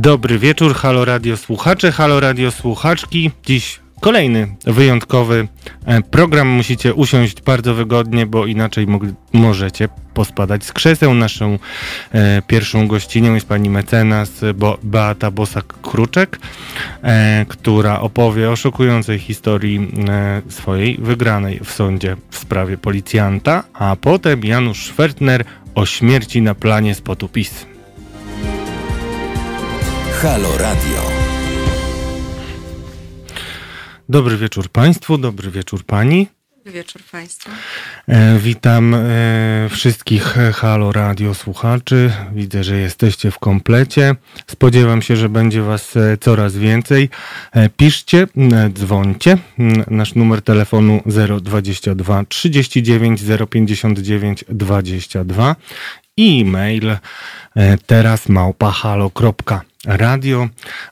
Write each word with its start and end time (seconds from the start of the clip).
Dobry 0.00 0.38
wieczór, 0.38 0.74
halo 0.74 1.04
radio 1.04 1.36
słuchacze, 1.36 1.92
halo 1.92 2.20
radio 2.20 2.50
słuchaczki. 2.50 3.30
Dziś 3.46 3.80
kolejny 4.00 4.56
wyjątkowy 4.64 5.48
e, 5.86 6.02
program. 6.02 6.48
Musicie 6.48 6.94
usiąść 6.94 7.42
bardzo 7.42 7.74
wygodnie, 7.74 8.26
bo 8.26 8.46
inaczej 8.46 8.86
możecie 9.32 9.88
pospadać 10.14 10.64
z 10.64 10.72
krzeseł. 10.72 11.14
Naszą 11.14 11.58
e, 12.12 12.42
pierwszą 12.46 12.88
gościnią 12.88 13.34
jest 13.34 13.48
pani 13.48 13.70
mecenas 13.70 14.40
Bo 14.54 14.78
Beata 14.82 15.30
Bosak-Kruczek, 15.30 16.38
e, 17.02 17.46
która 17.48 18.00
opowie 18.00 18.50
o 18.50 18.56
szokującej 18.56 19.18
historii 19.18 19.88
e, 20.08 20.42
swojej 20.48 20.98
wygranej 20.98 21.60
w 21.64 21.70
sądzie 21.70 22.16
w 22.30 22.38
sprawie 22.38 22.78
policjanta, 22.78 23.64
a 23.74 23.96
potem 24.00 24.44
Janusz 24.44 24.86
Schwertner 24.86 25.44
o 25.74 25.86
śmierci 25.86 26.42
na 26.42 26.54
planie 26.54 26.94
spotu 26.94 27.28
PiS. 27.28 27.77
Halo 30.22 30.58
Radio. 30.58 31.02
Dobry 34.08 34.36
wieczór 34.36 34.68
Państwu, 34.68 35.18
dobry 35.18 35.50
wieczór 35.50 35.84
Pani. 35.84 36.26
Dobry 36.56 36.72
wieczór 36.72 37.02
Państwu. 37.12 37.50
E, 38.08 38.38
witam 38.38 38.94
e, 38.94 39.68
wszystkich 39.70 40.36
Halo 40.54 40.92
Radio 40.92 41.34
słuchaczy. 41.34 42.12
Widzę, 42.32 42.64
że 42.64 42.76
jesteście 42.76 43.30
w 43.30 43.38
komplecie. 43.38 44.14
Spodziewam 44.46 45.02
się, 45.02 45.16
że 45.16 45.28
będzie 45.28 45.62
Was 45.62 45.96
e, 45.96 46.16
coraz 46.20 46.56
więcej. 46.56 47.08
E, 47.52 47.68
piszcie, 47.68 48.26
dzwońcie. 48.72 49.38
Nasz 49.90 50.14
numer 50.14 50.42
telefonu 50.42 51.02
022 51.40 52.24
39 52.28 53.22
059 53.50 54.44
22 54.48 55.56
i 56.16 56.40
e-mail 56.40 56.90
e, 56.90 56.98
teraz 57.86 58.28
małpahalo.com 58.28 59.67
radio, 59.86 60.48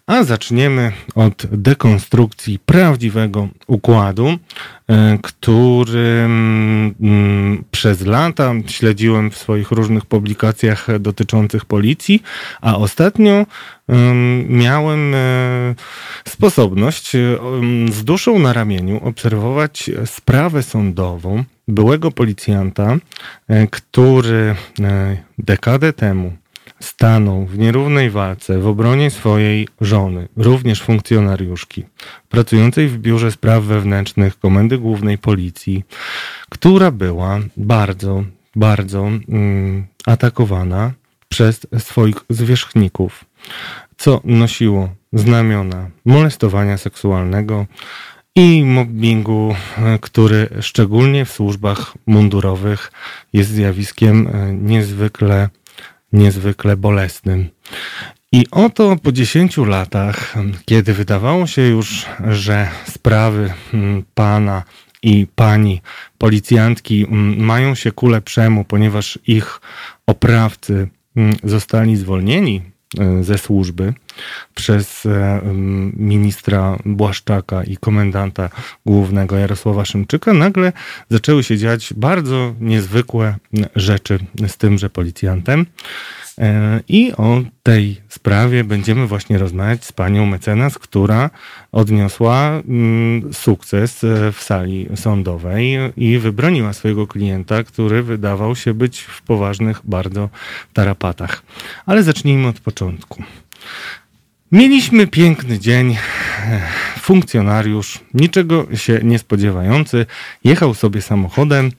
a 0.07 0.25
zaczniemy 0.25 0.93
od 1.15 1.47
dekonstrukcji 1.47 2.59
prawdziwego 2.59 3.49
układu, 3.67 4.29
e, 4.89 5.19
który 5.23 5.99
mm, 5.99 7.65
przez 7.71 8.07
lata 8.07 8.53
śledziłem 8.67 9.31
w 9.31 9.37
swoich 9.37 9.71
różnych 9.71 10.07
publikacjach 10.07 10.99
dotyczących 10.99 11.65
policji, 11.65 12.23
a 12.61 12.77
ostatnio 12.77 13.47
miałem 14.49 15.15
e, 15.15 15.75
sposobność 16.29 17.13
z 17.93 18.05
duszą 18.05 18.39
na 18.39 18.53
ramieniu 18.53 19.01
obserwować 19.05 19.91
sprawę 20.07 20.63
sądową 20.63 21.45
byłego 21.69 22.11
policjanta, 22.11 22.97
e, 23.49 23.67
który 23.67 24.55
dekadę 25.39 25.93
temu 25.93 26.33
stanął 26.87 27.47
w 27.47 27.59
nierównej 27.59 28.11
walce 28.11 28.59
w 28.59 28.67
obronie 28.67 29.11
swojej 29.11 29.69
żony, 29.81 30.29
również 30.37 30.83
funkcjonariuszki, 30.83 31.85
pracującej 32.29 32.89
w 32.89 32.99
Biurze 32.99 33.33
Spraw 33.33 33.65
Wewnętrznych 33.65 34.39
Komendy 34.39 34.79
Głównej 34.79 35.19
Policji, 35.19 35.85
która 36.49 36.91
była 36.91 37.41
bardzo, 37.57 38.25
bardzo 38.57 39.01
mm, 39.29 39.87
atakowana 40.07 40.93
przez 41.29 41.67
swoich 41.79 42.17
zwierzchników, 42.31 43.25
co 43.97 44.21
nosiło 44.25 44.89
znamiona 45.13 45.91
molestowania 46.05 46.79
seksualnego 46.79 47.67
i 48.35 48.65
mobbingu, 48.65 49.55
który 50.01 50.49
szczególnie 50.61 51.25
w 51.25 51.33
służbach 51.33 51.95
mundurowych 52.07 52.93
jest 53.33 53.51
zjawiskiem 53.51 54.29
e, 54.29 54.53
niezwykle 54.53 55.49
niezwykle 56.13 56.77
bolesnym. 56.77 57.49
I 58.33 58.47
oto 58.51 58.97
po 59.03 59.13
10 59.13 59.57
latach, 59.57 60.35
kiedy 60.65 60.93
wydawało 60.93 61.47
się 61.47 61.63
już, 61.63 62.07
że 62.31 62.69
sprawy 62.87 63.53
mm, 63.75 64.05
pana 64.15 64.63
i 65.03 65.27
pani 65.35 65.83
policjantki 66.19 67.05
mm, 67.05 67.45
mają 67.45 67.75
się 67.75 67.93
ku 67.93 68.09
lepszemu, 68.09 68.65
ponieważ 68.65 69.19
ich 69.27 69.61
oprawcy 70.07 70.89
mm, 71.17 71.37
zostali 71.45 71.97
zwolnieni 71.97 72.63
ze 73.21 73.39
służby 73.39 73.95
przez 74.55 75.07
e, 75.07 75.41
ministra 75.97 76.79
Błaszczaka 76.85 77.65
i 77.65 77.77
komendanta 77.77 78.51
głównego 78.87 79.37
Jarosława 79.37 79.85
Szymczyka, 79.85 80.33
nagle 80.33 80.73
zaczęły 81.11 81.45
się 81.45 81.59
dziać 81.59 81.95
bardzo 81.97 82.55
niezwykłe 82.61 83.37
rzeczy 83.77 84.19
z 84.49 84.57
tymże 84.57 84.91
policjantem. 84.91 85.67
E, 86.39 86.81
I 86.89 87.13
o 87.13 87.43
tej 87.63 88.01
sprawie 88.09 88.65
będziemy 88.65 89.07
właśnie 89.07 89.39
rozmawiać 89.39 89.85
z 89.85 89.93
panią 89.93 90.27
mecenas, 90.27 90.79
która 90.79 91.31
odniosła 91.73 92.49
mm, 92.69 93.35
sukces 93.35 94.05
e, 94.05 94.33
w 94.33 94.43
sali 94.43 94.89
sądowej 94.95 95.79
i 95.97 96.19
wybroniła 96.19 96.73
swojego 96.73 97.07
klienta, 97.07 97.65
który 97.65 98.03
wydawał 98.03 98.57
się 98.57 98.75
być 98.75 99.01
w 99.01 99.23
poważnych 99.23 99.81
bardzo 99.85 100.29
tarapatach. 100.73 101.43
Ale 101.87 102.03
zacznijmy 102.03 102.49
od 102.49 102.61
początku. 102.61 103.23
Mieliśmy 104.53 105.07
piękny 105.07 105.59
dzień. 105.59 105.97
Funkcjonariusz, 107.01 107.99
niczego 108.15 108.67
się 108.77 109.01
nie 109.03 109.19
spodziewający, 109.19 110.07
jechał 110.45 110.75
sobie 110.75 111.03
samochodem, 111.03 111.73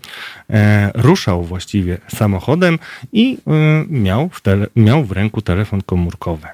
e, 0.49 0.91
ruszał 0.95 1.43
właściwie 1.43 1.97
samochodem 2.07 2.79
i 3.13 3.37
e, 3.47 3.51
miał, 3.89 4.29
w 4.29 4.41
tele, 4.41 4.67
miał 4.75 5.05
w 5.05 5.11
ręku 5.11 5.41
telefon 5.41 5.81
komórkowy. 5.81 6.47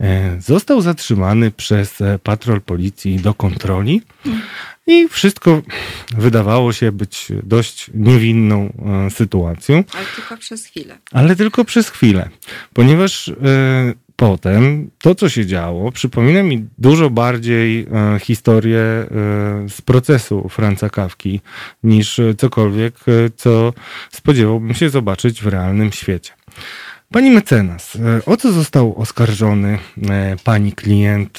E, 0.00 0.40
został 0.40 0.80
zatrzymany 0.80 1.50
przez 1.50 2.00
e, 2.00 2.18
patrol 2.18 2.60
policji 2.60 3.16
do 3.16 3.34
kontroli 3.34 4.02
i 4.86 5.08
wszystko 5.08 5.62
wydawało 6.16 6.72
się 6.72 6.92
być 6.92 7.28
dość 7.42 7.90
niewinną 7.94 8.72
e, 9.06 9.10
sytuacją. 9.10 9.84
Ale 9.92 10.06
tylko 10.16 10.36
przez 10.36 10.66
chwilę. 10.66 10.98
Ale 11.12 11.36
tylko 11.36 11.64
przez 11.64 11.90
chwilę, 11.90 12.28
ponieważ 12.72 13.32
potem 14.16 14.90
to, 14.98 15.14
co 15.14 15.28
się 15.28 15.46
działo, 15.46 15.92
przypomina 15.92 16.42
mi 16.42 16.66
dużo 16.78 17.10
bardziej 17.10 17.80
e, 17.80 18.18
historię 18.18 18.80
e, 18.80 19.06
z 19.68 19.80
procesu 19.84 20.48
Franca 20.48 20.90
Kawki 20.90 21.40
niż 21.82 22.20
cokolwiek, 22.38 22.94
e, 23.08 23.30
co 23.36 23.72
spodziewałbym 24.10 24.74
się 24.74 24.90
zobaczyć 24.90 25.42
w 25.42 25.46
realnym 25.46 25.92
świecie. 25.92 26.32
Pani 27.12 27.30
mecenas, 27.30 27.98
o 28.26 28.36
co 28.36 28.52
został 28.52 28.98
oskarżony 28.98 29.78
pani 30.44 30.72
klient, 30.72 31.38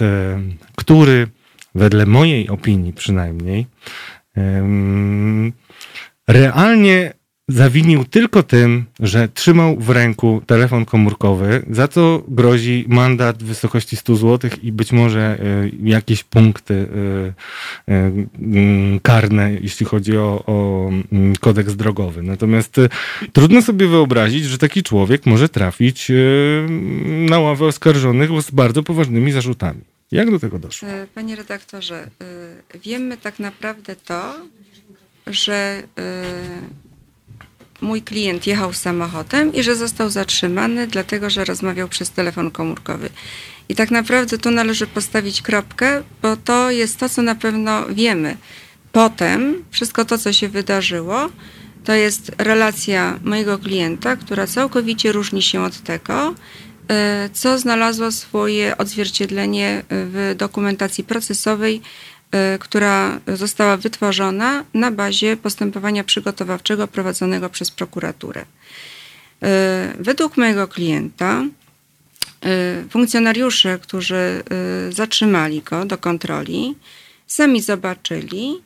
który 0.75 1.27
wedle 1.75 2.05
mojej 2.05 2.49
opinii 2.49 2.93
przynajmniej 2.93 3.67
realnie 6.27 7.13
zawinił 7.47 8.05
tylko 8.05 8.43
tym, 8.43 8.85
że 8.99 9.27
trzymał 9.27 9.75
w 9.79 9.89
ręku 9.89 10.41
telefon 10.45 10.85
komórkowy, 10.85 11.65
za 11.69 11.87
co 11.87 12.23
grozi 12.27 12.85
mandat 12.87 13.43
w 13.43 13.45
wysokości 13.45 13.95
100 13.95 14.15
zł 14.15 14.51
i 14.63 14.71
być 14.71 14.91
może 14.91 15.39
y, 15.63 15.71
jakieś 15.83 16.23
punkty 16.23 16.73
y, 16.73 17.93
y, 17.93 18.99
karne, 19.01 19.53
jeśli 19.53 19.85
chodzi 19.85 20.17
o, 20.17 20.43
o 20.45 20.89
mm, 21.11 21.35
kodeks 21.35 21.75
drogowy. 21.75 22.23
Natomiast 22.23 22.75
trudno 23.33 23.61
sobie 23.61 23.87
wyobrazić, 23.87 24.45
że 24.45 24.57
taki 24.57 24.83
człowiek 24.83 25.25
może 25.25 25.49
trafić 25.49 26.11
na 27.29 27.39
ławę 27.39 27.65
oskarżonych 27.65 28.41
z 28.41 28.51
bardzo 28.51 28.83
poważnymi 28.83 29.31
zarzutami. 29.31 29.81
Jak 30.11 30.31
do 30.31 30.39
tego 30.39 30.59
doszło? 30.59 30.89
E, 30.89 31.07
panie 31.15 31.35
redaktorze, 31.35 32.09
wiemy 32.83 33.17
tak 33.17 33.39
naprawdę 33.39 33.95
to, 33.95 34.35
że 35.27 35.83
mój 37.81 38.01
klient 38.01 38.47
jechał 38.47 38.73
samochodem 38.73 39.53
i 39.53 39.63
że 39.63 39.75
został 39.75 40.09
zatrzymany, 40.09 40.87
dlatego 40.87 41.29
że 41.29 41.45
rozmawiał 41.45 41.87
przez 41.87 42.09
telefon 42.09 42.51
komórkowy. 42.51 43.09
I 43.69 43.75
tak 43.75 43.91
naprawdę 43.91 44.37
tu 44.37 44.51
należy 44.51 44.87
postawić 44.87 45.41
kropkę, 45.41 46.03
bo 46.21 46.37
to 46.37 46.71
jest 46.71 46.97
to, 46.97 47.09
co 47.09 47.21
na 47.21 47.35
pewno 47.35 47.85
wiemy. 47.85 48.37
Potem 48.91 49.63
wszystko 49.71 50.05
to, 50.05 50.17
co 50.17 50.33
się 50.33 50.49
wydarzyło, 50.49 51.29
to 51.83 51.93
jest 51.93 52.31
relacja 52.37 53.19
mojego 53.23 53.57
klienta, 53.57 54.15
która 54.15 54.47
całkowicie 54.47 55.11
różni 55.11 55.41
się 55.41 55.61
od 55.61 55.81
tego, 55.81 56.35
e, 56.89 57.29
co 57.33 57.59
znalazło 57.59 58.11
swoje 58.11 58.77
odzwierciedlenie 58.77 59.83
w 59.89 60.35
dokumentacji 60.37 61.03
procesowej 61.03 61.81
która 62.59 63.19
została 63.27 63.77
wytworzona 63.77 64.63
na 64.73 64.91
bazie 64.91 65.37
postępowania 65.37 66.03
przygotowawczego 66.03 66.87
prowadzonego 66.87 67.49
przez 67.49 67.71
prokuraturę. 67.71 68.41
Y, 68.41 68.45
według 69.99 70.37
mojego 70.37 70.67
klienta 70.67 71.43
y, 71.43 72.89
funkcjonariusze, 72.89 73.79
którzy 73.79 74.43
zatrzymali 74.89 75.61
go 75.61 75.85
do 75.85 75.97
kontroli, 75.97 76.75
sami 77.27 77.61
zobaczyli, 77.61 78.61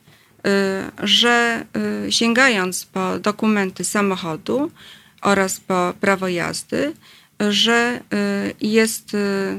że 1.04 1.66
sięgając 2.10 2.86
po 2.86 3.20
dokumenty 3.20 3.84
samochodu 3.84 4.72
oraz 5.22 5.60
po 5.60 5.94
prawo 6.02 6.28
jazdy, 6.28 6.94
że 7.50 8.00
jest 8.62 9.12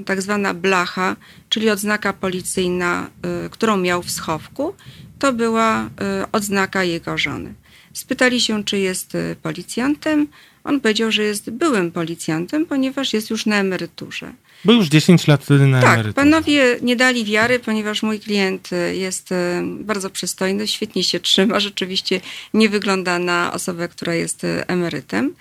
tak 0.06 0.22
zwana 0.22 0.54
blacha, 0.54 1.16
czyli 1.48 1.70
odznaka 1.70 2.12
policyjna, 2.12 3.10
którą 3.50 3.76
miał 3.76 4.02
w 4.02 4.10
schowku. 4.10 4.74
To 5.18 5.32
była 5.32 5.90
odznaka 6.32 6.84
jego 6.84 7.18
żony. 7.18 7.54
Spytali 7.92 8.40
się, 8.40 8.64
czy 8.64 8.78
jest 8.78 9.12
policjantem. 9.42 10.26
On 10.64 10.80
powiedział, 10.80 11.12
że 11.12 11.22
jest 11.22 11.50
byłym 11.50 11.92
policjantem, 11.92 12.66
ponieważ 12.66 13.12
jest 13.12 13.30
już 13.30 13.46
na 13.46 13.56
emeryturze. 13.56 14.32
Był 14.64 14.74
już 14.74 14.88
10 14.88 15.26
lat 15.26 15.44
wtedy 15.44 15.66
na 15.66 15.80
tak, 15.80 15.94
emeryturze. 15.94 16.14
panowie 16.14 16.78
nie 16.82 16.96
dali 16.96 17.24
wiary, 17.24 17.58
ponieważ 17.58 18.02
mój 18.02 18.20
klient 18.20 18.70
jest 18.92 19.30
bardzo 19.62 20.10
przystojny, 20.10 20.66
świetnie 20.66 21.04
się 21.04 21.20
trzyma, 21.20 21.60
rzeczywiście 21.60 22.20
nie 22.54 22.68
wygląda 22.68 23.18
na 23.18 23.52
osobę, 23.52 23.88
która 23.88 24.14
jest 24.14 24.46
emerytem. 24.66 25.34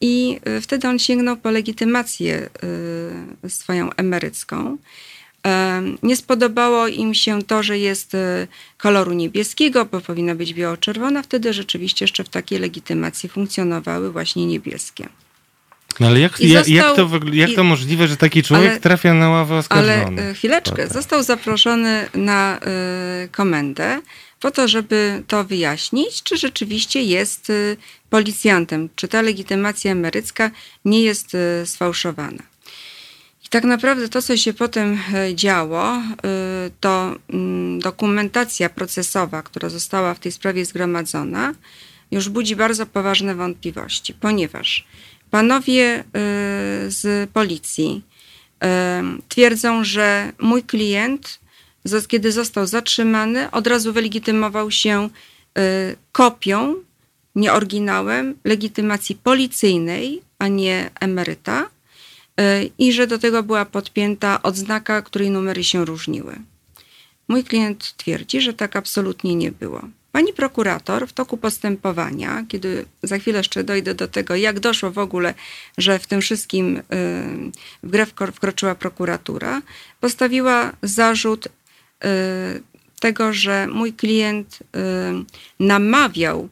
I 0.00 0.40
wtedy 0.62 0.88
on 0.88 0.98
sięgnął 0.98 1.36
po 1.36 1.50
legitymację 1.50 2.50
swoją 3.48 3.92
emerycką. 3.92 4.78
Nie 6.02 6.16
spodobało 6.16 6.88
im 6.88 7.14
się 7.14 7.42
to, 7.42 7.62
że 7.62 7.78
jest 7.78 8.16
koloru 8.78 9.12
niebieskiego, 9.12 9.84
bo 9.84 10.00
powinna 10.00 10.34
być 10.34 10.54
biało-czerwona. 10.54 11.22
Wtedy 11.22 11.52
rzeczywiście 11.52 12.04
jeszcze 12.04 12.24
w 12.24 12.28
takiej 12.28 12.58
legitymacji 12.58 13.28
funkcjonowały 13.28 14.12
właśnie 14.12 14.46
niebieskie. 14.46 15.08
No 16.00 16.06
ale 16.06 16.20
jak, 16.20 16.38
został, 16.38 16.74
jak, 16.74 16.96
to, 16.96 17.10
jak 17.32 17.50
to 17.56 17.64
możliwe, 17.64 18.08
że 18.08 18.16
taki 18.16 18.42
człowiek 18.42 18.70
ale, 18.70 18.80
trafia 18.80 19.14
na 19.14 19.28
ławę 19.28 19.56
oskarżonych? 19.56 20.24
Ale 20.24 20.34
chwileczkę, 20.34 20.88
został 20.88 21.22
zaproszony 21.22 22.08
na 22.14 22.58
y, 23.24 23.28
komendę 23.28 24.00
po 24.40 24.50
to, 24.50 24.68
żeby 24.68 25.22
to 25.26 25.44
wyjaśnić, 25.44 26.22
czy 26.22 26.36
rzeczywiście 26.36 27.02
jest 27.02 27.50
y, 27.50 27.76
policjantem, 28.10 28.88
czy 28.96 29.08
ta 29.08 29.22
legitymacja 29.22 29.92
emerycka 29.92 30.50
nie 30.84 31.02
jest 31.02 31.34
y, 31.34 31.66
sfałszowana. 31.66 32.42
I 33.44 33.48
tak 33.48 33.64
naprawdę 33.64 34.08
to, 34.08 34.22
co 34.22 34.36
się 34.36 34.52
potem 34.52 34.98
działo, 35.34 36.02
to 36.80 37.16
mm, 37.30 37.78
dokumentacja 37.78 38.68
procesowa, 38.68 39.42
która 39.42 39.68
została 39.68 40.14
w 40.14 40.18
tej 40.18 40.32
sprawie 40.32 40.64
zgromadzona, 40.64 41.54
już 42.10 42.28
budzi 42.28 42.56
bardzo 42.56 42.86
poważne 42.86 43.34
wątpliwości, 43.34 44.14
ponieważ 44.14 44.86
Panowie 45.30 46.04
z 46.88 47.30
policji 47.30 48.02
twierdzą, 49.28 49.84
że 49.84 50.32
mój 50.38 50.62
klient, 50.62 51.40
kiedy 52.08 52.32
został 52.32 52.66
zatrzymany, 52.66 53.50
od 53.50 53.66
razu 53.66 53.92
wylegitymował 53.92 54.70
się 54.70 55.08
kopią, 56.12 56.74
nie 57.36 57.52
oryginałem, 57.52 58.34
legitymacji 58.44 59.14
policyjnej, 59.14 60.22
a 60.38 60.48
nie 60.48 60.90
emeryta, 61.00 61.70
i 62.78 62.92
że 62.92 63.06
do 63.06 63.18
tego 63.18 63.42
była 63.42 63.64
podpięta 63.64 64.42
odznaka, 64.42 65.02
której 65.02 65.30
numery 65.30 65.64
się 65.64 65.84
różniły. 65.84 66.36
Mój 67.28 67.44
klient 67.44 67.94
twierdzi, 67.96 68.40
że 68.40 68.54
tak 68.54 68.76
absolutnie 68.76 69.34
nie 69.34 69.52
było. 69.52 69.82
Pani 70.12 70.32
prokurator 70.32 71.08
w 71.08 71.12
toku 71.12 71.36
postępowania, 71.36 72.44
kiedy 72.48 72.84
za 73.02 73.18
chwilę 73.18 73.38
jeszcze 73.38 73.64
dojdę 73.64 73.94
do 73.94 74.08
tego, 74.08 74.36
jak 74.36 74.60
doszło 74.60 74.90
w 74.90 74.98
ogóle, 74.98 75.34
że 75.78 75.98
w 75.98 76.06
tym 76.06 76.20
wszystkim 76.20 76.76
y, 76.76 76.82
w 77.82 77.90
grę 77.90 78.06
wkroczyła 78.06 78.74
prokuratura, 78.74 79.62
postawiła 80.00 80.72
zarzut 80.82 81.46
y, 81.46 81.50
tego, 83.00 83.32
że 83.32 83.66
mój 83.66 83.92
klient 83.92 84.58
y, 84.60 84.64
namawiał 85.60 86.48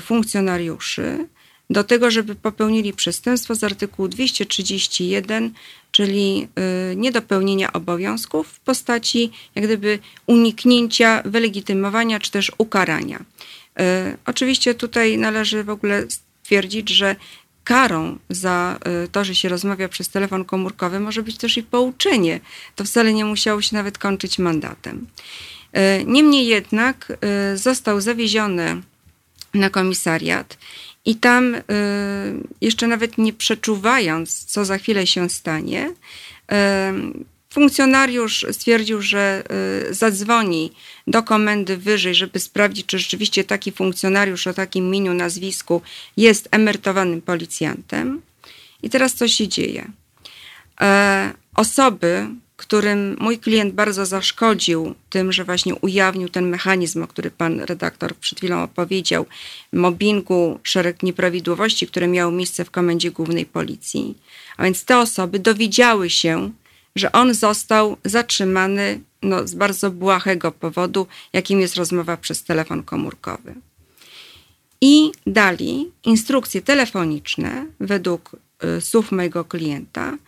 funkcjonariuszy 0.00 1.26
do 1.70 1.84
tego, 1.84 2.10
żeby 2.10 2.34
popełnili 2.34 2.92
przestępstwo 2.92 3.54
z 3.54 3.64
artykułu 3.64 4.08
231 4.08 5.54
czyli 5.92 6.48
y, 6.92 6.96
niedopełnienia 6.96 7.72
obowiązków 7.72 8.48
w 8.48 8.60
postaci 8.60 9.30
jak 9.54 9.64
gdyby 9.64 9.98
uniknięcia 10.26 11.22
wylegitymowania 11.24 12.20
czy 12.20 12.30
też 12.30 12.52
ukarania. 12.58 13.18
Y, 13.18 13.82
oczywiście 14.26 14.74
tutaj 14.74 15.18
należy 15.18 15.64
w 15.64 15.70
ogóle 15.70 16.04
stwierdzić, 16.08 16.90
że 16.90 17.16
karą 17.64 18.18
za 18.30 18.78
y, 19.04 19.08
to, 19.08 19.24
że 19.24 19.34
się 19.34 19.48
rozmawia 19.48 19.88
przez 19.88 20.08
telefon 20.08 20.44
komórkowy 20.44 21.00
może 21.00 21.22
być 21.22 21.36
też 21.36 21.56
i 21.56 21.62
pouczenie. 21.62 22.40
To 22.76 22.84
wcale 22.84 23.12
nie 23.12 23.24
musiało 23.24 23.62
się 23.62 23.76
nawet 23.76 23.98
kończyć 23.98 24.38
mandatem. 24.38 25.06
Niemniej 26.06 26.46
jednak 26.46 27.18
został 27.54 28.00
zawieziony 28.00 28.82
na 29.54 29.70
komisariat 29.70 30.58
i 31.04 31.16
tam 31.16 31.54
y, 31.54 31.62
jeszcze 32.60 32.86
nawet 32.86 33.18
nie 33.18 33.32
przeczuwając, 33.32 34.44
co 34.44 34.64
za 34.64 34.78
chwilę 34.78 35.06
się 35.06 35.30
stanie, 35.30 35.88
y, 35.88 36.54
funkcjonariusz 37.50 38.46
stwierdził, 38.52 39.02
że 39.02 39.42
y, 39.90 39.94
zadzwoni 39.94 40.72
do 41.06 41.22
komendy 41.22 41.76
wyżej, 41.76 42.14
żeby 42.14 42.40
sprawdzić, 42.40 42.86
czy 42.86 42.98
rzeczywiście 42.98 43.44
taki 43.44 43.72
funkcjonariusz 43.72 44.46
o 44.46 44.54
takim 44.54 44.86
imieniu, 44.86 45.14
nazwisku 45.14 45.82
jest 46.16 46.48
emerytowanym 46.50 47.22
policjantem. 47.22 48.22
I 48.82 48.90
teraz 48.90 49.14
co 49.14 49.28
się 49.28 49.48
dzieje? 49.48 49.90
E, 50.80 51.32
osoby, 51.54 52.28
którym 52.62 53.16
mój 53.20 53.38
klient 53.38 53.74
bardzo 53.74 54.06
zaszkodził 54.06 54.94
tym, 55.10 55.32
że 55.32 55.44
właśnie 55.44 55.74
ujawnił 55.74 56.28
ten 56.28 56.48
mechanizm, 56.48 57.02
o 57.02 57.06
który 57.06 57.30
pan 57.30 57.60
redaktor 57.60 58.16
przed 58.16 58.38
chwilą 58.38 58.62
opowiedział, 58.62 59.26
mobbingu, 59.72 60.58
szereg 60.62 61.02
nieprawidłowości, 61.02 61.86
które 61.86 62.08
miały 62.08 62.32
miejsce 62.32 62.64
w 62.64 62.70
komendzie 62.70 63.10
głównej 63.10 63.46
policji. 63.46 64.14
A 64.56 64.64
więc 64.64 64.84
te 64.84 64.98
osoby 64.98 65.38
dowiedziały 65.38 66.10
się, 66.10 66.50
że 66.96 67.12
on 67.12 67.34
został 67.34 67.96
zatrzymany 68.04 69.00
no, 69.22 69.48
z 69.48 69.54
bardzo 69.54 69.90
błahego 69.90 70.52
powodu, 70.52 71.06
jakim 71.32 71.60
jest 71.60 71.76
rozmowa 71.76 72.16
przez 72.16 72.44
telefon 72.44 72.82
komórkowy. 72.82 73.54
I 74.80 75.12
dali 75.26 75.90
instrukcje 76.04 76.62
telefoniczne 76.62 77.66
według 77.80 78.36
y, 78.64 78.80
słów 78.80 79.12
mojego 79.12 79.44
klienta, 79.44 80.18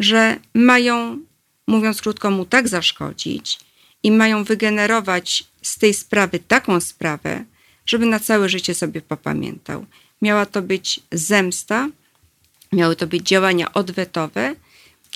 że 0.00 0.36
mają 0.54 1.18
mówiąc 1.68 2.02
krótko, 2.02 2.30
mu 2.30 2.44
tak 2.44 2.68
zaszkodzić 2.68 3.58
i 4.02 4.10
mają 4.10 4.44
wygenerować 4.44 5.44
z 5.62 5.78
tej 5.78 5.94
sprawy 5.94 6.38
taką 6.38 6.80
sprawę, 6.80 7.44
żeby 7.86 8.06
na 8.06 8.20
całe 8.20 8.48
życie 8.48 8.74
sobie 8.74 9.00
popamiętał. 9.00 9.86
Miała 10.22 10.46
to 10.46 10.62
być 10.62 11.00
zemsta, 11.12 11.88
miały 12.72 12.96
to 12.96 13.06
być 13.06 13.22
działania 13.22 13.72
odwetowe 13.72 14.54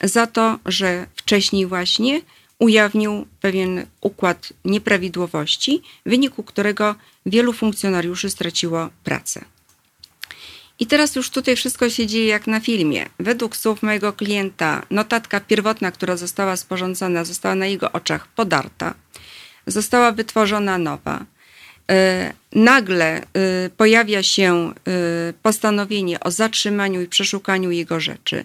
za 0.03 0.27
to, 0.27 0.59
że 0.67 1.07
wcześniej 1.17 1.67
właśnie 1.67 2.21
ujawnił 2.59 3.27
pewien 3.41 3.87
układ 4.00 4.53
nieprawidłowości, 4.65 5.83
w 6.07 6.11
wyniku 6.11 6.43
którego 6.43 6.95
wielu 7.27 7.53
funkcjonariuszy 7.53 8.31
straciło 8.31 8.88
pracę. 9.05 9.45
I 10.83 10.87
teraz 10.87 11.17
już 11.17 11.31
tutaj 11.31 11.57
wszystko 11.57 11.91
się 11.91 12.07
dzieje 12.07 12.27
jak 12.27 12.47
na 12.47 12.61
filmie. 12.61 13.07
Według 13.19 13.57
słów 13.57 13.83
mojego 13.83 14.12
klienta, 14.12 14.83
notatka 14.91 15.41
pierwotna, 15.41 15.93
która 15.93 16.17
została 16.17 16.57
sporządzona, 16.57 17.25
została 17.25 17.55
na 17.55 17.67
jego 17.67 17.93
oczach 17.93 18.29
podarta. 18.29 18.95
Została 19.67 20.12
wytworzona 20.12 20.79
nowa. 20.79 21.25
E, 21.91 22.33
nagle 22.53 23.21
e, 23.21 23.25
pojawia 23.77 24.23
się 24.23 24.55
e, 24.55 24.73
postanowienie 25.43 26.21
o 26.21 26.31
zatrzymaniu 26.31 27.03
i 27.03 27.07
przeszukaniu 27.07 27.71
jego 27.71 28.01
rzeczy. 28.01 28.45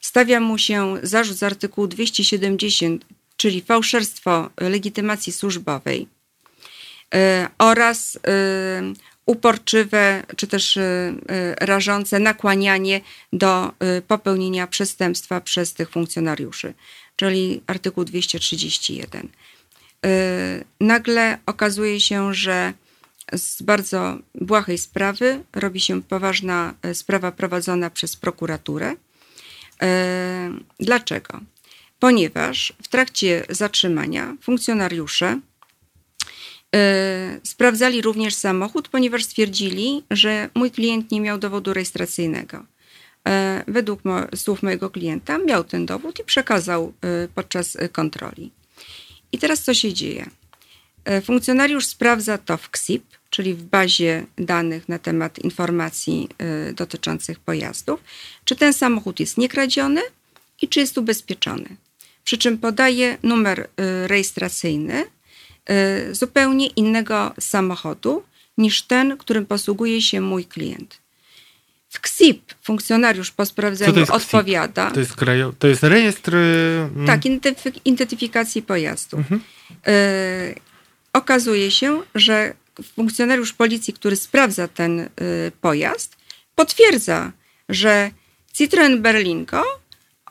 Stawia 0.00 0.40
mu 0.40 0.58
się 0.58 0.96
zarzut 1.02 1.36
z 1.36 1.42
artykułu 1.42 1.86
270, 1.86 3.04
czyli 3.36 3.62
fałszerstwo 3.62 4.50
legitymacji 4.60 5.32
służbowej 5.32 6.08
oraz 7.58 8.18
uporczywe 9.30 10.22
czy 10.36 10.46
też 10.46 10.76
y, 10.76 10.80
y, 10.80 11.14
rażące 11.60 12.18
nakłanianie 12.18 13.00
do 13.32 13.68
y, 13.68 14.02
popełnienia 14.02 14.66
przestępstwa 14.66 15.40
przez 15.40 15.74
tych 15.74 15.90
funkcjonariuszy, 15.90 16.74
czyli 17.16 17.62
artykuł 17.66 18.04
231. 18.04 19.28
Nagle 20.80 21.38
okazuje 21.46 22.00
się, 22.00 22.34
że 22.34 22.72
z 23.32 23.62
bardzo 23.62 24.18
błahej 24.34 24.78
sprawy 24.78 25.44
robi 25.52 25.80
się 25.80 26.02
poważna 26.02 26.74
sprawa 26.92 27.32
prowadzona 27.32 27.90
przez 27.90 28.16
prokuraturę. 28.16 28.96
Dlaczego? 30.80 31.40
Ponieważ 31.98 32.72
w 32.82 32.88
trakcie 32.88 33.44
zatrzymania 33.48 34.36
funkcjonariusze 34.42 35.40
sprawdzali 37.44 38.02
również 38.02 38.34
samochód, 38.34 38.88
ponieważ 38.88 39.24
stwierdzili, 39.24 40.02
że 40.10 40.48
mój 40.54 40.70
klient 40.70 41.10
nie 41.10 41.20
miał 41.20 41.38
dowodu 41.38 41.74
rejestracyjnego. 41.74 42.64
E, 43.28 43.64
według 43.68 44.00
słów 44.36 44.62
mojego 44.62 44.90
klienta 44.90 45.38
miał 45.38 45.64
ten 45.64 45.86
dowód 45.86 46.20
i 46.20 46.24
przekazał 46.24 46.92
e, 47.02 47.28
podczas 47.34 47.76
kontroli. 47.92 48.50
I 49.32 49.38
teraz 49.38 49.62
co 49.62 49.74
się 49.74 49.92
dzieje? 49.92 50.26
Funkcjonariusz 51.24 51.86
sprawdza 51.86 52.38
to 52.38 52.56
w 52.56 52.70
KSIP, 52.70 53.04
czyli 53.30 53.54
w 53.54 53.62
bazie 53.62 54.26
danych 54.38 54.88
na 54.88 54.98
temat 54.98 55.38
informacji 55.38 56.28
dotyczących 56.74 57.40
pojazdów, 57.40 58.00
czy 58.44 58.56
ten 58.56 58.72
samochód 58.72 59.20
jest 59.20 59.38
niekradziony 59.38 60.00
i 60.62 60.68
czy 60.68 60.80
jest 60.80 60.98
ubezpieczony. 60.98 61.76
Przy 62.24 62.38
czym 62.38 62.58
podaje 62.58 63.18
numer 63.22 63.68
rejestracyjny 64.06 65.04
zupełnie 66.12 66.66
innego 66.66 67.34
samochodu 67.40 68.22
niż 68.58 68.82
ten, 68.82 69.16
którym 69.16 69.46
posługuje 69.46 70.02
się 70.02 70.20
mój 70.20 70.44
klient. 70.44 71.00
W 71.88 72.00
KSIP 72.00 72.54
funkcjonariusz 72.62 73.30
po 73.30 73.46
sprawdzeniu 73.46 74.06
to 74.06 74.14
odpowiada. 74.14 74.90
To 74.90 75.00
jest, 75.00 75.16
krajo... 75.16 75.52
to 75.58 75.68
jest 75.68 75.82
rejestr. 75.82 76.34
Mm. 76.34 77.06
Tak, 77.06 77.20
identyfikacji 77.84 78.62
pojazdu. 78.62 79.16
Mhm. 79.16 79.40
Y 79.88 80.54
okazuje 81.12 81.70
się, 81.70 82.02
że 82.14 82.54
funkcjonariusz 82.94 83.52
policji, 83.52 83.92
który 83.94 84.16
sprawdza 84.16 84.68
ten 84.68 85.00
y, 85.00 85.08
pojazd, 85.60 86.16
potwierdza, 86.54 87.32
że 87.68 88.10
Citroen 88.52 89.02
Berlingo 89.02 89.64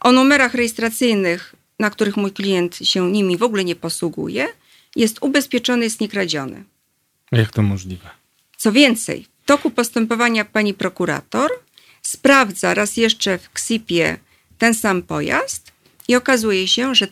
o 0.01 0.12
numerach 0.12 0.53
rejestracyjnych, 0.53 1.55
na 1.79 1.89
których 1.89 2.17
mój 2.17 2.31
klient 2.31 2.75
się 2.75 3.12
nimi 3.12 3.38
w 3.38 3.43
ogóle 3.43 3.65
nie 3.65 3.75
posługuje, 3.75 4.48
jest 4.96 5.17
ubezpieczony, 5.22 5.84
jest 5.84 6.01
niekradziony. 6.01 6.63
Jak 7.31 7.51
to 7.51 7.62
możliwe? 7.62 8.10
Co 8.58 8.72
więcej, 8.72 9.25
w 9.43 9.46
toku 9.46 9.72
postępowania 9.72 10.46
pani 10.46 10.74
prokurator 10.74 11.51
sprawdza 12.01 12.74
raz 12.74 12.98
jeszcze 12.98 13.38
w 13.38 13.50
KSIP-ie 13.50 14.17
ten 14.58 14.74
sam 14.74 15.01
pojazd 15.01 15.72
i 16.08 16.15
okazuje 16.15 16.67
się, 16.67 16.96
że 16.96 17.08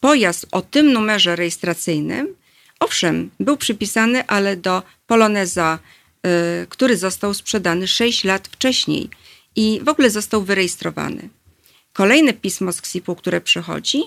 pojazd 0.00 0.46
o 0.50 0.62
tym 0.62 0.92
numerze 0.92 1.36
rejestracyjnym 1.36 2.34
Owszem, 2.82 3.30
był 3.40 3.56
przypisany, 3.56 4.26
ale 4.26 4.56
do 4.56 4.82
Poloneza, 5.06 5.78
y, 6.26 6.66
który 6.66 6.96
został 6.96 7.34
sprzedany 7.34 7.88
6 7.88 8.24
lat 8.24 8.48
wcześniej 8.48 9.08
i 9.56 9.80
w 9.82 9.88
ogóle 9.88 10.10
został 10.10 10.42
wyrejestrowany. 10.42 11.28
Kolejne 11.92 12.32
pismo 12.32 12.72
z 12.72 12.80
KSIP-u, 12.80 13.16
które 13.16 13.40
przychodzi, 13.40 14.02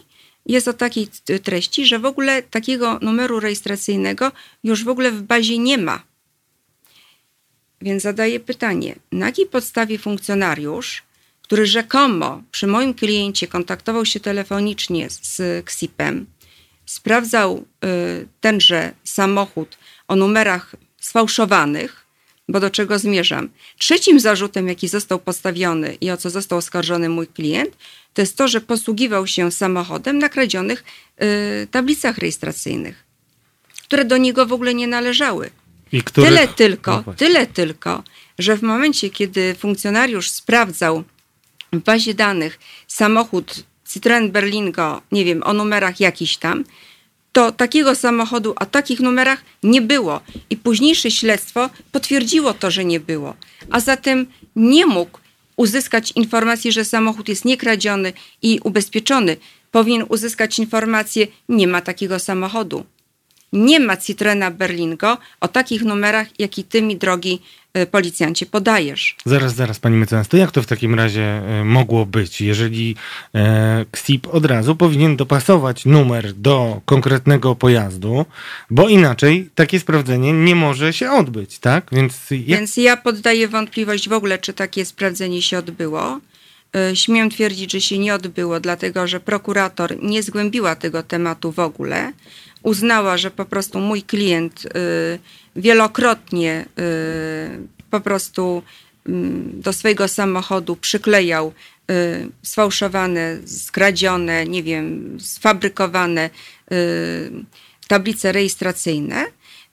jest 0.46 0.68
o 0.68 0.74
takiej 0.74 1.08
treści, 1.44 1.86
że 1.86 2.00
w 2.00 2.06
ogóle 2.06 2.44
takiego 2.44 3.00
numeru 3.02 3.40
rejestracyjnego 3.40 4.32
już 4.64 4.84
w 4.84 4.90
ogóle 4.90 5.12
w 5.12 5.22
bazie 5.22 5.58
nie 5.58 5.78
ma. 5.78 6.04
Więc 7.82 8.04
zadaję 8.04 8.40
pytanie, 8.40 8.96
na 9.12 9.26
jakiej 9.26 9.46
podstawie 9.46 9.98
funkcjonariusz, 9.98 11.04
który 11.42 11.66
rzekomo 11.66 12.44
przy 12.52 12.68
moim 12.68 12.94
kliencie 12.94 13.48
kontaktował 13.48 14.06
się 14.06 14.20
telefonicznie 14.20 15.10
z 15.10 15.66
KSIP-em, 15.66 16.26
sprawdzał 16.86 17.66
y, 17.86 18.28
tenże 18.42 18.94
samochód 19.04 19.78
o 20.08 20.16
numerach 20.16 20.76
sfałszowanych, 21.02 22.05
bo 22.50 22.60
do 22.60 22.70
czego 22.70 23.00
zmierzam? 23.00 23.50
Trzecim 23.78 24.20
zarzutem, 24.20 24.68
jaki 24.68 24.88
został 24.88 25.20
postawiony 25.20 25.98
i 26.02 26.12
o 26.12 26.18
co 26.18 26.30
został 26.30 26.58
oskarżony 26.58 27.10
mój 27.10 27.28
klient, 27.28 27.78
to 28.14 28.22
jest 28.22 28.38
to, 28.38 28.48
że 28.48 28.62
posługiwał 28.62 29.28
się 29.28 29.52
samochodem 29.52 30.20
na 30.20 30.30
kradzionych 30.30 30.84
y, 31.64 31.68
tablicach 31.72 32.18
rejestracyjnych, 32.18 33.04
które 33.84 34.06
do 34.06 34.18
niego 34.18 34.46
w 34.46 34.54
ogóle 34.54 34.74
nie 34.74 34.88
należały. 34.88 35.50
Których... 36.06 36.30
Tyle 36.30 36.48
tylko, 36.48 37.04
no 37.08 37.14
tyle 37.14 37.48
tylko, 37.48 38.04
że 38.40 38.58
w 38.58 38.62
momencie, 38.62 39.10
kiedy 39.10 39.56
funkcjonariusz 39.56 40.30
sprawdzał 40.30 41.04
w 41.74 41.80
bazie 41.80 42.14
danych 42.14 42.60
samochód 42.88 43.64
Citroen 43.90 44.32
Berlingo, 44.32 45.02
nie 45.12 45.26
wiem, 45.26 45.44
o 45.44 45.54
numerach 45.54 46.00
jakiś 46.00 46.38
tam, 46.38 46.64
to 47.36 47.52
takiego 47.52 47.96
samochodu 47.96 48.54
o 48.56 48.66
takich 48.66 49.00
numerach 49.00 49.44
nie 49.64 49.82
było. 49.82 50.22
I 50.50 50.58
późniejsze 50.58 51.12
śledztwo 51.12 51.70
potwierdziło 51.92 52.54
to, 52.54 52.72
że 52.72 52.86
nie 52.86 53.00
było. 53.00 53.36
A 53.70 53.80
zatem 53.80 54.26
nie 54.56 54.86
mógł 54.86 55.20
uzyskać 55.56 56.12
informacji, 56.12 56.72
że 56.72 56.86
samochód 56.86 57.30
jest 57.30 57.46
niekradziony 57.46 58.14
i 58.42 58.60
ubezpieczony. 58.64 59.38
Powinien 59.72 60.06
uzyskać 60.10 60.60
informację, 60.60 61.28
nie 61.50 61.68
ma 61.68 61.82
takiego 61.82 62.20
samochodu. 62.20 62.86
Nie 63.54 63.80
ma 63.80 63.98
Citroena 63.98 64.52
Berlingo 64.52 65.18
o 65.42 65.48
takich 65.48 65.84
numerach, 65.84 66.28
jaki 66.40 66.64
ty 66.64 66.82
mi, 66.82 66.96
drogi 66.96 67.42
policjancie 67.92 68.46
podajesz. 68.46 69.16
Zaraz, 69.26 69.56
zaraz, 69.56 69.80
pani 69.80 69.98
mecenas, 69.98 70.28
to 70.28 70.38
jak 70.38 70.52
to 70.52 70.62
w 70.62 70.66
takim 70.66 70.96
razie 70.96 71.22
e, 71.24 71.64
mogło 71.64 72.06
być, 72.06 72.42
jeżeli 72.42 72.96
e, 73.36 73.86
KSIP 73.92 74.28
od 74.28 74.46
razu 74.46 74.76
powinien 74.76 75.16
dopasować 75.16 75.86
numer 75.86 76.34
do 76.34 76.82
konkretnego 76.86 77.56
pojazdu, 77.56 78.26
bo 78.70 78.90
inaczej 78.90 79.50
takie 79.56 79.80
sprawdzenie 79.80 80.34
nie 80.34 80.56
może 80.56 80.94
się 80.94 81.12
odbyć, 81.12 81.60
tak? 81.60 81.88
Więc, 81.92 82.32
jak... 82.32 82.60
Więc 82.60 82.78
ja 82.78 82.98
poddaję 82.98 83.48
wątpliwość 83.48 84.10
w 84.10 84.14
ogóle, 84.14 84.38
czy 84.38 84.54
takie 84.54 84.86
sprawdzenie 84.86 85.42
się 85.42 85.58
odbyło. 85.58 86.20
Śmiem 86.94 87.30
twierdzić, 87.30 87.72
że 87.72 87.82
się 87.82 87.98
nie 87.98 88.14
odbyło, 88.16 88.60
dlatego 88.60 89.08
że 89.08 89.20
prokurator 89.20 90.04
nie 90.04 90.24
zgłębiła 90.24 90.76
tego 90.76 91.04
tematu 91.04 91.52
w 91.52 91.60
ogóle. 91.60 92.14
Uznała, 92.66 93.18
że 93.18 93.32
po 93.32 93.46
prostu 93.46 93.80
mój 93.80 94.04
klient 94.04 94.68
wielokrotnie 95.56 96.66
y, 96.80 97.86
po 97.90 98.02
prostu 98.02 98.64
mm, 99.08 99.62
do 99.62 99.74
swojego 99.74 100.08
samochodu 100.08 100.76
przyklejał 100.76 101.54
y, 101.92 102.30
sfałszowane, 102.44 103.38
skradzione, 103.46 104.46
nie 104.46 104.64
wiem, 104.64 105.18
sfabrykowane 105.22 106.30
y, 106.72 107.32
tablice 107.88 108.32
rejestracyjne, 108.32 109.26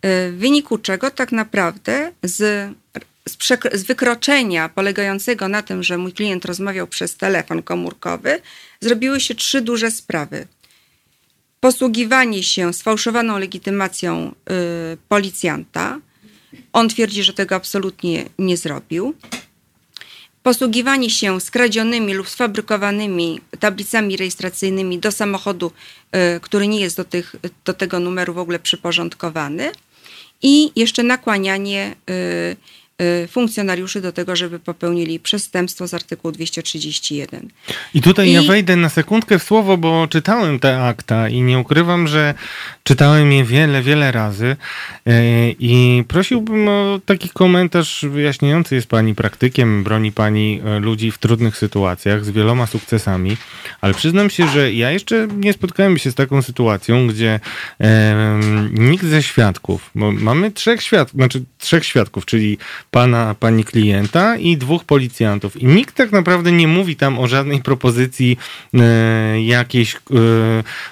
w 0.05 0.37
wyniku 0.39 0.79
czego 0.79 1.11
tak 1.11 1.33
naprawdę 1.33 2.13
z, 2.23 2.71
z, 3.29 3.37
z, 3.73 3.83
wykroczenia 3.83 4.69
polegającego 4.69 5.49
na 5.49 5.63
tym, 5.63 5.83
że 5.83 5.99
mój 5.99 6.13
klient 6.13 6.45
rozmawiał 6.45 6.87
przez 6.87 7.17
telefon 7.17 7.63
komórkowy, 7.63 8.41
zrobiły 8.81 9.21
się 9.21 9.35
trzy 9.35 9.61
duże 9.61 9.91
sprawy 9.91 10.47
posługiwanie 11.63 12.43
się 12.43 12.73
sfałszowaną 12.73 13.39
legitymacją 13.39 14.35
y, 14.95 14.97
policjanta. 15.09 16.01
On 16.73 16.89
twierdzi, 16.89 17.23
że 17.23 17.33
tego 17.33 17.55
absolutnie 17.55 18.25
nie 18.39 18.57
zrobił. 18.57 19.15
Posługiwanie 20.43 21.11
się 21.11 21.41
skradzionymi 21.41 22.15
lub 22.15 22.29
sfabrykowanymi 22.29 23.41
tablicami 23.61 24.17
rejestracyjnymi 24.17 24.99
do 24.99 25.13
samochodu, 25.13 25.73
y, 26.37 26.41
który 26.41 26.69
nie 26.69 26.81
jest 26.81 26.97
do, 26.97 27.05
tych, 27.05 27.37
do 27.65 27.75
tego 27.75 28.01
numeru 28.01 28.35
w 28.35 28.39
ogóle 28.39 28.59
przyporządkowany. 28.59 29.73
I 30.43 30.73
jeszcze 30.77 31.03
nakłanianie 31.03 31.97
y, 32.11 32.57
funkcjonariuszy 33.29 34.01
do 34.01 34.13
tego, 34.13 34.37
żeby 34.37 34.59
popełnili 34.59 35.21
przestępstwo 35.21 35.89
z 35.89 35.95
artykułu 35.95 36.33
231. 36.33 37.49
I 37.95 38.03
tutaj 38.03 38.29
I... 38.29 38.33
ja 38.33 38.43
wejdę 38.43 38.77
na 38.77 38.89
sekundkę 38.89 39.39
w 39.39 39.43
słowo, 39.43 39.77
bo 39.77 40.09
czytałem 40.09 40.59
te 40.59 40.83
akta 40.85 41.29
i 41.29 41.41
nie 41.43 41.59
ukrywam, 41.59 42.09
że 42.09 42.35
czytałem 42.85 43.33
je 43.33 43.45
wiele, 43.45 43.83
wiele 43.83 44.13
razy 44.13 44.57
y, 45.09 45.11
i 45.59 46.05
prosiłbym 46.09 46.69
o 46.69 47.01
taki 47.07 47.29
komentarz 47.29 48.05
wyjaśniający. 48.11 48.75
Jest 48.75 48.87
pani 48.87 49.15
praktykiem, 49.15 49.85
broni 49.85 50.13
pani 50.13 50.61
y, 50.77 50.81
ludzi 50.81 51.11
w 51.11 51.19
trudnych 51.19 51.57
sytuacjach 51.57 52.25
z 52.25 52.31
wieloma 52.31 52.67
sukcesami, 52.67 53.37
ale 53.81 53.95
przyznam 53.95 54.31
się, 54.31 54.49
że 54.49 54.73
ja 54.73 54.91
jeszcze 54.91 55.29
nie 55.37 55.53
spotkałem 55.53 55.99
się 55.99 56.11
z 56.11 56.15
taką 56.15 56.43
sytuacją, 56.43 57.07
gdzie 57.07 57.41
e, 57.81 58.41
nikt 58.73 59.05
ze 59.05 59.23
świadków, 59.23 59.91
bo 59.95 60.13
mamy 60.13 60.51
trzech 60.51 60.83
świadków, 60.83 61.15
znaczy 61.15 61.45
trzech 61.59 61.85
świadków, 61.85 62.27
czyli 62.27 62.59
pana, 62.93 63.35
pani 63.35 63.65
klienta 63.65 64.37
i 64.37 64.57
dwóch 64.57 64.85
policjantów. 64.85 65.57
I 65.57 65.67
nikt 65.67 65.95
tak 65.95 66.13
naprawdę 66.13 66.53
nie 66.53 66.69
mówi 66.69 66.97
tam 66.97 67.19
o 67.19 67.27
żadnej 67.27 67.63
propozycji 67.63 68.39
e, 68.75 69.43
jakiejś, 69.43 69.95
e, 69.95 69.99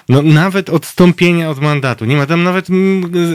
no 0.09 0.21
nawet 0.21 0.69
odstąpienia 0.69 1.49
od 1.49 1.59
mandatu. 1.59 2.05
Nie 2.05 2.17
ma 2.17 2.25
tam 2.25 2.43
nawet 2.43 2.67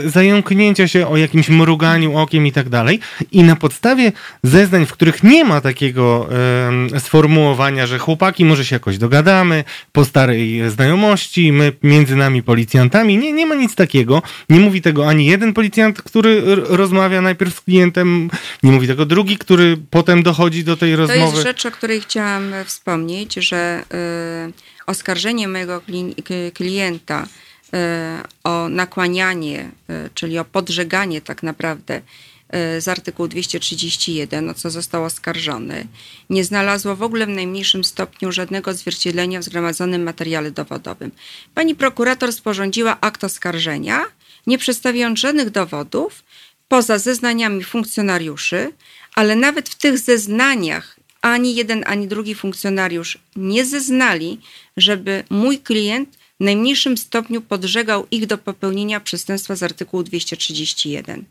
zająknięcia 0.07 0.89
się 0.89 1.09
o 1.09 1.17
jakimś 1.17 1.49
mruganiu 1.49 2.17
okiem 2.17 2.47
i 2.47 2.53
tak 2.53 2.69
dalej. 2.69 3.01
I 3.33 3.43
na 3.43 3.57
podstawie 3.57 4.13
zeznań, 4.43 4.87
w 4.87 4.93
których 4.93 5.23
nie 5.23 5.45
ma 5.45 5.61
takiego 5.61 6.29
e, 6.95 7.01
sformułowania, 7.01 7.87
że 7.87 7.99
chłopaki 7.99 8.45
może 8.45 8.65
się 8.65 8.77
jakoś 8.77 8.99
dogadamy 8.99 9.65
po 9.93 10.05
starej 10.05 10.71
znajomości, 10.71 11.53
my 11.53 11.73
między 11.83 12.17
nami 12.17 12.43
policjantami, 12.43 13.19
nie, 13.19 13.33
nie 13.33 13.47
ma 13.47 13.55
nic 13.55 13.75
takiego. 13.75 14.23
Nie 14.51 14.61
mówi 14.61 14.83
tego 14.83 15.09
ani 15.09 15.27
jeden 15.27 15.53
policjant, 15.53 16.03
który 16.03 16.43
rozmawia 16.57 17.21
najpierw 17.21 17.55
z 17.55 17.61
klientem, 17.61 18.31
nie 18.63 18.73
mówi 18.73 18.87
tego 18.87 19.07
drugi, 19.07 19.39
który 19.39 19.77
potem 19.91 20.23
dochodzi 20.23 20.65
do 20.65 20.77
tej 20.77 20.97
rozmowy. 20.97 21.21
To 21.21 21.27
jest 21.27 21.43
rzecz, 21.43 21.67
o 21.67 21.71
której 21.71 22.01
chciałam 22.01 22.53
wspomnieć, 22.65 23.35
że 23.35 23.83
y, 24.49 24.87
oskarżenie 24.87 25.49
mojego 25.49 25.83
klienta 26.55 27.27
y, 27.27 27.79
o 28.45 28.69
nakłanianie, 28.69 29.71
y, 29.91 30.11
czyli 30.15 30.39
o 30.39 30.45
podżeganie 30.45 31.21
tak 31.21 31.43
naprawdę 31.43 32.01
z 32.79 32.89
artykułu 32.89 33.29
231, 33.29 34.51
o 34.51 34.55
co 34.55 34.71
został 34.71 35.05
oskarżony, 35.05 35.87
nie 36.31 36.45
znalazło 36.45 36.97
w 36.97 37.03
ogóle 37.03 37.27
w 37.27 37.29
najmniejszym 37.29 37.85
stopniu 37.85 38.33
żadnego 38.33 38.71
odzwierciedlenia 38.71 39.41
w 39.41 39.45
zgromadzonym 39.45 40.03
materiale 40.03 40.51
dowodowym. 40.51 41.11
Pani 41.55 41.75
prokurator 41.75 42.33
sporządziła 42.33 42.97
akt 43.01 43.25
oskarżenia, 43.25 44.05
nie 44.47 44.59
przedstawiając 44.59 45.21
żadnych 45.21 45.51
dowodów 45.51 46.23
poza 46.69 46.99
zeznaniami 46.99 47.65
funkcjonariuszy, 47.65 48.73
ale 49.15 49.37
nawet 49.37 49.69
w 49.69 49.75
tych 49.75 49.99
zeznaniach 49.99 50.97
ani 51.23 51.55
jeden, 51.55 51.85
ani 51.87 52.09
drugi 52.09 52.35
funkcjonariusz 52.35 53.19
nie 53.37 53.65
zeznali, 53.65 54.41
żeby 54.77 55.25
mój 55.31 55.59
klient 55.59 56.17
w 56.41 56.45
najmniejszym 56.45 56.97
stopniu 56.97 57.41
podżegał 57.41 58.07
ich 58.11 58.27
do 58.27 58.39
popełnienia 58.39 59.01
przestępstwa 59.01 59.57
z 59.57 59.63
artykułu 59.63 60.03
231. 60.03 61.25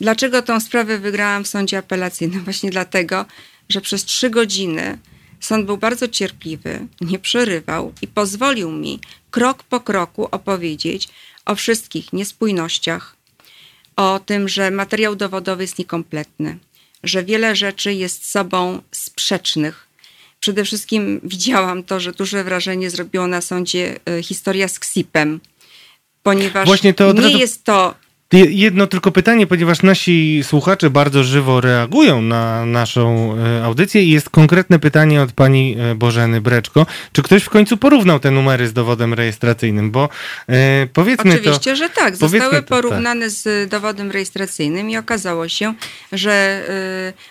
Dlaczego 0.00 0.42
tą 0.42 0.60
sprawę 0.60 0.98
wygrałam 0.98 1.44
w 1.44 1.48
sądzie 1.48 1.78
apelacyjnym? 1.78 2.44
Właśnie 2.44 2.70
dlatego, 2.70 3.24
że 3.68 3.80
przez 3.80 4.04
trzy 4.04 4.30
godziny 4.30 4.98
sąd 5.40 5.66
był 5.66 5.76
bardzo 5.76 6.08
cierpliwy, 6.08 6.86
nie 7.00 7.18
przerywał 7.18 7.92
i 8.02 8.06
pozwolił 8.06 8.70
mi 8.70 9.00
krok 9.30 9.62
po 9.62 9.80
kroku 9.80 10.28
opowiedzieć 10.30 11.08
o 11.44 11.54
wszystkich 11.54 12.12
niespójnościach, 12.12 13.15
o 13.96 14.20
tym, 14.26 14.48
że 14.48 14.70
materiał 14.70 15.16
dowodowy 15.16 15.62
jest 15.64 15.78
niekompletny, 15.78 16.58
że 17.02 17.24
wiele 17.24 17.56
rzeczy 17.56 17.94
jest 17.94 18.30
sobą 18.30 18.82
sprzecznych. 18.92 19.86
Przede 20.40 20.64
wszystkim 20.64 21.20
widziałam 21.24 21.82
to, 21.82 22.00
że 22.00 22.12
duże 22.12 22.44
wrażenie 22.44 22.90
zrobiło 22.90 23.26
na 23.26 23.40
sądzie 23.40 23.96
e, 24.06 24.22
historia 24.22 24.68
z 24.68 24.78
ksipem, 24.78 25.40
ponieważ 26.22 26.66
Właśnie 26.66 26.94
to 26.94 27.12
nie 27.12 27.20
razu- 27.20 27.38
jest 27.38 27.64
to 27.64 27.94
Jedno 28.36 28.86
tylko 28.86 29.12
pytanie, 29.12 29.46
ponieważ 29.46 29.82
nasi 29.82 30.40
słuchacze 30.44 30.90
bardzo 30.90 31.24
żywo 31.24 31.60
reagują 31.60 32.22
na 32.22 32.66
naszą 32.66 33.36
e, 33.38 33.64
audycję 33.64 34.02
i 34.02 34.10
jest 34.10 34.30
konkretne 34.30 34.78
pytanie 34.78 35.22
od 35.22 35.32
pani 35.32 35.76
e, 35.78 35.94
Bożeny 35.94 36.40
Breczko. 36.40 36.86
Czy 37.12 37.22
ktoś 37.22 37.42
w 37.42 37.50
końcu 37.50 37.76
porównał 37.76 38.20
te 38.20 38.30
numery 38.30 38.68
z 38.68 38.72
dowodem 38.72 39.14
rejestracyjnym? 39.14 39.90
Bo 39.90 40.08
e, 40.48 40.86
powiedzmy 40.92 41.34
Oczywiście, 41.34 41.70
to... 41.70 41.76
że 41.76 41.88
tak. 41.88 42.16
Zostały 42.16 42.62
to, 42.62 42.62
porównane 42.62 43.30
z 43.30 43.70
dowodem 43.70 44.10
rejestracyjnym 44.10 44.90
i 44.90 44.96
okazało 44.96 45.48
się, 45.48 45.74
że 46.12 46.64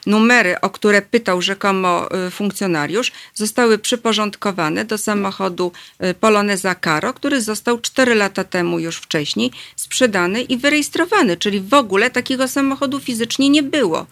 y, 0.05 0.09
numery, 0.09 0.62
o 0.62 0.69
które 0.69 1.01
pytał 1.01 1.41
rzekomo 1.41 2.07
y, 2.27 2.31
funkcjonariusz, 2.31 3.12
zostały 3.33 3.77
przyporządkowane 3.77 4.85
do 4.85 4.97
samochodu 4.97 5.71
y, 6.03 6.13
Poloneza 6.13 6.75
Caro, 6.75 7.13
który 7.13 7.41
został 7.41 7.79
4 7.79 8.15
lata 8.15 8.43
temu 8.43 8.79
już 8.79 8.97
wcześniej 8.97 9.51
sprzedany 9.75 10.41
i 10.41 10.57
wyrejestrowany, 10.57 10.94
czyli 11.37 11.61
w 11.61 11.73
ogóle 11.73 12.09
takiego 12.09 12.47
samochodu 12.47 12.99
fizycznie 12.99 13.49
nie 13.49 13.63
było. 13.63 14.05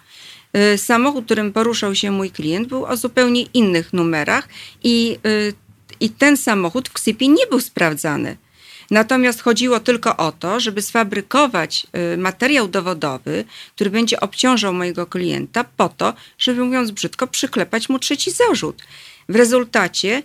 Y, 0.73 0.77
Samochód, 0.77 1.25
którym 1.25 1.53
poruszał 1.53 1.95
się 1.95 2.11
mój 2.11 2.31
klient, 2.31 2.67
był 2.67 2.85
o 2.85 2.97
zupełnie 2.97 3.41
innych 3.41 3.93
numerach 3.93 4.47
i, 4.83 5.17
y, 5.27 5.53
i 5.99 6.09
ten 6.09 6.37
samochód 6.37 6.89
w 6.89 6.93
Ksypie 6.93 7.27
nie 7.27 7.47
był 7.47 7.59
sprawdzany. 7.59 8.37
Natomiast 8.91 9.41
chodziło 9.41 9.79
tylko 9.79 10.17
o 10.17 10.31
to, 10.31 10.59
żeby 10.59 10.81
sfabrykować 10.81 11.87
y, 12.13 12.17
materiał 12.17 12.67
dowodowy, 12.67 13.45
który 13.75 13.89
będzie 13.89 14.19
obciążał 14.19 14.73
mojego 14.73 15.05
klienta, 15.05 15.63
po 15.63 15.89
to, 15.89 16.13
żeby 16.37 16.63
mówiąc 16.63 16.91
brzydko, 16.91 17.27
przyklepać 17.27 17.89
mu 17.89 17.99
trzeci 17.99 18.31
zarzut. 18.31 18.83
W 19.29 19.35
rezultacie 19.35 20.23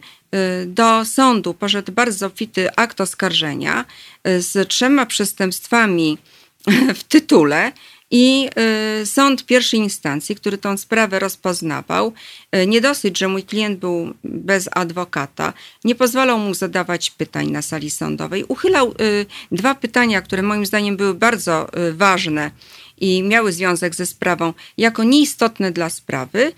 do 0.66 1.04
sądu 1.04 1.54
poszedł 1.54 1.92
bardzo 1.92 2.26
obfity 2.26 2.74
akt 2.76 3.00
oskarżenia 3.00 3.84
z 4.24 4.68
trzema 4.68 5.06
przestępstwami 5.06 6.18
w 6.94 7.04
tytule. 7.04 7.72
I 8.10 8.50
y, 9.02 9.06
sąd 9.06 9.46
pierwszej 9.46 9.80
instancji, 9.80 10.36
który 10.36 10.58
tą 10.58 10.76
sprawę 10.76 11.18
rozpoznawał, 11.18 12.12
y, 12.56 12.66
nie 12.66 12.80
dosyć, 12.80 13.18
że 13.18 13.28
mój 13.28 13.42
klient 13.42 13.78
był 13.78 14.14
bez 14.24 14.68
adwokata, 14.72 15.52
nie 15.84 15.94
pozwalał 15.94 16.38
mu 16.38 16.54
zadawać 16.54 17.10
pytań 17.10 17.50
na 17.50 17.62
sali 17.62 17.90
sądowej. 17.90 18.44
Uchylał 18.44 18.94
y, 19.00 19.26
dwa 19.52 19.74
pytania, 19.74 20.22
które 20.22 20.42
moim 20.42 20.66
zdaniem 20.66 20.96
były 20.96 21.14
bardzo 21.14 21.68
ważne 21.92 22.50
i 22.98 23.22
miały 23.22 23.52
związek 23.52 23.94
ze 23.94 24.06
sprawą, 24.06 24.52
jako 24.78 25.04
nieistotne 25.04 25.72
dla 25.72 25.90
sprawy. 25.90 26.52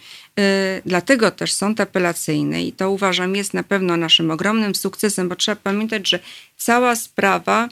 Dlatego 0.86 1.30
też 1.30 1.52
sąd 1.52 1.80
apelacyjny, 1.80 2.64
i 2.64 2.72
to 2.72 2.90
uważam 2.90 3.36
jest 3.36 3.54
na 3.54 3.62
pewno 3.62 3.96
naszym 3.96 4.30
ogromnym 4.30 4.74
sukcesem, 4.74 5.28
bo 5.28 5.36
trzeba 5.36 5.56
pamiętać, 5.56 6.08
że 6.08 6.18
cała 6.56 6.96
sprawa 6.96 7.68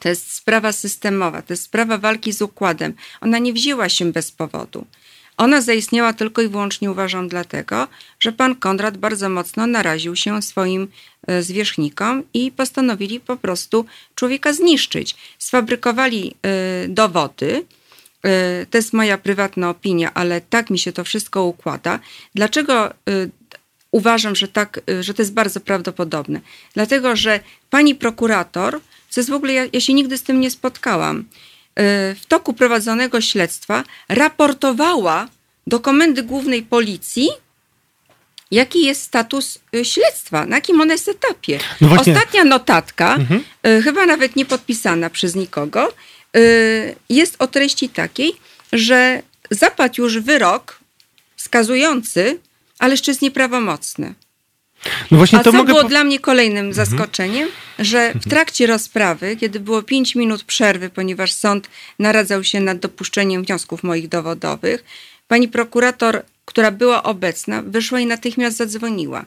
to 0.00 0.08
jest 0.08 0.32
sprawa 0.34 0.72
systemowa, 0.72 1.42
to 1.42 1.52
jest 1.52 1.62
sprawa 1.62 1.98
walki 1.98 2.32
z 2.32 2.42
układem. 2.42 2.94
Ona 3.20 3.38
nie 3.38 3.52
wzięła 3.52 3.88
się 3.88 4.12
bez 4.12 4.32
powodu. 4.32 4.86
Ona 5.36 5.60
zaistniała 5.60 6.12
tylko 6.12 6.42
i 6.42 6.48
wyłącznie, 6.48 6.90
uważam, 6.90 7.28
dlatego, 7.28 7.88
że 8.20 8.32
pan 8.32 8.54
Konrad 8.56 8.96
bardzo 8.96 9.28
mocno 9.28 9.66
naraził 9.66 10.16
się 10.16 10.42
swoim 10.42 10.88
e, 11.26 11.42
zwierzchnikom 11.42 12.22
i 12.34 12.52
postanowili 12.52 13.20
po 13.20 13.36
prostu 13.36 13.84
człowieka 14.14 14.52
zniszczyć. 14.52 15.16
Sfabrykowali 15.38 16.34
e, 16.42 16.88
dowody. 16.88 17.64
e, 18.24 18.66
To 18.66 18.78
jest 18.78 18.92
moja 18.92 19.18
prywatna 19.18 19.70
opinia, 19.70 20.14
ale 20.14 20.40
tak 20.40 20.70
mi 20.70 20.78
się 20.78 20.92
to 20.92 21.04
wszystko 21.04 21.44
układa. 21.44 21.98
Dlaczego 22.34 22.94
uważam, 23.90 24.36
że, 24.36 24.48
tak, 24.48 24.80
że 25.00 25.14
to 25.14 25.22
jest 25.22 25.32
bardzo 25.34 25.60
prawdopodobne. 25.60 26.40
Dlatego, 26.74 27.16
że 27.16 27.40
pani 27.70 27.94
prokurator, 27.94 28.80
co 29.12 29.20
jest 29.20 29.30
w 29.30 29.34
ogóle, 29.34 29.52
ja, 29.52 29.64
ja 29.72 29.80
się 29.80 29.94
nigdy 29.94 30.18
z 30.18 30.22
tym 30.22 30.40
nie 30.40 30.50
spotkałam, 30.50 31.18
y, 31.20 31.24
w 32.14 32.22
toku 32.28 32.52
prowadzonego 32.54 33.20
śledztwa 33.20 33.84
raportowała 34.08 35.28
do 35.66 35.80
Komendy 35.80 36.22
Głównej 36.22 36.62
Policji, 36.62 37.28
jaki 38.50 38.84
jest 38.84 39.02
status 39.02 39.58
y, 39.76 39.84
śledztwa, 39.84 40.46
na 40.46 40.56
jakim 40.56 40.80
ona 40.80 40.92
jest 40.92 41.08
etapie. 41.08 41.58
No. 41.80 41.88
Ostatnia 42.00 42.44
notatka, 42.44 43.14
Mhm. 43.14 43.44
y, 43.66 43.82
chyba 43.82 44.06
nawet 44.06 44.36
nie 44.36 44.44
podpisana 44.46 45.10
przez 45.10 45.34
nikogo, 45.34 45.92
jest 47.08 47.36
o 47.38 47.46
treści 47.46 47.88
takiej, 47.88 48.32
że 48.72 49.22
zapadł 49.50 50.02
już 50.02 50.18
wyrok 50.18 50.78
skazujący, 51.36 52.38
ale 52.78 52.92
jeszcze 52.92 53.10
jest 53.10 53.22
nieprawomocny. 53.22 54.14
No 55.10 55.18
właśnie 55.18 55.38
A 55.38 55.42
to 55.42 55.50
co 55.50 55.56
mogę... 55.56 55.72
było 55.72 55.84
dla 55.84 56.04
mnie 56.04 56.18
kolejnym 56.20 56.72
zaskoczeniem, 56.72 57.48
że 57.78 58.12
w 58.14 58.28
trakcie 58.28 58.66
rozprawy, 58.66 59.36
kiedy 59.36 59.60
było 59.60 59.82
5 59.82 60.14
minut 60.14 60.44
przerwy, 60.44 60.90
ponieważ 60.90 61.32
sąd 61.32 61.70
naradzał 61.98 62.44
się 62.44 62.60
nad 62.60 62.78
dopuszczeniem 62.78 63.44
wniosków 63.44 63.82
moich 63.82 64.08
dowodowych, 64.08 64.84
pani 65.28 65.48
prokurator, 65.48 66.22
która 66.44 66.70
była 66.70 67.02
obecna, 67.02 67.62
wyszła 67.62 68.00
i 68.00 68.06
natychmiast 68.06 68.56
zadzwoniła. 68.56 69.24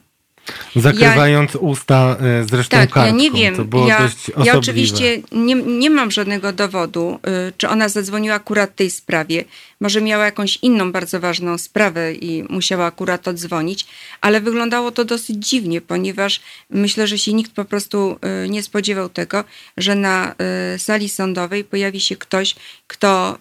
Zakrywając 0.75 1.55
usta 1.55 2.17
e, 2.19 2.43
zresztą 2.43 2.77
Tak, 2.77 2.89
kartką. 2.89 3.05
ja 3.05 3.21
nie 3.23 3.31
wiem. 3.31 3.55
To 3.55 3.65
było 3.65 3.87
ja, 3.87 4.11
ja 4.43 4.57
oczywiście 4.57 5.21
nie, 5.31 5.55
nie 5.55 5.89
mam 5.89 6.11
żadnego 6.11 6.53
dowodu, 6.53 7.19
y, 7.49 7.53
czy 7.57 7.69
ona 7.69 7.89
zadzwoniła 7.89 8.35
akurat 8.35 8.71
w 8.71 8.75
tej 8.75 8.91
sprawie. 8.91 9.45
Może 9.81 10.01
miała 10.01 10.25
jakąś 10.25 10.59
inną 10.61 10.91
bardzo 10.91 11.19
ważną 11.19 11.57
sprawę 11.57 12.13
i 12.13 12.43
musiała 12.49 12.85
akurat 12.85 13.27
odzwonić, 13.27 13.87
ale 14.21 14.41
wyglądało 14.41 14.91
to 14.91 15.05
dosyć 15.05 15.47
dziwnie, 15.49 15.81
ponieważ 15.81 16.41
myślę, 16.69 17.07
że 17.07 17.17
się 17.17 17.33
nikt 17.33 17.51
po 17.51 17.65
prostu 17.65 18.19
y, 18.45 18.49
nie 18.49 18.63
spodziewał 18.63 19.09
tego, 19.09 19.43
że 19.77 19.95
na 19.95 20.35
sali 20.77 21.09
sądowej 21.09 21.63
pojawi 21.63 21.99
się 22.01 22.15
ktoś, 22.15 22.55
kto 22.87 23.37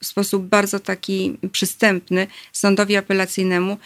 w 0.00 0.06
sposób 0.06 0.46
bardzo 0.46 0.80
taki 0.80 1.38
przystępny 1.52 2.26
sądowi 2.52 2.96
apelacyjnemu 2.96 3.76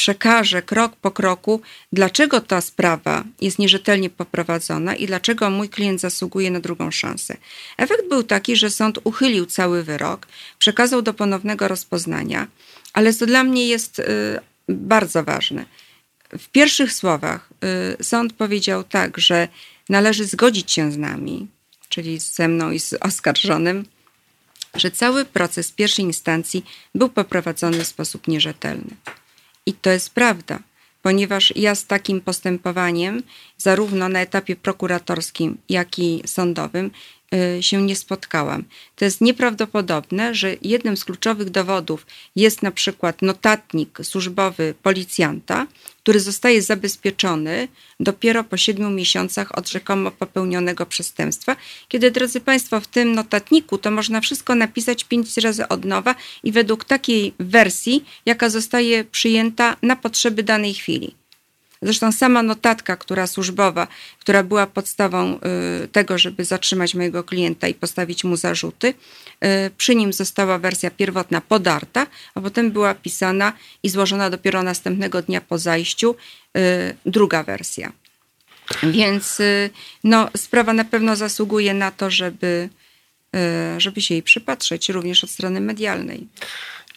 przekaże 0.00 0.62
krok 0.62 0.96
po 0.96 1.10
kroku, 1.10 1.60
dlaczego 1.92 2.40
ta 2.40 2.60
sprawa 2.60 3.24
jest 3.40 3.58
nierzetelnie 3.58 4.10
poprowadzona 4.10 4.94
i 4.94 5.06
dlaczego 5.06 5.50
mój 5.50 5.68
klient 5.68 6.00
zasługuje 6.00 6.50
na 6.50 6.60
drugą 6.60 6.90
szansę. 6.90 7.36
Efekt 7.76 8.08
był 8.08 8.22
taki, 8.22 8.56
że 8.56 8.70
sąd 8.70 8.98
uchylił 9.04 9.46
cały 9.46 9.82
wyrok, 9.82 10.26
przekazał 10.58 11.02
do 11.02 11.14
ponownego 11.14 11.68
rozpoznania, 11.68 12.46
ale 12.92 13.12
co 13.12 13.26
dla 13.26 13.44
mnie 13.44 13.66
jest 13.68 13.98
y, 13.98 14.04
bardzo 14.68 15.24
ważne. 15.24 15.64
W 16.38 16.48
pierwszych 16.48 16.92
słowach 16.92 17.50
y, 18.00 18.04
sąd 18.04 18.32
powiedział 18.32 18.84
tak, 18.84 19.18
że 19.18 19.48
należy 19.88 20.24
zgodzić 20.24 20.72
się 20.72 20.92
z 20.92 20.96
nami, 20.96 21.46
czyli 21.88 22.18
ze 22.18 22.48
mną 22.48 22.70
i 22.70 22.80
z 22.80 22.94
oskarżonym, 23.00 23.84
że 24.74 24.90
cały 24.90 25.24
proces 25.24 25.72
pierwszej 25.72 26.04
instancji 26.04 26.64
był 26.94 27.08
poprowadzony 27.08 27.84
w 27.84 27.86
sposób 27.86 28.28
nierzetelny. 28.28 28.96
I 29.70 29.74
to 29.74 29.90
jest 29.90 30.10
prawda, 30.10 30.58
ponieważ 31.02 31.52
ja 31.56 31.74
z 31.74 31.86
takim 31.86 32.20
postępowaniem, 32.20 33.22
zarówno 33.58 34.08
na 34.08 34.20
etapie 34.20 34.56
prokuratorskim, 34.56 35.58
jak 35.68 35.98
i 35.98 36.22
sądowym, 36.26 36.90
się 37.60 37.82
nie 37.82 37.96
spotkałam. 37.96 38.64
To 38.96 39.04
jest 39.04 39.20
nieprawdopodobne, 39.20 40.34
że 40.34 40.56
jednym 40.62 40.96
z 40.96 41.04
kluczowych 41.04 41.50
dowodów 41.50 42.06
jest 42.36 42.62
na 42.62 42.70
przykład 42.70 43.22
notatnik 43.22 43.98
służbowy 44.02 44.74
policjanta, 44.82 45.66
który 46.02 46.20
zostaje 46.20 46.62
zabezpieczony 46.62 47.68
dopiero 48.00 48.44
po 48.44 48.56
siedmiu 48.56 48.90
miesiącach 48.90 49.58
od 49.58 49.68
rzekomo 49.68 50.10
popełnionego 50.10 50.86
przestępstwa, 50.86 51.56
kiedy, 51.88 52.10
drodzy 52.10 52.40
Państwo, 52.40 52.80
w 52.80 52.86
tym 52.86 53.12
notatniku 53.12 53.78
to 53.78 53.90
można 53.90 54.20
wszystko 54.20 54.54
napisać 54.54 55.04
pięć 55.04 55.36
razy 55.36 55.68
od 55.68 55.84
nowa 55.84 56.14
i 56.42 56.52
według 56.52 56.84
takiej 56.84 57.34
wersji, 57.38 58.04
jaka 58.26 58.50
zostaje 58.50 59.04
przyjęta 59.04 59.76
na 59.82 59.96
potrzeby 59.96 60.42
danej 60.42 60.74
chwili. 60.74 61.19
Zresztą 61.82 62.12
sama 62.12 62.42
notatka, 62.42 62.96
która 62.96 63.26
służbowa, 63.26 63.86
która 64.18 64.42
była 64.42 64.66
podstawą 64.66 65.40
tego, 65.92 66.18
żeby 66.18 66.44
zatrzymać 66.44 66.94
mojego 66.94 67.24
klienta 67.24 67.68
i 67.68 67.74
postawić 67.74 68.24
mu 68.24 68.36
zarzuty, 68.36 68.94
przy 69.76 69.94
nim 69.94 70.12
została 70.12 70.58
wersja 70.58 70.90
pierwotna 70.90 71.40
podarta, 71.40 72.06
a 72.34 72.40
potem 72.40 72.70
była 72.70 72.94
pisana 72.94 73.52
i 73.82 73.88
złożona 73.88 74.30
dopiero 74.30 74.62
następnego 74.62 75.22
dnia 75.22 75.40
po 75.40 75.58
zajściu 75.58 76.16
druga 77.06 77.42
wersja. 77.42 77.92
Więc 78.82 79.38
no, 80.04 80.28
sprawa 80.36 80.72
na 80.72 80.84
pewno 80.84 81.16
zasługuje 81.16 81.74
na 81.74 81.90
to, 81.90 82.10
żeby, 82.10 82.68
żeby 83.78 84.00
się 84.00 84.14
jej 84.14 84.22
przypatrzeć, 84.22 84.88
również 84.88 85.24
od 85.24 85.30
strony 85.30 85.60
medialnej. 85.60 86.26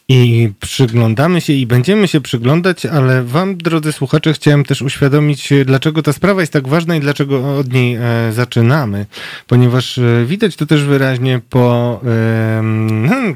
I 0.10 0.50
przyglądamy 0.60 1.42
się 1.42 1.54
i 1.54 1.68
będziemy 1.68 2.08
się 2.08 2.22
przyglądać, 2.22 2.86
ale 2.86 3.24
Wam, 3.24 3.58
drodzy 3.58 3.92
słuchacze, 3.92 4.34
chciałem 4.34 4.64
też 4.64 4.82
uświadomić, 4.82 5.50
dlaczego 5.66 6.02
ta 6.04 6.14
sprawa 6.14 6.42
jest 6.42 6.54
tak 6.54 6.68
ważna 6.68 6.96
i 6.96 7.00
dlaczego 7.00 7.58
od 7.58 7.74
niej 7.74 7.96
e, 7.96 8.02
zaczynamy. 8.32 9.06
Ponieważ 9.48 9.98
e, 9.98 10.26
widać 10.26 10.56
to 10.56 10.66
też 10.66 10.84
wyraźnie 10.84 11.42
po, 11.50 12.02
e, 12.06 12.64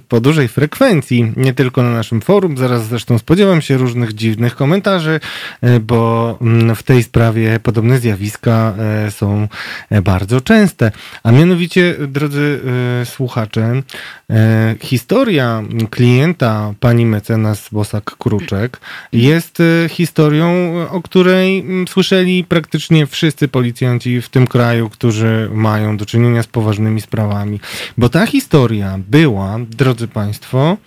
po 0.08 0.22
dużej 0.22 0.48
frekwencji, 0.48 1.34
nie 1.36 1.54
tylko 1.54 1.84
na 1.84 1.90
naszym 1.90 2.22
forum. 2.22 2.58
Zaraz 2.58 2.88
zresztą 2.88 3.18
spodziewam 3.18 3.62
się 3.62 3.78
różnych 3.78 4.14
dziwnych 4.14 4.56
komentarzy, 4.56 5.20
e, 5.62 5.80
bo 5.80 6.38
mm, 6.42 6.76
w 6.76 6.84
tej 6.84 7.04
sprawie 7.04 7.60
podobne 7.60 8.00
zjawiska 8.00 8.74
e, 8.80 9.12
są 9.12 9.48
e, 9.90 10.02
bardzo 10.02 10.42
częste. 10.42 10.92
A 11.24 11.32
mianowicie, 11.32 11.96
drodzy 12.08 12.62
słuchacze, 13.06 13.82
historia 14.82 15.64
klienta, 15.90 16.57
pani 16.80 17.06
mecenas 17.06 17.70
Bosak-Kruczek 17.72 18.70
jest 19.14 19.60
e, 19.60 19.90
historią, 19.90 20.76
o 20.92 21.02
której 21.02 21.60
mm, 21.60 21.88
słyszeli 21.88 22.44
praktycznie 22.44 23.08
wszyscy 23.08 23.48
policjanci 23.48 24.22
w 24.22 24.30
tym 24.30 24.48
kraju, 24.48 24.90
którzy 24.90 25.50
mają 25.54 25.98
do 25.98 26.06
czynienia 26.06 26.44
z 26.44 26.48
poważnymi 26.48 27.02
sprawami. 27.02 27.60
Bo 27.98 28.10
ta 28.10 28.26
historia 28.26 29.00
była, 29.08 29.60
drodzy 29.70 30.08
Państwo, 30.08 30.78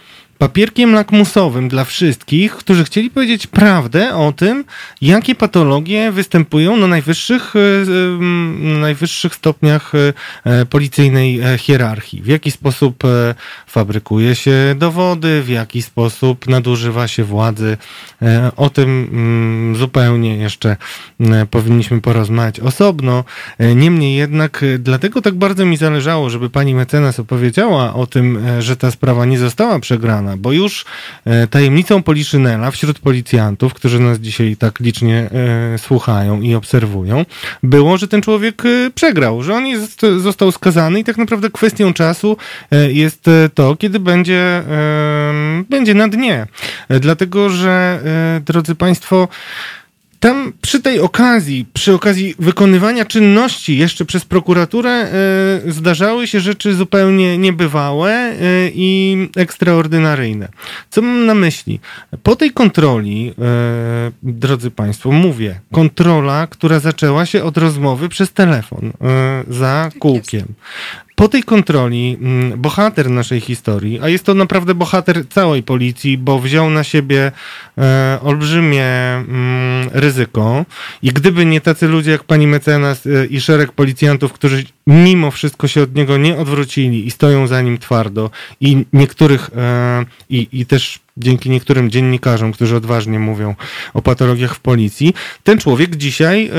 papierkiem 0.41 0.95
lakmusowym 0.95 1.69
dla 1.69 1.85
wszystkich, 1.85 2.53
którzy 2.53 2.85
chcieli 2.85 3.11
powiedzieć 3.11 3.47
prawdę 3.47 4.15
o 4.15 4.33
tym, 4.33 4.65
jakie 5.01 5.35
patologie 5.35 6.13
występują 6.13 6.77
na 6.77 6.87
najwyższych, 6.87 7.57
e, 7.57 7.59
na 8.61 8.79
najwyższych 8.79 9.35
stopniach 9.35 9.93
e, 10.45 10.67
policyjnej 10.67 11.41
e, 11.41 11.59
hierarchii. 11.59 12.23
W 12.23 12.27
jaki 12.27 12.51
sposób 12.51 13.03
fabrykuje 13.67 14.35
się 14.35 14.75
dowody, 14.79 15.43
w 15.43 15.49
jaki 15.49 15.83
sposób 15.83 16.49
nadużywa 16.49 17.09
się 17.09 17.25
władzy. 17.25 17.77
O 18.57 18.71
tym 18.71 19.09
mm, 19.13 19.77
zupełnie 19.77 20.37
jeszcze 20.37 20.77
powinniśmy 21.51 22.01
porozmawiać 22.01 22.61
osobno. 22.61 23.25
Niemniej 23.75 24.17
jednak, 24.17 24.65
dlatego 24.79 25.23
tak 25.23 25.35
bardzo 25.35 25.67
mi 25.67 25.77
zależało, 25.77 26.31
żeby 26.31 26.51
pani 26.51 26.75
mecenas 26.75 27.21
opowiedziała 27.21 27.95
o 27.95 28.07
tym, 28.07 28.39
że 28.59 28.77
ta 28.77 28.91
sprawa 28.91 29.25
nie 29.25 29.39
została 29.39 29.79
przegrana 29.79 30.30
bo 30.37 30.53
już 30.53 30.85
e, 31.25 31.47
tajemnicą 31.47 32.03
Poliszynela 32.03 32.71
wśród 32.71 32.99
policjantów, 32.99 33.75
którzy 33.75 34.01
nas 34.01 34.19
dzisiaj 34.19 34.57
tak 34.57 34.81
licznie 34.81 35.31
e, 35.75 35.79
słuchają 35.79 36.41
i 36.41 36.55
obserwują, 36.55 37.25
było, 37.63 37.99
że 37.99 38.09
ten 38.09 38.23
człowiek 38.23 38.63
e, 38.65 38.91
przegrał, 38.95 39.43
że 39.43 39.55
on 39.55 39.67
jest, 39.67 40.01
został 40.19 40.53
skazany 40.53 41.01
i 41.01 41.05
tak 41.05 41.19
naprawdę 41.19 41.51
kwestią 41.51 41.93
czasu 41.93 42.37
jest 42.89 43.25
to, 43.55 43.77
kiedy 43.77 44.01
będzie, 44.01 44.63
będzie 45.69 45.95
na 45.95 46.09
dnie. 46.09 46.47
Dlatego, 47.01 47.51
że 47.51 48.01
drodzy 48.45 48.75
Państwo, 48.75 49.29
tam 50.21 50.53
przy 50.61 50.83
tej 50.83 51.01
okazji, 51.01 51.67
przy 51.73 51.95
okazji 51.95 52.35
wykonywania 52.39 53.05
czynności 53.05 53.79
jeszcze 53.79 54.05
przez 54.05 54.25
prokuraturę 54.25 55.09
y, 55.67 55.73
zdarzały 55.73 56.27
się 56.27 56.41
rzeczy 56.41 56.75
zupełnie 56.75 57.39
niebywałe 57.39 58.33
y, 58.33 58.73
i 58.75 59.17
ekstraordynaryjne. 59.37 60.49
Co 60.91 61.03
mam 61.03 61.27
na 61.27 61.35
myśli? 61.35 61.81
Po 62.23 62.37
tej 62.37 62.51
kontroli, 62.51 63.31
y, 63.31 64.13
drodzy 64.23 64.71
Państwo, 64.71 65.13
mówię, 65.13 65.61
kontrola, 65.73 66.47
która 66.47 66.81
zaczęła 66.81 67.27
się 67.27 67.45
od 67.45 67.57
rozmowy 67.57 68.09
przez 68.09 68.33
telefon 68.33 68.93
za 69.49 69.89
tak 69.93 69.99
kółkiem 69.99 70.47
po 71.21 71.29
tej 71.29 71.43
kontroli 71.43 72.17
mm, 72.21 72.61
bohater 72.61 73.11
naszej 73.11 73.41
historii, 73.41 74.01
a 74.03 74.09
jest 74.09 74.25
to 74.25 74.35
naprawdę 74.35 74.75
bohater 74.75 75.29
całej 75.29 75.63
policji, 75.63 76.19
bo 76.19 76.39
wziął 76.39 76.71
na 76.71 76.85
siebie 76.85 77.33
e, 77.79 78.19
olbrzymie 78.23 78.85
mm, 78.85 79.91
ryzyko. 79.93 80.65
I 81.03 81.13
gdyby 81.13 81.47
nie 81.47 81.61
tacy 81.61 81.89
ludzie 81.89 82.11
jak 82.11 82.25
pani 82.25 82.47
mecenas 82.47 83.07
e, 83.07 83.27
i 83.27 83.41
szereg 83.41 83.73
policjantów, 83.73 84.33
którzy 84.33 84.65
mimo 84.87 85.31
wszystko 85.31 85.69
się 85.69 85.83
od 85.83 85.95
niego 85.95 86.17
nie 86.17 86.39
odwrócili 86.39 87.07
i 87.07 87.11
stoją 87.11 87.47
za 87.47 87.63
nim 87.63 87.79
twardo 87.79 88.31
i 88.61 88.85
niektórych 88.93 89.51
e, 89.57 90.05
i, 90.31 90.49
i 90.53 90.67
też 90.67 91.01
dzięki 91.21 91.51
niektórym 91.51 91.91
dziennikarzom, 91.91 92.53
którzy 92.53 92.77
odważnie 92.77 93.19
mówią 93.19 93.55
o 93.95 94.03
patologiach 94.03 94.55
w 94.55 94.61
policji, 94.61 95.15
ten 95.45 95.59
człowiek 95.59 95.97
dzisiaj 95.97 96.51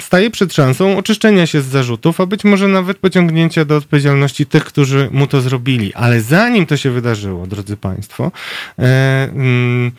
staje 0.00 0.30
przed 0.30 0.54
szansą 0.54 0.98
oczyszczenia 0.98 1.46
się 1.46 1.60
z 1.60 1.66
zarzutów, 1.66 2.20
a 2.20 2.26
być 2.26 2.44
może 2.44 2.68
nawet 2.68 2.98
pociągnięcia 2.98 3.64
do 3.64 3.76
odpowiedzialności 3.76 4.46
tych, 4.46 4.64
którzy 4.64 5.08
mu 5.12 5.26
to 5.26 5.40
zrobili. 5.40 5.94
Ale 5.94 6.20
zanim 6.20 6.66
to 6.66 6.76
się 6.76 6.90
wydarzyło, 6.90 7.46
drodzy 7.46 7.76
Państwo, 7.76 8.32
y, 8.78 8.82
y, 8.82 9.92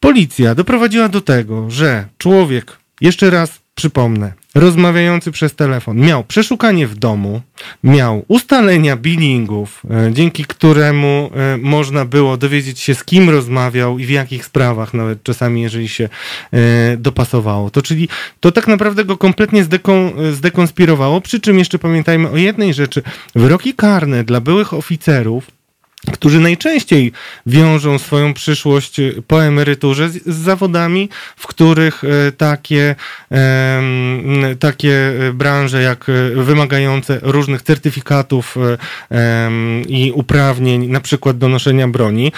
policja 0.00 0.54
doprowadziła 0.54 1.08
do 1.08 1.20
tego, 1.20 1.70
że 1.70 2.06
człowiek, 2.18 2.76
jeszcze 3.00 3.30
raz 3.30 3.60
przypomnę, 3.74 4.32
rozmawiający 4.54 5.32
przez 5.32 5.54
telefon 5.54 5.96
miał 5.96 6.24
przeszukanie 6.24 6.86
w 6.86 6.94
domu, 6.94 7.40
miał 7.84 8.24
ustalenia 8.28 8.96
billingów, 8.96 9.82
e, 9.90 10.12
dzięki 10.12 10.44
któremu 10.44 11.30
e, 11.34 11.56
można 11.56 12.04
było 12.04 12.36
dowiedzieć 12.36 12.80
się, 12.80 12.94
z 12.94 13.04
kim 13.04 13.30
rozmawiał 13.30 13.98
i 13.98 14.04
w 14.04 14.10
jakich 14.10 14.44
sprawach, 14.44 14.94
nawet 14.94 15.22
czasami, 15.22 15.62
jeżeli 15.62 15.88
się 15.88 16.08
e, 16.52 16.96
dopasowało. 16.96 17.70
To 17.70 17.82
czyli 17.82 18.08
to 18.40 18.52
tak 18.52 18.66
naprawdę 18.66 19.04
go 19.04 19.16
kompletnie 19.16 19.64
zdekon, 19.64 20.12
zdekonspirowało. 20.32 21.20
Przy 21.20 21.40
czym 21.40 21.58
jeszcze 21.58 21.78
pamiętajmy 21.78 22.30
o 22.30 22.36
jednej 22.36 22.74
rzeczy. 22.74 23.02
Wyroki 23.34 23.74
karne 23.74 24.24
dla 24.24 24.40
byłych 24.40 24.74
oficerów 24.74 25.61
którzy 26.12 26.40
najczęściej 26.40 27.12
wiążą 27.46 27.98
swoją 27.98 28.34
przyszłość 28.34 29.00
y, 29.00 29.22
po 29.26 29.44
emeryturze 29.44 30.08
z, 30.10 30.26
z 30.26 30.36
zawodami, 30.36 31.08
w 31.36 31.46
których 31.46 32.04
y, 32.04 32.32
takie, 32.32 32.94
takie 34.58 35.12
branże 35.34 35.82
jak 35.82 36.06
wymagające 36.34 37.18
różnych 37.22 37.62
certyfikatów 37.62 38.56
i 39.88 40.12
uprawnień, 40.14 40.86
na 40.86 41.00
przykład 41.00 41.38
do 41.38 41.48
noszenia 41.48 41.88
broni, 41.88 42.32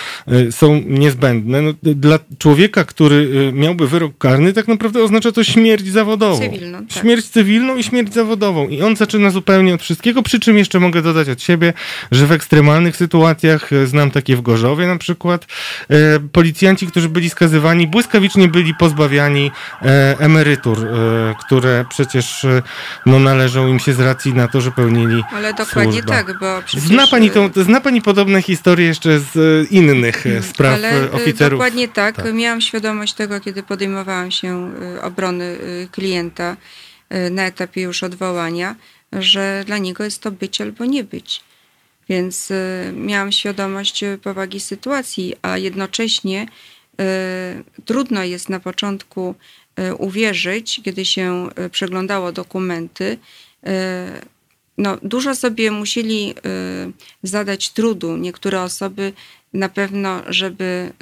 są 0.51 0.83
niezbędne. 0.87 1.63
No, 1.63 1.71
dla 1.83 2.19
człowieka, 2.39 2.85
który 2.85 3.51
miałby 3.53 3.89
wyrok 3.89 4.19
karny, 4.19 4.53
tak 4.53 4.69
naprawdę 4.69 5.03
oznacza 5.03 5.33
to 5.33 5.45
śmierć 5.45 5.87
zawodową. 5.87 6.39
Cywilną, 6.39 6.87
tak. 6.87 6.99
Śmierć 6.99 7.29
cywilną 7.29 7.77
i 7.77 7.83
śmierć 7.85 8.15
zawodową. 8.15 8.69
I 8.69 8.83
on 8.83 8.97
zaczyna 8.97 9.31
zupełnie 9.31 9.75
od 9.75 9.83
wszystkiego, 9.83 10.23
przy 10.23 10.41
czym 10.41 10.59
jeszcze 10.59 10.81
mogę 10.81 11.03
dodać 11.03 11.29
od 11.29 11.43
siebie, 11.43 11.73
że 12.11 12.27
w 12.27 12.33
ekstremalnych 12.33 12.97
sytuacjach 12.97 13.54
E, 13.73 13.87
znam 13.87 14.11
takie 14.11 14.37
w 14.37 14.43
Gorzowie 14.43 14.87
na 14.87 14.99
przykład, 14.99 15.47
e, 15.89 16.21
policjanci, 16.33 16.87
którzy 16.87 17.09
byli 17.09 17.31
skazywani, 17.31 17.87
błyskawicznie 17.87 18.49
byli 18.49 18.75
pozbawiani 18.75 19.51
e, 19.83 20.17
emerytur, 20.19 20.89
które 21.41 21.85
przecież 21.89 22.47
no, 23.07 23.19
należą 23.19 23.69
im 23.69 23.79
się 23.79 23.93
z 23.95 24.01
racji 24.01 24.35
na 24.35 24.49
to, 24.49 24.61
że 24.61 24.71
pełnili 24.71 25.23
Ale 25.33 25.55
dokładnie 25.55 25.93
służbę. 25.93 26.13
tak, 26.13 26.39
bo 26.39 26.63
przecież... 26.67 26.89
Zna 26.89 27.07
pani, 27.07 27.31
tą, 27.31 27.51
zna 27.57 27.81
pani 27.81 28.03
podobne 28.03 28.43
historie 28.43 28.87
jeszcze 28.87 29.21
z 29.21 29.71
innych 29.71 30.25
spraw 30.43 30.75
Ale 30.75 31.11
oficerów? 31.13 31.59
dokładnie 31.59 31.89
tak. 31.89 32.17
tak. 32.17 32.35
Miałam 32.35 32.61
świadomość 32.61 33.15
tego, 33.15 33.41
kiedy 33.41 33.63
podejmowałam 33.63 34.31
się 34.31 34.71
obrony 35.03 35.59
klienta 35.93 36.57
na 37.31 37.47
etapie 37.47 37.83
już 37.83 38.03
odwołania, 38.03 38.75
że 39.13 39.63
dla 39.67 39.79
niego 39.79 40.05
jest 40.05 40.23
to 40.23 40.31
być 40.31 40.61
albo 40.61 40.85
nie 40.85 41.05
być. 41.05 41.41
Więc 42.09 42.51
y, 42.51 42.93
miałam 42.97 43.33
świadomość 43.33 44.03
y, 44.03 44.19
powagi 44.19 44.61
sytuacji, 44.61 45.35
a 45.43 45.59
jednocześnie 45.59 46.47
y, 47.01 47.85
trudno 47.85 48.25
jest 48.25 48.49
na 48.49 48.61
początku 48.61 49.35
uwierzyć, 49.99 50.81
kiedy 50.85 51.05
się 51.05 51.49
przeglądało 51.71 52.33
dokumenty. 52.33 53.19
No, 54.79 54.99
dużo 55.03 55.35
sobie 55.35 55.71
musieli 55.71 56.35
zadać 57.23 57.71
trudu 57.71 58.17
niektóre 58.17 58.63
osoby 58.63 59.13
na 59.53 59.69
pewno, 59.69 60.23
żeby 60.27 60.93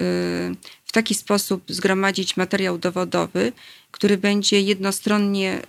w 0.84 0.92
taki 0.92 1.14
sposób 1.14 1.64
zgromadzić 1.68 2.36
materiał 2.36 2.78
dowodowy, 2.78 3.52
który 3.90 4.18
będzie 4.18 4.60
jednostronnie 4.60 5.62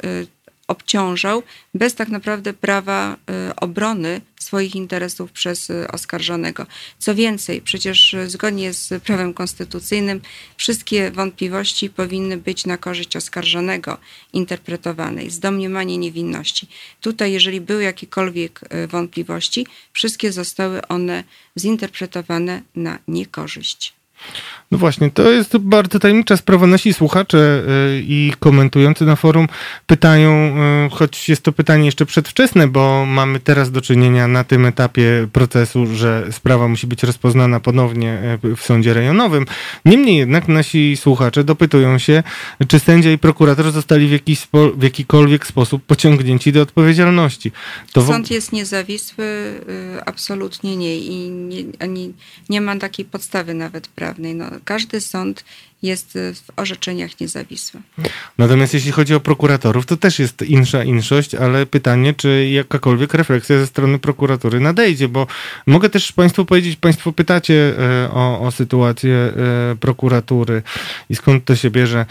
obciążał 0.68 1.44
bez 1.74 1.96
tak 1.96 2.10
naprawdę 2.10 2.54
prawa 2.54 3.18
obrony 3.56 4.22
swoich 4.54 4.76
interesów 4.76 5.32
przez 5.32 5.72
oskarżonego. 5.92 6.66
Co 7.00 7.16
więcej, 7.16 7.62
przecież 7.62 8.16
zgodnie 8.28 8.74
z 8.74 9.04
prawem 9.04 9.34
konstytucyjnym 9.34 10.22
wszystkie 10.58 11.12
wątpliwości 11.12 11.90
powinny 11.90 12.38
być 12.38 12.66
na 12.66 12.78
korzyść 12.78 13.16
oskarżonego 13.16 13.98
interpretowanej, 14.34 15.30
z 15.30 15.40
domniemania 15.40 15.96
niewinności. 15.96 16.68
Tutaj, 17.02 17.32
jeżeli 17.32 17.62
były 17.62 17.84
jakiekolwiek 17.84 18.60
wątpliwości, 18.88 19.68
wszystkie 19.94 20.32
zostały 20.32 20.88
one 20.88 21.24
zinterpretowane 21.60 22.62
na 22.76 23.00
niekorzyść. 23.08 23.94
No 24.74 24.80
właśnie, 24.80 25.12
to 25.12 25.32
jest 25.32 25.58
bardzo 25.58 26.00
tajemnicza 26.00 26.38
sprawa. 26.38 26.68
Nasi 26.68 26.94
słuchacze 26.94 27.64
y, 27.98 28.04
i 28.08 28.34
komentujący 28.40 29.06
na 29.06 29.16
forum 29.16 29.48
pytają, 29.88 30.56
y, 30.88 30.90
choć 30.90 31.30
jest 31.30 31.44
to 31.44 31.52
pytanie 31.52 31.86
jeszcze 31.86 32.06
przedwczesne, 32.06 32.68
bo 32.68 33.06
mamy 33.06 33.40
teraz 33.40 33.72
do 33.72 33.82
czynienia 33.82 34.28
na 34.28 34.44
tym 34.44 34.66
etapie 34.66 35.28
procesu, 35.34 35.86
że 35.86 36.28
sprawa 36.32 36.68
musi 36.68 36.88
być 36.88 37.04
rozpoznana 37.04 37.60
ponownie 37.60 38.40
y, 38.46 38.56
w 38.56 38.62
sądzie 38.62 38.94
rejonowym. 38.94 39.46
Niemniej 39.86 40.18
jednak 40.18 40.48
nasi 40.48 40.98
słuchacze 40.98 41.44
dopytują 41.44 41.98
się, 41.98 42.24
czy 42.68 42.80
sędzia 42.80 43.12
i 43.12 43.18
prokurator 43.18 43.72
zostali 43.72 44.08
w, 44.08 44.12
jakiś 44.12 44.40
spo, 44.40 44.72
w 44.72 44.84
jakikolwiek 44.84 45.48
sposób 45.48 45.84
pociągnięci 45.84 46.52
do 46.52 46.62
odpowiedzialności. 46.62 47.52
To 47.92 48.02
Sąd 48.02 48.32
jest 48.32 48.54
niezawisły, 48.54 49.26
absolutnie 50.06 50.78
nie 50.78 50.98
i 50.98 51.30
nie, 51.30 52.10
nie 52.50 52.62
ma 52.62 52.76
takiej 52.76 53.06
podstawy 53.06 53.54
nawet 53.54 53.88
prawnej. 54.14 54.36
No, 54.36 54.46
każdy 54.66 55.02
sąd 55.02 55.44
jest 55.84 56.14
w 56.14 56.60
orzeczeniach 56.60 57.20
niezawisły. 57.20 57.82
Natomiast 58.38 58.74
jeśli 58.74 58.92
chodzi 58.92 59.16
o 59.16 59.20
prokuratorów, 59.20 59.86
to 59.86 59.98
też 59.98 60.20
jest 60.20 60.42
insza 60.42 60.84
inszość, 60.84 61.36
ale 61.36 61.66
pytanie, 61.66 62.14
czy 62.14 62.50
jakakolwiek 62.50 63.14
refleksja 63.14 63.60
ze 63.60 63.68
strony 63.68 64.00
prokuratury 64.00 64.60
nadejdzie, 64.60 65.08
bo 65.08 65.28
mogę 65.68 65.90
też 65.90 66.12
Państwu 66.12 66.46
powiedzieć, 66.46 66.76
Państwo 66.76 67.12
pytacie 67.12 67.74
e, 68.04 68.12
o, 68.12 68.40
o 68.40 68.52
sytuację 68.52 69.16
e, 69.16 69.32
prokuratury 69.80 70.62
i 71.10 71.16
skąd 71.16 71.46
to 71.46 71.56
się 71.56 71.72
bierze. 71.72 72.06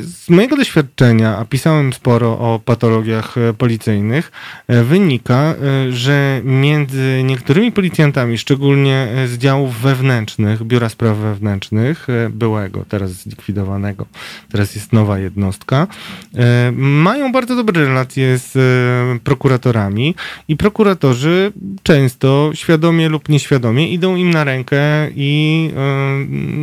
Z 0.00 0.28
mojego 0.28 0.56
doświadczenia, 0.56 1.38
a 1.38 1.44
pisałem 1.44 1.92
sporo 1.92 2.38
o 2.38 2.60
patologiach 2.64 3.38
e, 3.38 3.54
policyjnych, 3.54 4.32
wynika, 4.68 5.54
że 5.90 6.40
między 6.44 7.22
niektórymi 7.24 7.72
policjantami, 7.72 8.38
szczególnie 8.38 9.08
z 9.26 9.38
działów 9.38 9.80
wewnętrznych, 9.80 10.64
Biura 10.64 10.88
Spraw 10.88 11.16
Wewnętrznych, 11.16 12.06
byłego, 12.30 12.84
teraz 12.88 13.05
teraz 13.06 13.22
zlikwidowanego, 13.22 14.06
teraz 14.50 14.74
jest 14.74 14.92
nowa 14.92 15.18
jednostka, 15.18 15.86
e, 16.34 16.72
mają 16.76 17.32
bardzo 17.32 17.56
dobre 17.56 17.84
relacje 17.84 18.38
z 18.38 18.56
e, 18.56 19.18
prokuratorami 19.24 20.14
i 20.48 20.56
prokuratorzy 20.56 21.52
często 21.82 22.50
świadomie 22.54 23.08
lub 23.08 23.28
nieświadomie 23.28 23.88
idą 23.88 24.16
im 24.16 24.30
na 24.30 24.44
rękę 24.44 24.78
i 25.16 25.70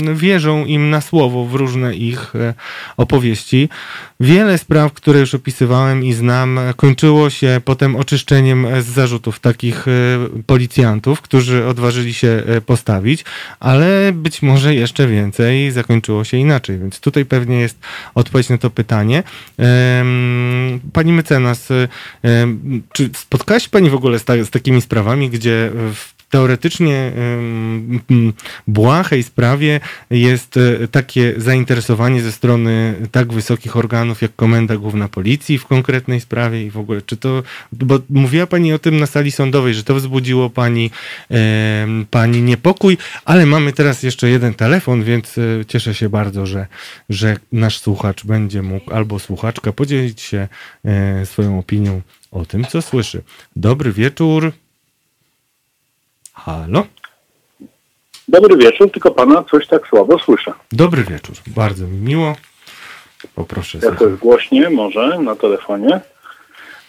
e, 0.07 0.15
wierzą 0.15 0.65
im 0.65 0.89
na 0.89 1.01
słowo 1.01 1.45
w 1.45 1.55
różne 1.55 1.95
ich 1.95 2.33
opowieści. 2.97 3.69
Wiele 4.19 4.57
spraw, 4.57 4.93
które 4.93 5.19
już 5.19 5.35
opisywałem 5.35 6.03
i 6.03 6.13
znam, 6.13 6.59
kończyło 6.75 7.29
się 7.29 7.61
potem 7.65 7.95
oczyszczeniem 7.95 8.67
z 8.81 8.85
zarzutów 8.85 9.39
takich 9.39 9.85
policjantów, 10.45 11.21
którzy 11.21 11.65
odważyli 11.67 12.13
się 12.13 12.43
postawić, 12.65 13.25
ale 13.59 14.11
być 14.13 14.41
może 14.41 14.75
jeszcze 14.75 15.07
więcej 15.07 15.71
zakończyło 15.71 16.22
się 16.25 16.33
się 16.33 16.37
inaczej, 16.37 16.79
więc 16.79 16.99
tutaj 16.99 17.25
pewnie 17.25 17.59
jest 17.59 17.79
odpowiedź 18.15 18.49
na 18.49 18.57
to 18.57 18.69
pytanie. 18.69 19.23
Pani 20.93 21.13
mecenas, 21.13 21.69
czy 22.93 23.09
spotkałaś 23.15 23.67
Pani 23.67 23.89
w 23.89 23.95
ogóle 23.95 24.19
z, 24.19 24.25
ta, 24.25 24.43
z 24.43 24.49
takimi 24.49 24.81
sprawami, 24.81 25.29
gdzie 25.29 25.71
w 25.73 26.22
teoretycznie 26.33 27.11
błahej 28.67 29.23
sprawie 29.23 29.79
jest 30.09 30.57
e, 30.57 30.87
takie 30.87 31.33
zainteresowanie 31.37 32.21
ze 32.21 32.31
strony 32.31 32.95
tak 33.11 33.33
wysokich 33.33 33.77
organów 33.77 34.21
jak 34.21 34.35
Komenda 34.35 34.77
Główna 34.77 35.07
Policji 35.07 35.57
w 35.57 35.65
konkretnej 35.65 36.19
sprawie 36.19 36.63
i 36.63 36.71
w 36.71 36.77
ogóle, 36.77 37.01
czy 37.01 37.17
to, 37.17 37.43
bo 37.71 37.99
mówiła 38.09 38.47
Pani 38.47 38.73
o 38.73 38.79
tym 38.79 38.97
na 38.97 39.05
sali 39.05 39.31
sądowej, 39.31 39.73
że 39.73 39.83
to 39.83 39.95
wzbudziło 39.95 40.49
Pani, 40.49 40.91
Pani 42.11 42.41
niepokój, 42.41 42.97
ale 43.25 43.45
mamy 43.45 43.73
teraz 43.73 44.03
jeszcze 44.03 44.29
jeden 44.29 44.53
telefon, 44.53 45.03
więc 45.03 45.37
e, 45.37 45.65
cieszę 45.65 45.93
się 45.93 46.09
bardzo, 46.09 46.45
że, 46.45 46.67
że 47.09 47.37
nasz 47.51 47.79
słuchacz 47.79 48.25
będzie 48.25 48.61
mógł 48.61 48.93
albo 48.93 49.19
słuchaczka 49.19 49.71
podzielić 49.71 50.21
się 50.21 50.47
e, 50.85 51.25
swoją 51.25 51.59
opinią 51.59 52.01
o 52.31 52.45
tym, 52.45 52.65
co 52.65 52.81
słyszy. 52.81 53.23
Dobry 53.55 53.91
wieczór. 53.91 54.51
Halo? 56.33 56.85
Dobry 58.27 58.57
wieczór, 58.57 58.91
tylko 58.91 59.11
pana 59.11 59.43
coś 59.51 59.67
tak 59.67 59.87
słabo 59.87 60.19
słyszę. 60.19 60.53
Dobry 60.71 61.03
wieczór, 61.03 61.35
bardzo 61.47 61.87
mi 61.87 61.97
miło. 61.97 62.35
Poproszę. 63.35 63.79
Ja 63.83 63.91
to 63.91 64.09
głośnie 64.09 64.69
może 64.69 65.19
na 65.19 65.35
telefonie. 65.35 66.01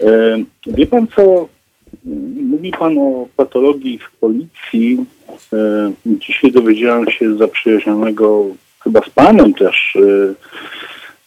E, 0.01 0.39
wie 0.67 0.87
pan 0.87 1.07
co, 1.17 1.49
mówi 2.45 2.71
pan 2.71 2.99
o 2.99 3.27
patologii 3.37 3.99
w 3.99 4.11
policji. 4.11 5.07
E, 5.53 5.93
dzisiaj 6.07 6.53
dowiedziałem 6.53 7.11
się 7.11 7.35
z 7.35 7.39
zaprzyjaźnionego 7.39 8.45
chyba 8.81 9.01
z 9.01 9.11
panem 9.11 9.55
też 9.55 9.97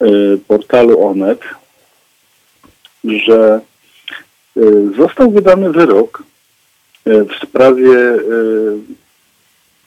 e, 0.01 0.07
portalu 0.47 1.07
Onet, 1.07 1.41
że 3.03 3.59
został 4.97 5.31
wydany 5.31 5.71
wyrok 5.71 6.23
w 7.07 7.47
sprawie 7.47 7.97
e, 7.99 8.19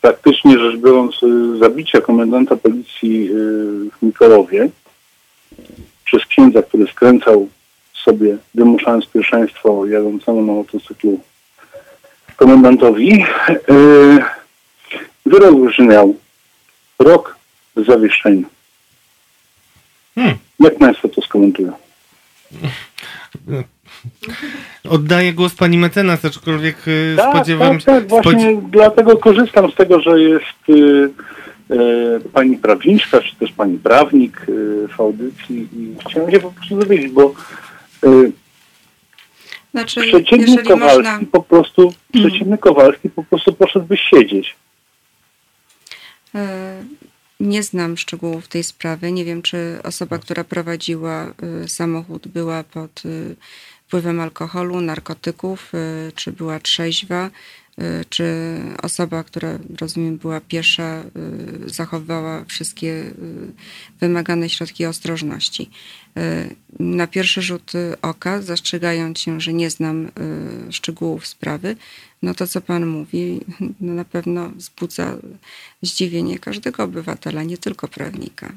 praktycznie 0.00 0.58
rzecz 0.58 0.76
biorąc 0.76 1.14
e, 1.22 1.58
zabicia 1.58 2.00
komendanta 2.00 2.56
policji 2.56 3.28
w 3.32 4.02
Mikołowie 4.02 4.68
przez 6.04 6.26
księdza, 6.26 6.62
który 6.62 6.86
skręcał 6.86 7.48
sobie, 8.04 8.36
wymuszając 8.54 9.06
pierwszeństwo 9.06 9.86
jadącemu 9.86 10.42
na 10.42 10.52
motocyklu 10.52 11.20
komendantowi. 12.36 13.24
Wyrok 15.26 15.60
brzmiał 15.60 16.14
rok 16.98 17.36
zawieszenia. 17.76 18.48
Hmm. 20.14 20.36
Jak 20.60 20.78
Państwo 20.78 21.08
to 21.08 21.22
skomentują? 21.22 21.72
Oddaję 24.88 25.32
głos 25.32 25.54
pani 25.54 25.78
mecenas, 25.78 26.24
aczkolwiek 26.24 26.88
y, 26.88 27.14
tak, 27.16 27.30
spodziewam 27.30 27.80
się... 27.80 27.86
Tak, 27.86 28.06
tak, 28.06 28.22
właśnie 28.22 28.56
dlatego 28.68 29.16
korzystam 29.16 29.70
z 29.70 29.74
tego, 29.74 30.00
że 30.00 30.20
jest 30.20 30.68
y, 30.68 31.10
y, 31.74 32.20
pani 32.32 32.56
prawniczka, 32.56 33.20
czy 33.20 33.36
też 33.36 33.52
pani 33.52 33.78
prawnik 33.78 34.48
y, 34.48 34.88
w 34.96 35.00
audycji 35.00 35.68
i 35.72 35.94
chciałem 36.08 36.30
się 36.30 36.40
po 36.40 36.50
prostu 36.50 36.78
dowiedzieć, 36.78 37.12
bo 37.12 37.34
y, 38.06 38.32
znaczy, 39.70 40.00
przeciwnik 40.02 40.62
Kowalski 40.62 40.96
można... 40.96 41.20
po 41.32 41.42
prostu, 41.42 41.82
mhm. 41.82 42.30
przeciwnik 42.30 42.60
Kowalski 42.60 43.10
po 43.10 43.24
prostu 43.24 43.52
poszedłby 43.52 43.96
siedzieć. 43.96 44.56
Nie 47.40 47.62
znam 47.62 47.96
szczegółów 47.96 48.48
tej 48.48 48.64
sprawy. 48.64 49.12
Nie 49.12 49.24
wiem, 49.24 49.42
czy 49.42 49.78
osoba, 49.84 50.18
która 50.18 50.44
prowadziła 50.44 51.34
samochód, 51.66 52.28
była 52.28 52.64
pod 52.64 53.02
wpływem 53.90 54.20
alkoholu, 54.20 54.80
narkotyków, 54.80 55.72
y, 55.74 56.12
czy 56.14 56.32
była 56.32 56.60
trzeźwa, 56.60 57.30
y, 57.80 58.04
czy 58.08 58.24
osoba, 58.82 59.24
która 59.24 59.58
rozumiem 59.80 60.16
była 60.16 60.40
piesza, 60.40 61.02
y, 61.66 61.70
zachowała 61.70 62.44
wszystkie 62.44 63.10
wymagane 64.00 64.48
środki 64.48 64.86
ostrożności. 64.86 65.70
Na 66.80 67.06
pierwszy 67.06 67.42
rzut 67.42 67.72
oka, 68.02 68.42
zastrzegając 68.42 69.18
się, 69.18 69.40
że 69.40 69.52
nie 69.52 69.70
znam 69.70 70.10
szczegółów 70.70 71.26
sprawy, 71.26 71.76
no 72.22 72.34
to 72.34 72.46
co 72.46 72.60
pan 72.60 72.86
mówi, 72.86 73.40
no 73.80 73.94
na 73.94 74.04
pewno 74.04 74.48
wzbudza 74.48 75.16
zdziwienie 75.82 76.38
każdego 76.38 76.82
obywatela, 76.82 77.42
nie 77.42 77.58
tylko 77.58 77.88
prawnika. 77.88 78.52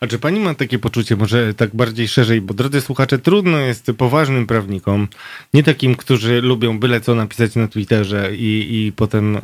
A 0.00 0.06
czy 0.06 0.18
pani 0.18 0.40
ma 0.40 0.54
takie 0.54 0.78
poczucie, 0.78 1.16
może 1.16 1.54
tak 1.54 1.76
bardziej 1.76 2.08
szerzej, 2.08 2.40
bo 2.40 2.54
drodzy 2.54 2.80
słuchacze, 2.80 3.18
trudno 3.18 3.58
jest 3.58 3.90
poważnym 3.98 4.46
prawnikom, 4.46 5.08
nie 5.54 5.62
takim, 5.62 5.94
którzy 5.94 6.40
lubią 6.40 6.78
byle 6.78 7.00
co 7.00 7.14
napisać 7.14 7.56
na 7.56 7.68
Twitterze 7.68 8.36
i, 8.36 8.68
i 8.70 8.92
potem 8.92 9.36
e, 9.36 9.40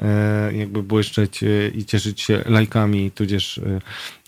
jakby 0.52 0.82
błyszczeć 0.82 1.42
e, 1.42 1.68
i 1.68 1.84
cieszyć 1.84 2.20
się 2.20 2.44
lajkami, 2.46 3.10
tudzież 3.10 3.60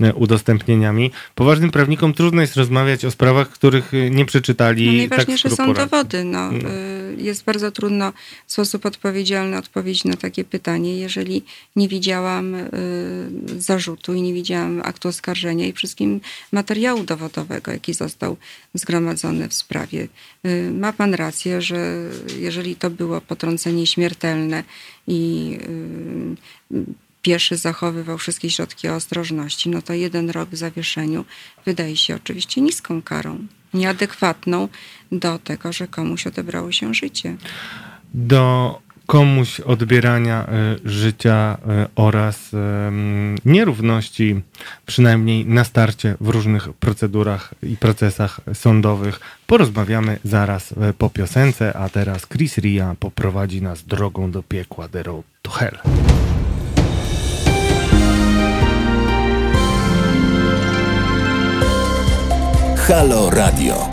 e, 0.00 0.14
udostępnieniami. 0.14 1.10
Poważnym 1.34 1.70
prawnikom 1.70 2.14
trudno 2.14 2.40
jest 2.40 2.56
rozmawiać 2.56 3.04
o 3.04 3.10
sprawach, 3.10 3.48
których 3.48 3.92
nie 4.10 4.24
przeczytali. 4.24 4.86
No 4.86 4.92
najważniejsze 4.92 5.48
tak 5.48 5.58
są 5.58 5.74
dowody. 5.74 6.24
No. 6.24 6.52
no. 6.52 6.68
Jest 7.16 7.44
bardzo 7.44 7.72
trudno 7.72 8.12
w 8.46 8.52
sposób 8.52 8.86
odpowiedzialny 8.86 9.58
odpowiedzieć 9.58 10.04
na 10.04 10.16
takie 10.16 10.44
pytanie, 10.44 10.96
jeżeli 10.96 11.42
nie 11.76 11.88
widziałam 11.88 12.56
zarzutu 13.58 14.14
i 14.14 14.22
nie 14.22 14.34
widziałam 14.34 14.80
aktu 14.84 15.08
oskarżenia 15.08 15.66
i 15.66 15.72
wszystkim 15.82 16.20
materiału 16.52 17.04
dowodowego, 17.04 17.72
jaki 17.72 17.94
został 17.94 18.36
zgromadzony 18.74 19.48
w 19.48 19.54
sprawie. 19.54 20.08
Ma 20.72 20.92
pan 20.92 21.14
rację, 21.14 21.62
że 21.62 21.96
jeżeli 22.38 22.76
to 22.76 22.90
było 22.90 23.20
potrącenie 23.20 23.86
śmiertelne 23.86 24.64
i 25.06 25.58
pieszy 27.22 27.56
zachowywał 27.56 28.18
wszystkie 28.18 28.50
środki 28.50 28.88
ostrożności, 28.88 29.70
no 29.70 29.82
to 29.82 29.92
jeden 29.92 30.30
rok 30.30 30.50
w 30.50 30.56
zawieszeniu 30.56 31.24
wydaje 31.66 31.96
się 31.96 32.14
oczywiście 32.14 32.60
niską 32.60 33.02
karą, 33.02 33.46
nieadekwatną 33.74 34.68
do 35.12 35.38
tego, 35.38 35.72
że 35.72 35.88
komuś 35.88 36.26
odebrało 36.26 36.72
się 36.72 36.94
życie. 36.94 37.36
Do 38.14 38.81
komuś 39.06 39.60
odbierania 39.60 40.46
y, 40.84 40.90
życia 40.90 41.58
y, 41.84 41.86
oraz 41.96 42.50
nierówności, 43.44 44.42
przynajmniej 44.86 45.46
na 45.46 45.64
starcie 45.64 46.14
w 46.20 46.28
różnych 46.28 46.72
procedurach 46.72 47.54
i 47.62 47.76
procesach 47.76 48.40
sądowych, 48.54 49.20
porozmawiamy 49.46 50.18
zaraz 50.24 50.72
y, 50.72 50.76
po 50.98 51.10
piosence, 51.10 51.76
a 51.76 51.88
teraz 51.88 52.26
Chris 52.26 52.58
Ria 52.58 52.96
poprowadzi 53.00 53.62
nas 53.62 53.84
drogą 53.84 54.30
do 54.30 54.42
piekła, 54.42 54.88
The 54.88 55.02
Road 55.02 55.24
to 55.42 55.50
Hell. 55.50 55.78
Halo 62.76 63.30
Radio. 63.30 63.88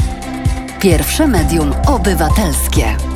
Pierwsze 0.79 1.27
medium 1.27 1.73
obywatelskie. 1.87 3.08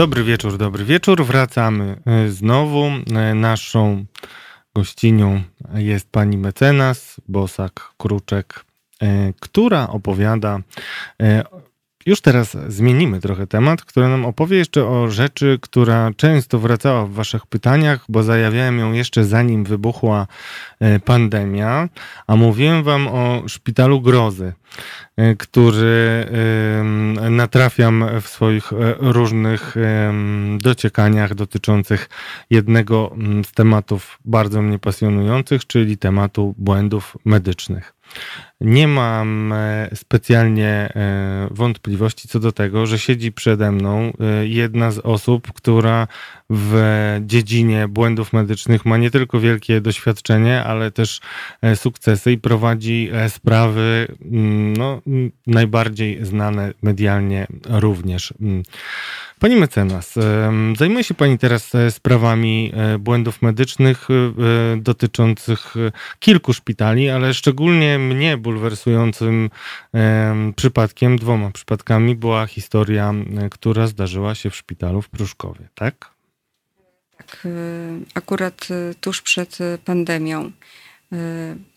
Dobry 0.00 0.24
wieczór, 0.24 0.58
dobry 0.58 0.84
wieczór. 0.84 1.24
Wracamy 1.24 1.96
e, 2.06 2.28
znowu. 2.28 2.84
E, 2.84 3.34
naszą 3.34 4.04
gościnią 4.74 5.42
jest 5.74 6.10
pani 6.10 6.38
mecenas 6.38 7.20
Bosak 7.28 7.92
Kruczek, 7.98 8.64
e, 9.02 9.32
która 9.40 9.88
opowiada 9.88 10.58
już 12.06 12.20
teraz 12.20 12.56
zmienimy 12.68 13.20
trochę 13.20 13.46
temat, 13.46 13.84
który 13.84 14.08
nam 14.08 14.24
opowie 14.24 14.56
jeszcze 14.58 14.86
o 14.86 15.08
rzeczy, 15.08 15.58
która 15.62 16.10
często 16.16 16.58
wracała 16.58 17.06
w 17.06 17.12
Waszych 17.12 17.46
pytaniach, 17.46 18.04
bo 18.08 18.22
zajawiałem 18.22 18.78
ją 18.78 18.92
jeszcze 18.92 19.24
zanim 19.24 19.64
wybuchła 19.64 20.26
e, 20.80 21.00
pandemia, 21.00 21.88
a 22.26 22.36
mówiłem 22.36 22.82
Wam 22.82 23.08
o 23.08 23.42
szpitalu 23.48 24.00
grozy, 24.00 24.52
e, 25.16 25.36
który 25.36 26.26
natrafiam 27.30 28.04
w 28.20 28.28
swoich 28.28 28.72
e, 28.72 28.76
różnych 28.98 29.74
dociekaniach 30.58 31.34
dotyczących 31.34 32.08
jednego 32.50 33.16
z 33.44 33.52
tematów 33.52 34.18
bardzo 34.24 34.62
mnie 34.62 34.78
pasjonujących, 34.78 35.66
czyli 35.66 35.98
tematu 35.98 36.54
błędów 36.58 37.16
medycznych. 37.24 37.99
Nie 38.60 38.88
mam 38.88 39.52
e, 39.52 39.88
specjalnie 39.94 40.68
e, 40.68 41.48
wątpliwości 41.50 42.28
co 42.28 42.40
do 42.40 42.52
tego, 42.52 42.86
że 42.86 42.98
siedzi 42.98 43.32
przede 43.32 43.72
mną 43.72 44.12
e, 44.20 44.46
jedna 44.46 44.90
z 44.90 44.98
osób, 44.98 45.52
która 45.52 46.06
w 46.50 46.76
dziedzinie 47.20 47.88
błędów 47.88 48.32
medycznych 48.32 48.84
ma 48.84 48.96
nie 48.96 49.10
tylko 49.10 49.40
wielkie 49.40 49.80
doświadczenie, 49.80 50.64
ale 50.64 50.90
też 50.90 51.20
sukcesy 51.74 52.32
i 52.32 52.38
prowadzi 52.38 53.10
sprawy 53.28 54.06
mm, 54.32 54.76
no, 54.76 55.02
najbardziej 55.46 56.24
znane 56.24 56.72
medialnie 56.82 57.46
również. 57.68 58.34
Pani 59.40 59.56
mecenas, 59.56 60.14
zajmuje 60.78 61.04
się 61.04 61.14
Pani 61.14 61.38
teraz 61.38 61.74
e, 61.74 61.90
sprawami 61.90 62.72
e, 62.74 62.98
błędów 62.98 63.42
medycznych 63.42 64.08
e, 64.10 64.76
dotyczących 64.76 65.74
kilku 66.18 66.52
szpitali, 66.52 67.10
ale 67.10 67.34
szczególnie 67.34 67.98
mnie 67.98 68.36
bulwersującym 68.36 69.50
przypadkiem, 70.56 71.18
dwoma 71.18 71.50
przypadkami 71.50 72.16
była 72.16 72.46
historia, 72.46 73.14
która 73.50 73.86
zdarzyła 73.86 74.34
się 74.34 74.50
w 74.50 74.56
szpitalu 74.56 75.02
w 75.02 75.08
Pruszkowie, 75.08 75.68
tak? 75.74 76.10
Tak, 77.16 77.46
akurat 78.14 78.68
tuż 79.00 79.22
przed 79.22 79.58
pandemią 79.84 80.52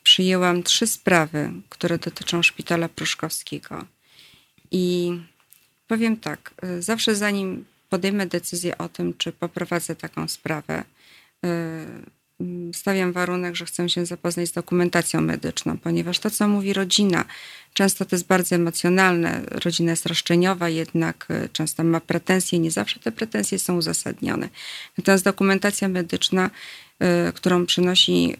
przyjęłam 0.03 0.63
trzy 0.63 0.87
sprawy, 0.87 1.51
które 1.69 1.97
dotyczą 1.97 2.43
szpitala 2.43 2.89
pruszkowskiego. 2.89 3.85
I 4.71 5.11
Powiem 5.93 6.17
tak, 6.17 6.53
y, 6.63 6.81
zawsze 6.81 7.15
zanim 7.15 7.65
podejmę 7.89 8.25
decyzję 8.27 8.77
o 8.77 8.89
tym, 8.89 9.13
czy 9.17 9.31
poprowadzę 9.31 9.95
taką 9.95 10.27
sprawę, 10.27 10.83
y, 11.45 11.47
mm, 12.39 12.73
stawiam 12.73 13.13
warunek, 13.13 13.55
że 13.55 13.65
chcę 13.65 13.89
się 13.89 14.05
zapoznać 14.05 14.49
z 14.49 14.51
dokumentacją 14.51 15.21
medyczną, 15.21 15.77
ponieważ 15.77 16.19
to, 16.19 16.29
co 16.29 16.47
mówi 16.47 16.73
rodzina, 16.73 17.25
często 17.73 18.05
to 18.05 18.15
jest 18.15 18.27
bardzo 18.27 18.55
emocjonalne. 18.55 19.41
Rodzina 19.45 19.91
jest 19.91 20.05
roszczeniowa, 20.05 20.69
jednak 20.69 21.27
y, 21.45 21.49
często 21.49 21.83
ma 21.83 21.99
pretensje, 21.99 22.59
nie 22.59 22.71
zawsze 22.71 22.99
te 22.99 23.11
pretensje 23.11 23.59
są 23.59 23.77
uzasadnione. 23.77 24.49
Natomiast 24.97 25.23
dokumentacja 25.23 25.87
medyczna, 25.87 26.49
którą 27.33 27.65
przynosi 27.65 28.35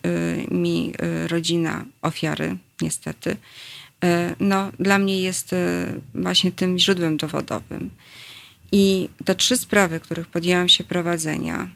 mi 0.52 0.94
rodzina 1.28 1.86
ofiary, 2.02 2.58
niestety, 2.82 3.38
no, 4.39 4.72
dla 4.80 4.98
mnie 4.98 5.22
jest 5.22 5.54
e, 5.54 5.94
właśnie 6.16 6.52
tym 6.52 6.80
źródłem 6.80 7.18
dowodowym. 7.18 7.89
I 8.72 9.10
te 9.26 9.36
trzy 9.36 9.58
sprawy, 9.58 10.00
których 10.00 10.28
podjęłam 10.28 10.70
się 10.70 10.84
prowadzenia, 10.84 11.70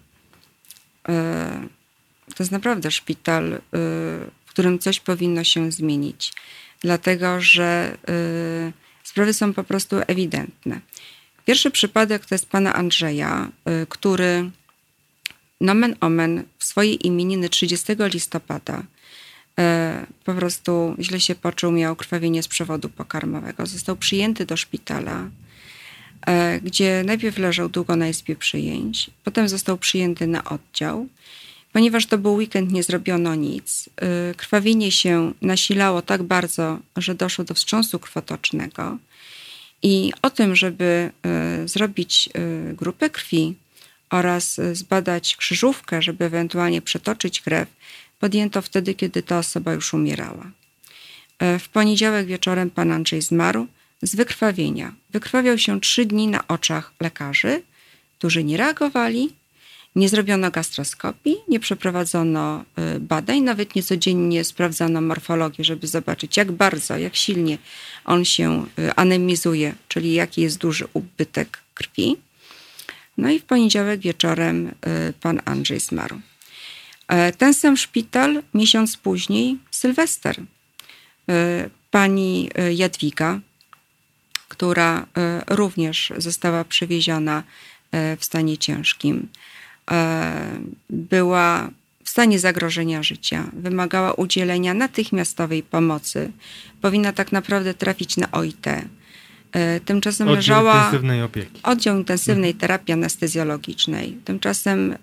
e, 1.09 1.67
to 2.35 2.43
jest 2.43 2.51
naprawdę 2.51 2.91
szpital, 2.91 3.61
w 4.45 4.49
którym 4.49 4.79
coś 4.79 4.99
powinno 4.99 5.43
się 5.43 5.71
zmienić, 5.71 6.33
dlatego 6.81 7.41
że 7.41 7.97
sprawy 9.03 9.33
są 9.33 9.53
po 9.53 9.63
prostu 9.63 9.95
ewidentne. 10.07 10.79
Pierwszy 11.45 11.71
przypadek 11.71 12.25
to 12.25 12.35
jest 12.35 12.49
pana 12.49 12.73
Andrzeja, 12.73 13.51
który 13.89 14.51
nomen 15.61 15.95
omen 15.99 16.43
w 16.57 16.63
swojej 16.65 17.07
imieniny 17.07 17.49
30 17.49 17.93
listopada 17.99 18.83
E, 18.83 18.96
po 20.25 20.33
prostu 20.33 20.95
źle 20.99 21.19
się 21.19 21.35
poczuł, 21.35 21.71
miał 21.71 21.95
krwawienie 21.95 22.43
z 22.43 22.47
przewodu 22.47 22.89
pokarmowego. 22.89 23.65
Został 23.65 23.95
przyjęty 23.95 24.45
do 24.45 24.57
szpitala, 24.57 25.29
e, 26.27 26.59
gdzie 26.61 27.03
najpierw 27.05 27.37
leżał 27.37 27.69
długo 27.69 27.95
na 27.95 28.07
izbie 28.07 28.35
przyjęć, 28.35 29.09
potem 29.23 29.49
został 29.49 29.77
przyjęty 29.77 30.27
na 30.27 30.43
oddział. 30.43 31.07
Ponieważ 31.73 32.05
to 32.05 32.17
był 32.17 32.33
weekend, 32.33 32.71
nie 32.71 32.83
zrobiono 32.83 33.35
nic. 33.35 33.89
E, 33.95 34.33
krwawienie 34.33 34.91
się 34.91 35.33
nasilało 35.41 36.01
tak 36.01 36.23
bardzo, 36.23 36.79
że 36.97 37.15
doszło 37.15 37.45
do 37.45 37.53
wstrząsu 37.53 37.99
krwotocznego. 37.99 38.97
I 39.83 40.11
o 40.21 40.29
tym, 40.29 40.55
żeby 40.55 41.11
zrobić 41.65 42.29
grupę 42.73 43.09
krwi 43.09 43.55
oraz 44.09 44.59
zbadać 44.73 45.35
krzyżówkę, 45.35 46.01
żeby 46.01 46.25
ewentualnie 46.25 46.81
przetoczyć 46.81 47.41
krew, 47.41 47.67
podjęto 48.19 48.61
wtedy, 48.61 48.93
kiedy 48.93 49.23
ta 49.23 49.39
osoba 49.39 49.73
już 49.73 49.93
umierała. 49.93 50.51
E, 51.39 51.59
w 51.59 51.69
poniedziałek 51.69 52.27
wieczorem 52.27 52.69
pan 52.69 52.91
Andrzej 52.91 53.21
zmarł 53.21 53.67
z 54.01 54.15
wykrwawienia. 54.15 54.93
Wykrwawiał 55.09 55.57
się 55.57 55.81
trzy 55.81 56.05
dni 56.05 56.27
na 56.27 56.47
oczach 56.47 56.93
lekarzy, 56.99 57.61
którzy 58.17 58.43
nie 58.43 58.57
reagowali, 58.57 59.29
nie 59.95 60.09
zrobiono 60.09 60.51
gastroskopii, 60.51 61.35
nie 61.47 61.59
przeprowadzono 61.59 62.63
e, 62.75 62.99
badań, 62.99 63.41
nawet 63.41 63.75
nie 63.75 63.83
codziennie 63.83 64.43
sprawdzano 64.43 65.01
morfologię, 65.01 65.63
żeby 65.63 65.87
zobaczyć, 65.87 66.37
jak 66.37 66.51
bardzo, 66.51 66.97
jak 66.97 67.15
silnie 67.15 67.57
on 68.05 68.25
się 68.25 68.65
e, 68.79 68.99
anemizuje, 68.99 69.75
czyli 69.87 70.13
jaki 70.13 70.41
jest 70.41 70.57
duży 70.57 70.87
ubytek 70.93 71.57
krwi. 71.73 72.15
No 73.17 73.29
i 73.29 73.39
w 73.39 73.43
poniedziałek 73.43 73.99
wieczorem 73.99 74.71
pan 75.21 75.41
Andrzej 75.45 75.79
zmarł. 75.79 76.21
E, 77.07 77.31
ten 77.31 77.53
sam 77.53 77.77
szpital 77.77 78.43
miesiąc 78.53 78.97
później, 78.97 79.57
Sylwester. 79.71 80.41
E, 81.29 81.69
pani 81.91 82.49
e, 82.55 82.73
Jadwiga, 82.73 83.39
która 84.47 85.05
również 85.47 86.13
została 86.17 86.63
przewieziona 86.63 87.43
w 87.91 88.25
stanie 88.25 88.57
ciężkim, 88.57 89.27
była 90.89 91.69
w 92.03 92.09
stanie 92.09 92.39
zagrożenia 92.39 93.03
życia, 93.03 93.49
wymagała 93.53 94.13
udzielenia 94.13 94.73
natychmiastowej 94.73 95.63
pomocy, 95.63 96.31
powinna 96.81 97.13
tak 97.13 97.31
naprawdę 97.31 97.73
trafić 97.73 98.17
na 98.17 98.31
OIT. 98.31 98.65
E, 99.57 99.79
tymczasem 99.79 100.27
oddział 100.27 100.37
leżała. 100.37 100.75
Intensywnej 100.75 101.21
opieki. 101.21 101.59
Oddział 101.63 101.97
intensywnej 101.97 102.49
mhm. 102.49 102.59
terapii 102.59 102.93
anestezjologicznej. 102.93 104.17
Tymczasem 104.25 104.93
e, 104.93 104.97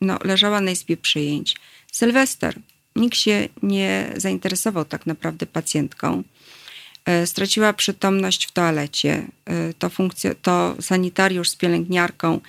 no, 0.00 0.18
leżała 0.24 0.60
na 0.60 0.70
izbie 0.70 0.96
przyjęć. 0.96 1.56
Sylwester. 1.92 2.58
Nikt 2.96 3.18
się 3.18 3.48
nie 3.62 4.12
zainteresował 4.16 4.84
tak 4.84 5.06
naprawdę 5.06 5.46
pacjentką. 5.46 6.22
E, 7.04 7.26
straciła 7.26 7.72
przytomność 7.72 8.46
w 8.46 8.52
toalecie. 8.52 9.26
To, 9.78 9.90
funkcja, 9.90 10.34
to 10.42 10.76
sanitariusz 10.80 11.48
z 11.48 11.56
pielęgniarką 11.56 12.40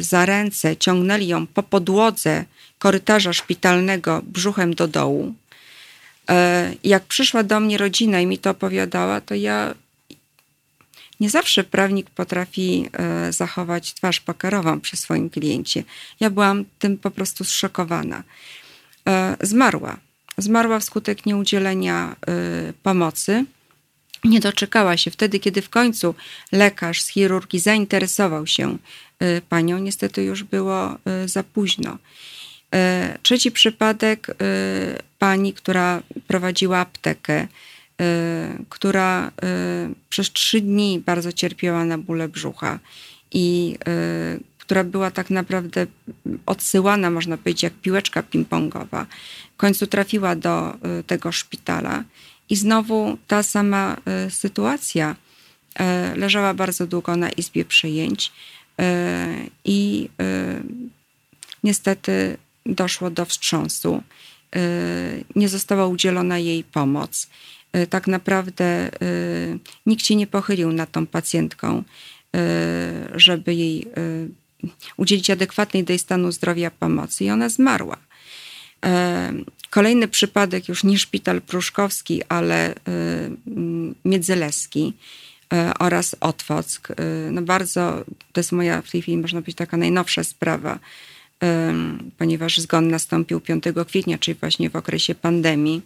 za 0.00 0.26
ręce, 0.26 0.76
ciągnęli 0.76 1.26
ją 1.26 1.46
po 1.46 1.62
podłodze 1.62 2.44
korytarza 2.78 3.32
szpitalnego 3.32 4.22
brzuchem 4.26 4.74
do 4.74 4.88
dołu. 4.88 5.34
Jak 6.84 7.04
przyszła 7.04 7.42
do 7.42 7.60
mnie 7.60 7.78
rodzina 7.78 8.20
i 8.20 8.26
mi 8.26 8.38
to 8.38 8.50
opowiadała, 8.50 9.20
to 9.20 9.34
ja 9.34 9.74
nie 11.20 11.30
zawsze 11.30 11.64
prawnik 11.64 12.10
potrafi 12.10 12.88
e, 12.92 13.32
zachować 13.32 13.94
twarz 13.94 14.20
pokerową 14.20 14.80
przy 14.80 14.96
swoim 14.96 15.30
kliencie. 15.30 15.84
Ja 16.20 16.30
byłam 16.30 16.64
tym 16.78 16.98
po 16.98 17.10
prostu 17.10 17.44
zszokowana. 17.44 18.22
E, 19.08 19.36
zmarła. 19.40 19.96
Zmarła 20.38 20.78
wskutek 20.78 21.26
nieudzielenia 21.26 22.16
e, 22.26 22.72
pomocy. 22.82 23.44
Nie 24.24 24.40
doczekała 24.40 24.96
się. 24.96 25.10
Wtedy, 25.10 25.38
kiedy 25.38 25.62
w 25.62 25.70
końcu 25.70 26.14
lekarz 26.52 27.02
z 27.02 27.08
chirurgii 27.08 27.60
zainteresował 27.60 28.46
się 28.46 28.78
panią, 29.48 29.78
niestety 29.78 30.22
już 30.24 30.42
było 30.42 30.96
za 31.26 31.42
późno. 31.42 31.98
Trzeci 33.22 33.50
przypadek 33.52 34.26
pani, 35.18 35.52
która 35.52 36.02
prowadziła 36.26 36.78
aptekę 36.78 37.46
która 38.68 39.28
y, 39.28 39.30
przez 40.08 40.32
trzy 40.32 40.60
dni 40.60 41.02
bardzo 41.06 41.32
cierpiała 41.32 41.84
na 41.84 41.98
bóle 41.98 42.28
brzucha 42.28 42.78
i 43.32 43.76
y, 44.38 44.40
która 44.58 44.84
była 44.84 45.10
tak 45.10 45.30
naprawdę 45.30 45.86
odsyłana, 46.46 47.10
można 47.10 47.36
powiedzieć, 47.36 47.62
jak 47.62 47.72
piłeczka 47.72 48.22
ping-pongowa. 48.22 49.06
W 49.54 49.56
końcu 49.56 49.86
trafiła 49.86 50.36
do 50.36 50.76
tego 51.06 51.32
szpitala 51.32 52.04
i 52.50 52.56
znowu 52.56 53.18
ta 53.26 53.42
sama 53.42 53.96
sytuacja. 54.28 55.16
Leżała 56.16 56.54
bardzo 56.54 56.86
długo 56.86 57.16
na 57.16 57.30
izbie 57.30 57.64
przyjęć 57.64 58.32
i 59.64 60.08
niestety 61.64 62.36
doszło 62.66 63.10
do 63.10 63.24
wstrząsu. 63.24 64.02
Nie 65.36 65.48
została 65.48 65.86
udzielona 65.86 66.38
jej 66.38 66.64
pomoc. 66.64 67.26
Y, 67.76 67.86
tak 67.86 68.06
naprawdę 68.06 68.90
y, 69.02 69.58
nikt 69.86 70.06
się 70.06 70.16
nie 70.16 70.26
pochylił 70.26 70.72
nad 70.72 70.90
tą 70.90 71.06
pacjentką, 71.06 71.78
y, 71.78 72.40
żeby 73.14 73.54
jej 73.54 73.86
udzielić 74.96 75.30
adekwatnej 75.30 75.84
do 75.84 75.92
jej 75.92 75.98
stanu 75.98 76.32
zdrowia 76.32 76.70
pomocy 76.70 77.24
i 77.24 77.30
ona 77.30 77.48
zmarła. 77.48 77.96
Kolejny 79.70 80.08
przypadek, 80.08 80.68
już 80.68 80.84
nie 80.84 80.98
szpital 80.98 81.42
pruszkowski, 81.42 82.22
ale 82.28 82.74
Miedzeleski 84.04 84.92
oraz 85.78 86.16
Otwock. 86.20 86.88
No 87.30 87.42
bardzo, 87.42 88.04
to 88.32 88.40
jest 88.40 88.52
moja 88.52 88.82
w 88.82 88.90
tej 88.90 89.02
chwili, 89.02 89.18
można 89.18 89.40
powiedzieć, 89.40 89.56
taka 89.56 89.76
najnowsza 89.76 90.24
sprawa, 90.24 90.78
ponieważ 92.18 92.58
zgon 92.58 92.88
nastąpił 92.88 93.40
5 93.40 93.64
kwietnia, 93.86 94.18
czyli 94.18 94.34
właśnie 94.40 94.70
w 94.70 94.76
okresie 94.76 95.14
pandemii 95.14 95.82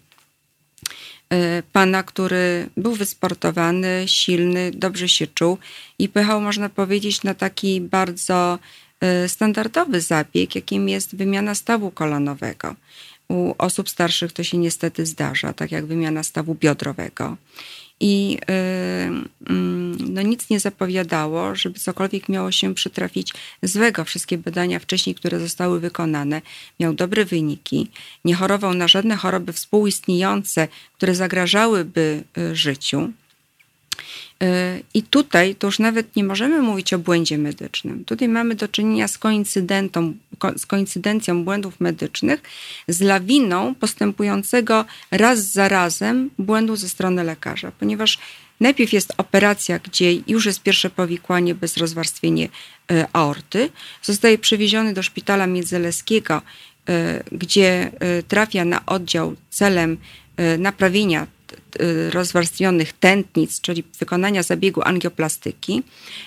pana, 1.72 2.02
który 2.02 2.68
był 2.76 2.92
wysportowany, 2.92 4.04
silny, 4.06 4.70
dobrze 4.74 5.08
się 5.08 5.26
czuł 5.26 5.58
i 5.98 6.08
pojechał, 6.08 6.40
można 6.40 6.68
powiedzieć, 6.68 7.22
na 7.22 7.34
taki 7.34 7.80
bardzo 7.80 8.58
y, 9.24 9.28
standardowy 9.28 10.00
zabieg, 10.00 10.54
jakim 10.54 10.88
jest 10.88 11.16
wymiana 11.16 11.54
stawu 11.54 11.90
kolanowego. 11.90 12.74
U 13.28 13.54
osób 13.58 13.90
starszych 13.90 14.32
to 14.32 14.44
się 14.44 14.58
niestety 14.58 15.06
zdarza, 15.06 15.52
tak 15.52 15.72
jak 15.72 15.86
wymiana 15.86 16.22
stawu 16.22 16.54
biodrowego 16.54 17.36
i 18.01 18.38
y, 18.51 19.51
mm, 19.51 20.14
no, 20.14 20.22
nic 20.22 20.51
nie 20.51 20.61
zapowiadało, 20.61 21.55
żeby 21.55 21.78
cokolwiek 21.78 22.28
miało 22.28 22.53
się 22.53 22.74
przytrafić 22.74 23.32
złego. 23.62 24.05
Wszystkie 24.05 24.38
badania 24.38 24.78
wcześniej, 24.78 25.14
które 25.14 25.40
zostały 25.40 25.80
wykonane, 25.80 26.42
miał 26.80 26.94
dobre 26.94 27.24
wyniki, 27.24 27.90
nie 28.24 28.34
chorował 28.34 28.74
na 28.74 28.88
żadne 28.88 29.16
choroby 29.16 29.53
współistniejące, 29.53 30.68
które 30.96 31.14
zagrażałyby 31.14 32.24
y, 32.38 32.57
życiu. 32.57 33.12
Y, 34.43 34.82
I 34.95 35.03
tutaj 35.03 35.55
to 35.55 35.66
już 35.66 35.78
nawet 35.78 36.16
nie 36.16 36.24
możemy 36.24 36.62
mówić 36.62 36.93
o 36.93 36.99
błędzie 36.99 37.39
medycznym. 37.39 38.05
Tutaj 38.05 38.28
mamy 38.28 38.55
do 38.55 38.68
czynienia 38.68 39.09
z, 39.09 39.18
koincydentą, 39.18 40.14
z 40.57 40.66
koincydencją 40.66 41.45
błędów 41.45 41.80
medycznych, 41.80 42.43
z 42.89 43.01
lawiną 43.01 43.74
postępującego 43.74 44.84
raz 45.11 45.53
za 45.53 45.68
razem 45.68 46.30
błędu 46.39 46.76
ze 46.76 46.89
strony 46.89 47.24
lekarza, 47.24 47.72
ponieważ 47.78 48.18
najpierw 48.61 48.93
jest 48.93 49.12
operacja, 49.16 49.78
gdzie 49.78 50.14
już 50.14 50.47
jest 50.47 50.62
pierwsze 50.62 50.91
powikłanie 50.91 51.55
bez 51.55 51.76
rozwarstwienie 51.76 52.45
y, 52.45 53.05
aorty. 53.12 53.70
Zostaje 54.03 54.39
przewieziony 54.39 54.95
do 54.95 55.03
szpitala 55.03 55.47
międzyleskiego, 55.47 56.43
y, 56.43 56.93
gdzie 57.32 57.91
trafia 58.28 58.64
na 58.64 58.86
oddział 58.86 59.36
celem 59.51 59.97
naprawienia 60.59 61.26
rozwarstwionych 62.10 62.92
tętnic, 62.92 63.60
czyli 63.60 63.84
wykonania 63.98 64.42
zabiegu 64.42 64.82
angioplastyki. 64.82 65.82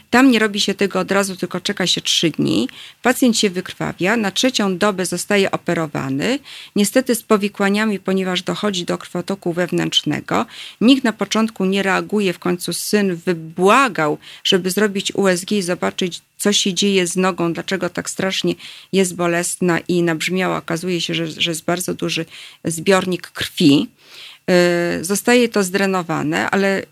Tam 0.10 0.32
nie 0.32 0.40
robi 0.40 0.60
się 0.60 0.74
tego 0.74 1.00
od 1.00 1.12
razu, 1.12 1.36
tylko 1.36 1.62
czeka 1.62 1.88
się 1.88 2.02
trzy 2.02 2.30
dni. 2.30 2.70
Pacjent 3.02 3.38
się 3.38 3.50
wykrwawia, 3.50 4.18
na 4.18 4.32
trzecią 4.32 4.78
dobę 4.78 5.06
zostaje 5.06 5.52
operowany. 5.52 6.40
Niestety 6.76 7.16
z 7.16 7.24
powikłaniami, 7.24 8.00
ponieważ 8.00 8.42
dochodzi 8.42 8.86
do 8.86 8.98
krwotoku 8.98 9.54
wewnętrznego. 9.54 10.46
Nikt 10.82 11.04
na 11.04 11.14
początku 11.14 11.66
nie 11.66 11.84
reaguje, 11.84 12.34
w 12.34 12.40
końcu 12.40 12.74
syn 12.74 13.16
wybłagał, 13.16 14.18
żeby 14.44 14.72
zrobić 14.72 15.16
USG 15.16 15.52
i 15.52 15.62
zobaczyć, 15.62 16.22
co 16.38 16.54
się 16.54 16.74
dzieje 16.74 17.08
z 17.08 17.16
nogą, 17.16 17.54
dlaczego 17.54 17.90
tak 17.90 18.10
strasznie 18.10 18.56
jest 18.94 19.16
bolesna 19.16 19.80
i 19.80 20.04
nabrzmiała. 20.04 20.58
Okazuje 20.58 21.02
się, 21.02 21.14
że, 21.14 21.28
że 21.28 21.52
jest 21.52 21.64
bardzo 21.64 21.94
duży 21.94 22.26
zbiornik 22.66 23.28
krwi. 23.28 23.88
Y, 24.50 25.06
zostaje 25.06 25.50
to 25.50 25.64
zdrenowane, 25.64 26.50
ale 26.50 26.84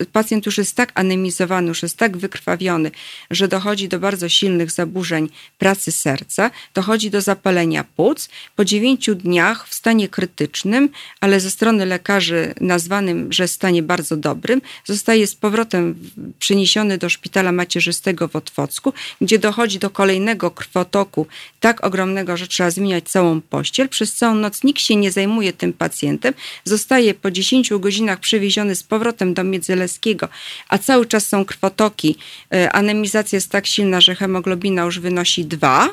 y, 0.00 0.06
pacjent 0.12 0.46
już 0.46 0.58
jest 0.58 0.76
tak 0.76 0.92
anemizowany, 0.94 1.68
już 1.68 1.82
jest 1.82 1.96
tak 1.96 2.16
wykrwawiony, 2.16 2.90
że 3.30 3.48
dochodzi 3.48 3.88
do 3.88 3.98
bardzo 3.98 4.28
silnych 4.28 4.70
zaburzeń 4.70 5.28
pracy 5.58 5.92
serca, 5.92 6.50
dochodzi 6.74 7.10
do 7.10 7.20
zapalenia 7.20 7.84
płuc. 7.84 8.28
Po 8.56 8.64
dziewięciu 8.64 9.14
dniach 9.14 9.68
w 9.68 9.74
stanie 9.74 10.08
krytycznym, 10.08 10.88
ale 11.20 11.40
ze 11.40 11.50
strony 11.50 11.86
lekarzy 11.86 12.54
nazwanym, 12.60 13.32
że 13.32 13.48
stanie 13.48 13.82
bardzo 13.82 14.16
dobrym, 14.16 14.60
zostaje 14.84 15.26
z 15.26 15.34
powrotem 15.34 15.94
przeniesiony 16.38 16.98
do 16.98 17.08
szpitala 17.08 17.52
macierzystego 17.52 18.28
w 18.28 18.36
Otwocku, 18.36 18.92
gdzie 19.20 19.38
dochodzi 19.38 19.78
do 19.78 19.90
kolejnego 19.90 20.50
krwotoku 20.50 21.26
tak 21.60 21.84
ogromnego, 21.84 22.36
że 22.36 22.46
trzeba 22.46 22.70
zmieniać 22.70 23.04
całą 23.08 23.40
pościel. 23.40 23.88
Przez 23.88 24.14
całą 24.14 24.34
noc 24.34 24.64
nikt 24.64 24.80
się 24.80 24.96
nie 24.96 25.12
zajmuje 25.12 25.52
tym 25.52 25.72
pacjentem. 25.72 26.34
Zostaje 26.64 26.95
zostaje 26.96 27.14
po 27.14 27.30
10 27.30 27.70
godzinach 27.78 28.20
przewieziony 28.20 28.74
z 28.74 28.82
powrotem 28.82 29.34
do 29.34 29.44
Miedzeleskiego, 29.44 30.28
a 30.68 30.78
cały 30.78 31.06
czas 31.06 31.26
są 31.26 31.44
krwotoki, 31.44 32.16
e, 32.54 32.72
anemizacja 32.72 33.36
jest 33.36 33.50
tak 33.50 33.66
silna, 33.66 34.00
że 34.00 34.14
hemoglobina 34.14 34.82
już 34.82 34.98
wynosi 34.98 35.44
2. 35.44 35.88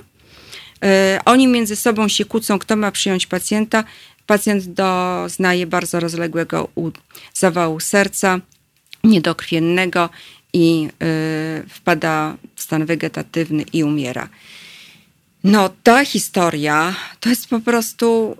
E, 0.84 1.20
oni 1.26 1.47
między 1.47 1.76
sobą 1.76 2.08
się 2.08 2.26
kłócą, 2.26 2.60
kto 2.60 2.76
ma 2.76 2.91
przyjąć 2.91 3.28
pacjenta. 3.28 3.84
Pacjent 4.28 4.66
doznaje 4.66 5.68
bardzo 5.68 5.99
rozległego 5.99 6.70
zawału 7.34 7.80
serca, 7.80 8.39
niedokrwiennego 9.04 10.10
i 10.54 10.88
e, 10.88 11.64
wpada 11.70 12.38
w 12.56 12.62
stan 12.62 12.86
wegetatywny 12.86 13.64
i 13.74 13.84
umiera. 13.84 14.30
No, 15.43 15.70
ta 15.84 16.06
historia 16.06 16.95
to 17.20 17.30
jest 17.30 17.47
po 17.47 17.60
prostu 17.60 18.38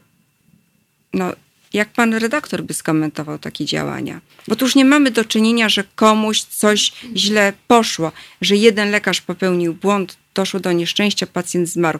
no, 1.14 1.34
jak 1.74 1.90
pan 1.90 2.14
redaktor 2.14 2.64
by 2.64 2.74
skomentował 2.74 3.40
takie 3.40 3.66
działania? 3.66 4.22
Bo 4.48 4.56
tu 4.56 4.66
już 4.66 4.76
nie 4.76 4.86
mamy 4.86 5.12
do 5.12 5.26
czynienia, 5.26 5.70
że 5.70 5.84
komuś 5.96 6.42
coś 6.42 6.92
źle 7.16 7.54
poszło, 7.68 8.12
że 8.42 8.56
jeden 8.56 8.92
lekarz 8.92 9.22
popełnił 9.22 9.74
błąd, 9.74 10.18
doszło 10.36 10.60
do 10.60 10.72
nieszczęścia, 10.72 11.28
pacjent 11.28 11.70
zmarł. 11.70 12.00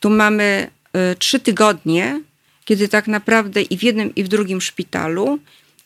Tu 0.00 0.10
mamy 0.10 0.70
y, 1.12 1.16
trzy 1.16 1.40
tygodnie, 1.40 2.20
kiedy 2.64 2.88
tak 2.88 3.08
naprawdę 3.08 3.62
i 3.62 3.76
w 3.78 3.82
jednym, 3.82 4.14
i 4.14 4.24
w 4.24 4.28
drugim 4.28 4.60
szpitalu 4.60 5.38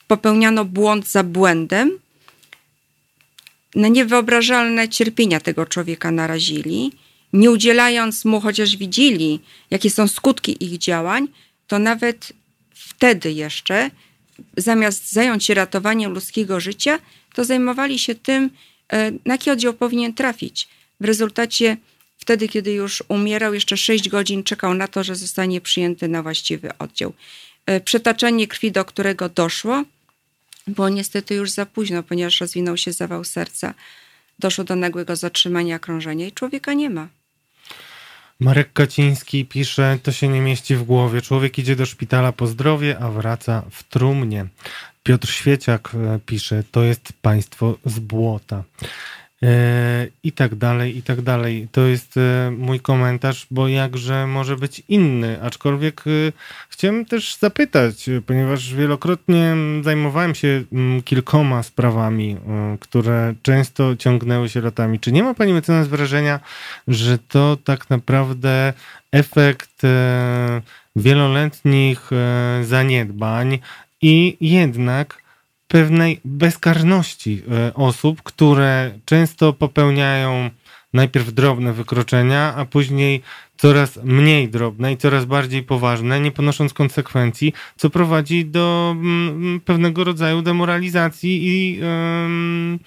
popełniano 0.07 0.65
błąd 0.65 1.09
za 1.09 1.23
błędem. 1.23 1.99
Na 3.75 3.89
niewyobrażalne 3.89 4.89
cierpienia 4.89 5.41
tego 5.41 5.67
człowieka 5.67 6.11
narazili, 6.11 6.93
nie 7.33 7.51
udzielając 7.51 8.25
mu, 8.25 8.41
chociaż 8.41 8.77
widzieli, 8.77 9.41
jakie 9.71 9.91
są 9.91 10.09
skutki 10.09 10.65
ich 10.65 10.79
działań, 10.79 11.29
to 11.67 11.79
nawet 11.79 12.33
wtedy 12.97 13.33
jeszcze, 13.33 13.91
zamiast 14.57 15.13
zająć 15.13 15.45
się 15.45 15.55
ratowaniem 15.55 16.13
ludzkiego 16.13 16.61
życia, 16.61 16.99
to 17.35 17.45
zajmowali 17.45 17.99
się 17.99 18.15
tym, 18.15 18.51
e, 18.93 19.11
na 19.11 19.35
jaki 19.35 19.51
oddział 19.51 19.75
powinien 19.75 20.15
trafić. 20.15 20.69
W 21.01 21.05
rezultacie 21.05 21.77
wtedy, 22.19 22.49
kiedy 22.49 22.73
już 22.73 23.03
umierał, 23.09 23.55
jeszcze 23.55 23.77
6 23.77 24.09
godzin 24.09 24.45
czekał 24.45 24.75
na 24.75 24.89
to, 24.89 25.05
że 25.05 25.17
zostanie 25.17 25.61
przyjęty 25.61 26.09
na 26.09 26.23
właściwy 26.23 26.79
oddział. 26.79 27.13
E, 27.67 27.81
przetaczenie 27.81 28.47
krwi, 28.47 28.73
do 28.73 28.85
którego 28.85 29.29
doszło, 29.29 29.85
było 30.67 30.89
niestety 30.89 31.35
już 31.35 31.51
za 31.51 31.67
późno, 31.67 32.03
ponieważ 32.03 32.41
rozwinął 32.41 32.77
się 32.77 32.93
zawał 32.93 33.25
serca. 33.25 33.75
Doszło 34.39 34.65
do 34.65 34.77
nagłego 34.77 35.17
zatrzymania 35.17 35.79
krążenia 35.79 36.27
i 36.27 36.33
człowieka 36.33 36.73
nie 36.73 36.91
ma. 36.91 37.09
Marek 38.41 38.73
Kaciński 38.73 39.45
pisze, 39.45 39.99
to 40.03 40.13
się 40.13 40.29
nie 40.29 40.41
mieści 40.41 40.77
w 40.77 40.83
głowie. 40.83 41.23
Człowiek 41.23 41.59
idzie 41.59 41.77
do 41.77 41.87
szpitala 41.87 42.33
po 42.33 42.47
zdrowie, 42.47 42.99
a 42.99 43.11
wraca 43.11 43.63
w 43.71 43.83
trumnie. 43.83 44.47
Piotr 45.03 45.29
Świeciak 45.29 45.95
e, 45.95 46.19
pisze, 46.27 46.63
to 46.71 46.83
jest 46.83 47.13
państwo 47.23 47.79
z 47.85 47.99
błota. 47.99 48.65
E, 49.45 50.07
I 50.23 50.33
tak 50.33 50.55
dalej, 50.55 50.97
i 50.97 51.03
tak 51.03 51.23
dalej. 51.23 51.69
To 51.73 51.81
jest 51.81 52.17
e, 52.17 52.51
mój 52.51 52.81
komentarz, 52.81 53.47
bo 53.51 53.69
jakże 53.69 54.27
może 54.27 54.57
być 54.57 54.83
inny. 54.89 55.43
Aczkolwiek 55.43 56.05
chciałem 56.69 57.05
też 57.05 57.37
zapytać, 57.37 58.11
ponieważ 58.27 58.75
wielokrotnie 58.75 59.57
zajmowałem 59.83 60.35
się 60.35 60.65
mm, 60.73 61.03
kilkoma 61.03 61.63
sprawami, 61.63 62.37
które 62.81 63.35
często 63.43 63.97
ciągnęły 63.97 64.49
się 64.49 64.61
latami. 64.61 65.01
Czy 65.01 65.13
nie 65.13 65.23
ma 65.23 65.35
pani 65.35 65.53
mecenas 65.53 65.89
wrażenia, 65.89 66.41
że 66.89 67.19
to 67.19 67.57
tak 67.65 67.91
naprawdę 67.91 68.73
efekt 69.13 69.83
wieloletnich 70.97 72.11
zaniedbań, 72.63 73.59
i 74.05 74.37
jednak 74.41 75.24
pewnej 75.75 76.21
bezkarności 76.25 77.43
e, 77.51 77.75
osób, 77.75 78.23
które 78.23 78.99
często 79.05 79.53
popełniają 79.53 80.51
najpierw 80.93 81.33
drobne 81.33 81.73
wykroczenia, 81.73 82.55
a 82.57 82.65
później 82.65 83.23
coraz 83.57 83.99
mniej 84.05 84.49
drobne 84.49 84.93
i 84.93 84.97
coraz 84.97 85.25
bardziej 85.25 85.63
poważne, 85.63 86.21
nie 86.21 86.31
ponosząc 86.31 86.73
konsekwencji, 86.73 87.53
co 87.77 87.91
prowadzi 87.91 88.45
do 88.45 88.97
mm, 88.97 89.61
pewnego 89.61 90.05
rodzaju 90.05 90.43
demoralizacji 90.43 91.41
i 91.45 91.81
um, 91.83 92.79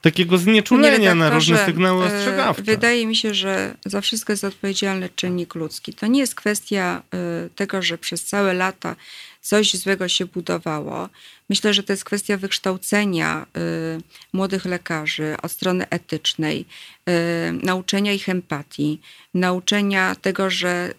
takiego 0.00 0.38
znieczulenia 0.38 1.14
na 1.14 1.30
różne 1.30 1.66
sygnały 1.66 2.04
e, 2.04 2.06
ostrzegawcze. 2.06 2.62
Wydaje 2.62 3.06
mi 3.06 3.16
się, 3.16 3.34
że 3.34 3.74
za 3.84 4.00
wszystko 4.00 4.32
jest 4.32 4.44
odpowiedzialny 4.44 5.08
czynnik 5.16 5.54
ludzki. 5.54 5.94
To 5.94 6.06
nie 6.06 6.20
jest 6.20 6.34
kwestia 6.34 7.02
e, 7.14 7.48
tego, 7.54 7.82
że 7.82 7.98
przez 7.98 8.24
całe 8.24 8.54
lata 8.54 8.96
coś 9.40 9.74
złego 9.74 10.08
się 10.08 10.26
budowało. 10.26 11.08
Myślę, 11.50 11.74
że 11.74 11.82
to 11.82 11.92
jest 11.92 12.04
kwestia 12.04 12.36
wykształcenia 12.36 13.46
y, 13.96 14.02
młodych 14.32 14.64
lekarzy 14.64 15.36
od 15.42 15.52
strony 15.52 15.88
etycznej, 15.88 16.66
y, 17.08 17.12
nauczenia 17.52 18.12
ich 18.12 18.28
empatii, 18.28 19.00
nauczenia 19.34 20.14
tego, 20.14 20.50
że 20.50 20.94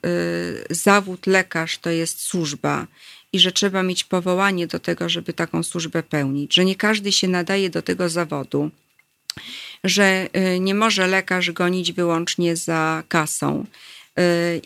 y, 0.69 0.75
zawód 0.75 1.27
lekarz 1.27 1.77
to 1.77 1.89
jest 1.89 2.21
służba 2.21 2.87
i 3.33 3.39
że 3.39 3.51
trzeba 3.51 3.83
mieć 3.83 4.03
powołanie 4.03 4.67
do 4.67 4.79
tego, 4.79 5.09
żeby 5.09 5.33
taką 5.33 5.63
służbę 5.63 6.03
pełnić, 6.03 6.55
że 6.55 6.65
nie 6.65 6.75
każdy 6.75 7.11
się 7.11 7.27
nadaje 7.27 7.69
do 7.69 7.81
tego 7.81 8.09
zawodu 8.09 8.71
że 9.83 10.27
nie 10.59 10.75
może 10.75 11.07
lekarz 11.07 11.51
gonić 11.51 11.93
wyłącznie 11.93 12.55
za 12.55 13.03
kasą, 13.07 13.65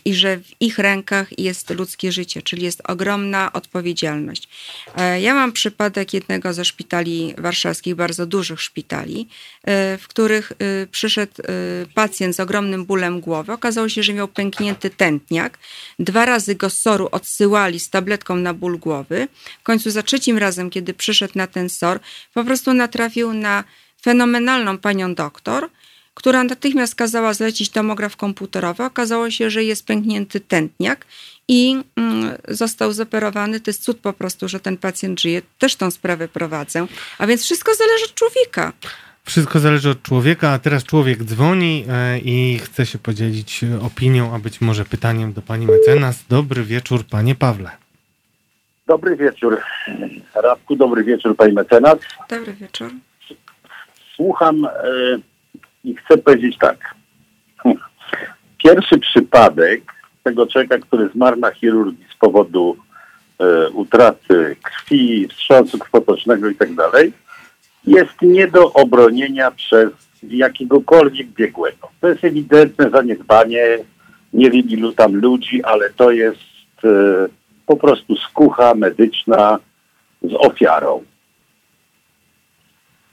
i 0.04 0.14
że 0.14 0.36
w 0.36 0.62
ich 0.62 0.78
rękach 0.78 1.38
jest 1.38 1.70
ludzkie 1.70 2.12
życie, 2.12 2.42
czyli 2.42 2.62
jest 2.62 2.82
ogromna 2.88 3.52
odpowiedzialność. 3.52 4.48
E, 4.96 5.20
ja 5.20 5.34
mam 5.34 5.52
przypadek 5.52 6.14
jednego 6.14 6.52
ze 6.54 6.64
szpitali 6.64 7.34
warszawskich, 7.38 7.94
bardzo 7.94 8.26
dużych 8.26 8.60
szpitali, 8.60 9.20
y, 9.20 9.98
w 9.98 10.08
których 10.08 10.52
y, 10.52 10.86
przyszedł 10.86 11.32
pacjent 11.94 12.36
z 12.36 12.40
ogromnym 12.40 12.84
bólem 12.84 13.20
głowy. 13.20 13.52
Okazało 13.52 13.88
się, 13.88 14.02
że 14.02 14.12
miał 14.14 14.28
pęknięty 14.28 14.90
tętniak. 14.90 15.58
Dwa 15.98 16.24
razy 16.24 16.54
go 16.54 16.70
z 16.70 16.78
SOR-u 16.78 17.08
odsyłali 17.12 17.80
z 17.80 17.90
tabletką 17.90 18.36
na 18.36 18.54
ból 18.54 18.78
głowy. 18.78 19.28
W 19.60 19.62
końcu 19.62 19.90
za 19.90 20.02
trzecim 20.02 20.38
razem, 20.38 20.70
kiedy 20.70 20.94
przyszedł 20.94 21.32
na 21.36 21.46
ten 21.46 21.68
SOR, 21.68 22.00
po 22.34 22.44
prostu 22.44 22.74
natrafił 22.74 23.32
na 23.32 23.64
fenomenalną 24.02 24.78
panią 24.78 25.14
doktor, 25.14 25.68
która 26.20 26.44
natychmiast 26.44 26.94
kazała 26.94 27.34
zlecić 27.34 27.70
tomograf 27.70 28.16
komputerowy. 28.16 28.84
Okazało 28.84 29.30
się, 29.30 29.50
że 29.50 29.64
jest 29.64 29.86
pęknięty 29.86 30.40
tętniak 30.40 31.06
i 31.48 31.76
mm, 31.96 32.30
został 32.48 32.92
zoperowany. 32.92 33.60
To 33.60 33.70
jest 33.70 33.82
cud 33.82 33.98
po 33.98 34.12
prostu, 34.12 34.48
że 34.48 34.60
ten 34.60 34.76
pacjent 34.76 35.20
żyje. 35.20 35.42
Też 35.58 35.76
tą 35.76 35.90
sprawę 35.90 36.28
prowadzę. 36.28 36.86
A 37.18 37.26
więc 37.26 37.42
wszystko 37.42 37.74
zależy 37.74 38.04
od 38.04 38.14
człowieka. 38.14 38.72
Wszystko 39.24 39.58
zależy 39.58 39.90
od 39.90 40.02
człowieka, 40.02 40.50
a 40.50 40.58
teraz 40.58 40.84
człowiek 40.84 41.22
dzwoni 41.24 41.84
e, 41.88 42.18
i 42.18 42.58
chce 42.58 42.86
się 42.86 42.98
podzielić 42.98 43.60
opinią, 43.82 44.34
a 44.34 44.38
być 44.38 44.60
może 44.60 44.84
pytaniem 44.84 45.32
do 45.32 45.42
pani 45.42 45.66
mecenas. 45.66 46.24
Dobry 46.28 46.64
wieczór, 46.64 47.04
panie 47.10 47.34
Pawle. 47.34 47.70
Dobry 48.86 49.16
wieczór, 49.16 49.60
Radku, 50.34 50.76
dobry 50.76 51.04
wieczór, 51.04 51.36
pani 51.36 51.52
mecenas. 51.52 51.98
Dobry 52.28 52.52
wieczór. 52.52 52.90
Słucham 54.16 54.64
e, 54.64 55.29
i 55.84 55.96
chcę 55.96 56.18
powiedzieć 56.18 56.58
tak. 56.58 56.94
Pierwszy 58.64 58.98
przypadek 58.98 59.82
tego 60.22 60.46
człowieka, 60.46 60.78
który 60.78 61.08
zmarł 61.08 61.40
na 61.40 61.50
chirurgii 61.50 62.06
z 62.14 62.18
powodu 62.18 62.76
e, 63.38 63.70
utraty 63.70 64.56
krwi, 64.62 65.28
wstrząsu 65.28 65.78
krwotocznego 65.78 66.48
i 66.48 66.54
tak 66.54 66.68
jest 67.86 68.22
nie 68.22 68.48
do 68.48 68.72
obronienia 68.72 69.50
przez 69.50 69.90
jakiegokolwiek 70.22 71.26
biegłego. 71.26 71.88
To 72.00 72.08
jest 72.08 72.24
ewidentne 72.24 72.90
zaniedbanie, 72.90 73.78
nie 74.32 74.50
wiem 74.50 74.68
ilu 74.68 74.92
tam 74.92 75.16
ludzi, 75.16 75.64
ale 75.64 75.90
to 75.90 76.10
jest 76.10 76.40
e, 76.84 76.88
po 77.66 77.76
prostu 77.76 78.16
skucha 78.16 78.74
medyczna 78.74 79.58
z 80.22 80.34
ofiarą. 80.34 81.04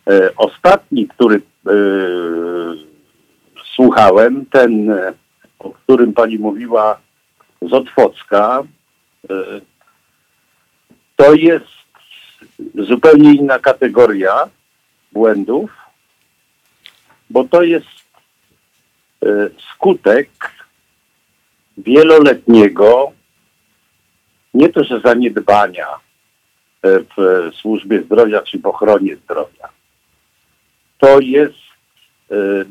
E, 0.10 0.30
ostatni, 0.36 1.08
który 1.08 1.42
słuchałem, 3.76 4.46
ten, 4.46 4.92
o 5.60 5.70
którym 5.70 6.14
pani 6.14 6.38
mówiła 6.38 7.00
z 7.62 7.74
Otwocka, 7.74 8.64
yy, 9.30 9.62
to 11.16 11.34
jest 11.34 11.78
zupełnie 12.76 13.34
inna 13.34 13.60
kategoria 13.60 14.50
błędów, 15.12 15.72
bo 17.30 17.44
to 17.44 17.64
jest 17.64 17.88
skutek 19.74 20.30
wieloletniego 21.78 23.12
nie 24.54 24.70
to, 24.70 24.84
że 24.84 25.00
zaniedbania 25.00 25.88
w 26.84 27.50
służbie 27.56 28.04
zdrowia 28.04 28.42
czy 28.42 28.60
w 28.60 28.66
ochronie 28.66 29.16
zdrowia, 29.16 29.70
to 30.98 31.20
jest 31.20 31.56
e, 32.32 32.36
e, 32.36 32.66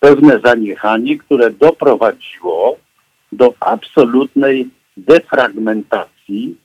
pewne 0.00 0.40
zaniechanie, 0.40 1.18
które 1.18 1.50
doprowadziło 1.50 2.76
do 3.32 3.54
absolutnej 3.60 4.68
defragmentacji, 4.96 6.56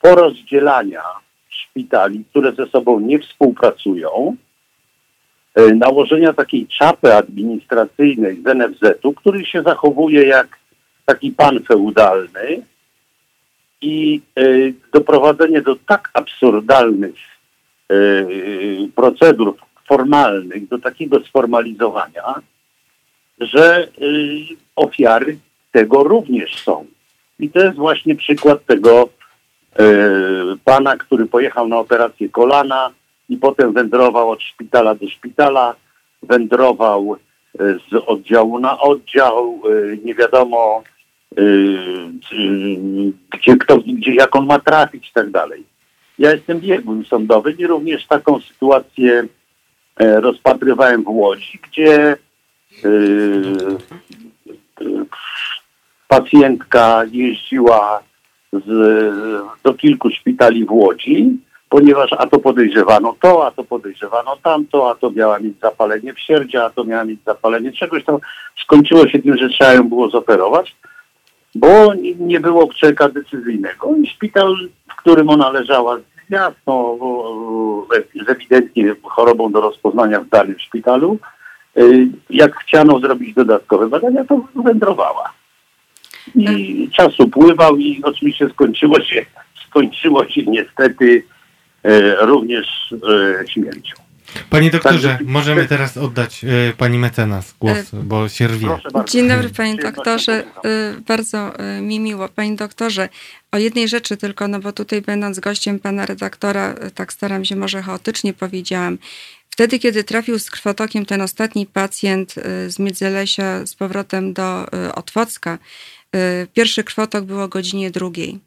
porozdzielania 0.00 1.02
szpitali, 1.48 2.24
które 2.30 2.52
ze 2.52 2.66
sobą 2.66 3.00
nie 3.00 3.18
współpracują, 3.18 4.36
e, 5.54 5.74
nałożenia 5.74 6.32
takiej 6.32 6.66
czapy 6.66 7.14
administracyjnej 7.14 8.42
z 8.42 8.46
NFZ-u, 8.46 9.12
który 9.12 9.46
się 9.46 9.62
zachowuje 9.62 10.26
jak 10.26 10.58
taki 11.06 11.32
pan 11.32 11.62
feudalny 11.62 12.62
i 13.82 14.20
doprowadzenie 14.92 15.62
do 15.62 15.76
tak 15.86 16.10
absurdalnych 16.14 17.14
Y, 17.14 17.39
procedur 18.94 19.54
formalnych 19.88 20.68
do 20.68 20.78
takiego 20.78 21.20
sformalizowania, 21.20 22.34
że 23.40 23.88
y, 24.02 24.40
ofiary 24.76 25.38
tego 25.72 26.04
również 26.04 26.62
są. 26.62 26.86
I 27.38 27.50
to 27.50 27.58
jest 27.64 27.76
właśnie 27.76 28.14
przykład 28.16 28.66
tego 28.66 29.08
y, 29.08 30.58
pana, 30.64 30.96
który 30.96 31.26
pojechał 31.26 31.68
na 31.68 31.78
operację 31.78 32.28
kolana 32.28 32.90
i 33.28 33.36
potem 33.36 33.72
wędrował 33.72 34.30
od 34.30 34.42
szpitala 34.42 34.94
do 34.94 35.08
szpitala, 35.08 35.74
wędrował 36.22 37.16
z 37.90 37.94
oddziału 38.06 38.58
na 38.58 38.80
oddział, 38.80 39.62
nie 40.04 40.14
wiadomo 40.14 40.82
gdzie, 43.30 43.56
kto, 43.56 43.78
gdzie, 43.78 44.14
jak 44.14 44.36
on 44.36 44.46
ma 44.46 44.58
trafić 44.58 45.08
i 45.08 45.12
tak 45.12 45.30
dalej. 45.30 45.64
Ja 46.20 46.30
jestem 46.30 46.60
biegłym 46.60 47.04
sądowym 47.04 47.58
i 47.58 47.66
również 47.66 48.06
taką 48.06 48.40
sytuację 48.40 49.24
e, 50.00 50.20
rozpatrywałem 50.20 51.02
w 51.02 51.08
Łodzi, 51.08 51.60
gdzie 51.62 52.12
e, 52.12 52.16
pacjentka 56.08 57.02
jeździła 57.12 58.02
z, 58.52 58.66
do 59.62 59.74
kilku 59.74 60.10
szpitali 60.10 60.64
w 60.64 60.72
Łodzi, 60.72 61.38
ponieważ 61.68 62.12
a 62.12 62.26
to 62.26 62.38
podejrzewano 62.38 63.16
to, 63.20 63.46
a 63.46 63.50
to 63.50 63.64
podejrzewano 63.64 64.36
tamto, 64.42 64.90
a 64.90 64.94
to 64.94 65.10
miała 65.10 65.38
mieć 65.38 65.60
zapalenie 65.60 66.14
w 66.14 66.20
sierdzie, 66.20 66.64
a 66.64 66.70
to 66.70 66.84
miała 66.84 67.04
mieć 67.04 67.20
zapalenie 67.26 67.72
czegoś 67.72 68.04
tam. 68.04 68.18
Skończyło 68.62 69.08
się 69.08 69.18
tym, 69.22 69.36
że 69.36 69.48
trzeba 69.48 69.72
ją 69.72 69.88
było 69.88 70.10
zoperować, 70.10 70.76
bo 71.54 71.94
nie 72.18 72.40
było 72.40 72.72
czeka 72.74 73.08
decyzyjnego 73.08 73.96
i 74.02 74.06
szpital, 74.06 74.56
w 74.88 74.96
którym 74.96 75.28
ona 75.28 75.50
leżała 75.50 75.98
jasno, 76.30 76.98
z 78.26 78.28
ewidentnie 78.28 78.94
chorobą 79.02 79.52
do 79.52 79.60
rozpoznania 79.60 80.20
w 80.20 80.28
danym 80.28 80.58
szpitalu, 80.58 81.18
jak 82.30 82.56
chciano 82.56 83.00
zrobić 83.00 83.34
dodatkowe 83.34 83.88
badania, 83.88 84.24
to 84.24 84.40
wędrowała. 84.54 85.32
I 86.34 86.88
czas 86.96 87.20
upływał 87.20 87.76
i 87.76 88.02
oczywiście 88.02 88.48
skończyło 88.48 89.00
się, 89.00 89.26
skończyło 89.66 90.28
się 90.28 90.42
niestety 90.42 91.22
również 92.20 92.94
śmiercią. 93.48 93.94
Panie 94.50 94.70
doktorze, 94.70 95.08
tak, 95.18 95.26
możemy 95.26 95.66
teraz 95.66 95.96
oddać 95.96 96.44
y, 96.44 96.72
pani 96.76 96.98
mecenas 96.98 97.54
głos, 97.60 97.94
e, 97.94 97.96
bo 98.02 98.28
się 98.28 98.48
rwie. 98.48 98.68
Dzień 99.08 99.28
dobry 99.28 99.48
panie 99.48 99.76
doktorze, 99.76 100.44
y, 100.96 101.00
bardzo 101.00 101.52
y, 101.78 101.80
mi 101.80 102.00
miło. 102.00 102.28
Panie 102.28 102.56
doktorze, 102.56 103.08
o 103.52 103.58
jednej 103.58 103.88
rzeczy 103.88 104.16
tylko, 104.16 104.48
no 104.48 104.60
bo 104.60 104.72
tutaj 104.72 105.02
będąc 105.02 105.40
gościem 105.40 105.78
pana 105.78 106.06
redaktora, 106.06 106.74
tak 106.94 107.12
staram 107.12 107.44
się 107.44 107.56
może 107.56 107.82
chaotycznie 107.82 108.32
powiedziałam. 108.32 108.98
Wtedy, 109.50 109.78
kiedy 109.78 110.04
trafił 110.04 110.38
z 110.38 110.50
krwotokiem 110.50 111.06
ten 111.06 111.20
ostatni 111.20 111.66
pacjent 111.66 112.34
z 112.68 112.78
Miedzelesia 112.78 113.66
z 113.66 113.74
powrotem 113.74 114.32
do 114.32 114.66
Otwocka, 114.94 115.58
pierwszy 116.54 116.84
krwotok 116.84 117.24
było 117.24 117.42
o 117.42 117.48
godzinie 117.48 117.90
drugiej. 117.90 118.38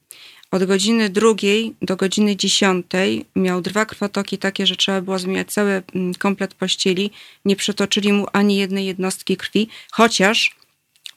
Od 0.53 0.63
godziny 0.63 1.09
drugiej 1.09 1.75
do 1.81 1.95
godziny 1.95 2.35
dziesiątej 2.35 3.25
miał 3.35 3.61
dwa 3.61 3.85
krwotoki 3.85 4.37
takie, 4.37 4.67
że 4.67 4.75
trzeba 4.75 5.01
było 5.01 5.19
zmieniać 5.19 5.51
cały 5.51 5.83
mm, 5.95 6.13
komplet 6.13 6.53
pościeli. 6.53 7.11
Nie 7.45 7.55
przetoczyli 7.55 8.13
mu 8.13 8.27
ani 8.33 8.57
jednej 8.57 8.85
jednostki 8.85 9.37
krwi, 9.37 9.67
chociaż 9.91 10.55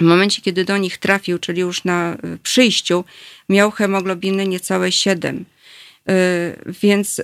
w 0.01 0.03
momencie, 0.03 0.43
kiedy 0.43 0.65
do 0.65 0.77
nich 0.77 0.99
trafił, 0.99 1.39
czyli 1.39 1.61
już 1.61 1.85
na 1.85 2.15
y, 2.15 2.39
przyjściu, 2.43 3.05
miał 3.49 3.71
hemoglobiny 3.71 4.47
niecałe 4.49 4.93
7. 4.93 5.45
Y, 6.11 6.15
więc 6.83 7.19
y, 7.19 7.23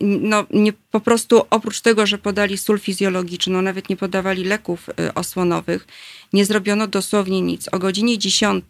no, 0.00 0.46
nie, 0.50 0.72
po 0.90 1.00
prostu 1.00 1.42
oprócz 1.50 1.80
tego, 1.80 2.06
że 2.06 2.18
podali 2.18 2.58
sól 2.58 2.78
fizjologiczną, 2.78 3.62
nawet 3.62 3.88
nie 3.88 3.96
podawali 3.96 4.44
leków 4.44 4.90
osłonowych, 5.14 5.86
nie 6.34 6.44
zrobiono 6.44 6.86
dosłownie 6.86 7.40
nic. 7.40 7.68
O 7.72 7.78
godzinie 7.78 8.18
10 8.18 8.64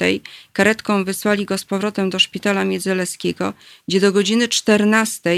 karetką 0.52 1.04
wysłali 1.04 1.44
go 1.44 1.58
z 1.58 1.64
powrotem 1.64 2.10
do 2.10 2.18
szpitala 2.18 2.64
Miedzelewskiego, 2.64 3.52
gdzie 3.88 4.00
do 4.00 4.12
godziny 4.12 4.48
14 4.48 5.30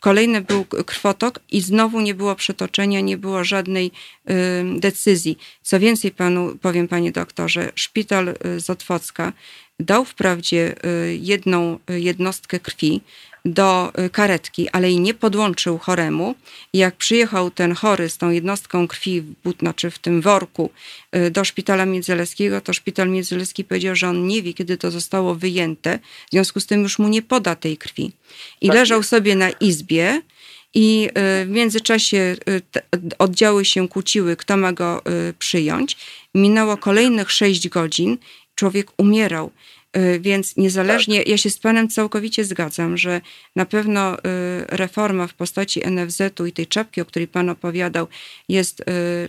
Kolejny 0.00 0.40
był 0.40 0.64
krwotok 0.64 1.40
i 1.50 1.60
znowu 1.60 2.00
nie 2.00 2.14
było 2.14 2.34
przetoczenia, 2.34 3.00
nie 3.00 3.16
było 3.16 3.44
żadnej 3.44 3.86
y, 3.86 4.32
decyzji. 4.80 5.38
Co 5.62 5.80
więcej 5.80 6.10
panu 6.10 6.58
powiem, 6.62 6.88
panie 6.88 7.12
doktorze, 7.12 7.72
szpital 7.74 8.28
y, 8.28 8.60
z 8.60 8.70
Otwocka 8.70 9.32
dał 9.80 10.04
wprawdzie 10.04 10.74
y, 10.86 11.18
jedną 11.20 11.78
jednostkę 11.88 12.60
krwi, 12.60 13.00
do 13.44 13.92
y, 13.98 14.10
karetki, 14.10 14.68
ale 14.68 14.90
jej 14.90 15.00
nie 15.00 15.14
podłączył 15.14 15.78
choremu. 15.78 16.34
I 16.72 16.78
jak 16.78 16.96
przyjechał 16.96 17.50
ten 17.50 17.74
chory 17.74 18.08
z 18.08 18.18
tą 18.18 18.30
jednostką 18.30 18.88
krwi, 18.88 19.20
w, 19.20 19.52
znaczy 19.60 19.90
w 19.90 19.98
tym 19.98 20.20
worku, 20.20 20.70
y, 21.16 21.30
do 21.30 21.44
szpitala 21.44 21.86
międzyleskiego, 21.86 22.60
to 22.60 22.72
szpital 22.72 23.08
międzyleski 23.08 23.64
powiedział, 23.64 23.96
że 23.96 24.08
on 24.08 24.26
nie 24.26 24.42
wie, 24.42 24.54
kiedy 24.54 24.76
to 24.76 24.90
zostało 24.90 25.34
wyjęte, 25.34 25.98
w 26.28 26.30
związku 26.30 26.60
z 26.60 26.66
tym 26.66 26.82
już 26.82 26.98
mu 26.98 27.08
nie 27.08 27.22
poda 27.22 27.54
tej 27.54 27.76
krwi. 27.76 28.12
I 28.60 28.66
tak 28.66 28.76
leżał 28.76 28.98
jest. 28.98 29.10
sobie 29.10 29.36
na 29.36 29.50
izbie. 29.50 30.22
I 30.76 31.08
y, 31.42 31.46
w 31.46 31.48
międzyczasie 31.48 32.36
oddziały 33.18 33.64
się 33.64 33.88
kłóciły, 33.88 34.36
kto 34.36 34.56
ma 34.56 34.72
go 34.72 35.02
przyjąć. 35.38 35.96
Minęło 36.34 36.76
kolejnych 36.76 37.30
sześć 37.30 37.68
godzin, 37.68 38.18
człowiek 38.54 38.90
umierał. 38.96 39.50
Y, 39.96 40.20
więc 40.20 40.56
niezależnie, 40.56 41.22
ja 41.22 41.38
się 41.38 41.50
z 41.50 41.58
Panem 41.58 41.88
całkowicie 41.88 42.44
zgadzam, 42.44 42.98
że 42.98 43.20
na 43.56 43.66
pewno 43.66 44.18
y, 44.18 44.20
reforma 44.68 45.26
w 45.26 45.34
postaci 45.34 45.80
NFZ-u 45.90 46.46
i 46.46 46.52
tej 46.52 46.66
czapki, 46.66 47.00
o 47.00 47.04
której 47.04 47.28
Pan 47.28 47.50
opowiadał, 47.50 48.06
jest 48.48 48.80
y, 48.80 48.84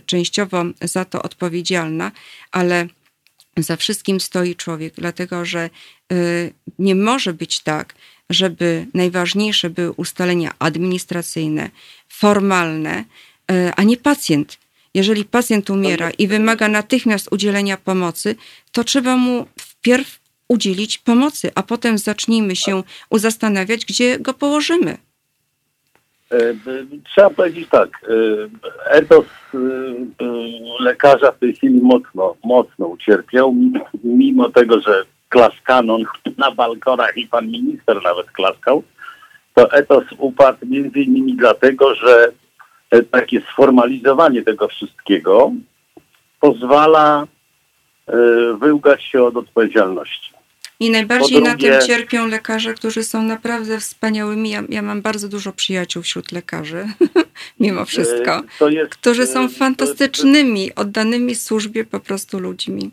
częściowo 0.06 0.64
za 0.82 1.04
to 1.04 1.22
odpowiedzialna, 1.22 2.12
ale 2.52 2.86
za 3.56 3.76
wszystkim 3.76 4.20
stoi 4.20 4.56
człowiek, 4.56 4.94
dlatego 4.96 5.44
że 5.44 5.70
nie 6.78 6.94
może 6.94 7.32
być 7.32 7.60
tak, 7.60 7.94
żeby 8.30 8.86
najważniejsze 8.94 9.70
były 9.70 9.92
ustalenia 9.92 10.54
administracyjne, 10.58 11.70
formalne, 12.08 13.04
a 13.76 13.82
nie 13.82 13.96
pacjent. 13.96 14.58
Jeżeli 14.94 15.24
pacjent 15.24 15.70
umiera 15.70 16.10
i 16.10 16.26
wymaga 16.28 16.68
natychmiast 16.68 17.28
udzielenia 17.30 17.76
pomocy, 17.76 18.36
to 18.72 18.84
trzeba 18.84 19.16
mu 19.16 19.46
wpierw 19.60 20.18
udzielić 20.48 20.98
pomocy, 20.98 21.50
a 21.54 21.62
potem 21.62 21.98
zacznijmy 21.98 22.56
się 22.56 22.82
zastanawiać, 23.10 23.84
gdzie 23.84 24.18
go 24.18 24.34
położymy. 24.34 24.98
E, 26.32 26.54
trzeba 27.04 27.30
powiedzieć 27.30 27.68
tak, 27.68 27.88
e, 27.88 28.08
etos 28.90 29.24
e, 29.54 29.58
lekarza 30.80 31.32
w 31.32 31.38
tej 31.38 31.54
chwili 31.54 31.80
mocno, 31.82 32.36
mocno 32.44 32.86
ucierpiał, 32.86 33.54
mimo 34.04 34.48
tego, 34.50 34.80
że 34.80 35.04
klaskano 35.28 35.98
na 36.38 36.50
balkonach 36.50 37.16
i 37.16 37.26
pan 37.26 37.46
minister 37.46 38.02
nawet 38.02 38.30
klaskał, 38.30 38.82
to 39.54 39.72
etos 39.72 40.04
upadł 40.18 40.66
między 40.66 41.00
innymi 41.00 41.36
dlatego, 41.36 41.94
że 41.94 42.32
takie 43.10 43.40
sformalizowanie 43.40 44.42
tego 44.42 44.68
wszystkiego 44.68 45.52
pozwala 46.40 47.26
wyłgać 48.60 49.04
się 49.04 49.22
od 49.22 49.36
odpowiedzialności. 49.36 50.35
I 50.80 50.90
najbardziej 50.90 51.42
drugie, 51.42 51.70
na 51.70 51.78
tym 51.78 51.88
cierpią 51.88 52.26
lekarze, 52.26 52.74
którzy 52.74 53.04
są 53.04 53.22
naprawdę 53.22 53.80
wspaniałymi. 53.80 54.50
Ja, 54.50 54.62
ja 54.68 54.82
mam 54.82 55.02
bardzo 55.02 55.28
dużo 55.28 55.52
przyjaciół 55.52 56.02
wśród 56.02 56.32
lekarzy, 56.32 56.86
mimo 57.60 57.80
e, 57.80 57.86
wszystko, 57.86 58.42
jest, 58.70 58.94
którzy 58.94 59.26
są 59.26 59.44
e, 59.44 59.48
fantastycznymi, 59.48 60.74
oddanymi 60.74 61.34
służbie 61.34 61.84
po 61.84 62.00
prostu 62.00 62.38
ludźmi. 62.38 62.90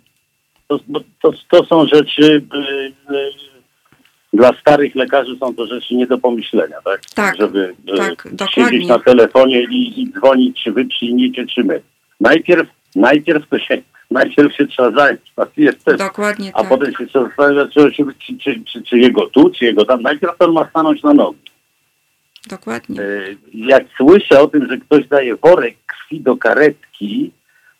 To, 0.67 0.79
to, 1.21 1.33
to 1.49 1.65
są 1.65 1.87
rzeczy, 1.87 2.43
e, 3.09 3.53
dla 4.33 4.59
starych 4.61 4.95
lekarzy 4.95 5.37
są 5.39 5.55
to 5.55 5.67
rzeczy 5.67 5.95
nie 5.95 6.07
do 6.07 6.17
pomyślenia, 6.17 6.77
tak? 6.85 7.01
Tak, 7.15 7.35
Żeby 7.37 7.75
tak, 8.37 8.51
siedzieć 8.51 8.87
na 8.87 8.99
telefonie 8.99 9.63
i, 9.63 10.01
i 10.01 10.11
dzwonić, 10.11 10.63
czy 10.63 10.71
wy 10.71 10.85
przyjmiecie, 10.85 11.45
czy 11.45 11.63
my. 11.63 11.81
Najpierw, 12.19 12.69
najpierw 12.95 13.49
to 13.49 13.59
się 13.59 13.81
najpierw 14.13 14.55
się 14.55 14.67
trzeba 14.67 14.91
zająć 14.91 15.21
pacjentem, 15.35 15.97
Dokładnie 15.97 16.51
a 16.53 16.59
tak. 16.59 16.69
potem 16.69 16.93
się 16.95 17.07
trzeba 17.07 17.25
zastanawiać, 17.25 17.73
czy, 17.73 17.91
czy, 17.91 18.37
czy, 18.37 18.63
czy, 18.65 18.81
czy 18.81 18.99
jego 18.99 19.27
tu, 19.27 19.49
czy 19.49 19.65
jego 19.65 19.85
tam. 19.85 20.01
Najpierw 20.01 20.33
on 20.39 20.53
ma 20.53 20.69
stanąć 20.69 21.03
na 21.03 21.13
nogi. 21.13 21.39
Dokładnie. 22.49 23.01
E, 23.01 23.05
jak 23.53 23.83
słyszę 23.97 24.41
o 24.41 24.47
tym, 24.47 24.67
że 24.67 24.77
ktoś 24.77 25.07
daje 25.07 25.35
worek 25.35 25.75
krwi 25.85 26.21
do 26.21 26.37
karetki, 26.37 27.31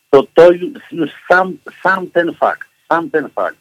to 0.09 0.23
to 0.33 0.51
już, 0.51 0.81
już 0.91 1.09
sam, 1.31 1.57
sam 1.83 2.07
ten 2.07 2.33
fakt, 2.33 2.69
sam 2.89 3.09
ten 3.09 3.29
fakt, 3.29 3.57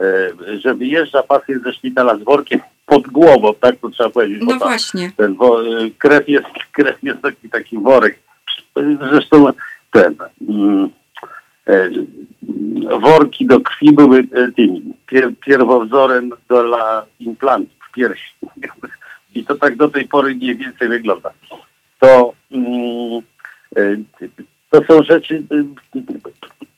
e, 0.00 0.30
że 0.58 0.74
wyjeżdża 0.74 1.22
pacjent 1.22 1.62
ze 1.64 1.72
szpitala 1.72 2.16
z 2.16 2.22
workiem 2.22 2.60
pod 2.86 3.08
głową, 3.08 3.54
tak 3.60 3.76
to 3.76 3.90
trzeba 3.90 4.10
powiedzieć. 4.10 4.42
No 4.46 4.58
właśnie. 4.58 5.12
Ten 5.16 5.34
wo, 5.34 5.60
krew, 5.98 6.28
jest, 6.28 6.46
krew 6.72 7.02
jest 7.02 7.22
taki, 7.22 7.48
taki 7.48 7.78
worek. 7.78 8.18
Zresztą 9.10 9.52
ten... 9.92 10.16
Mm, 10.48 10.88
E, 10.88 11.01
worki 13.00 13.46
do 13.46 13.60
krwi 13.60 13.92
były 13.92 14.18
e, 14.18 14.52
tymi 14.52 14.94
pierwowzorem 15.46 16.30
dla 16.48 17.06
implantów 17.20 17.90
piersi. 17.94 18.34
I 19.34 19.44
to 19.44 19.54
tak 19.54 19.76
do 19.76 19.88
tej 19.88 20.08
pory 20.08 20.34
mniej 20.34 20.56
więcej 20.56 20.88
wygląda. 20.88 21.30
To, 22.00 22.32
mm, 22.50 23.22
e, 23.76 23.96
to 24.70 24.84
są 24.84 25.02
rzeczy, 25.02 25.42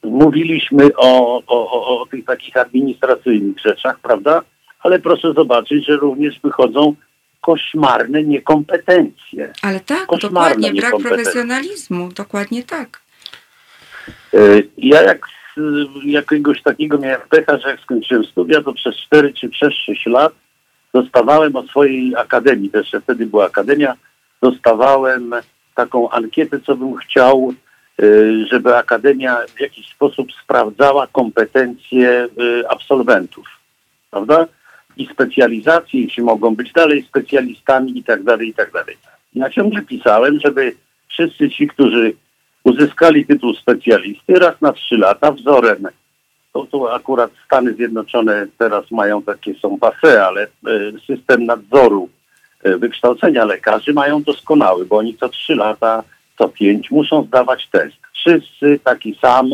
mówiliśmy 0.02 0.88
o, 0.96 1.42
o, 1.46 2.00
o 2.00 2.06
tych 2.06 2.24
takich 2.24 2.56
administracyjnych 2.56 3.60
rzeczach, 3.60 4.00
prawda? 4.00 4.42
Ale 4.80 4.98
proszę 4.98 5.32
zobaczyć, 5.32 5.86
że 5.86 5.96
również 5.96 6.40
wychodzą 6.40 6.94
koszmarne 7.40 8.24
niekompetencje. 8.24 9.52
Ale 9.62 9.80
tak, 9.80 10.06
koszmarne 10.06 10.54
dokładnie, 10.54 10.80
brak 10.80 10.96
profesjonalizmu, 10.96 12.08
dokładnie 12.08 12.62
tak. 12.62 13.03
E, 14.34 14.38
ja 14.78 15.02
jak 15.02 15.28
jakiegoś 16.04 16.62
takiego 16.62 16.98
miałem 16.98 17.20
pecha, 17.28 17.58
że 17.58 17.68
jak 17.68 17.80
skończyłem 17.80 18.24
studia, 18.24 18.62
to 18.62 18.72
przez 18.72 18.96
4 18.96 19.32
czy 19.32 19.48
przez 19.48 19.74
6 19.74 20.06
lat 20.06 20.32
dostawałem 20.94 21.56
od 21.56 21.68
swojej 21.68 22.16
akademii, 22.16 22.70
też 22.70 22.92
wtedy 23.02 23.26
była 23.26 23.46
akademia, 23.46 23.94
dostawałem 24.42 25.34
taką 25.74 26.10
ankietę, 26.10 26.60
co 26.60 26.76
bym 26.76 26.96
chciał, 26.96 27.54
e, 28.02 28.04
żeby 28.50 28.76
akademia 28.76 29.36
w 29.56 29.60
jakiś 29.60 29.88
sposób 29.88 30.32
sprawdzała 30.42 31.06
kompetencje 31.06 32.08
e, 32.10 32.28
absolwentów, 32.70 33.46
prawda? 34.10 34.46
I 34.96 35.06
specjalizacje, 35.06 36.00
jeśli 36.00 36.22
mogą 36.22 36.54
być 36.54 36.72
dalej 36.72 37.02
specjalistami 37.02 37.98
i 37.98 38.04
tak 38.04 38.22
dalej, 38.22 38.48
i 38.48 38.54
tak 38.54 38.72
dalej. 38.72 38.96
Ja 39.34 39.50
ciągle 39.50 39.82
pisałem, 39.82 40.40
żeby 40.40 40.74
wszyscy 41.08 41.50
ci, 41.50 41.68
którzy 41.68 42.12
Uzyskali 42.64 43.26
tytuł 43.26 43.54
specjalisty 43.54 44.34
raz 44.34 44.60
na 44.60 44.72
trzy 44.72 44.96
lata 44.96 45.32
wzorem. 45.32 45.88
To, 46.52 46.66
to 46.66 46.94
akurat 46.94 47.30
Stany 47.46 47.74
Zjednoczone 47.74 48.46
teraz 48.58 48.90
mają 48.90 49.22
takie, 49.22 49.54
są 49.54 49.78
pase, 49.78 50.26
ale 50.26 50.42
e, 50.42 50.48
system 51.06 51.44
nadzoru 51.44 52.08
e, 52.62 52.76
wykształcenia 52.78 53.44
lekarzy 53.44 53.92
mają 53.92 54.22
doskonały, 54.22 54.86
bo 54.86 54.96
oni 54.96 55.16
co 55.16 55.28
trzy 55.28 55.54
lata, 55.54 56.02
co 56.38 56.48
pięć 56.48 56.90
muszą 56.90 57.24
zdawać 57.24 57.68
test. 57.72 57.96
wszyscy 58.12 58.80
taki 58.84 59.18
sam 59.22 59.50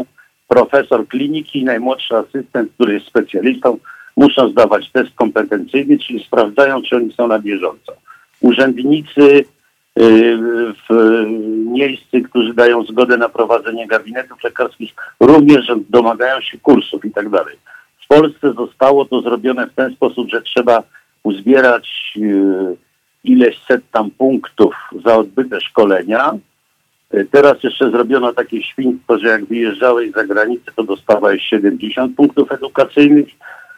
profesor 0.49 1.09
kliniki 1.09 1.61
i 1.61 1.65
najmłodszy 1.65 2.17
asystent, 2.17 2.73
który 2.73 2.95
jest 2.95 3.07
specjalistą, 3.07 3.79
muszą 4.17 4.51
zdawać 4.51 4.91
test 4.91 5.11
kompetencyjny, 5.15 5.99
czyli 5.99 6.25
sprawdzają, 6.25 6.83
czy 6.83 6.97
oni 6.97 7.13
są 7.13 7.29
na 7.29 7.39
bieżąco. 7.39 7.93
Urzędnicy 8.41 9.45
w 10.01 11.25
miejscu, 11.73 12.17
którzy 12.31 12.55
dają 12.55 12.85
zgodę 12.85 13.17
na 13.17 13.29
prowadzenie 13.29 13.87
gabinetów 13.87 14.45
lekarskich, 14.45 14.95
również 15.21 15.73
domagają 15.91 16.41
się 16.41 16.59
kursów 16.59 17.05
i 17.05 17.11
tak 17.11 17.29
dalej. 17.29 17.57
W 18.05 18.09
Polsce 18.09 18.53
zostało 18.53 19.05
to 19.05 19.21
zrobione 19.21 19.67
w 19.67 19.75
ten 19.75 19.95
sposób, 19.95 20.29
że 20.29 20.43
trzeba 20.43 20.83
uzbierać 21.23 22.13
y, 22.17 22.77
ileś 23.25 23.59
set 23.69 23.91
tam 23.93 24.11
punktów 24.11 24.75
za 25.05 25.17
odbyte 25.17 25.61
szkolenia. 25.61 26.33
Y, 27.15 27.29
teraz 27.31 27.63
jeszcze 27.63 27.91
zrobiono 27.91 28.33
takie 28.33 28.63
świństwo, 28.63 29.19
że 29.19 29.29
jak 29.29 29.45
wyjeżdżałeś 29.45 30.11
za 30.11 30.25
granicę, 30.25 30.73
to 30.77 30.83
dostawałeś 30.83 31.43
70 31.43 32.17
punktów 32.17 32.53
edukacyjnych. 32.53 33.29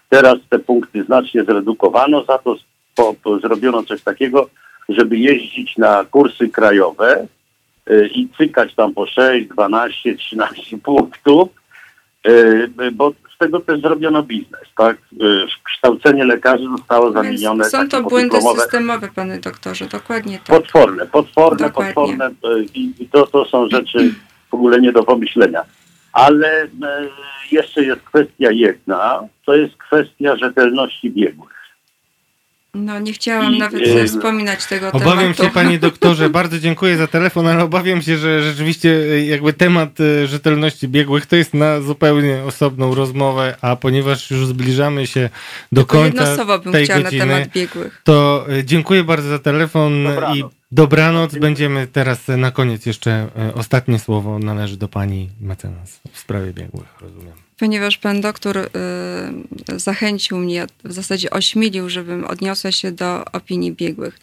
Teraz 0.09 0.35
te 0.49 0.59
punkty 0.59 1.05
znacznie 1.05 1.45
zredukowano, 1.45 2.25
za 2.25 2.39
to 2.39 2.57
po, 2.95 3.15
po 3.23 3.39
zrobiono 3.39 3.83
coś 3.83 4.03
takiego, 4.03 4.49
żeby 4.89 5.19
jeździć 5.19 5.77
na 5.77 6.05
kursy 6.05 6.49
krajowe 6.49 7.27
y, 7.91 8.11
i 8.15 8.29
cykać 8.29 8.75
tam 8.75 8.95
po 8.95 9.07
6, 9.07 9.49
12, 9.49 10.15
13 10.17 10.79
punktów, 10.79 11.49
y, 12.27 12.71
bo 12.93 13.13
z 13.35 13.39
tego 13.39 13.61
też 13.61 13.81
zrobiono 13.81 14.23
biznes, 14.23 14.63
tak? 14.77 14.97
Y, 14.97 15.17
kształcenie 15.65 16.25
lekarzy 16.25 16.65
zostało 16.77 17.13
zamienione. 17.13 17.65
Są 17.65 17.89
to 17.89 18.03
błędy 18.03 18.37
systemowe, 18.57 19.09
panie 19.15 19.39
doktorze, 19.39 19.87
dokładnie 19.87 20.39
tak. 20.39 20.47
Potworne, 20.47 21.07
potworne, 21.07 21.67
dokładnie. 21.67 21.95
potworne 21.95 22.31
i, 22.75 22.95
i 22.99 23.09
to, 23.09 23.27
to 23.27 23.45
są 23.45 23.69
rzeczy 23.69 24.15
w 24.51 24.55
ogóle 24.55 24.81
nie 24.81 24.93
do 24.93 25.03
pomyślenia. 25.03 25.65
Ale 26.13 26.69
jeszcze 27.53 27.83
jest 27.83 28.03
kwestia 28.03 28.51
jedna, 28.51 29.29
to 29.47 29.55
jest 29.55 29.77
kwestia 29.77 30.37
rzetelności 30.37 31.11
biegłych. 31.11 31.62
No, 32.75 32.99
nie 32.99 33.13
chciałam 33.13 33.55
I, 33.55 33.59
nawet 33.59 33.89
e, 33.89 34.05
wspominać 34.07 34.67
tego 34.67 34.89
obawiam 34.89 35.03
tematu. 35.03 35.21
Obawiam 35.21 35.35
się, 35.35 35.55
panie 35.55 35.79
doktorze, 35.89 36.31
bardzo 36.31 36.59
dziękuję 36.59 36.97
za 36.97 37.07
telefon, 37.07 37.47
ale 37.47 37.65
obawiam 37.65 38.03
się, 38.03 38.19
że 38.19 38.43
rzeczywiście 38.43 38.91
e, 38.91 39.25
jakby 39.25 39.53
temat 39.53 40.01
e, 40.01 40.27
rzetelności 40.27 40.89
biegłych 40.89 41.27
to 41.27 41.37
jest 41.37 41.55
na 41.55 41.81
zupełnie 41.81 42.43
osobną 42.43 42.95
rozmowę, 42.95 43.57
a 43.61 43.77
ponieważ 43.77 44.31
już 44.31 44.47
zbliżamy 44.47 45.07
się 45.07 45.31
do 45.73 45.81
Tylko 45.81 45.97
końca 45.97 46.21
jedno 46.21 46.37
słowo 46.37 46.59
bym 46.59 46.73
tej 46.73 46.85
chciała 46.85 47.01
godziny, 47.01 47.27
na 47.27 47.35
temat 47.35 47.53
biegłych. 47.53 48.01
to 48.05 48.47
e, 48.49 48.65
dziękuję 48.65 49.05
bardzo 49.05 49.29
za 49.29 49.39
telefon 49.39 50.05
dobranoc. 50.05 50.37
i 50.37 50.45
dobranoc. 50.73 51.35
Będziemy 51.35 51.87
teraz 51.87 52.29
na 52.29 52.51
koniec 52.51 52.87
jeszcze 52.87 53.29
ostatnie 53.55 53.99
słowo 53.99 54.39
należy 54.39 54.77
do 54.77 54.89
pani 54.89 55.29
mecenas 55.41 56.01
w 56.13 56.19
sprawie 56.19 56.53
biegłych, 56.53 56.89
rozumiem 57.01 57.52
ponieważ 57.63 57.99
pan 57.99 58.21
doktor 58.21 58.59
y, 58.59 58.69
zachęcił 59.77 60.39
mnie, 60.39 60.67
w 60.85 60.93
zasadzie 60.93 61.31
ośmielił, 61.31 61.91
żebym 61.91 62.25
odniosła 62.25 62.73
się 62.73 62.93
do 62.93 63.25
opinii 63.25 63.73
biegłych. 63.73 64.19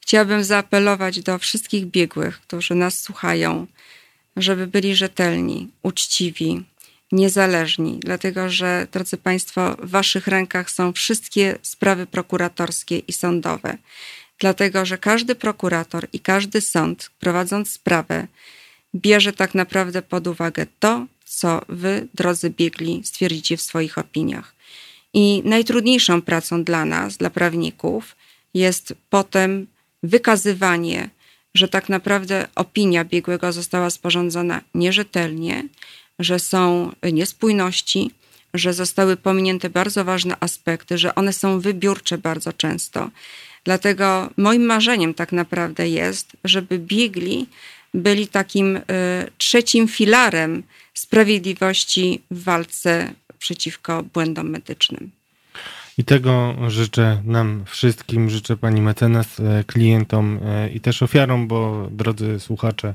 Chciałabym 0.00 0.44
zaapelować 0.44 1.20
do 1.20 1.38
wszystkich 1.38 1.86
biegłych, 1.86 2.40
którzy 2.40 2.74
nas 2.74 3.00
słuchają, 3.00 3.66
żeby 4.36 4.66
byli 4.66 4.96
rzetelni, 4.96 5.68
uczciwi, 5.82 6.64
niezależni, 7.12 8.00
dlatego 8.02 8.50
że, 8.50 8.86
drodzy 8.92 9.16
Państwo, 9.16 9.76
w 9.82 9.90
Waszych 9.90 10.26
rękach 10.26 10.70
są 10.70 10.92
wszystkie 10.92 11.58
sprawy 11.62 12.06
prokuratorskie 12.06 12.98
i 12.98 13.12
sądowe. 13.12 13.78
Dlatego, 14.38 14.84
że 14.84 14.98
każdy 14.98 15.34
prokurator 15.34 16.08
i 16.12 16.20
każdy 16.20 16.60
sąd, 16.60 17.10
prowadząc 17.20 17.70
sprawę, 17.70 18.26
bierze 18.94 19.32
tak 19.32 19.54
naprawdę 19.54 20.02
pod 20.02 20.26
uwagę 20.26 20.66
to, 20.78 21.06
co 21.28 21.62
wy, 21.68 22.08
drodzy 22.14 22.50
biegli, 22.50 23.00
stwierdzicie 23.04 23.56
w 23.56 23.62
swoich 23.62 23.98
opiniach. 23.98 24.54
I 25.14 25.42
najtrudniejszą 25.44 26.22
pracą 26.22 26.64
dla 26.64 26.84
nas, 26.84 27.16
dla 27.16 27.30
prawników, 27.30 28.16
jest 28.54 28.94
potem 29.10 29.66
wykazywanie, 30.02 31.10
że 31.54 31.68
tak 31.68 31.88
naprawdę 31.88 32.46
opinia 32.54 33.04
biegłego 33.04 33.52
została 33.52 33.90
sporządzona 33.90 34.60
nierzetelnie, 34.74 35.68
że 36.18 36.38
są 36.38 36.92
niespójności, 37.12 38.10
że 38.54 38.72
zostały 38.72 39.16
pominięte 39.16 39.70
bardzo 39.70 40.04
ważne 40.04 40.36
aspekty, 40.40 40.98
że 40.98 41.14
one 41.14 41.32
są 41.32 41.60
wybiórcze 41.60 42.18
bardzo 42.18 42.52
często. 42.52 43.10
Dlatego 43.64 44.30
moim 44.36 44.64
marzeniem 44.66 45.14
tak 45.14 45.32
naprawdę 45.32 45.88
jest, 45.88 46.32
żeby 46.44 46.78
biegli 46.78 47.46
byli 47.94 48.26
takim 48.26 48.76
y, 48.76 48.82
trzecim 49.38 49.88
filarem 49.88 50.62
sprawiedliwości 50.98 52.22
w 52.30 52.42
walce 52.42 53.12
przeciwko 53.38 54.02
błędom 54.02 54.50
medycznym. 54.50 55.10
I 55.98 56.04
tego 56.04 56.54
życzę 56.68 57.22
nam 57.24 57.64
wszystkim, 57.66 58.30
życzę 58.30 58.56
pani 58.56 58.82
mecenas, 58.82 59.40
e, 59.40 59.64
klientom 59.64 60.40
e, 60.44 60.68
i 60.68 60.80
też 60.80 61.02
ofiarom, 61.02 61.48
bo 61.48 61.88
drodzy 61.90 62.40
słuchacze, 62.40 62.94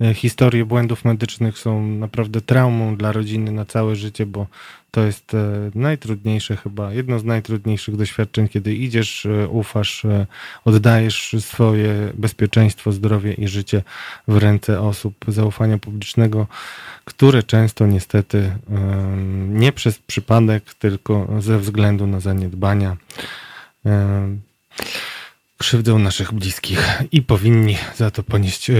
e, 0.00 0.14
historie 0.14 0.64
błędów 0.64 1.04
medycznych 1.04 1.58
są 1.58 1.86
naprawdę 1.86 2.40
traumą 2.40 2.96
dla 2.96 3.12
rodziny 3.12 3.52
na 3.52 3.64
całe 3.64 3.96
życie, 3.96 4.26
bo 4.26 4.46
to 4.90 5.00
jest 5.00 5.34
e, 5.34 5.70
najtrudniejsze 5.74 6.56
chyba, 6.56 6.92
jedno 6.92 7.18
z 7.18 7.24
najtrudniejszych 7.24 7.96
doświadczeń, 7.96 8.48
kiedy 8.48 8.74
idziesz, 8.74 9.26
e, 9.26 9.48
ufasz, 9.48 10.04
e, 10.04 10.26
oddajesz 10.64 11.36
swoje 11.40 12.12
bezpieczeństwo, 12.14 12.92
zdrowie 12.92 13.32
i 13.32 13.48
życie 13.48 13.82
w 14.28 14.36
ręce 14.36 14.80
osób 14.80 15.14
zaufania 15.28 15.78
publicznego, 15.78 16.46
które 17.04 17.42
często 17.42 17.86
niestety 17.86 18.56
nie 19.48 19.72
przez 19.72 19.98
przypadek, 19.98 20.74
tylko 20.74 21.28
ze 21.38 21.58
względu 21.58 22.06
na 22.06 22.20
zaniedbania 22.20 22.96
krzywdę 25.60 25.94
naszych 25.94 26.32
bliskich 26.32 27.02
i 27.12 27.22
powinni 27.22 27.76
za 27.96 28.10
to 28.10 28.22
ponieść 28.22 28.70
e, 28.70 28.74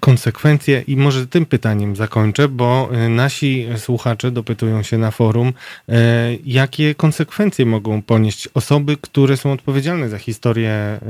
konsekwencje. 0.00 0.84
I 0.86 0.96
może 0.96 1.26
tym 1.26 1.46
pytaniem 1.46 1.96
zakończę, 1.96 2.48
bo 2.48 2.88
e, 2.92 3.08
nasi 3.08 3.66
słuchacze 3.76 4.30
dopytują 4.30 4.82
się 4.82 4.98
na 4.98 5.10
forum, 5.10 5.52
e, 5.88 6.34
jakie 6.44 6.94
konsekwencje 6.94 7.66
mogą 7.66 8.02
ponieść 8.02 8.48
osoby, 8.54 8.96
które 9.00 9.36
są 9.36 9.52
odpowiedzialne 9.52 10.08
za 10.08 10.18
historie 10.18 11.00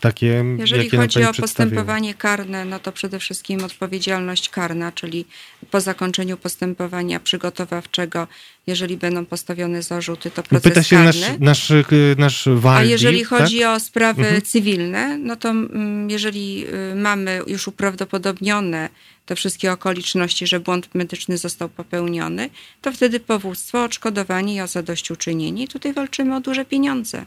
takie, 0.00 0.44
Jeżeli 0.58 0.84
jakie 0.84 0.96
chodzi 0.96 1.24
o 1.24 1.34
postępowanie 1.34 2.14
karne, 2.14 2.64
no 2.64 2.78
to 2.78 2.92
przede 2.92 3.18
wszystkim 3.18 3.64
odpowiedzialność 3.64 4.48
karna, 4.48 4.92
czyli 4.92 5.24
po 5.70 5.80
zakończeniu 5.80 6.36
postępowania 6.36 7.20
przygotowawczego 7.20 8.26
jeżeli 8.66 8.96
będą 8.96 9.26
postawione 9.26 9.82
zarzuty, 9.82 10.30
to 10.30 10.42
proces 10.42 10.64
Pyta 10.64 10.82
się 10.82 10.98
nasz, 10.98 11.16
nasz, 11.40 11.72
nasz 12.16 12.48
Waldi, 12.54 12.88
A 12.88 12.90
jeżeli 12.90 13.24
chodzi 13.24 13.60
tak? 13.60 13.76
o 13.76 13.80
sprawy 13.80 14.22
mhm. 14.22 14.42
cywilne, 14.42 15.18
no 15.18 15.36
to 15.36 15.48
mm, 15.50 16.10
jeżeli 16.10 16.66
y, 16.92 16.94
mamy 16.94 17.42
już 17.46 17.68
uprawdopodobnione 17.68 18.88
te 19.26 19.34
wszystkie 19.34 19.72
okoliczności, 19.72 20.46
że 20.46 20.60
błąd 20.60 20.94
medyczny 20.94 21.38
został 21.38 21.68
popełniony, 21.68 22.50
to 22.82 22.92
wtedy 22.92 23.20
powództwo, 23.20 23.84
odszkodowanie 23.84 24.54
i 24.54 24.60
o 24.60 24.66
zadośćuczynienie. 24.66 25.62
I 25.62 25.68
tutaj 25.68 25.92
walczymy 25.92 26.36
o 26.36 26.40
duże 26.40 26.64
pieniądze. 26.64 27.26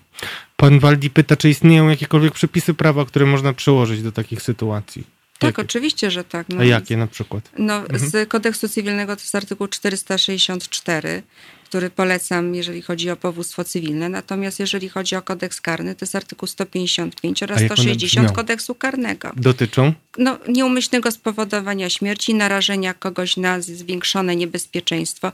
Pan 0.56 0.80
Waldi 0.80 1.10
pyta, 1.10 1.36
czy 1.36 1.50
istnieją 1.50 1.90
jakiekolwiek 1.90 2.34
przepisy 2.34 2.74
prawa, 2.74 3.06
które 3.06 3.26
można 3.26 3.54
przyłożyć 3.54 4.02
do 4.02 4.12
takich 4.12 4.42
sytuacji? 4.42 5.19
Tak, 5.40 5.48
jakie? 5.48 5.62
oczywiście, 5.62 6.12
że 6.12 6.24
tak. 6.24 6.50
No, 6.50 6.62
A 6.62 6.66
jakie 6.66 6.98
na 6.98 7.08
przykład? 7.08 7.50
No, 7.58 7.76
mhm. 7.76 8.10
Z 8.10 8.30
kodeksu 8.30 8.70
cywilnego 8.70 9.16
to 9.16 9.22
jest 9.22 9.36
artykuł 9.36 9.68
464, 9.68 11.24
który 11.66 11.90
polecam, 11.90 12.56
jeżeli 12.56 12.82
chodzi 12.82 13.10
o 13.10 13.16
powództwo 13.16 13.64
cywilne. 13.64 14.10
Natomiast 14.10 14.60
jeżeli 14.60 14.90
chodzi 14.90 15.16
o 15.16 15.22
kodeks 15.22 15.62
karny, 15.62 15.96
to 15.96 16.06
jest 16.06 16.16
artykuł 16.16 16.48
155 16.48 17.44
oraz 17.44 17.62
160 17.62 18.32
kodeksu 18.32 18.76
karnego. 18.76 19.32
Dotyczą? 19.36 19.94
No, 20.18 20.38
nieumyślnego 20.48 21.12
spowodowania 21.12 21.90
śmierci, 21.90 22.36
narażenia 22.36 22.94
kogoś 22.94 23.38
na 23.38 23.62
zwiększone 23.62 24.36
niebezpieczeństwo. 24.36 25.32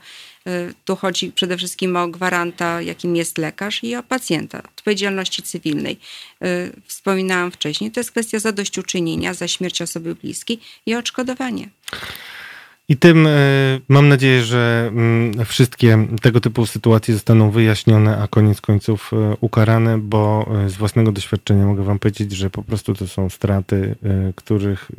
Y, 0.47 0.73
tu 0.85 0.95
chodzi 0.95 1.31
przede 1.31 1.57
wszystkim 1.57 1.95
o 1.95 2.07
gwaranta, 2.07 2.81
jakim 2.81 3.15
jest 3.15 3.37
lekarz 3.37 3.83
i 3.83 3.95
o 3.95 4.03
pacjenta, 4.03 4.63
odpowiedzialności 4.63 5.43
cywilnej. 5.43 5.99
Y, 6.43 6.71
wspominałam 6.85 7.51
wcześniej, 7.51 7.91
to 7.91 7.99
jest 7.99 8.11
kwestia 8.11 8.39
zadośćuczynienia 8.39 9.33
za 9.33 9.47
śmierć 9.47 9.81
osoby 9.81 10.15
bliskiej 10.15 10.59
i 10.85 10.95
odszkodowanie. 10.95 11.69
I 12.89 12.97
tym 12.97 13.27
e, 13.27 13.31
mam 13.89 14.09
nadzieję, 14.09 14.43
że 14.43 14.85
mm, 14.87 15.45
wszystkie 15.45 16.07
tego 16.21 16.41
typu 16.41 16.65
sytuacje 16.65 17.13
zostaną 17.13 17.51
wyjaśnione, 17.51 18.17
a 18.17 18.27
koniec 18.27 18.61
końców 18.61 19.11
e, 19.13 19.35
ukarane, 19.41 19.97
bo 19.97 20.51
e, 20.65 20.69
z 20.69 20.75
własnego 20.75 21.11
doświadczenia 21.11 21.65
mogę 21.65 21.83
wam 21.83 21.99
powiedzieć, 21.99 22.31
że 22.31 22.49
po 22.49 22.63
prostu 22.63 22.93
to 22.93 23.07
są 23.07 23.29
straty, 23.29 23.95
których 24.35 24.91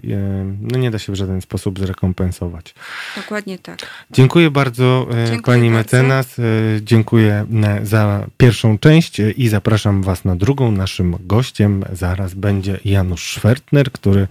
no 0.61 0.79
nie 0.79 0.91
da 0.91 0.99
się 0.99 1.13
w 1.13 1.17
żaden 1.17 1.41
sposób 1.41 1.79
zrekompensować. 1.79 2.75
Dokładnie 3.17 3.59
tak. 3.59 3.79
Dziękuję 4.11 4.51
bardzo 4.51 5.07
Dziękuję 5.11 5.43
pani 5.43 5.71
bardzo. 5.71 5.79
mecenas. 5.79 6.37
Dziękuję 6.83 7.47
za 7.83 8.27
pierwszą 8.37 8.79
część 8.79 9.19
i 9.37 9.49
zapraszam 9.49 10.03
was 10.03 10.25
na 10.25 10.37
drugą. 10.37 10.73
Naszym 10.73 11.17
gościem 11.21 11.85
zaraz 11.93 12.35
będzie 12.35 12.81
Janusz 12.85 13.33
Schwertner, 13.33 13.93
który 13.93 14.29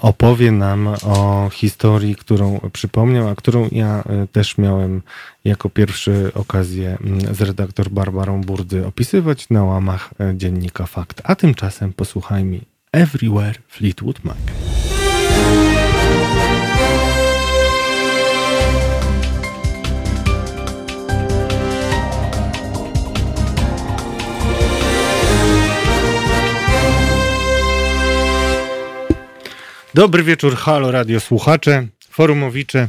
opowie 0.00 0.52
nam 0.52 0.88
o 1.02 1.50
historii, 1.52 2.16
którą 2.16 2.60
przypomniał, 2.82 3.28
a 3.28 3.34
którą 3.34 3.68
ja 3.72 4.04
też 4.32 4.58
miałem 4.58 5.02
jako 5.44 5.70
pierwszy 5.70 6.30
okazję 6.34 6.98
mm, 7.00 7.34
z 7.34 7.40
redaktor 7.40 7.88
Barbarą 7.88 8.40
Burdy 8.40 8.86
opisywać 8.86 9.50
na 9.50 9.64
łamach 9.64 10.10
dziennika 10.34 10.86
Fakt. 10.86 11.20
A 11.24 11.34
tymczasem 11.34 11.92
posłuchajmy 11.92 12.60
Everywhere 12.92 13.54
Fleetwood 13.68 14.24
Mac. 14.24 14.36
Dobry 29.94 30.22
wieczór, 30.22 30.56
halo 30.56 30.90
radio 30.90 31.20
słuchacze, 31.20 31.86
forumowicze. 32.12 32.88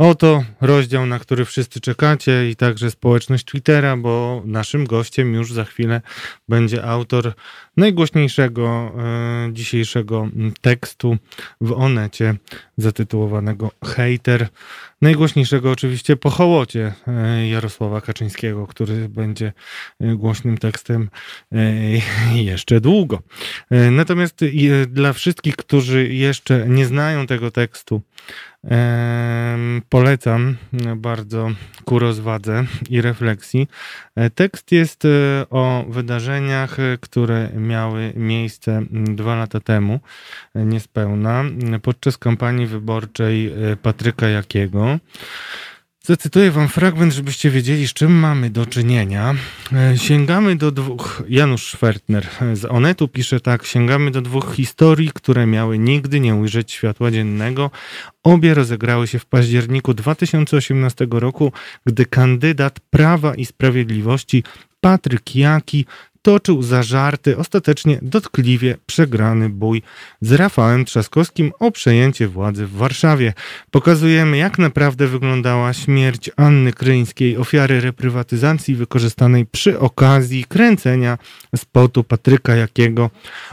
Oto 0.00 0.44
rozdział, 0.60 1.06
na 1.06 1.18
który 1.18 1.44
wszyscy 1.44 1.80
czekacie 1.80 2.50
i 2.50 2.56
także 2.56 2.90
społeczność 2.90 3.44
Twittera, 3.44 3.96
bo 3.96 4.42
naszym 4.44 4.86
gościem 4.86 5.34
już 5.34 5.52
za 5.52 5.64
chwilę 5.64 6.00
będzie 6.48 6.84
autor 6.84 7.32
najgłośniejszego 7.76 8.92
e, 8.98 9.52
dzisiejszego 9.52 10.28
tekstu 10.60 11.16
w 11.60 11.72
Onecie 11.72 12.34
zatytułowanego 12.76 13.70
Hater. 13.84 14.48
Najgłośniejszego 15.02 15.70
oczywiście 15.70 16.16
po 16.16 16.30
hołocie 16.30 16.92
e, 17.06 17.48
Jarosława 17.48 18.00
Kaczyńskiego, 18.00 18.66
który 18.66 19.08
będzie 19.08 19.52
e, 20.00 20.14
głośnym 20.14 20.58
tekstem 20.58 21.10
jeszcze 22.34 22.80
długo. 22.80 23.22
Natomiast 23.90 24.40
dla 24.86 25.12
wszystkich, 25.12 25.56
którzy 25.56 26.08
jeszcze 26.08 26.68
nie 26.68 26.86
znają 26.86 27.26
tego 27.26 27.50
tekstu, 27.50 28.02
Polecam 29.88 30.56
bardzo 30.96 31.50
ku 31.84 31.98
rozwadze 31.98 32.64
i 32.90 33.00
refleksji. 33.00 33.68
E, 34.16 34.30
tekst 34.30 34.72
jest 34.72 35.04
e, 35.04 35.08
o 35.50 35.84
wydarzeniach, 35.88 36.76
które 37.00 37.48
miały 37.54 38.12
miejsce 38.16 38.82
dwa 38.90 39.36
lata 39.36 39.60
temu, 39.60 40.00
e, 40.54 40.64
niespełna, 40.64 41.44
podczas 41.82 42.18
kampanii 42.18 42.66
wyborczej 42.66 43.52
Patryka 43.82 44.28
Jakiego. 44.28 44.98
Zacytuję 46.04 46.50
wam 46.50 46.68
fragment, 46.68 47.12
żebyście 47.12 47.50
wiedzieli, 47.50 47.88
z 47.88 47.92
czym 47.92 48.12
mamy 48.12 48.50
do 48.50 48.66
czynienia. 48.66 49.34
E, 49.72 49.98
sięgamy 49.98 50.56
do 50.56 50.70
dwóch. 50.70 51.22
Janusz 51.28 51.66
Schwertner 51.66 52.26
z 52.54 52.64
Onetu 52.64 53.08
pisze 53.08 53.40
tak: 53.40 53.64
Sięgamy 53.64 54.10
do 54.10 54.22
dwóch 54.22 54.54
historii, 54.54 55.10
które 55.14 55.46
miały 55.46 55.78
nigdy 55.78 56.20
nie 56.20 56.34
ujrzeć 56.34 56.72
światła 56.72 57.10
dziennego. 57.10 57.70
Obie 58.22 58.54
rozegrały 58.54 59.06
się 59.06 59.18
w 59.18 59.26
październiku 59.26 59.94
2018 59.94 61.06
roku, 61.10 61.52
gdy 61.86 62.06
kandydat 62.06 62.80
Prawa 62.80 63.34
i 63.34 63.44
Sprawiedliwości 63.44 64.44
Patryk 64.80 65.36
Jaki 65.36 65.86
toczył 66.22 66.62
za 66.62 66.82
żarty 66.82 67.36
ostatecznie 67.36 67.98
dotkliwie 68.02 68.76
przegrany 68.86 69.48
bój 69.48 69.82
z 70.20 70.32
Rafałem 70.32 70.84
Trzaskowskim 70.84 71.52
o 71.58 71.70
przejęcie 71.70 72.28
władzy 72.28 72.66
w 72.66 72.72
Warszawie. 72.72 73.32
Pokazujemy, 73.70 74.36
jak 74.36 74.58
naprawdę 74.58 75.06
wyglądała 75.06 75.72
śmierć 75.72 76.30
Anny 76.36 76.72
Kryńskiej, 76.72 77.36
ofiary 77.36 77.80
reprywatyzacji 77.80 78.74
wykorzystanej 78.74 79.46
przy 79.46 79.78
okazji 79.78 80.44
kręcenia 80.44 81.18
spotu 81.56 82.04
Patryka 82.04 82.56
Jakiego. 82.56 83.10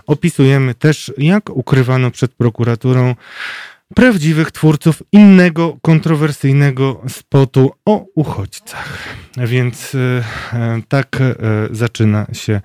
Opisujemy 0.08 0.76
też, 0.76 1.14
jak 1.18 1.50
ukrywano 1.50 2.12
przed 2.12 2.34
prokuraturą 2.34 3.16
prawdziwych 3.96 4.52
twórców 4.52 5.04
innego 5.12 5.78
kontrowersyjnego 5.82 7.02
spotu 7.08 7.72
o 7.86 8.06
uchodźcach. 8.16 8.98
Więc 9.38 9.96
e, 9.96 10.82
tak 10.88 11.22
e, 11.22 11.36
zaczyna 11.72 12.26
się 12.34 12.62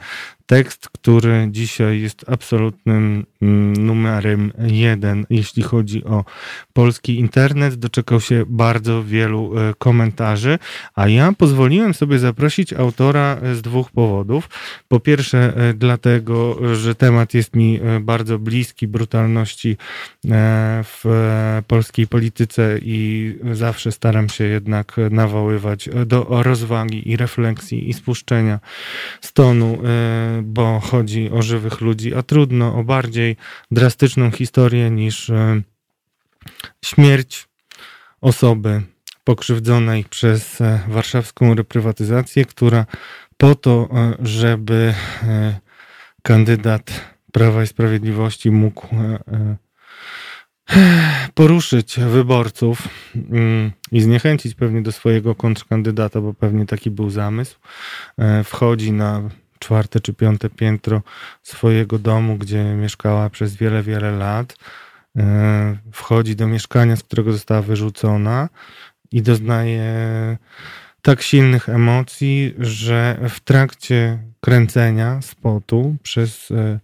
tekst, 0.52 0.88
który 0.88 1.48
dzisiaj 1.50 2.00
jest 2.00 2.24
absolutnym 2.28 3.26
mm, 3.42 3.86
numerem 3.86 4.52
jeden, 4.58 5.26
jeśli 5.30 5.62
chodzi 5.62 6.04
o 6.04 6.24
polski 6.72 7.18
internet. 7.18 7.74
Doczekał 7.74 8.20
się 8.20 8.44
bardzo 8.46 9.04
wielu 9.04 9.58
e, 9.58 9.74
komentarzy, 9.78 10.58
a 10.94 11.08
ja 11.08 11.32
pozwoliłem 11.32 11.94
sobie 11.94 12.18
zaprosić 12.18 12.72
autora 12.72 13.36
z 13.54 13.62
dwóch 13.62 13.90
powodów. 13.90 14.48
Po 14.88 15.00
pierwsze, 15.00 15.52
e, 15.56 15.74
dlatego, 15.74 16.58
że 16.76 16.94
temat 16.94 17.34
jest 17.34 17.56
mi 17.56 17.80
e, 17.82 18.00
bardzo 18.00 18.38
bliski 18.38 18.88
brutalności 18.88 19.76
w 20.84 21.04
polskiej 21.66 22.06
polityce 22.06 22.78
i 22.82 23.36
zawsze 23.52 23.92
staram 23.92 24.28
się 24.28 24.44
jednak 24.44 24.96
nawoływać 25.10 25.88
do 26.06 26.26
rozwagi 26.30 27.10
i 27.10 27.16
refleksji 27.16 27.90
i 27.90 27.92
spuszczenia 27.92 28.60
stonu 29.20 29.78
bo 30.42 30.80
chodzi 30.80 31.30
o 31.30 31.42
żywych 31.42 31.80
ludzi, 31.80 32.14
a 32.14 32.22
trudno 32.22 32.74
o 32.74 32.84
bardziej 32.84 33.36
drastyczną 33.70 34.30
historię 34.30 34.90
niż 34.90 35.30
e, 35.30 35.62
śmierć 36.84 37.48
osoby 38.20 38.82
pokrzywdzonej 39.24 40.04
przez 40.04 40.60
e, 40.60 40.80
warszawską 40.88 41.54
reprywatyzację, 41.54 42.44
która 42.44 42.86
po 43.36 43.54
to, 43.54 43.88
e, 43.92 44.14
żeby 44.26 44.94
kandydat 46.22 47.12
Prawa 47.32 47.62
i 47.62 47.66
Sprawiedliwości 47.66 48.50
mógł 48.50 48.88
poruszyć 51.34 52.00
wyborców 52.00 52.88
mm, 53.30 53.72
i 53.92 54.00
zniechęcić 54.00 54.54
pewnie 54.54 54.82
do 54.82 54.92
swojego 54.92 55.34
kontrkandydata, 55.34 56.20
bo 56.20 56.34
pewnie 56.34 56.66
taki 56.66 56.90
był 56.90 57.10
zamysł, 57.10 57.58
wchodzi 58.44 58.92
na 58.92 59.30
czwarte 59.62 60.00
czy 60.00 60.14
piąte 60.14 60.50
piętro 60.50 61.02
swojego 61.42 61.98
domu, 61.98 62.36
gdzie 62.36 62.64
mieszkała 62.64 63.30
przez 63.30 63.56
wiele, 63.56 63.82
wiele 63.82 64.10
lat. 64.10 64.56
E, 65.16 65.76
wchodzi 65.92 66.36
do 66.36 66.46
mieszkania, 66.46 66.96
z 66.96 67.02
którego 67.02 67.32
została 67.32 67.62
wyrzucona 67.62 68.48
i 69.12 69.22
doznaje 69.22 69.86
tak 71.02 71.22
silnych 71.22 71.68
emocji, 71.68 72.54
że 72.58 73.18
w 73.28 73.40
trakcie 73.40 74.18
kręcenia 74.40 75.22
spotu 75.22 75.96
przez 76.02 76.50
e, 76.50 76.80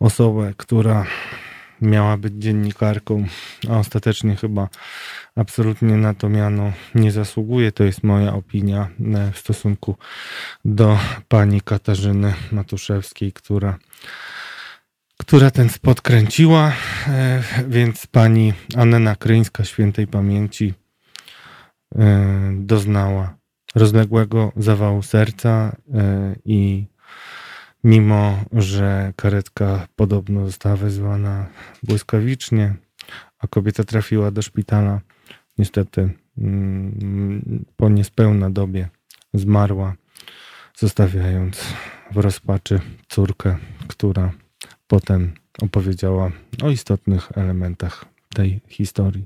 osobę, 0.00 0.52
która 0.56 1.06
miała 1.80 2.16
być 2.16 2.34
dziennikarką, 2.34 3.26
a 3.70 3.78
ostatecznie 3.78 4.36
chyba 4.36 4.68
absolutnie 5.36 5.96
na 5.96 6.14
to 6.14 6.28
miano 6.28 6.72
nie 6.94 7.12
zasługuje. 7.12 7.72
To 7.72 7.84
jest 7.84 8.02
moja 8.02 8.34
opinia 8.34 8.88
e, 9.14 9.32
w 9.32 9.38
stosunku 9.38 9.96
do 10.64 10.98
pani 11.28 11.60
Katarzyny 11.60 12.34
Matuszewskiej, 12.52 13.32
która 13.32 13.78
która 15.16 15.50
ten 15.50 15.68
spot 15.68 16.00
kręciła, 16.00 16.72
e, 17.08 17.42
więc 17.68 18.06
pani 18.06 18.52
Anna 18.76 19.16
Kryńska 19.16 19.64
świętej 19.64 20.06
pamięci 20.06 20.74
e, 21.94 22.52
doznała 22.54 23.34
rozległego 23.74 24.52
zawału 24.56 25.02
serca 25.02 25.76
i 26.44 26.86
mimo 27.84 28.44
że 28.52 29.12
karetka 29.16 29.86
podobno 29.96 30.46
została 30.46 30.76
wezwana 30.76 31.46
błyskawicznie, 31.82 32.74
a 33.38 33.46
kobieta 33.46 33.84
trafiła 33.84 34.30
do 34.30 34.42
szpitala, 34.42 35.00
niestety 35.58 36.10
mm, 36.38 37.64
po 37.76 37.88
niespełna 37.88 38.50
dobie 38.50 38.88
zmarła, 39.34 39.94
zostawiając 40.76 41.74
w 42.12 42.16
rozpaczy 42.16 42.80
córkę, 43.08 43.56
która 43.88 44.32
potem 44.86 45.32
opowiedziała 45.62 46.30
o 46.62 46.70
istotnych 46.70 47.38
elementach 47.38 48.04
tej 48.34 48.60
historii. 48.68 49.24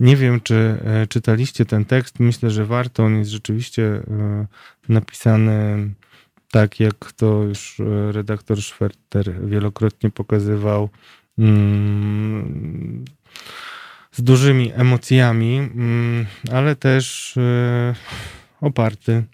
Nie 0.00 0.16
wiem, 0.16 0.40
czy 0.40 0.54
e, 0.84 1.06
czytaliście 1.06 1.64
ten 1.64 1.84
tekst. 1.84 2.20
Myślę, 2.20 2.50
że 2.50 2.64
warto. 2.64 3.04
On 3.04 3.18
jest 3.18 3.30
rzeczywiście 3.30 3.84
e, 3.84 4.46
napisany 4.88 5.88
tak 6.56 6.80
jak 6.80 7.12
to 7.12 7.42
już 7.42 7.80
e, 7.80 8.12
redaktor 8.12 8.62
Schwerter 8.62 9.46
wielokrotnie 9.46 10.10
pokazywał, 10.10 10.88
mm, 11.38 13.04
z 14.12 14.22
dużymi 14.22 14.72
emocjami, 14.74 15.58
mm, 15.58 16.26
ale 16.52 16.76
też 16.76 17.36
e, 17.36 17.94
oparty 18.60 19.24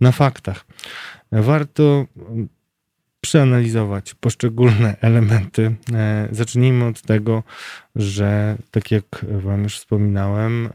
na 0.00 0.12
faktach. 0.12 0.64
Warto 1.32 2.06
przeanalizować 3.26 4.14
poszczególne 4.14 4.96
elementy. 5.00 5.74
E, 5.92 6.28
zacznijmy 6.32 6.84
od 6.84 7.02
tego, 7.02 7.42
że 7.96 8.56
tak 8.70 8.90
jak 8.90 9.26
Wam 9.28 9.62
już 9.62 9.78
wspominałem, 9.78 10.66
e, 10.66 10.70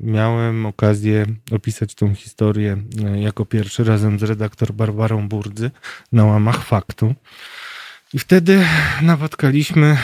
miałem 0.00 0.66
okazję 0.66 1.26
opisać 1.52 1.94
tą 1.94 2.14
historię 2.14 2.76
jako 3.16 3.44
pierwszy 3.44 3.84
razem 3.84 4.18
z 4.18 4.22
redaktor 4.22 4.72
Barbarą 4.72 5.28
Burdzy 5.28 5.70
na 6.12 6.24
łamach 6.24 6.64
faktu. 6.64 7.14
I 8.14 8.18
wtedy 8.18 8.64
napotkaliśmy 9.02 9.96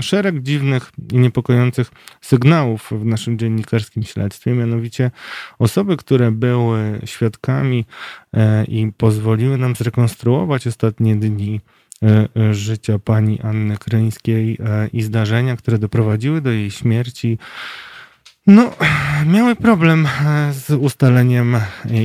szereg 0.00 0.42
dziwnych 0.42 0.92
i 1.12 1.18
niepokojących 1.18 1.90
sygnałów 2.20 2.90
w 2.90 3.04
naszym 3.04 3.38
dziennikarskim 3.38 4.02
śledztwie, 4.02 4.52
mianowicie 4.52 5.10
osoby, 5.58 5.96
które 5.96 6.30
były 6.30 7.00
świadkami 7.04 7.84
e, 8.32 8.64
i 8.64 8.92
pozwoliły 8.96 9.58
nam 9.58 9.76
zrekonstruować 9.76 10.66
ostatnie 10.66 11.16
dni 11.16 11.60
e, 12.02 12.28
e, 12.36 12.54
życia 12.54 12.98
pani 12.98 13.40
Anny 13.40 13.76
Kryńskiej 13.76 14.58
i 14.92 15.02
zdarzenia, 15.02 15.56
które 15.56 15.78
doprowadziły 15.78 16.40
do 16.40 16.50
jej 16.50 16.70
śmierci. 16.70 17.38
No, 18.46 18.70
miały 19.26 19.56
problem 19.56 20.08
z 20.52 20.70
ustaleniem 20.70 21.56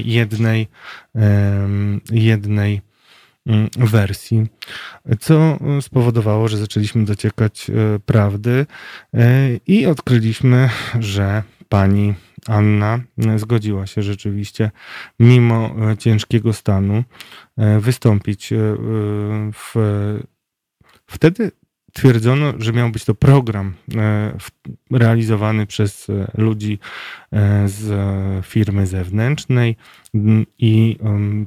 jednej, 0.05 0.67
jednej 2.11 2.88
wersji, 3.77 4.47
co 5.19 5.59
spowodowało, 5.81 6.47
że 6.47 6.57
zaczęliśmy 6.57 7.05
dociekać 7.05 7.69
e, 7.69 7.99
prawdy 7.99 8.65
e, 9.13 9.49
i 9.67 9.85
odkryliśmy, 9.85 10.69
że 10.99 11.43
pani 11.69 12.13
Anna 12.47 12.99
zgodziła 13.35 13.87
się 13.87 14.03
rzeczywiście, 14.03 14.71
mimo 15.19 15.75
e, 15.91 15.97
ciężkiego 15.97 16.53
stanu, 16.53 17.03
wystąpić 17.79 18.53
w. 19.53 19.73
Wtedy 21.07 21.51
twierdzono, 21.93 22.53
że 22.59 22.73
miał 22.73 22.89
być 22.89 23.05
to 23.05 23.15
program 23.15 23.73
realizowany 24.91 25.65
przez 25.65 26.07
ludzi 26.37 26.79
z 27.65 27.91
firmy 28.45 28.87
zewnętrznej 28.87 29.75
i 30.57 30.97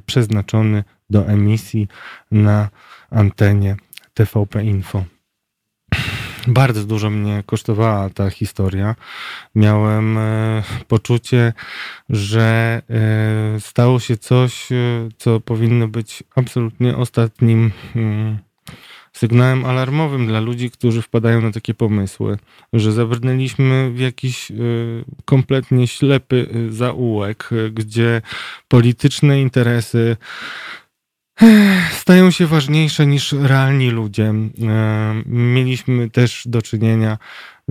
przeznaczony 0.05 0.83
do 1.13 1.27
emisji 1.27 1.87
na 2.31 2.69
antenie 3.09 3.75
TVP 4.13 4.63
Info. 4.63 5.03
Bardzo 6.47 6.83
dużo 6.83 7.09
mnie 7.09 7.43
kosztowała 7.45 8.09
ta 8.09 8.29
historia. 8.29 8.95
Miałem 9.55 10.17
e, 10.17 10.63
poczucie, 10.87 11.53
że 12.09 12.81
e, 12.89 13.59
stało 13.59 13.99
się 13.99 14.17
coś, 14.17 14.71
e, 14.71 14.75
co 15.17 15.39
powinno 15.39 15.87
być 15.87 16.23
absolutnie 16.35 16.97
ostatnim 16.97 17.71
mm, 17.95 18.37
sygnałem 19.13 19.65
alarmowym 19.65 20.27
dla 20.27 20.39
ludzi, 20.39 20.71
którzy 20.71 21.01
wpadają 21.01 21.41
na 21.41 21.51
takie 21.51 21.73
pomysły, 21.73 22.37
że 22.73 22.91
zabrnęliśmy 22.91 23.91
w 23.91 23.99
jakiś 23.99 24.51
kompletnie 25.25 25.87
ślepy 25.87 26.47
zaułek, 26.69 27.49
gdzie 27.73 28.21
polityczne 28.67 29.41
interesy 29.41 30.17
stają 31.91 32.31
się 32.31 32.47
ważniejsze 32.47 33.05
niż 33.05 33.33
realni 33.33 33.89
ludzie. 33.89 34.33
Mieliśmy 35.25 36.09
też 36.09 36.43
do 36.45 36.61
czynienia 36.61 37.17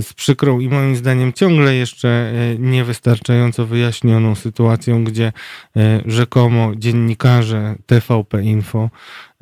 z 0.01 0.13
przykrą 0.13 0.61
i 0.61 0.69
moim 0.69 0.97
zdaniem 0.97 1.33
ciągle 1.33 1.75
jeszcze 1.75 2.09
e, 2.09 2.59
niewystarczająco 2.59 3.67
wyjaśnioną 3.67 4.35
sytuacją, 4.35 5.05
gdzie 5.05 5.33
e, 5.77 6.01
rzekomo 6.07 6.73
dziennikarze 6.77 7.75
TVP 7.87 8.43
Info 8.43 8.91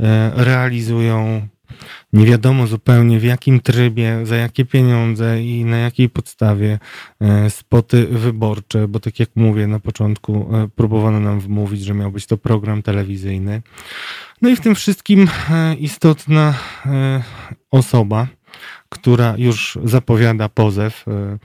e, 0.00 0.30
realizują 0.34 1.48
nie 2.12 2.26
wiadomo 2.26 2.66
zupełnie 2.66 3.20
w 3.20 3.24
jakim 3.24 3.60
trybie, 3.60 4.26
za 4.26 4.36
jakie 4.36 4.64
pieniądze 4.64 5.42
i 5.42 5.64
na 5.64 5.76
jakiej 5.78 6.08
podstawie 6.08 6.78
e, 7.20 7.50
spoty 7.50 8.06
wyborcze, 8.06 8.88
bo 8.88 9.00
tak 9.00 9.20
jak 9.20 9.30
mówię 9.36 9.66
na 9.66 9.80
początku, 9.80 10.56
e, 10.56 10.68
próbowano 10.68 11.20
nam 11.20 11.40
wmówić, 11.40 11.84
że 11.84 11.94
miał 11.94 12.10
być 12.10 12.26
to 12.26 12.36
program 12.36 12.82
telewizyjny. 12.82 13.62
No 14.42 14.48
i 14.48 14.56
w 14.56 14.60
tym 14.60 14.74
wszystkim 14.74 15.28
e, 15.50 15.74
istotna 15.74 16.54
osoba, 17.70 18.26
która 18.90 19.34
już 19.38 19.78
zapowiada 19.84 20.48
pozew, 20.48 21.04
e, 21.08 21.38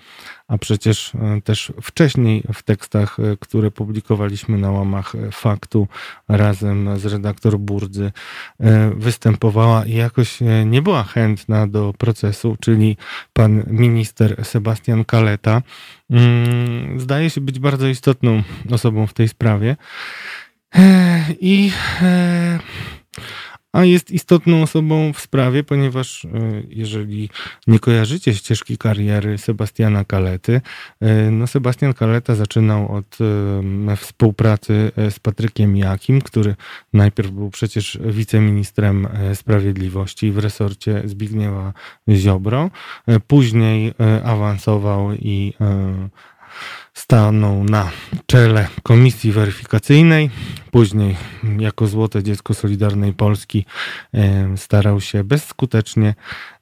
a 0.48 0.58
przecież 0.58 1.16
e, 1.16 1.42
też 1.42 1.74
wcześniej 1.82 2.44
w 2.54 2.64
tekstach, 2.64 3.20
e, 3.20 3.38
które 3.40 3.72
publikowaliśmy 3.72 4.58
na 4.58 4.72
łamach 4.72 5.14
faktu 5.32 5.88
razem 6.28 7.00
z 7.00 7.06
redaktor 7.06 7.58
Burdzy, 7.58 8.12
występowała 8.96 9.86
i 9.86 9.94
jakoś 9.94 10.40
nie 10.66 10.82
była 10.82 11.04
chętna 11.04 11.68
do 11.68 11.94
procesu, 11.98 12.58
czyli 12.60 12.98
pan 13.34 13.64
minister 13.68 14.46
Sebastian 14.46 15.06
Kaleta. 15.06 15.62
Mm, 16.10 17.00
zdaje 17.00 17.30
się 17.30 17.42
być 17.42 17.60
bardzo 17.60 17.88
istotną 17.88 18.44
osobą 18.72 19.08
w 19.08 19.14
tej 19.14 19.28
sprawie. 19.28 19.76
I 21.40 21.72
a 23.76 23.86
jest 23.86 24.12
istotną 24.12 24.62
osobą 24.64 25.14
w 25.14 25.20
sprawie, 25.20 25.64
ponieważ 25.64 26.26
e, 26.26 26.30
jeżeli 26.70 27.30
nie 27.68 27.80
kojarzycie 27.80 28.34
ścieżki 28.34 28.78
kariery 28.78 29.38
Sebastiana 29.38 30.04
Kalety, 30.04 30.62
e, 31.02 31.32
no 31.32 31.48
Sebastian 31.48 31.94
Kaleta 31.94 32.36
zaczynał 32.36 32.92
od 32.92 33.18
e, 33.92 33.96
współpracy 33.96 34.92
z 35.10 35.20
Patrykiem 35.20 35.78
Jakim, 35.78 36.22
który 36.22 36.56
najpierw 36.94 37.32
był 37.32 37.50
przecież 37.50 38.00
wiceministrem 38.06 39.08
sprawiedliwości 39.34 40.32
w 40.32 40.38
resorcie 40.38 41.02
Zbigniewa 41.06 41.74
Ziobro, 42.10 42.70
później 43.28 43.94
awansował 44.24 45.14
i 45.14 45.54
stanął 47.06 47.64
na 47.64 47.92
czele 48.26 48.68
komisji 48.84 49.32
weryfikacyjnej. 49.32 50.30
Później, 50.72 51.16
jako 51.60 51.88
złote 51.88 52.24
dziecko 52.24 52.54
Solidarnej 52.54 53.14
Polski, 53.14 53.66
starał 54.56 55.02
się 55.02 55.24
bezskutecznie 55.24 56.16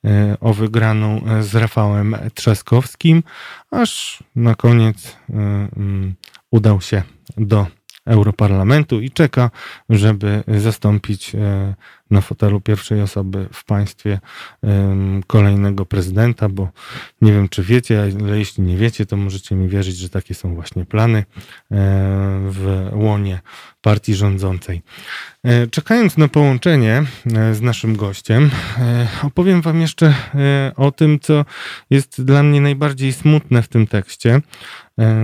e, 0.05 0.37
o 0.39 0.53
wygraną 0.53 1.21
z 1.41 1.55
Rafałem 1.55 2.15
Trzaskowskim, 2.33 3.23
aż 3.71 4.23
na 4.35 4.55
koniec 4.55 5.17
e, 5.29 5.33
mm, 5.33 6.15
udał 6.51 6.81
się 6.81 7.03
do 7.37 7.67
Europarlamentu 8.05 9.01
i 9.01 9.11
czeka, 9.11 9.51
żeby 9.89 10.43
zastąpić 10.47 11.35
e, 11.35 11.73
na 12.13 12.21
fotelu 12.21 12.61
pierwszej 12.61 13.01
osoby 13.01 13.47
w 13.53 13.65
państwie 13.65 14.19
kolejnego 15.27 15.85
prezydenta, 15.85 16.49
bo 16.49 16.69
nie 17.21 17.33
wiem, 17.33 17.49
czy 17.49 17.63
wiecie, 17.63 18.01
ale 18.25 18.39
jeśli 18.39 18.63
nie 18.63 18.77
wiecie, 18.77 19.05
to 19.05 19.17
możecie 19.17 19.55
mi 19.55 19.69
wierzyć, 19.69 19.97
że 19.97 20.09
takie 20.09 20.33
są 20.33 20.55
właśnie 20.55 20.85
plany 20.85 21.17
e, 21.19 21.23
w 22.49 22.89
łonie 22.93 23.39
partii 23.81 24.15
rządzącej. 24.15 24.81
E, 25.43 25.67
czekając 25.67 26.17
na 26.17 26.27
połączenie 26.27 27.03
z 27.53 27.61
naszym 27.61 27.95
gościem, 27.95 28.51
opowiem 29.23 29.61
Wam 29.61 29.81
jeszcze 29.81 30.13
o 30.75 30.91
tym, 30.91 31.19
co 31.19 31.45
jest 31.89 32.23
dla 32.23 32.43
mnie 32.43 32.61
najbardziej 32.61 33.13
smutne 33.13 33.61
w 33.61 33.67
tym 33.67 33.87
tekście. 33.87 34.41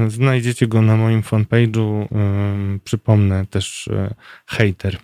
Znajdziecie 0.07 0.67
go 0.67 0.81
na 0.81 0.97
moim 0.97 1.21
fanpage'u. 1.21 2.07
Przypomnę 2.83 3.45
też 3.45 3.89
hater 4.45 4.97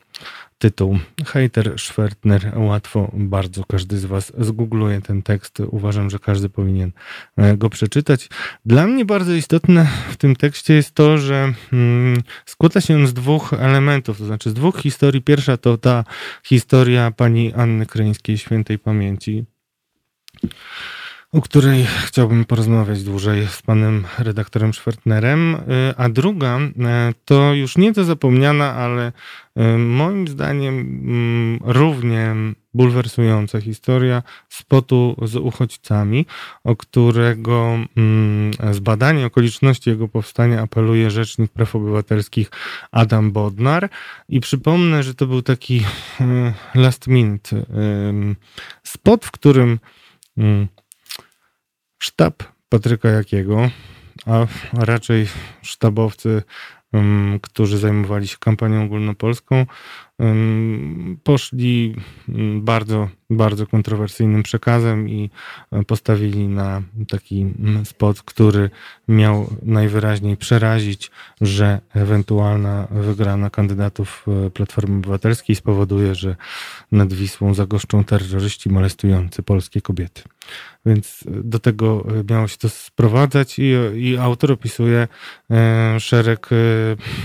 tytuł. 0.57 0.99
Hater 1.25 1.79
Schwertner, 1.79 2.51
łatwo 2.55 3.11
bardzo 3.13 3.63
każdy 3.63 3.97
z 3.97 4.05
Was 4.05 4.33
zgoogluje 4.37 5.01
ten 5.01 5.21
tekst. 5.21 5.59
Uważam, 5.59 6.09
że 6.09 6.19
każdy 6.19 6.49
powinien 6.49 6.91
e, 7.37 7.57
go 7.57 7.69
przeczytać. 7.69 8.29
Dla 8.65 8.87
mnie 8.87 9.05
bardzo 9.05 9.33
istotne 9.33 9.87
w 10.09 10.17
tym 10.17 10.35
tekście 10.35 10.73
jest 10.73 10.91
to, 10.91 11.17
że 11.17 11.53
mm, 11.73 12.23
składa 12.45 12.81
się 12.81 12.95
on 12.95 13.07
z 13.07 13.13
dwóch 13.13 13.53
elementów, 13.53 14.17
to 14.17 14.25
znaczy 14.25 14.49
z 14.49 14.53
dwóch 14.53 14.81
historii. 14.81 15.21
Pierwsza 15.21 15.57
to 15.57 15.77
ta 15.77 16.03
historia 16.43 17.11
pani 17.11 17.53
Anny 17.53 17.85
Kryńskiej, 17.85 18.37
świętej 18.37 18.79
pamięci 18.79 19.45
o 21.35 21.41
której 21.41 21.85
chciałbym 22.05 22.45
porozmawiać 22.45 23.03
dłużej 23.03 23.47
z 23.47 23.61
panem 23.61 24.05
redaktorem 24.19 24.73
Schwertnerem. 24.73 25.55
Y, 25.55 25.59
a 25.97 26.09
druga 26.09 26.59
y, 26.59 26.71
to 27.25 27.53
już 27.53 27.77
nieco 27.77 28.03
zapomniana, 28.03 28.73
ale 28.73 29.11
y, 29.57 29.77
moim 29.77 30.27
zdaniem 30.27 30.79
mm, 30.79 31.59
równie 31.63 32.35
bulwersująca 32.73 33.61
historia 33.61 34.23
spotu 34.49 35.15
z 35.21 35.35
uchodźcami, 35.35 36.25
o 36.63 36.75
którego 36.75 37.77
mm, 37.97 38.51
zbadanie 38.71 39.25
okoliczności 39.25 39.89
jego 39.89 40.07
powstania 40.07 40.61
apeluje 40.61 41.11
Rzecznik 41.11 41.51
Praw 41.51 41.75
Obywatelskich 41.75 42.51
Adam 42.91 43.31
Bodnar. 43.31 43.89
I 44.29 44.39
przypomnę, 44.39 45.03
że 45.03 45.13
to 45.13 45.27
był 45.27 45.41
taki 45.41 45.83
last 46.75 47.07
minute 47.07 47.65
spot, 48.83 49.25
w 49.25 49.31
którym 49.31 49.79
mm, 50.37 50.67
sztab 51.99 52.43
Patryka 52.69 53.09
Jakiego, 53.09 53.69
a 54.25 54.47
raczej 54.73 55.27
sztabowcy, 55.61 56.43
którzy 57.41 57.77
zajmowali 57.77 58.27
się 58.27 58.37
kampanią 58.39 58.83
ogólnopolską, 58.83 59.65
poszli 61.23 61.95
bardzo 62.61 63.09
bardzo 63.29 63.67
kontrowersyjnym 63.67 64.43
przekazem 64.43 65.09
i 65.09 65.29
postawili 65.87 66.47
na 66.47 66.81
taki 67.07 67.41
mm, 67.41 67.85
spot, 67.85 68.21
który 68.21 68.69
miał 69.07 69.55
najwyraźniej 69.63 70.37
przerazić, 70.37 71.11
że 71.41 71.79
ewentualna 71.93 72.87
wygrana 72.91 73.49
kandydatów 73.49 74.25
Platformy 74.53 74.97
Obywatelskiej 74.97 75.55
spowoduje, 75.55 76.15
że 76.15 76.35
nad 76.91 77.13
Wisłą 77.13 77.53
zagoszczą 77.53 78.03
terroryści 78.03 78.69
molestujący 78.69 79.43
polskie 79.43 79.81
kobiety. 79.81 80.21
Więc 80.85 81.23
do 81.27 81.59
tego 81.59 82.05
miało 82.29 82.47
się 82.47 82.57
to 82.57 82.69
sprowadzać 82.69 83.59
i, 83.59 83.73
i 83.95 84.17
autor 84.17 84.51
opisuje 84.51 85.07
e, 85.51 85.99
szereg 85.99 86.49
e, 86.51 86.55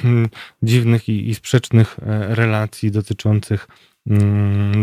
dziwnych 0.62 1.08
i, 1.08 1.28
i 1.28 1.34
sprzecznych 1.34 1.96
e, 2.02 2.34
relacji 2.34 2.90
dotyczących 2.90 3.68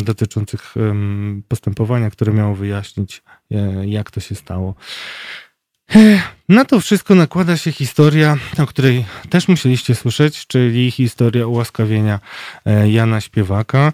dotyczących 0.03 0.75
postępowania, 1.47 2.09
które 2.09 2.33
miało 2.33 2.55
wyjaśnić, 2.55 3.23
jak 3.85 4.11
to 4.11 4.19
się 4.19 4.35
stało. 4.35 4.75
Na 6.49 6.65
to 6.65 6.79
wszystko 6.79 7.15
nakłada 7.15 7.57
się 7.57 7.71
historia, 7.71 8.37
o 8.57 8.65
której 8.65 9.05
też 9.29 9.47
musieliście 9.47 9.95
słyszeć, 9.95 10.47
czyli 10.47 10.91
historia 10.91 11.47
ułaskawienia 11.47 12.19
Jana 12.85 13.21
Śpiewaka, 13.21 13.93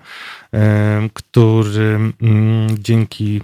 który 1.14 2.00
mm, 2.22 2.78
dzięki 2.80 3.42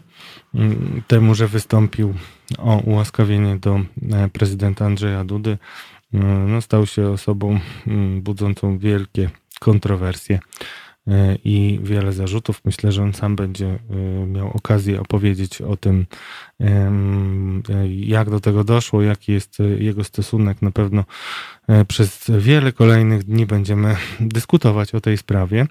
Mm, 0.56 1.02
temu, 1.08 1.36
że 1.36 1.48
wystąpił 1.48 2.14
o 2.58 2.78
ułaskawienie 2.78 3.58
do 3.58 3.82
e, 4.12 4.30
prezydenta 4.30 4.86
Andrzeja 4.86 5.24
Dudy, 5.24 5.58
mm, 6.14 6.52
no, 6.52 6.62
stał 6.62 6.86
się 6.86 7.10
osobą 7.10 7.60
mm, 7.88 8.22
budzącą 8.22 8.78
wielkie 8.78 9.30
kontrowersje 9.60 10.36
e, 10.36 10.40
i 11.44 11.80
wiele 11.84 12.14
zarzutów. 12.14 12.62
Myślę, 12.66 12.92
że 12.92 13.04
on 13.04 13.14
sam 13.14 13.36
będzie 13.36 13.68
e, 13.68 14.26
miał 14.26 14.48
okazję 14.48 15.02
opowiedzieć 15.02 15.62
o 15.62 15.78
tym, 15.78 16.06
jak 17.88 18.30
do 18.30 18.40
tego 18.40 18.64
doszło, 18.64 19.02
jaki 19.02 19.32
jest 19.32 19.58
jego 19.80 20.04
stosunek. 20.04 20.62
Na 20.62 20.72
pewno 20.72 21.04
E, 21.70 21.86
przez 21.86 22.32
wiele 22.40 22.72
kolejnych 22.72 23.24
dni 23.24 23.46
będziemy 23.46 23.96
dyskutować 24.20 24.96
o 24.96 25.02
tej 25.02 25.18
sprawie, 25.18 25.66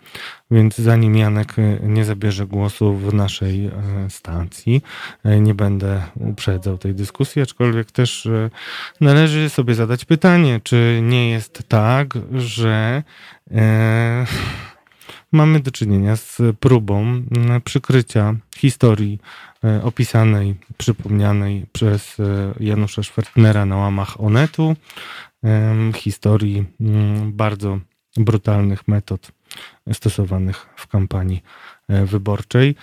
więc 0.50 0.76
zanim 0.76 1.16
Janek 1.16 1.58
e, 1.58 1.78
nie 1.82 2.04
zabierze 2.04 2.46
głosu 2.46 2.94
w 2.94 3.14
naszej 3.14 3.66
e, 3.66 3.70
stacji, 4.10 4.82
nie 5.24 5.54
będę 5.54 6.02
uprzedzał 6.14 6.78
tej 6.78 6.94
dyskusji, 6.94 7.42
aczkolwiek 7.42 7.92
też 7.92 8.28
należy 9.00 9.50
sobie 9.50 9.74
zadać 9.74 10.04
pytanie, 10.04 10.60
czy 10.64 11.00
nie 11.02 11.30
jest 11.30 11.62
tak, 11.68 12.14
że 12.34 13.02
mamy 15.32 15.60
do 15.60 15.70
czynienia 15.70 16.16
z 16.16 16.38
próbą 16.60 17.22
przykrycia 17.64 18.34
historii 18.56 19.20
opisanej, 19.82 20.54
przypomnianej 20.76 21.66
przez 21.72 22.16
Janusza 22.60 23.02
Schwertnera 23.02 23.66
na 23.66 23.76
łamach 23.76 24.20
Onetu, 24.20 24.76
historii 25.94 26.64
mm, 26.80 27.32
bardzo 27.32 27.78
brutalnych 28.16 28.88
metod 28.88 29.32
stosowanych 29.92 30.66
w 30.76 30.86
kampanii 30.86 31.42
e, 31.88 32.04
wyborczej, 32.04 32.74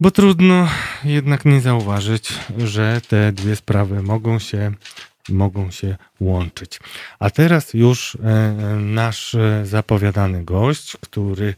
bo 0.00 0.10
trudno 0.10 0.68
jednak 1.04 1.44
nie 1.44 1.60
zauważyć, 1.60 2.34
że 2.58 3.00
te 3.08 3.32
dwie 3.32 3.56
sprawy 3.56 4.02
mogą 4.02 4.38
się 4.38 4.72
mogą 5.30 5.70
się 5.70 5.96
łączyć. 6.20 6.80
A 7.18 7.30
teraz 7.30 7.74
już 7.74 8.18
e, 8.24 8.54
nasz 8.76 9.36
zapowiadany 9.64 10.44
gość, 10.44 10.96
który, 11.00 11.54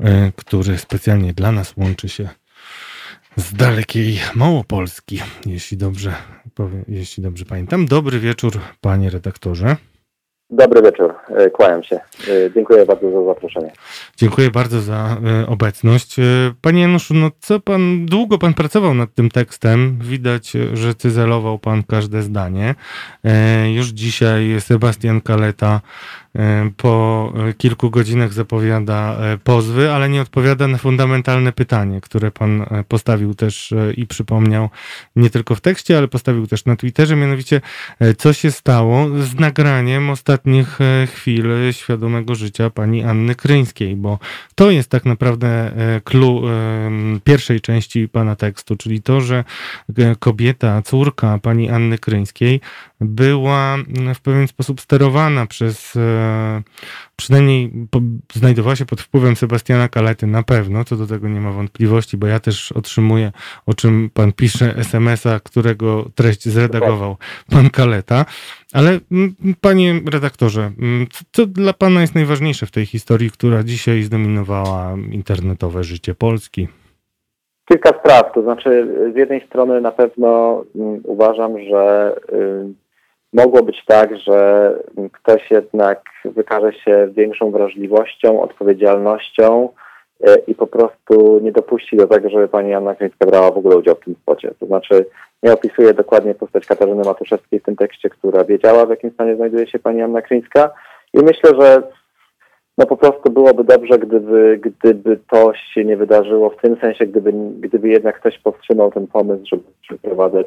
e, 0.00 0.32
który 0.36 0.78
specjalnie 0.78 1.32
dla 1.32 1.52
nas 1.52 1.72
łączy 1.76 2.08
się 2.08 2.28
z 3.36 3.54
dalekiej 3.54 4.20
Małopolski, 4.34 5.20
jeśli 5.46 5.76
dobrze, 5.76 6.14
jeśli 6.88 7.22
dobrze 7.22 7.44
pamiętam. 7.44 7.86
Dobry 7.86 8.20
wieczór, 8.20 8.60
panie 8.80 9.10
redaktorze. 9.10 9.76
Dobry 10.52 10.82
wieczór, 10.82 11.14
e, 11.28 11.50
kłaniam 11.50 11.82
się. 11.82 11.96
E, 11.96 12.00
dziękuję 12.54 12.86
bardzo 12.86 13.10
za 13.10 13.24
zaproszenie. 13.24 13.72
Dziękuję 14.16 14.50
bardzo 14.50 14.80
za 14.80 15.16
e, 15.42 15.46
obecność. 15.46 16.16
Panie 16.60 16.80
Januszu, 16.80 17.14
no 17.14 17.30
co 17.40 17.60
pan, 17.60 18.06
długo 18.06 18.38
pan 18.38 18.54
pracował 18.54 18.94
nad 18.94 19.14
tym 19.14 19.30
tekstem. 19.30 19.98
Widać, 20.00 20.52
że 20.72 20.94
cyzelował 20.94 21.58
pan 21.58 21.82
każde 21.82 22.22
zdanie. 22.22 22.74
Już 23.74 23.86
dzisiaj 23.86 24.60
Sebastian 24.60 25.20
Kaleta 25.20 25.80
po 26.76 27.32
kilku 27.58 27.90
godzinach 27.90 28.32
zapowiada 28.32 29.16
e, 29.20 29.38
pozwy, 29.38 29.92
ale 29.92 30.08
nie 30.08 30.20
odpowiada 30.20 30.68
na 30.68 30.78
fundamentalne 30.78 31.52
pytanie, 31.52 32.00
które 32.00 32.30
pan 32.30 32.62
e, 32.62 32.84
postawił 32.88 33.34
też 33.34 33.74
i 33.96 34.06
przypomniał 34.06 34.68
nie 35.16 35.30
tylko 35.30 35.54
w 35.54 35.60
tekście, 35.60 35.98
ale 35.98 36.08
postawił 36.08 36.46
też 36.46 36.64
na 36.64 36.76
Twitterze, 36.76 37.16
mianowicie 37.16 37.60
co 38.18 38.32
się 38.32 38.50
stało 38.50 39.08
z 39.22 39.34
nagraniem 39.34 40.10
ostatnich 40.10 40.78
chwil 41.14 41.44
świadomego 41.72 42.34
życia 42.34 42.70
pani 42.70 43.04
Anny 43.04 43.34
Kryńskiej, 43.34 43.96
bo 43.96 44.18
to 44.54 44.70
jest 44.70 44.90
tak 44.90 45.04
naprawdę 45.04 45.72
clue 46.04 46.42
pierwszej 47.24 47.60
części 47.60 48.08
pana 48.08 48.36
tekstu, 48.36 48.76
czyli 48.76 49.02
to, 49.02 49.20
że 49.20 49.44
kobieta, 50.18 50.82
córka 50.82 51.38
pani 51.38 51.70
Anny 51.70 51.98
Kryńskiej 51.98 52.60
była 53.00 53.76
w 54.14 54.20
pewien 54.20 54.48
sposób 54.48 54.80
sterowana 54.80 55.46
przez 55.46 55.98
przynajmniej 57.16 57.72
znajdowała 58.34 58.76
się 58.76 58.86
pod 58.86 59.00
wpływem 59.00 59.36
Sebastiana 59.36 59.88
Kalety 59.88 60.26
na 60.26 60.42
pewno, 60.42 60.84
co 60.84 60.96
do 60.96 61.06
tego 61.06 61.28
nie 61.28 61.40
ma 61.40 61.50
wątpliwości, 61.52 62.16
bo 62.16 62.26
ja 62.26 62.40
też 62.40 62.72
otrzymuję, 62.72 63.32
o 63.66 63.74
czym 63.74 64.10
pan 64.14 64.32
pisze, 64.32 64.76
SMS-a, 64.76 65.40
którego 65.40 66.10
treść 66.14 66.48
zredagował 66.48 67.16
pan 67.50 67.70
Kaleta. 67.70 68.24
Ale 68.72 69.00
panie 69.60 70.00
redaktorze, 70.12 70.72
co 71.32 71.46
dla 71.46 71.72
pana 71.72 72.00
jest 72.00 72.14
najważniejsze 72.14 72.66
w 72.66 72.70
tej 72.70 72.86
historii, 72.86 73.30
która 73.30 73.62
dzisiaj 73.62 74.02
zdominowała 74.02 74.94
internetowe 75.10 75.84
życie 75.84 76.14
Polski? 76.14 76.68
Kilka 77.68 77.90
spraw, 78.00 78.34
to 78.34 78.42
znaczy 78.42 78.94
z 79.14 79.16
jednej 79.16 79.46
strony 79.46 79.80
na 79.80 79.92
pewno 79.92 80.64
uważam, 81.04 81.58
że 81.58 82.14
mogło 83.32 83.62
być 83.62 83.84
tak, 83.86 84.16
że 84.16 84.72
ktoś 85.12 85.50
jednak 85.50 86.00
wykaże 86.24 86.72
się 86.72 87.08
większą 87.12 87.50
wrażliwością, 87.50 88.42
odpowiedzialnością 88.42 89.68
e, 90.24 90.36
i 90.46 90.54
po 90.54 90.66
prostu 90.66 91.40
nie 91.42 91.52
dopuści 91.52 91.96
do 91.96 92.06
tego, 92.06 92.30
żeby 92.30 92.48
pani 92.48 92.74
Anna 92.74 92.94
Kryńska 92.94 93.26
brała 93.26 93.50
w 93.50 93.58
ogóle 93.58 93.76
udział 93.76 93.94
w 93.94 94.04
tym 94.04 94.14
spocie. 94.22 94.54
To 94.60 94.66
znaczy 94.66 95.06
nie 95.42 95.52
opisuje 95.52 95.94
dokładnie 95.94 96.34
postać 96.34 96.66
Katarzyny 96.66 97.02
Matuszewskiej 97.04 97.60
w 97.60 97.62
tym 97.62 97.76
tekście, 97.76 98.10
która 98.10 98.44
wiedziała, 98.44 98.86
w 98.86 98.90
jakim 98.90 99.10
stanie 99.10 99.36
znajduje 99.36 99.66
się 99.66 99.78
pani 99.78 100.02
Anna 100.02 100.22
Kryńska 100.22 100.70
i 101.14 101.18
myślę, 101.18 101.50
że 101.60 101.82
no 102.78 102.86
po 102.86 102.96
prostu 102.96 103.30
byłoby 103.30 103.64
dobrze, 103.64 103.98
gdyby, 103.98 104.60
gdyby 104.62 105.18
to 105.30 105.52
się 105.54 105.84
nie 105.84 105.96
wydarzyło, 105.96 106.50
w 106.50 106.56
tym 106.56 106.76
sensie, 106.76 107.06
gdyby, 107.06 107.32
gdyby 107.60 107.88
jednak 107.88 108.20
ktoś 108.20 108.38
powstrzymał 108.38 108.90
ten 108.90 109.06
pomysł, 109.06 109.42
żeby 109.46 109.62
przeprowadzać 109.82 110.46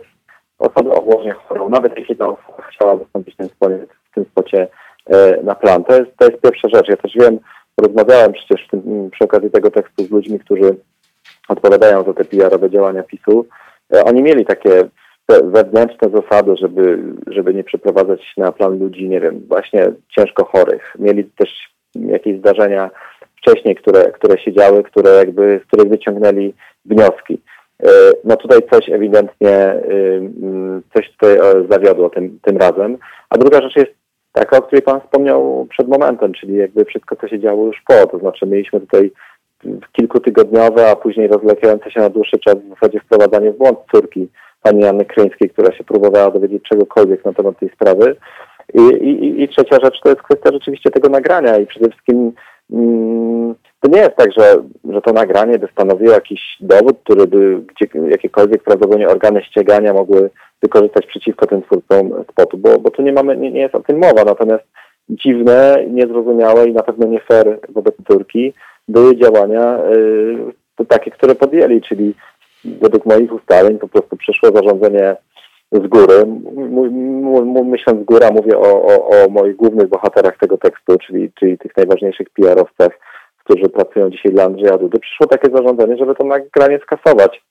osobę 0.59 0.91
obłożnie 0.91 1.33
chorą, 1.33 1.69
nawet 1.69 1.97
jeśli 1.97 2.15
ta 2.15 2.25
osoba 2.25 2.63
chciała 2.69 2.95
wystąpić 2.95 3.33
w 3.33 3.37
tym, 3.37 3.47
spocie, 3.47 3.87
w 4.11 4.15
tym 4.15 4.25
spocie 4.25 4.67
e, 5.05 5.43
na 5.43 5.55
plan. 5.55 5.83
To 5.83 5.95
jest, 5.95 6.17
to 6.17 6.25
jest 6.25 6.41
pierwsza 6.41 6.69
rzecz. 6.73 6.87
Ja 6.89 6.97
też 6.97 7.13
wiem, 7.15 7.39
rozmawiałem 7.77 8.33
przecież 8.33 8.67
tym, 8.67 9.09
przy 9.11 9.23
okazji 9.23 9.51
tego 9.51 9.71
tekstu 9.71 10.05
z 10.05 10.11
ludźmi, 10.11 10.39
którzy 10.39 10.75
odpowiadają 11.49 12.03
za 12.03 12.13
te 12.13 12.25
PR-owe 12.25 12.69
działania 12.69 13.03
PiSu. 13.03 13.45
E, 13.95 14.03
oni 14.03 14.23
mieli 14.23 14.45
takie 14.45 14.83
wewnętrzne 15.43 16.09
zasady, 16.09 16.57
żeby, 16.57 16.99
żeby 17.27 17.53
nie 17.53 17.63
przeprowadzać 17.63 18.33
na 18.37 18.51
plan 18.51 18.79
ludzi, 18.79 19.09
nie 19.09 19.21
wiem, 19.21 19.41
właśnie 19.47 19.91
ciężko 20.17 20.45
chorych. 20.45 20.95
Mieli 20.99 21.23
też 21.23 21.49
jakieś 21.95 22.39
zdarzenia 22.39 22.89
wcześniej, 23.37 23.75
które, 23.75 24.11
które 24.11 24.37
się 24.37 24.53
działy, 24.53 24.83
które 24.83 25.09
jakby, 25.11 25.61
z 25.63 25.67
których 25.67 25.89
wyciągnęli 25.89 26.53
wnioski. 26.85 27.41
E, 27.83 27.89
no 28.23 28.37
tutaj 28.37 28.59
coś 28.71 28.89
ewidentnie, 28.89 29.73
y, 29.73 30.31
mm, 30.41 30.81
coś 30.93 31.11
tutaj 31.11 31.37
e, 31.37 31.67
zawiodło 31.69 32.09
tym, 32.09 32.39
tym 32.41 32.57
razem. 32.57 32.97
A 33.29 33.37
druga 33.37 33.61
rzecz 33.61 33.75
jest 33.75 33.91
taka, 34.31 34.57
o 34.57 34.61
której 34.61 34.81
Pan 34.81 35.01
wspomniał 35.01 35.67
przed 35.69 35.87
momentem, 35.87 36.33
czyli 36.33 36.55
jakby 36.55 36.85
wszystko, 36.85 37.15
co 37.15 37.27
się 37.27 37.39
działo 37.39 37.65
już 37.65 37.83
po. 37.87 38.07
To 38.07 38.19
znaczy 38.19 38.45
mieliśmy 38.45 38.79
tutaj 38.79 39.11
kilkutygodniowe, 39.91 40.89
a 40.89 40.95
później 40.95 41.27
rozleciające 41.27 41.91
się 41.91 41.99
na 41.99 42.09
dłuższy 42.09 42.39
czas 42.39 42.55
w 42.55 42.69
zasadzie 42.69 42.99
wprowadzanie 42.99 43.51
w 43.51 43.57
błąd 43.57 43.79
córki 43.91 44.27
pani 44.61 44.85
Anny 44.85 45.05
Kryńskiej, 45.05 45.49
która 45.49 45.75
się 45.77 45.83
próbowała 45.83 46.31
dowiedzieć 46.31 46.63
czegokolwiek 46.63 47.25
na 47.25 47.33
temat 47.33 47.59
tej 47.59 47.69
sprawy. 47.69 48.15
I, 48.73 48.81
i, 48.81 49.43
i 49.43 49.47
trzecia 49.47 49.77
rzecz 49.83 50.01
to 50.03 50.09
jest 50.09 50.21
kwestia 50.21 50.49
rzeczywiście 50.53 50.91
tego 50.91 51.09
nagrania 51.09 51.57
i 51.57 51.65
przede 51.65 51.89
wszystkim 51.89 52.31
mm, 52.71 53.55
to 53.85 53.91
nie 53.91 54.01
jest 54.01 54.15
tak, 54.15 54.31
że, 54.37 54.63
że 54.93 55.01
to 55.01 55.13
nagranie 55.13 55.59
by 55.59 55.67
stanowiło 55.71 56.13
jakiś 56.13 56.41
dowód, 56.59 56.97
który 57.03 57.27
by 57.27 57.61
gdzie, 57.67 58.09
jakiekolwiek 58.09 58.63
prawdopodobnie 58.63 59.07
organy 59.07 59.43
ścigania 59.43 59.93
mogły 59.93 60.29
wykorzystać 60.61 61.05
przeciwko 61.05 61.47
tym 61.47 61.61
twórcom 61.61 62.23
spotu, 62.31 62.57
bo, 62.57 62.79
bo 62.79 62.91
tu 62.91 63.01
nie 63.01 63.13
mamy, 63.13 63.37
nie, 63.37 63.51
nie 63.51 63.61
jest 63.61 63.75
o 63.75 63.79
tym 63.79 63.97
mowa. 63.97 64.23
Natomiast 64.23 64.63
dziwne, 65.09 65.85
niezrozumiałe 65.89 66.67
i 66.67 66.73
na 66.73 66.83
pewno 66.83 67.07
nie 67.07 67.19
fair 67.19 67.59
wobec 67.69 67.95
Turki 68.07 68.53
były 68.87 69.17
działania 69.17 69.79
y, 70.81 70.85
takie, 70.87 71.11
które 71.11 71.35
podjęli, 71.35 71.81
czyli 71.81 72.13
według 72.65 73.05
moich 73.05 73.33
ustaleń 73.33 73.77
po 73.77 73.87
prostu 73.87 74.17
przyszło 74.17 74.49
zarządzenie 74.55 75.15
z 75.71 75.87
góry. 75.87 76.25
Myśląc 77.65 78.01
z 78.01 78.05
góra, 78.05 78.31
mówię 78.31 78.57
o, 78.57 78.85
o, 78.85 79.07
o 79.09 79.29
moich 79.29 79.55
głównych 79.55 79.87
bohaterach 79.87 80.37
tego 80.37 80.57
tekstu, 80.57 80.97
czyli, 80.97 81.31
czyli 81.39 81.57
tych 81.57 81.77
najważniejszych 81.77 82.29
PR-owcach, 82.29 82.99
którzy 83.45 83.69
pracują 83.69 84.09
dzisiaj 84.09 84.31
dla 84.31 84.43
Andrzeja 84.43 84.77
Dudy. 84.77 84.99
Przyszło 84.99 85.27
takie 85.27 85.55
zarządzenie, 85.55 85.97
żeby 85.97 86.15
to 86.15 86.23
nagranie 86.23 86.79
skasować. 86.79 87.41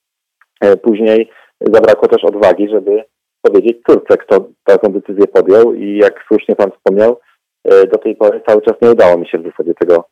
E, 0.61 0.77
później 0.77 1.31
zabrakło 1.61 2.09
też 2.09 2.25
odwagi, 2.25 2.69
żeby 2.69 3.05
powiedzieć 3.43 3.79
córce, 3.87 4.16
kto 4.16 4.49
taką 4.65 4.93
decyzję 4.93 5.27
podjął 5.27 5.75
i 5.75 5.97
jak 5.97 6.25
słusznie 6.29 6.57
Pan 6.57 6.71
wspomniał, 6.71 7.21
e, 7.65 7.87
do 7.87 7.99
tej 7.99 8.16
pory 8.16 8.41
cały 8.47 8.62
czas 8.62 8.75
nie 8.83 8.91
udało 8.91 9.19
mi 9.19 9.29
się 9.29 9.39
w 9.39 9.45
zasadzie 9.45 9.75
tego 9.75 10.05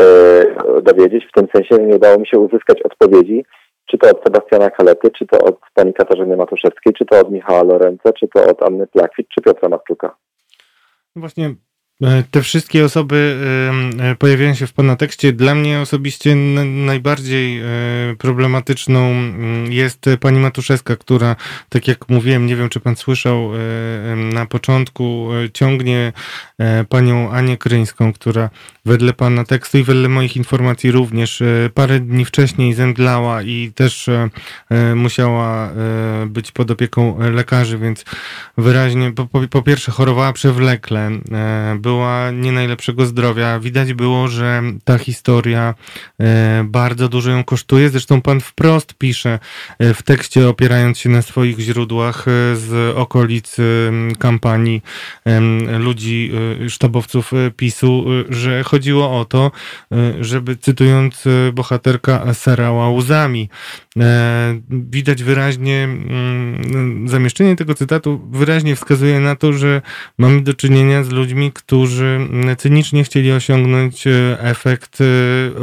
e, 0.00 0.02
dowiedzieć, 0.82 1.24
w 1.26 1.32
tym 1.32 1.48
sensie 1.54 1.84
nie 1.84 1.96
udało 1.96 2.18
mi 2.18 2.26
się 2.26 2.38
uzyskać 2.38 2.82
odpowiedzi, 2.82 3.44
czy 3.86 3.98
to 3.98 4.10
od 4.10 4.24
Sebastiana 4.24 4.70
Kalety, 4.70 5.10
czy 5.10 5.26
to 5.26 5.38
od 5.38 5.58
pani 5.74 5.94
Katarzyny 5.94 6.36
Matuszewskiej, 6.36 6.92
czy 6.92 7.04
to 7.04 7.20
od 7.20 7.30
Michała 7.30 7.62
Lorenza, 7.62 8.12
czy 8.12 8.28
to 8.28 8.44
od 8.50 8.62
Anny 8.62 8.86
Plakwit, 8.86 9.28
czy 9.28 9.42
Piotra 9.42 9.68
Matruka. 9.68 10.16
Właśnie 11.16 11.54
te 12.30 12.42
wszystkie 12.42 12.84
osoby 12.84 13.36
e, 13.98 14.14
pojawiają 14.14 14.54
się 14.54 14.66
w 14.66 14.72
Pana 14.72 14.96
tekście. 14.96 15.32
Dla 15.32 15.54
mnie 15.54 15.80
osobiście 15.80 16.34
najbardziej 16.64 17.60
e, 17.60 17.64
problematyczną 18.18 19.14
jest 19.68 20.06
pani 20.20 20.38
Matuszewska, 20.38 20.96
która, 20.96 21.36
tak 21.68 21.88
jak 21.88 22.08
mówiłem, 22.08 22.46
nie 22.46 22.56
wiem 22.56 22.68
czy 22.68 22.80
Pan 22.80 22.96
słyszał 22.96 23.50
na 24.32 24.46
początku, 24.46 25.28
ciągnie 25.54 26.12
panią 26.88 27.30
Anię 27.30 27.56
Kryńską, 27.56 28.12
która 28.12 28.50
wedle 28.84 29.12
Pana 29.12 29.44
tekstu 29.44 29.78
i 29.78 29.82
wedle 29.82 30.08
moich 30.08 30.36
informacji 30.36 30.90
również 30.90 31.42
parę 31.74 32.00
dni 32.00 32.24
wcześniej 32.24 32.74
zemdlała 32.74 33.42
i 33.42 33.72
też 33.74 34.10
musiała 34.94 35.70
być 36.26 36.52
pod 36.52 36.70
opieką 36.70 37.18
lekarzy, 37.32 37.78
więc 37.78 38.04
wyraźnie, 38.58 39.12
po, 39.12 39.26
po, 39.26 39.48
po 39.50 39.62
pierwsze 39.62 39.92
chorowała 39.92 40.32
przewlekle, 40.32 41.10
była 41.88 42.30
nie 42.30 42.52
najlepszego 42.52 43.06
zdrowia. 43.06 43.60
Widać 43.60 43.94
było, 43.94 44.28
że 44.28 44.62
ta 44.84 44.98
historia 44.98 45.74
e, 46.20 46.64
bardzo 46.68 47.08
dużo 47.08 47.30
ją 47.30 47.44
kosztuje. 47.44 47.88
Zresztą 47.88 48.22
pan 48.22 48.40
wprost 48.40 48.94
pisze 48.94 49.38
e, 49.78 49.94
w 49.94 50.02
tekście, 50.02 50.48
opierając 50.48 50.98
się 50.98 51.08
na 51.08 51.22
swoich 51.22 51.58
źródłach 51.58 52.28
e, 52.28 52.56
z 52.56 52.96
okolic 52.96 53.56
kampanii 54.18 54.82
ludzi, 55.78 56.32
sztabowców 56.68 57.32
PiSu, 57.56 58.04
że 58.28 58.62
chodziło 58.62 59.20
o 59.20 59.24
to, 59.24 59.50
żeby 60.20 60.56
cytując 60.56 61.24
bohaterka 61.52 62.34
serała 62.34 62.90
łzami. 62.90 63.48
Widać 64.70 65.22
wyraźnie, 65.22 65.88
zamieszczenie 67.06 67.56
tego 67.56 67.74
cytatu 67.74 68.20
wyraźnie 68.30 68.76
wskazuje 68.76 69.20
na 69.20 69.36
to, 69.36 69.52
że 69.52 69.82
mamy 70.18 70.40
do 70.40 70.54
czynienia 70.54 71.04
z 71.04 71.10
ludźmi, 71.10 71.52
którzy 71.52 71.77
którzy 71.78 72.28
cynicznie 72.58 73.04
chcieli 73.04 73.32
osiągnąć 73.32 74.06
e, 74.06 74.36
efekt 74.40 74.98
e, 75.00 75.04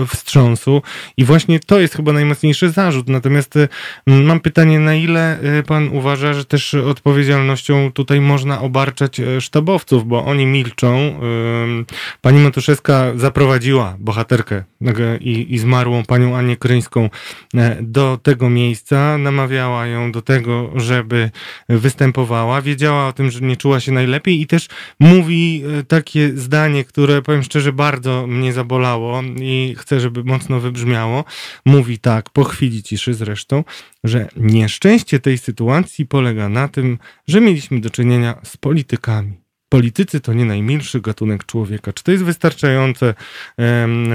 wstrząsu. 0.05 0.81
I 1.17 1.25
właśnie 1.25 1.59
to 1.59 1.79
jest 1.79 1.95
chyba 1.95 2.13
najmocniejszy 2.13 2.69
zarzut. 2.69 3.09
Natomiast 3.09 3.57
e, 3.57 3.67
mam 4.07 4.39
pytanie, 4.39 4.79
na 4.79 4.95
ile 4.95 5.39
pan 5.67 5.87
uważa, 5.87 6.33
że 6.33 6.45
też 6.45 6.73
odpowiedzialnością 6.73 7.91
tutaj 7.91 8.21
można 8.21 8.61
obarczać 8.61 9.21
sztabowców, 9.39 10.07
bo 10.07 10.25
oni 10.25 10.45
milczą. 10.45 11.19
Pani 12.21 12.39
Matuszewska 12.39 13.11
zaprowadziła 13.15 13.95
bohaterkę 13.99 14.63
i, 15.21 15.53
i 15.53 15.57
zmarłą 15.57 16.05
panią 16.05 16.37
Anię 16.37 16.57
Kryńską 16.57 17.09
do 17.81 18.19
tego 18.23 18.49
miejsca, 18.49 19.17
namawiała 19.17 19.87
ją 19.87 20.11
do 20.11 20.21
tego, 20.21 20.71
żeby 20.75 21.31
występowała. 21.69 22.61
Wiedziała 22.61 23.07
o 23.07 23.13
tym, 23.13 23.31
że 23.31 23.41
nie 23.41 23.57
czuła 23.57 23.79
się 23.79 23.91
najlepiej 23.91 24.41
i 24.41 24.47
też 24.47 24.67
mówi 24.99 25.63
tak 25.87 26.05
takie 26.05 26.37
zdanie, 26.37 26.83
które 26.83 27.21
powiem 27.21 27.43
szczerze 27.43 27.73
bardzo 27.73 28.27
mnie 28.27 28.53
zabolało 28.53 29.21
i 29.41 29.75
chcę, 29.77 29.99
żeby 29.99 30.23
mocno 30.23 30.59
wybrzmiało. 30.59 31.23
Mówi 31.65 31.99
tak, 31.99 32.29
po 32.29 32.43
chwili 32.43 32.83
ciszy 32.83 33.13
zresztą, 33.13 33.63
że 34.03 34.27
nieszczęście 34.37 35.19
tej 35.19 35.37
sytuacji 35.37 36.05
polega 36.05 36.49
na 36.49 36.67
tym, 36.67 36.97
że 37.27 37.41
mieliśmy 37.41 37.81
do 37.81 37.89
czynienia 37.89 38.35
z 38.43 38.57
politykami. 38.57 39.44
Politycy 39.69 40.19
to 40.19 40.33
nie 40.33 40.45
najmilszy 40.45 41.01
gatunek 41.01 41.45
człowieka. 41.45 41.93
Czy 41.93 42.03
to 42.03 42.11
jest 42.11 42.23
wystarczające 42.23 43.13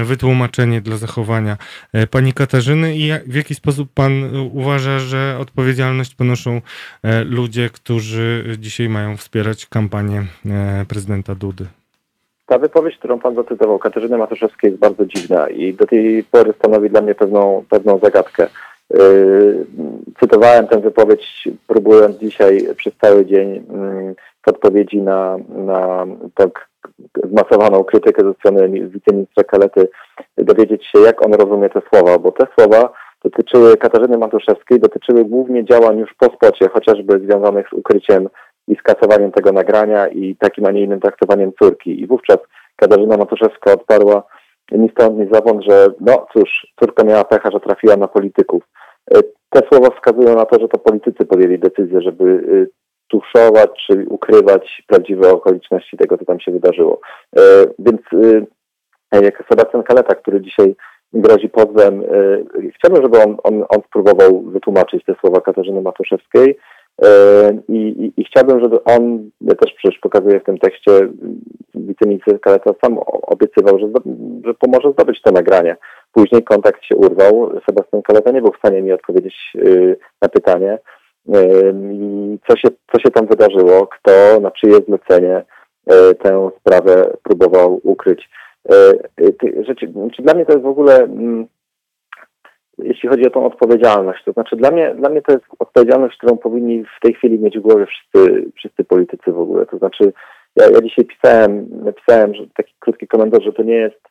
wytłumaczenie 0.03 0.81
dla 0.81 0.97
zachowania 0.97 1.57
e, 1.93 2.07
pani 2.07 2.33
Katarzyny 2.33 2.95
i 2.95 3.11
w 3.27 3.35
jaki 3.35 3.55
sposób 3.55 3.89
pan 3.93 4.13
uważa, 4.53 4.99
że 4.99 5.37
odpowiedzialność 5.39 6.15
ponoszą 6.15 6.61
e, 7.03 7.23
ludzie, 7.23 7.69
którzy 7.69 8.55
dzisiaj 8.59 8.89
mają 8.89 9.17
wspierać 9.17 9.65
kampanię 9.65 10.23
e, 10.45 10.85
prezydenta 10.85 11.35
Dudy? 11.35 11.65
Ta 12.45 12.57
wypowiedź, 12.57 12.97
którą 12.97 13.19
pan 13.19 13.35
zacytował, 13.35 13.79
Katarzyny 13.79 14.17
Matuszewskiej 14.17 14.69
jest 14.69 14.81
bardzo 14.81 15.05
dziwna 15.05 15.49
i 15.49 15.73
do 15.73 15.85
tej 15.85 16.23
pory 16.23 16.53
stanowi 16.59 16.89
dla 16.89 17.01
mnie 17.01 17.15
pewną, 17.15 17.65
pewną 17.69 17.99
zagadkę. 18.03 18.47
Yy, 18.93 19.65
cytowałem 20.19 20.67
tę 20.67 20.79
wypowiedź, 20.79 21.47
próbując 21.67 22.17
dzisiaj 22.17 22.67
przez 22.75 22.93
cały 23.01 23.25
dzień 23.25 23.53
yy, 23.53 24.15
w 24.45 24.47
odpowiedzi 24.47 25.01
na, 25.01 25.37
na 25.49 26.05
tak 26.35 26.69
zmasowaną 27.23 27.83
krytykę 27.83 28.23
ze 28.23 28.33
strony 28.33 28.69
wiceministra 28.69 29.43
Kalety 29.43 29.89
dowiedzieć 30.37 30.85
się, 30.85 30.99
jak 30.99 31.25
on 31.25 31.33
rozumie 31.33 31.69
te 31.69 31.81
słowa, 31.89 32.17
bo 32.17 32.31
te 32.31 32.47
słowa 32.59 32.93
dotyczyły 33.23 33.77
Katarzyny 33.77 34.17
Matuszewskiej, 34.17 34.79
dotyczyły 34.79 35.25
głównie 35.25 35.65
działań 35.65 35.97
już 35.97 36.13
po 36.13 36.25
spocie, 36.25 36.69
chociażby 36.69 37.19
związanych 37.19 37.67
z 37.69 37.73
ukryciem 37.73 38.29
i 38.67 38.75
skasowaniem 38.75 39.31
tego 39.31 39.51
nagrania 39.51 40.07
i 40.07 40.35
takim, 40.35 40.65
a 40.65 40.71
nie 40.71 40.81
innym 40.81 40.99
traktowaniem 40.99 41.51
córki. 41.59 42.01
I 42.01 42.07
wówczas 42.07 42.37
Katarzyna 42.75 43.17
Matuszewska 43.17 43.73
odparła 43.73 44.23
ni 44.77 44.89
stąd, 44.89 45.17
ni 45.17 45.27
zawąd, 45.31 45.63
że 45.63 45.87
no 45.99 46.25
cóż, 46.33 46.67
córka 46.79 47.03
miała 47.03 47.23
pecha, 47.23 47.49
że 47.51 47.59
trafiła 47.59 47.95
na 47.95 48.07
polityków. 48.07 48.63
E, 49.13 49.19
te 49.49 49.61
słowa 49.67 49.89
wskazują 49.95 50.35
na 50.35 50.45
to, 50.45 50.59
że 50.59 50.67
to 50.67 50.79
politycy 50.79 51.25
podjęli 51.25 51.59
decyzję, 51.59 52.01
żeby 52.01 52.23
e, 52.23 52.65
tuszować 53.07 53.69
czy 53.87 54.05
ukrywać 54.09 54.83
prawdziwe 54.87 55.31
okoliczności 55.31 55.97
tego, 55.97 56.17
co 56.17 56.25
tam 56.25 56.39
się 56.39 56.51
wydarzyło. 56.51 56.99
E, 57.37 57.41
więc 57.79 58.01
jak 59.11 59.43
Sebastian 59.49 59.83
Kaleta, 59.83 60.15
który 60.15 60.41
dzisiaj 60.41 60.75
grozi 61.13 61.49
pozwem, 61.49 62.03
chciałbym, 62.75 63.03
żeby 63.03 63.23
on, 63.23 63.37
on, 63.43 63.65
on 63.69 63.81
spróbował 63.87 64.41
wytłumaczyć 64.41 65.05
te 65.05 65.15
słowa 65.21 65.41
Katarzyny 65.41 65.81
Matuszewskiej, 65.81 66.57
i, 67.69 67.75
i, 67.75 68.21
I, 68.21 68.25
chciałbym, 68.25 68.59
żeby 68.63 68.83
on, 68.83 69.29
ja 69.41 69.55
też 69.55 69.73
przecież 69.73 69.99
pokazuję 69.99 70.39
w 70.39 70.43
tym 70.43 70.57
tekście, 70.57 70.91
wiceminister 71.75 72.41
Kaleta 72.41 72.71
sam 72.83 72.99
obiecywał, 73.21 73.79
że, 73.79 73.87
że 74.45 74.53
pomoże 74.53 74.91
zdobyć 74.91 75.21
to 75.21 75.31
nagranie. 75.31 75.77
Później 76.13 76.43
kontakt 76.43 76.83
się 76.83 76.95
urwał. 76.95 77.51
Sebastian 77.65 78.01
Kaleta 78.01 78.31
nie 78.31 78.41
był 78.41 78.51
w 78.51 78.57
stanie 78.57 78.81
mi 78.81 78.91
odpowiedzieć 78.91 79.35
y, 79.55 79.97
na 80.21 80.29
pytanie, 80.29 80.79
y, 81.35 81.73
co 82.47 82.57
się, 82.57 82.67
co 82.93 83.01
się 83.01 83.11
tam 83.11 83.27
wydarzyło, 83.27 83.87
kto 83.87 84.39
na 84.39 84.51
czyje 84.51 84.77
zlecenie 84.87 85.43
y, 85.91 86.15
tę 86.15 86.49
sprawę 86.59 87.17
próbował 87.23 87.81
ukryć. 87.83 88.29
Rzeczy, 89.67 89.93
czy 90.15 90.21
dla 90.21 90.33
mnie 90.33 90.45
to 90.45 90.51
jest 90.51 90.63
w 90.63 90.69
ogóle 90.69 91.03
mm, 91.03 91.47
jeśli 92.83 93.09
chodzi 93.09 93.27
o 93.27 93.29
tą 93.29 93.45
odpowiedzialność. 93.45 94.23
To 94.23 94.31
znaczy 94.31 94.55
dla 94.55 94.71
mnie, 94.71 94.95
dla 94.95 95.09
mnie 95.09 95.21
to 95.21 95.31
jest 95.31 95.45
odpowiedzialność, 95.59 96.17
którą 96.17 96.37
powinni 96.37 96.83
w 96.83 96.99
tej 97.01 97.13
chwili 97.13 97.39
mieć 97.39 97.57
w 97.57 97.61
głowie 97.61 97.85
wszyscy, 97.85 98.51
wszyscy 98.55 98.83
politycy 98.83 99.31
w 99.31 99.39
ogóle. 99.39 99.65
To 99.65 99.77
znaczy 99.77 100.13
ja, 100.55 100.65
ja 100.65 100.81
dzisiaj 100.81 101.05
pisałem, 101.05 101.67
napisałem 101.83 102.35
że 102.35 102.43
taki 102.55 102.73
krótki 102.79 103.07
komentarz, 103.07 103.43
że 103.43 103.53
to 103.53 103.63
nie 103.63 103.75
jest 103.75 104.01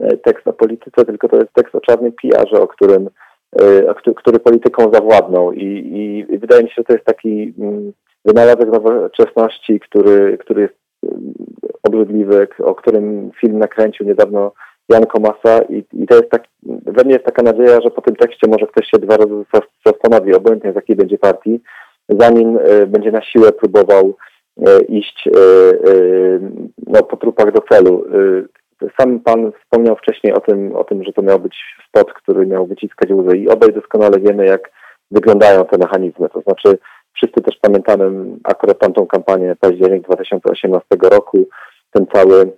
e, 0.00 0.16
tekst 0.16 0.48
o 0.48 0.52
polityce, 0.52 1.04
tylko 1.04 1.28
to 1.28 1.36
jest 1.36 1.52
tekst 1.52 1.74
o 1.74 1.80
czarnym 1.80 2.12
pijarze, 2.12 2.60
o 2.60 2.66
którym 2.66 3.08
e, 3.60 3.90
o 3.90 3.94
który 3.94 4.38
polityką 4.38 4.90
zawładnął 4.92 5.52
I, 5.52 5.64
i, 6.30 6.38
wydaje 6.38 6.62
mi 6.62 6.68
się, 6.68 6.74
że 6.76 6.84
to 6.84 6.92
jest 6.92 7.04
taki 7.04 7.54
mm, 7.58 7.92
wynalazek 8.24 8.68
nowoczesności, 8.72 9.80
który, 9.80 10.38
który 10.38 10.62
jest 10.62 10.74
mm, 11.04 11.34
obrzydliwy, 11.82 12.48
o 12.58 12.74
którym 12.74 13.30
film 13.40 13.58
nakręcił 13.58 14.06
niedawno 14.06 14.52
Jan 14.90 15.06
Komasa 15.06 15.62
i, 15.68 15.84
i 15.92 16.06
to 16.06 16.16
jest 16.16 16.30
tak, 16.30 16.44
we 16.62 17.04
mnie 17.04 17.12
jest 17.12 17.24
taka 17.24 17.42
nadzieja, 17.42 17.80
że 17.80 17.90
po 17.90 18.02
tym 18.02 18.16
tekście 18.16 18.46
może 18.48 18.66
ktoś 18.66 18.86
się 18.86 18.98
dwa 18.98 19.16
razy 19.16 19.44
zastanowi, 19.86 20.34
obojętnie 20.34 20.72
z 20.72 20.74
jakiej 20.74 20.96
będzie 20.96 21.18
partii, 21.18 21.60
zanim 22.08 22.58
y, 22.58 22.86
będzie 22.86 23.12
na 23.12 23.22
siłę 23.22 23.52
próbował 23.52 24.16
y, 24.58 24.84
iść 24.84 25.26
y, 25.26 25.30
no, 26.86 27.02
po 27.02 27.16
trupach 27.16 27.52
do 27.52 27.60
celu. 27.60 28.04
Sam 29.00 29.20
pan 29.20 29.52
wspomniał 29.62 29.96
wcześniej 29.96 30.32
o 30.32 30.40
tym, 30.40 30.76
o 30.76 30.84
tym, 30.84 31.04
że 31.04 31.12
to 31.12 31.22
miał 31.22 31.38
być 31.38 31.56
spot, 31.88 32.12
który 32.12 32.46
miał 32.46 32.66
wyciskać 32.66 33.10
łzy 33.10 33.36
i 33.36 33.48
obaj 33.48 33.72
doskonale 33.72 34.20
wiemy, 34.20 34.46
jak 34.46 34.70
wyglądają 35.10 35.64
te 35.64 35.78
mechanizmy. 35.78 36.28
To 36.28 36.40
znaczy 36.40 36.78
wszyscy 37.12 37.40
też 37.40 37.56
pamiętamy 37.60 38.24
akurat 38.44 38.78
tamtą 38.78 39.06
kampanię 39.06 39.56
październik 39.60 40.02
2018 40.02 40.86
roku, 41.02 41.48
ten 41.92 42.06
cały 42.06 42.52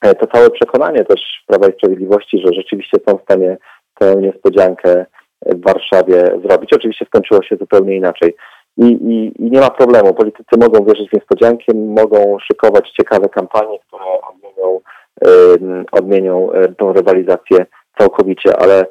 to 0.00 0.26
całe 0.26 0.50
przekonanie 0.50 1.04
też 1.04 1.20
Prawa 1.46 1.68
i 1.68 1.72
Sprawiedliwości, 1.72 2.38
że 2.38 2.52
rzeczywiście 2.52 2.98
są 3.08 3.16
w 3.18 3.22
stanie 3.22 3.56
tę 3.98 4.16
niespodziankę 4.16 5.06
w 5.46 5.64
Warszawie 5.64 6.24
zrobić. 6.44 6.72
Oczywiście 6.72 7.06
skończyło 7.06 7.42
się 7.42 7.56
zupełnie 7.56 7.96
inaczej. 7.96 8.34
I, 8.76 8.84
i, 8.84 9.46
I, 9.46 9.50
nie 9.50 9.60
ma 9.60 9.70
problemu. 9.70 10.14
Politycy 10.14 10.56
mogą 10.60 10.84
wierzyć 10.84 11.10
w 11.10 11.12
niespodzianki, 11.12 11.74
mogą 11.74 12.38
szykować 12.38 12.90
ciekawe 12.90 13.28
kampanie, 13.28 13.78
które 13.78 14.04
odmienią, 14.04 14.80
yy, 15.24 15.84
odmienią 15.92 16.50
tą 16.78 16.92
rywalizację 16.92 17.66
całkowicie, 17.98 18.56
ale 18.56 18.86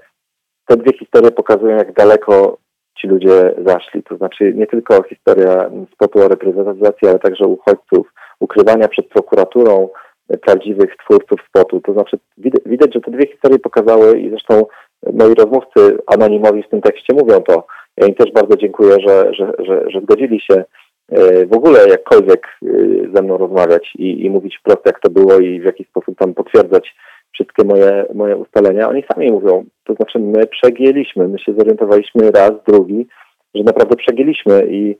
te 0.65 0.77
dwie 0.77 0.97
historie 0.97 1.31
pokazują, 1.31 1.77
jak 1.77 1.93
daleko 1.93 2.57
ci 2.97 3.07
ludzie 3.07 3.55
zaszli. 3.65 4.03
To 4.03 4.17
znaczy 4.17 4.53
nie 4.55 4.67
tylko 4.67 5.03
historia 5.03 5.69
spotu 5.93 6.19
o 6.19 6.27
reprywatyzacji, 6.27 7.07
ale 7.07 7.19
także 7.19 7.45
uchodźców, 7.45 8.13
ukrywania 8.39 8.87
przed 8.87 9.07
prokuraturą 9.07 9.89
prawdziwych 10.37 10.95
twórców 10.97 11.39
spotu. 11.47 11.81
To 11.81 11.93
znaczy 11.93 12.17
widać, 12.65 12.93
że 12.93 13.01
te 13.01 13.11
dwie 13.11 13.27
historie 13.27 13.59
pokazały 13.59 14.19
i 14.19 14.29
zresztą 14.29 14.65
moi 15.13 15.33
rozmówcy 15.33 15.97
anonimowi 16.07 16.63
w 16.63 16.69
tym 16.69 16.81
tekście 16.81 17.13
mówią 17.13 17.41
to. 17.41 17.67
Ja 17.97 18.07
im 18.07 18.15
też 18.15 18.31
bardzo 18.31 18.57
dziękuję, 18.57 18.97
że, 19.07 19.33
że, 19.33 19.51
że, 19.59 19.91
że 19.91 20.01
zgodzili 20.01 20.41
się 20.41 20.63
e, 21.11 21.45
w 21.45 21.53
ogóle 21.53 21.87
jakkolwiek 21.89 22.47
e, 22.47 22.67
ze 23.15 23.21
mną 23.21 23.37
rozmawiać 23.37 23.91
i, 23.95 24.25
i 24.25 24.29
mówić 24.29 24.57
wprost, 24.57 24.85
jak 24.85 24.99
to 24.99 25.09
było 25.09 25.39
i 25.39 25.59
w 25.59 25.63
jaki 25.63 25.83
sposób 25.83 26.17
tam 26.17 26.33
potwierdzać 26.33 26.95
wszystkie 27.33 27.63
moje, 27.63 28.05
moje 28.13 28.37
ustalenia. 28.37 28.89
Oni 28.89 29.03
sami 29.13 29.31
mówią, 29.31 29.65
to 29.83 29.93
znaczy 29.93 30.19
my 30.19 30.47
przegięliśmy, 30.47 31.27
my 31.27 31.39
się 31.39 31.53
zorientowaliśmy 31.53 32.31
raz, 32.31 32.51
drugi, 32.67 33.07
że 33.55 33.63
naprawdę 33.63 33.95
przegięliśmy 33.95 34.67
i, 34.69 34.95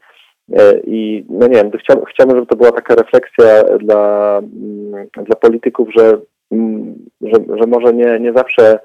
i 0.88 1.26
no 1.30 1.47
nie 1.47 1.55
wiem, 1.55 1.71
chciałbym, 1.80 2.05
chciałbym, 2.05 2.35
żeby 2.35 2.47
to 2.47 2.55
była 2.55 2.71
taka 2.71 2.95
refleksja 2.95 3.63
dla, 3.63 4.38
mm, 4.38 5.07
dla 5.15 5.35
polityków, 5.35 5.89
że, 5.97 6.17
mm, 6.51 6.95
że, 7.21 7.57
że 7.59 7.67
może 7.67 7.93
nie, 7.93 8.19
nie 8.19 8.34
zawsze 8.34 8.80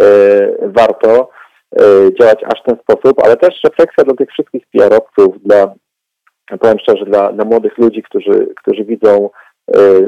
e, 0.00 0.06
warto 0.62 1.30
e, 1.78 1.82
działać 2.20 2.44
aż 2.44 2.60
w 2.60 2.64
ten 2.64 2.76
sposób, 2.76 3.24
ale 3.24 3.36
też 3.36 3.60
refleksja 3.64 4.04
dla 4.04 4.14
tych 4.14 4.30
wszystkich 4.30 4.66
PR-owców, 4.66 5.42
dla, 5.44 5.74
powiem 6.60 6.78
szczerze, 6.78 7.04
dla, 7.04 7.32
dla 7.32 7.44
młodych 7.44 7.78
ludzi, 7.78 8.02
którzy, 8.02 8.48
którzy 8.56 8.84
widzą 8.84 9.30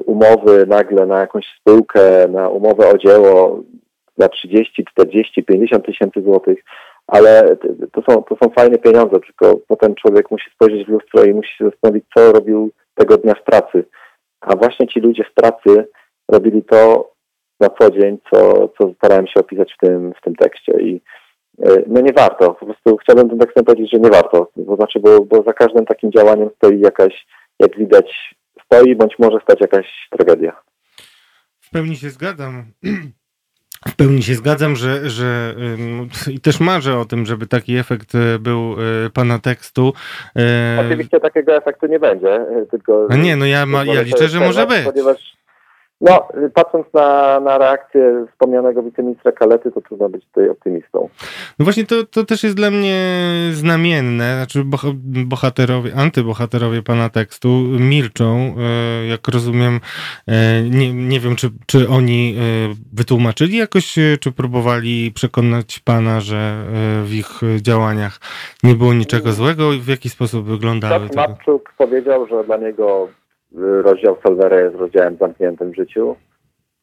umowy 0.07 0.67
nagle 0.67 1.07
na 1.07 1.21
jakąś 1.21 1.47
spółkę, 1.61 2.29
na 2.29 2.49
umowę 2.49 2.89
o 2.89 2.99
dzieło 2.99 3.63
na 4.19 4.29
30, 4.29 4.85
40, 4.85 5.45
50 5.45 5.87
tysięcy 5.87 6.23
złotych, 6.23 6.59
ale 7.09 7.57
to 7.93 8.03
są, 8.09 8.23
to 8.23 8.37
są 8.43 8.51
fajne 8.51 8.79
pieniądze, 8.79 9.21
tylko 9.21 9.61
potem 9.69 9.95
człowiek 9.95 10.31
musi 10.31 10.51
spojrzeć 10.55 10.87
w 10.87 10.89
lustro 10.89 11.25
i 11.25 11.35
musi 11.35 11.57
się 11.57 11.65
zastanowić, 11.65 12.05
co 12.17 12.33
robił 12.33 12.71
tego 12.95 13.17
dnia 13.17 13.35
w 13.35 13.43
pracy. 13.43 13.85
A 14.41 14.57
właśnie 14.57 14.89
ci 14.89 15.01
ludzie 15.01 15.25
w 15.25 15.35
pracy 15.35 15.89
robili 16.29 16.63
to 16.63 17.11
na 17.61 17.69
co 17.69 17.91
dzień, 17.91 18.19
co, 18.33 18.69
co 18.79 18.95
starałem 18.95 19.27
się 19.27 19.41
opisać 19.41 19.75
w 19.75 19.87
tym, 19.87 20.13
w 20.19 20.21
tym 20.21 20.35
tekście. 20.35 20.73
I 20.81 21.01
y, 21.69 21.85
no 21.87 22.01
nie 22.01 22.13
warto. 22.13 22.55
Po 22.55 22.67
prostu 22.67 22.97
chciałbym 22.97 23.29
tym 23.29 23.39
tekstem 23.39 23.65
powiedzieć, 23.65 23.91
że 23.93 24.01
nie 24.01 24.11
warto. 24.11 24.51
To 24.67 24.77
znaczy, 24.77 25.01
bo, 25.01 25.25
bo 25.25 25.43
za 25.43 25.53
każdym 25.53 25.87
takim 25.87 26.13
działaniem 26.13 26.51
stoi 26.57 26.81
jakaś, 26.81 27.27
jak 27.61 27.79
widać, 27.79 28.35
stoi, 28.65 28.97
bądź 28.97 29.19
może 29.19 29.39
stać 29.43 29.61
jakaś 29.61 30.09
tragedia. 30.11 30.63
W 31.61 31.71
pełni 31.71 31.97
się 31.97 32.11
zgadzam. 32.11 32.65
W 33.87 33.97
pełni 33.97 34.23
się 34.23 34.35
zgadzam, 34.35 34.77
że, 34.77 35.11
że 35.11 35.55
i 36.31 36.41
też 36.41 36.61
marzę 36.61 36.99
o 36.99 37.05
tym, 37.05 37.27
żeby 37.27 37.47
taki 37.47 37.77
efekt 37.77 38.15
e, 38.15 38.39
był 38.39 38.73
e, 39.07 39.11
pana 39.11 39.39
tekstu. 39.39 39.93
E, 40.37 40.87
Oczywiście 40.87 41.21
takiego 41.21 41.57
efektu 41.57 41.87
nie 41.87 41.99
będzie, 41.99 42.47
tylko... 42.71 43.09
Nie, 43.19 43.37
no 43.37 43.47
ja, 43.47 43.67
ma, 43.67 43.85
ja 43.85 44.03
liczę, 44.03 44.29
że 44.29 44.41
może 44.41 44.67
być. 44.67 44.85
Ponieważ 44.85 45.37
no, 46.01 46.29
patrząc 46.55 46.87
na, 46.95 47.41
na 47.41 47.59
reakcję 47.59 48.27
wspomnianego 48.33 48.83
wiceministra 48.83 49.33
Kalety, 49.33 49.73
to 49.73 49.81
trudno 49.81 50.09
być 50.09 50.25
tutaj 50.25 50.51
optymistą. 50.51 51.09
No 51.59 51.65
właśnie 51.65 51.87
to, 51.87 52.05
to 52.05 52.25
też 52.25 52.43
jest 52.43 52.57
dla 52.57 52.71
mnie 52.71 52.97
znamienne, 53.53 54.35
znaczy 54.37 54.63
bohaterowie, 55.27 55.93
antybohaterowie 55.97 56.83
pana 56.83 57.09
tekstu 57.09 57.49
milczą, 57.81 58.55
e, 58.59 59.07
jak 59.07 59.29
rozumiem, 59.29 59.81
e, 60.27 60.63
nie, 60.63 60.93
nie 60.93 61.21
wiem, 61.21 61.37
czy, 61.37 61.49
czy 61.67 61.89
oni 61.89 62.37
e, 62.39 62.43
wytłumaczyli 62.93 63.57
jakoś, 63.57 63.95
czy 64.21 64.33
próbowali 64.33 65.13
przekonać 65.13 65.79
pana, 65.79 66.21
że 66.21 66.65
w 67.05 67.15
ich 67.15 67.41
działaniach 67.63 68.19
nie 68.63 68.75
było 68.75 68.95
niczego 68.95 69.33
złego 69.33 69.73
i 69.73 69.79
w 69.79 69.89
jaki 69.89 70.09
sposób 70.09 70.47
wyglądały. 70.47 71.09
Tak, 71.09 71.29
Matczuk 71.29 71.73
powiedział, 71.79 72.27
że 72.27 72.45
dla 72.45 72.57
niego 72.57 73.09
rozdział 73.61 74.17
Solwera 74.23 74.61
jest 74.61 74.77
rozdziałem 74.77 75.17
zamkniętym 75.17 75.71
w 75.71 75.77
życiu 75.77 76.17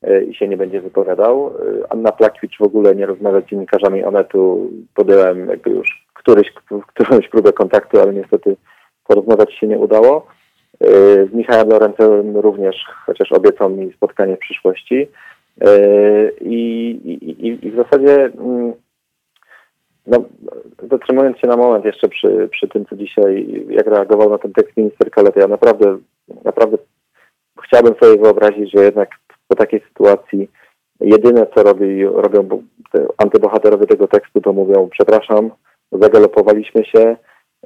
e, 0.02 0.24
i 0.24 0.36
się 0.36 0.48
nie 0.48 0.58
będzie 0.58 0.82
wypowiadał. 0.82 1.48
E, 1.48 1.92
Anna 1.92 2.12
Plakwicz 2.12 2.58
w 2.60 2.64
ogóle 2.64 2.96
nie 2.96 3.06
rozmawia 3.06 3.42
z 3.42 3.46
dziennikarzami 3.46 4.04
Onetu. 4.04 4.72
Podjąłem 4.96 5.50
jakby 5.50 5.70
już 5.70 6.08
któryś, 6.14 6.52
którąś 6.88 7.30
próbę 7.30 7.54
kontaktu, 7.54 8.00
ale 8.00 8.14
niestety 8.14 8.56
porozmawiać 9.08 9.54
się 9.54 9.68
nie 9.68 9.78
udało. 9.78 10.28
Z 11.32 11.34
Michałem 11.34 11.70
Lorencem 11.70 12.38
również, 12.38 12.76
chociaż 13.06 13.32
obiecał 13.32 13.70
mi 13.70 13.94
spotkanie 13.94 14.36
w 14.36 14.40
przyszłości. 14.40 15.08
I, 16.42 16.90
i, 17.06 17.68
i 17.68 17.72
w 17.72 17.76
zasadzie 17.76 18.16
mm, 18.26 18.74
no, 20.08 20.26
zatrzymując 20.92 21.38
się 21.38 21.48
na 21.48 21.58
moment 21.58 21.86
jeszcze 21.86 22.08
przy, 22.08 22.50
przy 22.52 22.68
tym, 22.68 22.86
co 22.86 22.96
dzisiaj, 22.96 23.64
jak 23.70 23.88
reagował 23.88 24.30
na 24.30 24.38
ten 24.38 24.54
tekst 24.54 24.78
minister 24.78 25.12
Kaleta, 25.12 25.40
ja 25.40 25.48
naprawdę 25.48 25.98
naprawdę 26.46 26.78
chciałbym 27.64 27.96
sobie 28.02 28.18
wyobrazić, 28.22 28.72
że 28.72 28.84
jednak 28.84 29.10
po 29.48 29.56
takiej 29.56 29.82
sytuacji 29.88 30.50
jedyne, 31.00 31.48
co 31.56 31.64
robi, 31.64 32.06
robią 32.06 32.64
antybohaterowie 33.18 33.86
tego 33.86 34.08
tekstu, 34.08 34.42
to 34.42 34.54
mówią 34.54 34.90
przepraszam, 34.92 35.52
zagalopowaliśmy 35.92 36.86
się, 36.86 37.16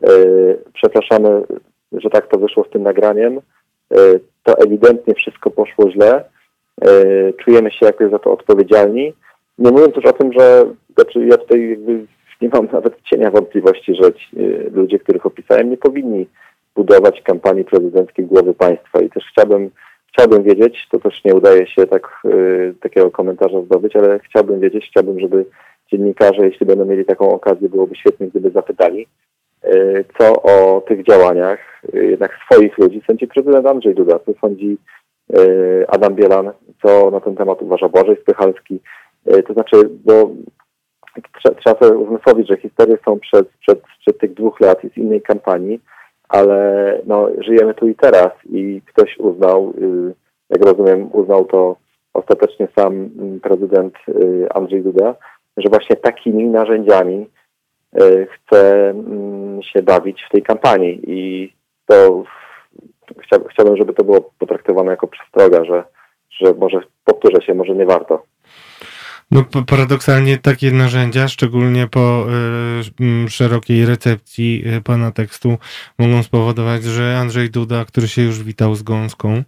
yy, 0.02 0.64
przepraszamy, 0.74 1.44
że 1.92 2.10
tak 2.10 2.28
to 2.28 2.40
wyszło 2.40 2.64
z 2.64 2.70
tym 2.70 2.84
nagraniem, 2.84 3.40
yy, 3.92 4.20
to 4.44 4.58
ewidentnie 4.58 5.14
wszystko 5.14 5.50
poszło 5.50 5.92
źle, 5.92 6.24
yy, 6.86 7.34
czujemy 7.44 7.72
się 7.72 7.86
jakoś 7.86 8.12
za 8.12 8.20
to 8.20 8.32
odpowiedzialni. 8.32 9.14
Nie 9.58 9.72
mówiąc 9.72 9.96
już 9.96 10.06
o 10.06 10.14
tym, 10.14 10.34
że 10.34 10.66
znaczy 10.96 11.26
ja 11.26 11.38
tutaj 11.38 11.80
nie 12.42 12.50
mam 12.50 12.68
nawet 12.72 13.02
cienia 13.02 13.32
wątpliwości, 13.32 13.96
że 13.96 14.14
ci, 14.14 14.28
ludzie, 14.72 15.00
których 15.00 15.26
opisałem, 15.26 15.70
nie 15.70 15.78
powinni 15.78 16.28
budować 16.76 17.22
kampanii 17.22 17.66
prezydenckiej 17.66 18.26
głowy 18.26 18.54
państwa. 18.54 19.02
I 19.02 19.10
też 19.10 19.24
chciałbym, 19.32 19.72
chciałbym 20.14 20.44
wiedzieć, 20.44 20.88
to 20.92 21.00
też 21.00 21.24
nie 21.24 21.36
udaje 21.36 21.68
się 21.68 21.88
tak, 21.88 22.22
y, 22.26 22.74
takiego 22.82 23.12
komentarza 23.12 23.62
zdobyć, 23.62 23.96
ale 23.96 24.20
chciałbym 24.20 24.60
wiedzieć, 24.60 24.86
chciałbym, 24.90 25.20
żeby 25.20 25.46
dziennikarze, 25.92 26.46
jeśli 26.46 26.66
będą 26.66 26.86
mieli 26.86 27.06
taką 27.06 27.30
okazję, 27.30 27.70
byłoby 27.70 27.96
świetnie, 27.96 28.28
gdyby 28.28 28.50
zapytali, 28.52 29.08
y, 29.66 30.06
co 30.18 30.42
o 30.42 30.82
tych 30.82 31.04
działaniach 31.04 31.60
y, 31.94 32.06
jednak 32.06 32.32
swoich 32.46 32.78
ludzi 32.78 33.02
sądzi 33.08 33.28
prezydent 33.28 33.68
Andrzej 33.68 33.96
Duda, 33.96 34.20
co 34.20 34.32
sądzi 34.42 34.78
Adam 35.88 36.16
Bielan, 36.16 36.52
co 36.82 37.12
na 37.12 37.20
ten 37.20 37.36
temat 37.36 37.62
uważa 37.62 37.90
Błażej 37.90 38.18
Spychalski. 38.22 38.80
To 39.48 39.54
znaczy, 39.54 39.90
bo 40.06 40.32
trzeba 41.42 41.80
sobie 41.80 41.98
uzmysłowić, 41.98 42.48
że 42.48 42.58
historie 42.58 42.98
są 43.06 43.20
przed, 43.20 43.48
przed, 43.62 43.82
przed 44.00 44.18
tych 44.18 44.34
dwóch 44.34 44.60
lat 44.60 44.84
i 44.84 44.90
z 44.90 44.98
innej 44.98 45.22
kampanii, 45.22 45.80
ale 46.30 47.02
no, 47.06 47.28
żyjemy 47.38 47.74
tu 47.74 47.88
i 47.88 47.96
teraz 47.96 48.32
i 48.50 48.82
ktoś 48.86 49.18
uznał, 49.18 49.74
y, 49.82 50.14
jak 50.50 50.66
rozumiem, 50.66 51.10
uznał 51.14 51.46
to 51.46 51.76
ostatecznie 52.14 52.68
sam 52.76 52.94
mm, 52.94 53.40
prezydent 53.40 53.96
y, 54.10 54.48
Andrzej 54.54 54.82
Duda, 54.84 55.16
że 55.58 55.70
właśnie 55.70 55.96
takimi 55.96 56.46
narzędziami 56.46 57.30
y, 58.02 58.28
chce 58.32 58.90
mm, 58.90 59.64
się 59.64 59.82
bawić 59.82 60.24
w 60.24 60.32
tej 60.32 60.44
kampanii 60.44 61.02
i 61.08 61.54
to 61.86 62.24
chciałbym, 63.50 63.78
żeby 63.78 63.94
to 63.94 64.04
było 64.04 64.32
potraktowane 64.40 64.92
jako 64.92 65.08
przestroga, 65.08 65.66
że, 65.66 65.84
że 66.30 66.54
może 66.54 66.80
powtórzę 67.06 67.42
się, 67.42 67.54
może 67.54 67.76
nie 67.76 67.86
warto. 67.86 68.24
No 69.32 69.44
paradoksalnie 69.44 70.38
takie 70.38 70.72
narzędzia, 70.72 71.28
szczególnie 71.28 71.88
po 71.88 72.28
y, 73.26 73.30
szerokiej 73.30 73.86
recepcji 73.86 74.64
y, 74.78 74.82
pana 74.82 75.12
tekstu, 75.12 75.58
mogą 76.00 76.24
spowodować, 76.24 76.84
że 76.84 77.18
Andrzej 77.20 77.50
Duda, 77.50 77.86
który 77.86 78.08
się 78.08 78.22
już 78.22 78.44
witał 78.44 78.76
z 78.76 78.84
Gąską 78.84 79.44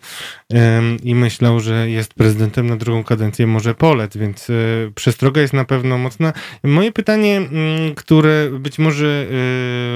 i 1.03 1.16
myślał, 1.16 1.60
że 1.60 1.90
jest 1.90 2.14
prezydentem 2.14 2.68
na 2.68 2.78
drugą 2.78 3.03
kadencję, 3.03 3.48
może 3.48 3.76
polec, 3.76 4.18
więc 4.18 4.49
y, 4.49 4.91
przestroga 4.95 5.41
jest 5.41 5.53
na 5.53 5.66
pewno 5.66 5.98
mocna. 5.98 6.34
Moje 6.64 6.91
pytanie, 6.91 7.38
mm, 7.38 7.95
które 7.95 8.49
być 8.60 8.80
może 8.80 9.28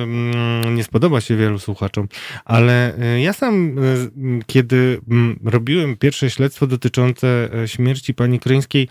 mm, 0.03 0.76
nie 0.76 0.84
spodoba 0.84 1.22
się 1.22 1.36
wielu 1.36 1.60
słuchaczom, 1.60 2.07
ale 2.45 2.94
ja 3.22 3.34
sam, 3.34 3.76
kiedy 4.48 5.02
mm, 5.10 5.40
robiłem 5.45 5.98
pierwsze 5.98 6.30
śledztwo 6.30 6.68
dotyczące 6.68 7.49
śmierci 7.66 8.14
pani 8.14 8.40
Kryńskiej, 8.40 8.88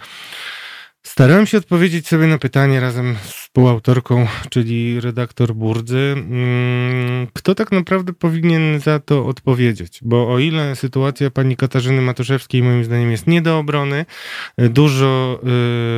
Starałem 1.07 1.47
się 1.47 1.59
odpowiedzieć 1.59 2.09
sobie 2.09 2.27
na 2.27 2.39
pytanie 2.39 2.81
razem 2.81 3.17
z 3.25 3.45
współautorką, 3.55 4.27
czyli 4.51 5.01
redaktor 5.01 5.55
Burdzy. 5.55 6.15
Mm, 6.17 7.27
kto 7.33 7.55
tak 7.55 7.73
naprawdę 7.73 8.13
powinien 8.13 8.81
za 8.81 9.01
to 9.01 9.27
odpowiedzieć? 9.27 9.99
Bo 10.03 10.33
o 10.33 10.39
ile 10.39 10.77
sytuacja 10.77 11.31
pani 11.31 11.57
Katarzyny 11.57 12.03
Matuszewskiej 12.03 12.63
moim 12.63 12.85
zdaniem 12.85 13.11
jest 13.11 13.27
nie 13.27 13.43
do 13.43 13.59
obrony, 13.59 14.07
dużo 14.59 15.41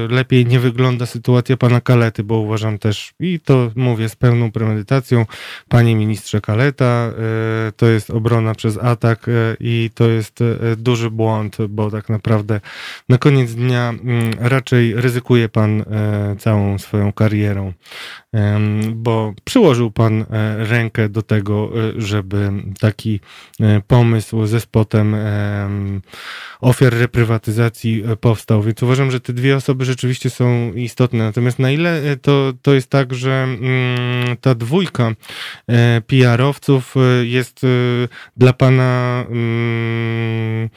y, 0.08 0.14
lepiej 0.14 0.46
nie 0.46 0.60
wygląda 0.60 1.06
sytuacja 1.06 1.56
pana 1.56 1.80
Kalety, 1.80 2.24
bo 2.24 2.38
uważam 2.38 2.78
też, 2.78 3.12
i 3.20 3.40
to 3.40 3.70
mówię 3.76 4.08
z 4.08 4.16
pełną 4.16 4.52
premedytacją, 4.52 5.26
panie 5.68 5.96
ministrze 5.96 6.40
Kaleta, 6.40 7.10
y, 7.68 7.72
to 7.72 7.86
jest 7.86 8.10
obrona 8.10 8.54
przez 8.54 8.78
atak 8.78 9.28
y, 9.28 9.56
i 9.60 9.90
to 9.94 10.08
jest 10.08 10.38
duży 10.76 11.10
błąd, 11.10 11.56
bo 11.68 11.90
tak 11.90 12.08
naprawdę 12.08 12.60
na 13.08 13.18
koniec 13.18 13.54
dnia 13.54 13.88
mm, 13.88 14.30
raczej 14.38 14.95
ryzykuje 15.00 15.48
pan 15.48 15.84
całą 16.38 16.78
swoją 16.78 17.12
karierą, 17.12 17.72
bo 18.94 19.34
przyłożył 19.44 19.90
pan 19.90 20.24
rękę 20.56 21.08
do 21.08 21.22
tego, 21.22 21.70
żeby 21.96 22.50
taki 22.80 23.20
pomysł 23.86 24.46
ze 24.46 24.60
spotem 24.60 25.16
ofiar 26.60 26.94
reprywatyzacji 26.94 28.04
powstał. 28.20 28.62
Więc 28.62 28.82
uważam, 28.82 29.10
że 29.10 29.20
te 29.20 29.32
dwie 29.32 29.56
osoby 29.56 29.84
rzeczywiście 29.84 30.30
są 30.30 30.72
istotne. 30.72 31.24
Natomiast 31.24 31.58
na 31.58 31.70
ile 31.70 32.16
to, 32.22 32.52
to 32.62 32.74
jest 32.74 32.90
tak, 32.90 33.14
że 33.14 33.30
mm, 33.30 34.36
ta 34.40 34.54
dwójka 34.54 35.12
PR-owców 36.06 36.94
jest 37.22 37.66
dla 38.36 38.52
pana 38.52 39.24
mm, 39.30 40.68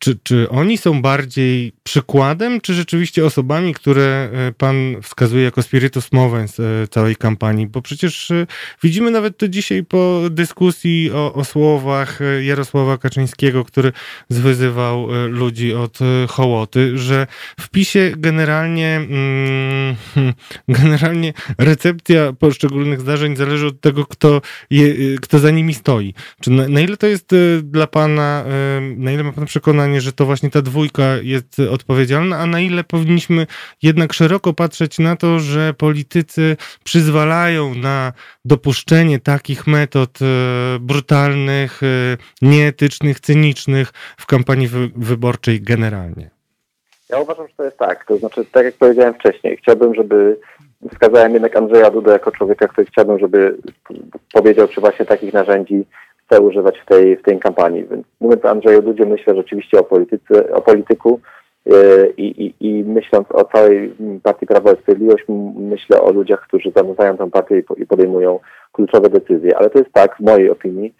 czy, 0.00 0.18
czy 0.22 0.48
oni 0.48 0.78
są 0.78 1.02
bardziej 1.02 1.72
przykładem, 1.82 2.60
czy 2.60 2.74
rzeczywiście 2.74 3.24
osobami, 3.24 3.74
które 3.74 4.30
e, 4.32 4.52
pan 4.52 4.96
wskazuje 5.02 5.44
jako 5.44 5.62
spiritus 5.62 6.12
movens 6.12 6.60
e, 6.60 6.88
całej 6.90 7.16
kampanii? 7.16 7.66
Bo 7.66 7.82
przecież 7.82 8.30
e, 8.30 8.46
widzimy 8.82 9.10
nawet 9.10 9.36
to 9.36 9.48
dzisiaj 9.48 9.84
po 9.84 10.20
dyskusji 10.30 11.10
o, 11.10 11.34
o 11.34 11.44
słowach 11.44 12.18
Jarosława 12.42 12.98
Kaczyńskiego, 12.98 13.64
który 13.64 13.92
zwyzywał 14.28 15.08
ludzi 15.28 15.74
od 15.74 15.98
hołoty, 16.28 16.98
że 16.98 17.26
w 17.60 17.68
PiSie 17.68 18.12
generalnie, 18.16 18.96
mm, 18.96 19.96
generalnie 20.68 21.32
recepcja 21.58 22.32
poszczególnych 22.32 23.00
zdarzeń 23.00 23.36
zależy 23.36 23.66
od 23.66 23.80
tego, 23.80 24.06
kto, 24.06 24.42
je, 24.70 24.94
kto 25.20 25.38
za 25.38 25.50
nimi 25.50 25.74
stoi. 25.74 26.14
Czy 26.40 26.50
na, 26.50 26.68
na 26.68 26.80
ile 26.80 26.96
to 26.96 27.06
jest 27.06 27.34
dla 27.62 27.86
pana, 27.86 28.44
na 28.96 29.12
ile 29.12 29.24
ma 29.24 29.32
pan 29.32 29.46
przekonanie, 29.46 29.89
przekonanie, 29.90 30.00
że 30.00 30.12
to 30.12 30.24
właśnie 30.24 30.50
ta 30.50 30.62
dwójka 30.62 31.02
jest 31.22 31.60
odpowiedzialna, 31.70 32.38
a 32.38 32.46
na 32.46 32.60
ile 32.60 32.84
powinniśmy 32.84 33.46
jednak 33.82 34.12
szeroko 34.12 34.52
patrzeć 34.52 34.98
na 34.98 35.16
to, 35.16 35.38
że 35.38 35.74
politycy 35.74 36.56
przyzwalają 36.84 37.74
na 37.74 38.12
dopuszczenie 38.44 39.18
takich 39.18 39.66
metod 39.66 40.18
e, 40.22 40.78
brutalnych, 40.80 41.82
e, 41.82 41.86
nieetycznych, 42.42 43.20
cynicznych 43.20 43.92
w 44.18 44.26
kampanii 44.26 44.68
wyborczej 44.96 45.60
generalnie? 45.60 46.30
Ja 47.08 47.18
uważam, 47.18 47.48
że 47.48 47.54
to 47.56 47.64
jest 47.64 47.78
tak. 47.78 48.04
To 48.06 48.16
znaczy, 48.16 48.44
tak 48.52 48.64
jak 48.64 48.74
powiedziałem 48.74 49.14
wcześniej, 49.14 49.56
chciałbym, 49.56 49.94
żeby 49.94 50.36
wskazałem 50.92 51.32
jednak 51.32 51.56
Andrzeja 51.56 51.90
Dudę 51.90 52.12
jako 52.12 52.30
człowieka, 52.30 52.68
który 52.68 52.86
chciałbym, 52.86 53.18
żeby 53.18 53.56
powiedział, 54.32 54.68
czy 54.68 54.80
właśnie 54.80 55.06
takich 55.06 55.32
narzędzi 55.32 55.84
chce 56.30 56.40
używać 56.40 56.78
w 56.78 56.86
tej, 56.86 57.16
w 57.16 57.22
tej 57.22 57.38
kampanii. 57.38 57.84
Więc 57.84 58.06
mówiąc 58.20 58.44
o 58.44 58.50
Andrzeju 58.50 58.82
Dudzie, 58.82 59.06
myślę 59.06 59.34
rzeczywiście 59.36 59.78
o, 59.78 59.84
polityce, 59.84 60.52
o 60.52 60.60
polityku 60.60 61.20
e, 61.66 62.06
i, 62.16 62.44
i, 62.44 62.54
i 62.60 62.84
myśląc 62.84 63.26
o 63.30 63.44
całej 63.44 63.94
partii 64.22 64.46
Prawo 64.46 64.72
i 64.72 64.76
Sprawiedliwość, 64.76 65.24
myślę 65.56 66.00
o 66.00 66.12
ludziach, 66.12 66.40
którzy 66.40 66.72
zamykają 66.76 67.16
tę 67.16 67.30
partię 67.30 67.62
i 67.76 67.86
podejmują 67.86 68.38
kluczowe 68.72 69.08
decyzje. 69.08 69.56
Ale 69.58 69.70
to 69.70 69.78
jest 69.78 69.92
tak, 69.92 70.16
w 70.16 70.20
mojej 70.20 70.50
opinii, 70.50 70.94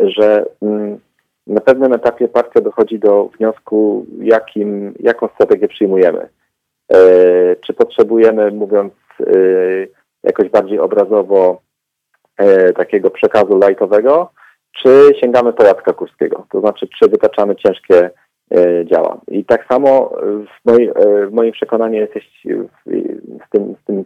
że 0.00 0.44
mm, 0.62 0.98
na 1.46 1.60
pewnym 1.60 1.92
etapie 1.92 2.28
partia 2.28 2.60
dochodzi 2.60 2.98
do 2.98 3.30
wniosku, 3.38 4.06
jakim, 4.20 4.94
jaką 5.00 5.28
strategię 5.28 5.68
przyjmujemy. 5.68 6.28
E, 6.92 6.98
czy 7.56 7.74
potrzebujemy, 7.74 8.50
mówiąc 8.50 8.92
e, 9.20 9.32
jakoś 10.22 10.48
bardziej 10.48 10.78
obrazowo, 10.78 11.60
takiego 12.76 13.10
przekazu 13.10 13.58
lajtowego, 13.58 14.30
czy 14.82 15.10
sięgamy 15.20 15.52
po 15.52 15.64
Jacka 15.64 15.92
Kurskiego, 15.92 16.46
to 16.52 16.60
znaczy 16.60 16.88
czy 16.98 17.08
wytaczamy 17.08 17.56
ciężkie 17.56 18.10
e, 18.56 18.86
działa. 18.86 19.20
I 19.28 19.44
tak 19.44 19.66
samo 19.72 20.12
w, 20.66 20.70
e, 20.70 21.26
w 21.26 21.32
moim 21.32 21.52
przekonaniu 21.52 21.94
jesteś 21.94 22.24
z 23.46 23.50
tym, 23.50 23.74
z 23.82 23.84
tym 23.84 24.04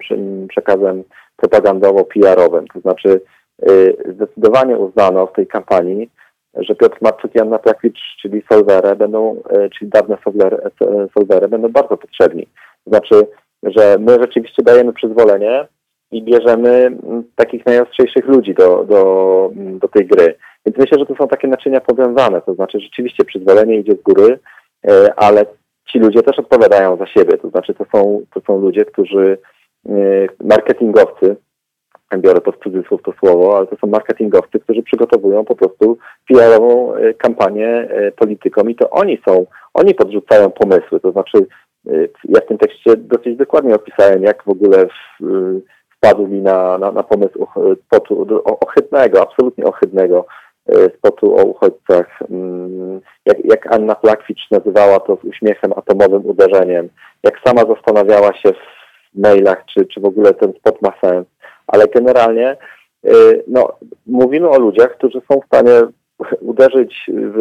przekazem 0.49 1.05
propagandowo-PR-owym, 1.37 2.65
to 2.75 2.81
znaczy 2.81 3.21
e, 3.63 4.13
zdecydowanie 4.13 4.77
uznano 4.79 5.27
w 5.27 5.33
tej 5.33 5.47
kampanii, 5.47 6.11
że 6.55 6.75
Piotr 6.75 6.99
Marczuk 7.01 7.35
i 7.35 7.41
Anna 7.41 7.59
Plakwicz, 7.59 8.01
czyli 8.23 8.43
Solwere, 8.53 8.97
będą, 8.97 9.43
czyli 9.79 9.91
dawne 9.91 10.17
Solwere, 11.15 11.49
będą 11.49 11.69
bardzo 11.69 11.97
potrzebni. 11.97 12.47
To 12.85 12.91
znaczy, 12.91 13.27
że 13.63 13.97
my 14.01 14.13
rzeczywiście 14.21 14.63
dajemy 14.63 14.93
przyzwolenie 14.93 15.67
i 16.13 16.23
bierzemy 16.23 16.97
takich 17.37 17.67
najostrzejszych 17.67 18.27
ludzi 18.27 18.55
do, 18.55 18.85
do, 18.85 19.51
do 19.55 19.89
tej 19.89 20.07
gry. 20.07 20.35
Więc 20.67 20.79
myślę, 20.79 20.99
że 20.99 21.07
to 21.07 21.15
są 21.15 21.29
takie 21.29 21.49
naczynia 21.49 21.81
powiązane, 21.81 22.43
to 22.43 22.55
znaczy 22.55 22.81
rzeczywiście 22.81 23.25
przyzwolenie 23.25 23.79
idzie 23.79 23.93
z 23.93 24.03
góry, 24.03 24.39
e, 24.89 25.15
ale 25.17 25.47
ci 25.93 25.99
ludzie 25.99 26.23
też 26.23 26.39
odpowiadają 26.39 26.97
za 26.97 27.07
siebie, 27.07 27.39
to 27.39 27.51
znaczy 27.51 27.75
to 27.75 27.85
są, 27.95 28.21
to 28.35 28.41
są 28.47 28.61
ludzie, 28.61 28.85
którzy 28.85 29.39
e, 29.89 29.93
marketingowcy, 30.45 31.37
biorę 32.17 32.41
pod 32.41 32.63
cudzysłów 32.63 33.03
to 33.03 33.13
słowo, 33.13 33.57
ale 33.57 33.67
to 33.67 33.77
są 33.77 33.87
marketingowcy, 33.87 34.61
którzy 34.61 34.83
przygotowują 34.83 35.45
po 35.45 35.57
prostu 35.57 35.99
PR-ową 36.29 36.95
e, 36.95 37.15
kampanię 37.15 37.89
politykom 38.17 38.71
i 38.71 38.75
to 38.75 38.91
oni 38.91 39.19
są, 39.29 39.47
oni 39.75 39.95
podrzucają 39.95 40.51
pomysły, 40.51 41.01
to 41.01 41.13
znaczy 41.13 41.47
ja 42.25 42.41
w 42.41 42.47
tym 42.47 42.59
tekście 42.59 42.97
dosyć 42.97 43.37
dokładnie 43.37 43.75
opisałem, 43.75 44.23
jak 44.23 44.43
w 44.45 44.49
ogóle 44.49 44.87
wpadł 45.97 46.27
mi 46.27 46.41
na, 46.41 46.79
na, 46.79 46.93
na 46.93 47.03
pomysł 47.03 47.47
ohydnego, 48.61 49.23
absolutnie 49.23 49.65
ohydnego 49.65 50.27
spotu 50.99 51.37
o 51.37 51.45
uchodźcach, 51.45 52.23
mm, 52.31 53.01
jak, 53.27 53.45
jak 53.45 53.75
Anna 53.75 53.95
Plakwicz 53.95 54.51
nazywała 54.51 55.01
to 55.01 55.17
z 55.17 55.25
uśmiechem 55.25 55.73
atomowym 55.77 56.27
uderzeniem, 56.27 56.89
jak 57.23 57.41
sama 57.45 57.63
zastanawiała 57.65 58.35
się 58.35 58.53
w 58.53 59.21
mailach, 59.21 59.65
czy, 59.65 59.87
czy 59.87 60.01
w 60.01 60.05
ogóle 60.05 60.35
ten 60.35 60.53
spot 60.53 60.83
ma 60.83 60.93
sens, 61.05 61.27
ale 61.67 61.85
generalnie 61.87 62.57
e, 63.05 63.13
no, 63.47 63.73
mówimy 64.07 64.49
o 64.49 64.59
ludziach, 64.59 64.97
którzy 64.97 65.21
są 65.33 65.41
w 65.41 65.47
stanie 65.47 65.81
uderzyć 66.41 67.05
w, 67.09 67.39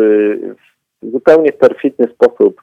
w 1.01 1.11
zupełnie 1.11 1.51
perfidny 1.51 2.07
sposób 2.13 2.61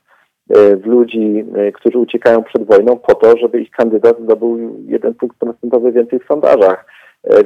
e, 0.50 0.76
w 0.76 0.86
ludzi, 0.86 1.44
którzy 1.74 1.98
uciekają 1.98 2.42
przed 2.44 2.66
wojną 2.66 2.96
po 2.96 3.14
to, 3.14 3.36
żeby 3.36 3.60
ich 3.60 3.70
kandydat 3.70 4.20
zdobył 4.20 4.76
jeden 4.86 5.14
punkt 5.14 5.38
procentowy 5.38 5.92
więcej 5.92 6.18
w 6.18 6.26
sondażach. 6.26 6.86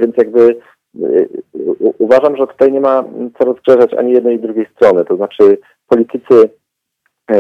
Więc 0.01 0.16
jakby 0.16 0.56
uważam, 1.98 2.36
że 2.36 2.47
tutaj 2.47 2.73
nie 2.73 2.81
ma 2.81 3.05
co 3.39 3.44
rozgrzeżać 3.44 3.94
ani 3.94 4.12
jednej, 4.12 4.35
ani 4.35 4.43
drugiej 4.43 4.66
strony. 4.77 5.05
To 5.05 5.16
znaczy 5.16 5.59
politycy 5.89 6.51
e, 7.31 7.36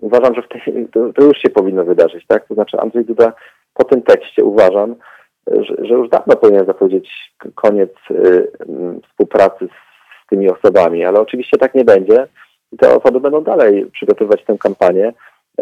uważam, 0.00 0.34
że 0.34 0.42
tej, 0.42 0.88
to, 0.88 1.12
to, 1.12 1.24
już 1.24 1.38
się 1.38 1.50
powinno 1.50 1.84
wydarzyć, 1.84 2.26
tak? 2.26 2.48
To 2.48 2.54
znaczy 2.54 2.80
Andrzej 2.80 3.04
Duda 3.04 3.32
po 3.74 3.84
tym 3.84 4.02
tekście 4.02 4.44
uważam, 4.44 4.94
że, 5.46 5.74
że 5.78 5.94
już 5.94 6.08
dawno 6.08 6.36
powinien 6.36 6.66
zapowiedzieć 6.66 7.34
koniec 7.54 7.90
y, 8.10 8.52
współpracy 9.08 9.66
z, 9.66 9.70
z 10.24 10.28
tymi 10.30 10.50
osobami, 10.50 11.04
ale 11.04 11.20
oczywiście 11.20 11.58
tak 11.58 11.74
nie 11.74 11.84
będzie 11.84 12.26
i 12.72 12.76
te 12.76 12.96
osoby 12.96 13.20
będą 13.20 13.44
dalej 13.44 13.86
przygotowywać 13.86 14.44
tę 14.44 14.58
kampanię 14.58 15.12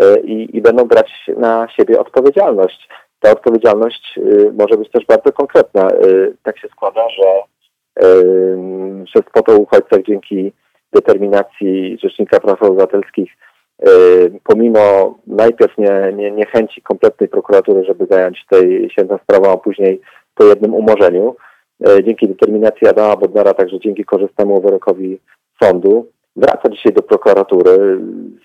y, 0.03 0.21
i, 0.21 0.57
i 0.57 0.61
będą 0.61 0.85
brać 0.85 1.11
na 1.37 1.69
siebie 1.77 2.01
odpowiedzialność 2.01 2.89
ta 3.21 3.31
odpowiedzialność 3.31 4.19
y, 4.19 4.53
może 4.53 4.77
być 4.77 4.91
też 4.91 5.07
bardzo 5.07 5.33
konkretna. 5.33 5.89
Y, 5.91 6.37
tak 6.43 6.59
się 6.59 6.69
składa, 6.69 7.09
że 7.09 7.25
przez 9.05 9.23
y, 9.23 9.43
po 9.45 9.53
uchodźcach 9.53 10.03
dzięki 10.03 10.53
determinacji 10.93 11.99
Rzecznika 12.03 12.41
Praw 12.41 12.63
Obywatelskich, 12.63 13.33
pomimo 14.45 15.15
najpierw 15.27 15.79
nie, 15.79 16.13
nie, 16.17 16.31
niechęci 16.31 16.83
kompletnej 16.83 17.29
prokuratury, 17.29 17.85
żeby 17.85 18.07
zająć 18.11 18.47
tej 18.51 18.91
się 18.91 19.05
tą 19.05 19.19
sprawą, 19.19 19.53
a 19.53 19.57
później 19.57 20.01
po 20.35 20.45
jednym 20.45 20.75
umorzeniu, 20.75 21.37
dzięki 22.05 22.29
determinacji 22.29 22.89
Adama 22.89 23.17
Bodnara, 23.17 23.55
także 23.55 23.81
dzięki 23.81 24.05
korzystnemu 24.05 24.61
wyrokowi 24.61 25.21
sądu, 25.63 26.07
wraca 26.37 26.69
dzisiaj 26.69 26.93
do 26.93 27.03
prokuratury. 27.03 28.01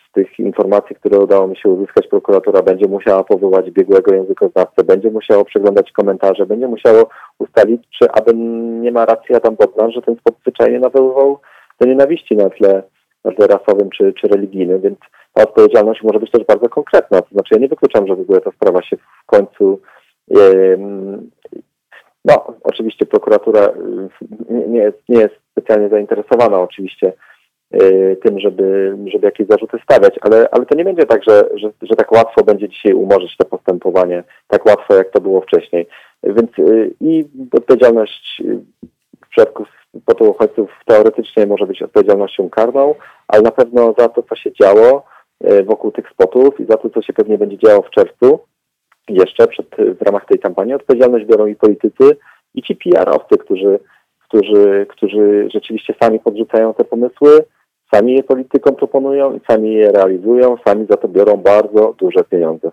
Z 0.09 0.11
tych 0.11 0.39
informacji, 0.39 0.95
które 0.95 1.19
udało 1.19 1.47
mi 1.47 1.57
się 1.57 1.69
uzyskać, 1.69 2.07
prokuratura 2.07 2.61
będzie 2.61 2.87
musiała 2.87 3.23
powołać 3.23 3.71
biegłego 3.71 4.15
językoznawcę, 4.15 4.83
będzie 4.83 5.11
musiało 5.11 5.45
przeglądać 5.45 5.91
komentarze, 5.91 6.45
będzie 6.45 6.67
musiało 6.67 7.09
ustalić, 7.39 7.83
czy 7.99 8.11
aby 8.11 8.33
nie 8.81 8.91
ma 8.91 9.05
racji 9.05 9.35
Adam 9.35 9.55
Bodnar, 9.55 9.93
że 9.93 10.01
ten 10.01 10.15
spot 10.15 10.35
zwyczajnie 10.41 10.79
nawoływał 10.79 11.39
do 11.79 11.87
nienawiści 11.87 12.35
na 12.35 12.49
tle, 12.49 12.83
na 13.23 13.31
tle 13.31 13.47
rasowym 13.47 13.89
czy, 13.89 14.13
czy 14.13 14.27
religijnym, 14.27 14.81
więc 14.81 14.97
ta 15.33 15.43
odpowiedzialność 15.43 16.03
może 16.03 16.19
być 16.19 16.31
też 16.31 16.43
bardzo 16.43 16.69
konkretna. 16.69 17.21
To 17.21 17.29
znaczy 17.31 17.53
ja 17.55 17.59
nie 17.59 17.67
wykluczam, 17.67 18.07
że 18.07 18.15
w 18.15 18.19
ogóle 18.19 18.41
ta 18.41 18.51
sprawa 18.51 18.81
się 18.81 18.97
w 18.97 19.25
końcu 19.25 19.79
no, 22.25 22.53
oczywiście 22.63 23.05
prokuratura 23.05 23.69
nie 24.49 24.79
jest, 24.79 24.97
nie 25.09 25.19
jest 25.19 25.35
specjalnie 25.51 25.89
zainteresowana 25.89 26.61
oczywiście 26.61 27.13
tym, 28.23 28.39
żeby, 28.39 28.97
żeby 29.07 29.25
jakieś 29.25 29.47
zarzuty 29.47 29.77
stawiać, 29.83 30.15
ale, 30.21 30.47
ale 30.51 30.65
to 30.65 30.75
nie 30.75 30.83
będzie 30.83 31.05
tak, 31.05 31.23
że, 31.23 31.49
że, 31.55 31.71
że 31.81 31.95
tak 31.95 32.11
łatwo 32.11 32.43
będzie 32.43 32.69
dzisiaj 32.69 32.93
umorzyć 32.93 33.37
to 33.37 33.45
postępowanie, 33.45 34.23
tak 34.47 34.65
łatwo 34.65 34.95
jak 34.95 35.11
to 35.11 35.21
było 35.21 35.41
wcześniej. 35.41 35.87
Więc 36.23 36.51
i 37.01 37.25
odpowiedzialność 37.51 38.43
w 39.25 39.29
przypadku 39.29 39.65
potu 40.05 40.23
uchodźców 40.23 40.69
teoretycznie 40.85 41.45
może 41.45 41.67
być 41.67 41.81
odpowiedzialnością 41.81 42.49
karną, 42.49 42.95
ale 43.27 43.41
na 43.41 43.51
pewno 43.51 43.93
za 43.97 44.09
to, 44.09 44.23
co 44.23 44.35
się 44.35 44.51
działo 44.53 45.03
wokół 45.65 45.91
tych 45.91 46.09
spotów 46.09 46.59
i 46.59 46.65
za 46.65 46.77
to, 46.77 46.89
co 46.89 47.01
się 47.01 47.13
pewnie 47.13 47.37
będzie 47.37 47.57
działo 47.57 47.81
w 47.81 47.89
czerwcu, 47.89 48.39
jeszcze 49.09 49.47
przed, 49.47 49.67
w 49.99 50.01
ramach 50.01 50.25
tej 50.25 50.39
kampanii, 50.39 50.73
odpowiedzialność 50.73 51.25
biorą 51.25 51.45
i 51.45 51.55
politycy, 51.55 52.17
i 52.55 52.61
ci 52.61 52.75
PR-owcy, 52.75 53.37
którzy, 53.37 53.79
którzy, 54.27 54.85
którzy 54.89 55.49
rzeczywiście 55.53 55.93
sami 56.01 56.19
podrzucają 56.19 56.73
te 56.73 56.83
pomysły, 56.83 57.45
sami 57.93 58.13
je 58.13 58.23
politykom 58.23 58.75
proponują 58.75 59.35
i 59.35 59.39
sami 59.47 59.73
je 59.73 59.91
realizują, 59.91 60.57
sami 60.67 60.85
za 60.89 60.97
to 60.97 61.07
biorą 61.07 61.37
bardzo 61.37 61.93
duże 61.97 62.23
pieniądze. 62.23 62.71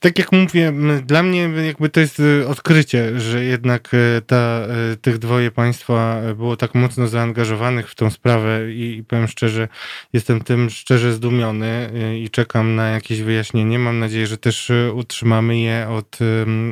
Tak 0.00 0.18
jak 0.18 0.32
mówię, 0.32 0.72
dla 1.06 1.22
mnie 1.22 1.50
jakby 1.66 1.88
to 1.88 2.00
jest 2.00 2.20
y, 2.20 2.48
odkrycie, 2.48 3.20
że 3.20 3.44
jednak 3.44 3.94
y, 3.94 4.22
ta, 4.26 4.66
y, 4.92 4.96
tych 4.96 5.18
dwoje 5.18 5.50
państwa 5.50 6.20
było 6.36 6.56
tak 6.56 6.74
mocno 6.74 7.08
zaangażowanych 7.08 7.90
w 7.90 7.94
tą 7.94 8.10
sprawę 8.10 8.72
i, 8.72 8.96
i 8.96 9.04
powiem 9.04 9.28
szczerze, 9.28 9.68
jestem 10.12 10.40
tym 10.40 10.70
szczerze 10.70 11.12
zdumiony 11.12 11.90
i 12.24 12.30
czekam 12.30 12.74
na 12.74 12.88
jakieś 12.88 13.22
wyjaśnienie. 13.22 13.78
Mam 13.78 13.98
nadzieję, 13.98 14.26
że 14.26 14.38
też 14.38 14.72
utrzymamy 14.94 15.58
je 15.58 15.88
od 15.88 16.18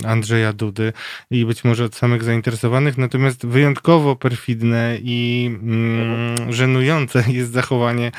Andrzeja 0.06 0.52
Dudy 0.52 0.92
i 1.30 1.46
być 1.46 1.64
może 1.64 1.84
od 1.84 1.94
samych 1.94 2.22
zainteresowanych. 2.24 2.98
Natomiast 2.98 3.46
wyjątkowo 3.46 4.16
perfidne 4.16 4.98
i 5.02 5.50
mm, 5.62 6.52
żenujące 6.52 7.24
jest 7.28 7.52
zachowanie 7.52 8.12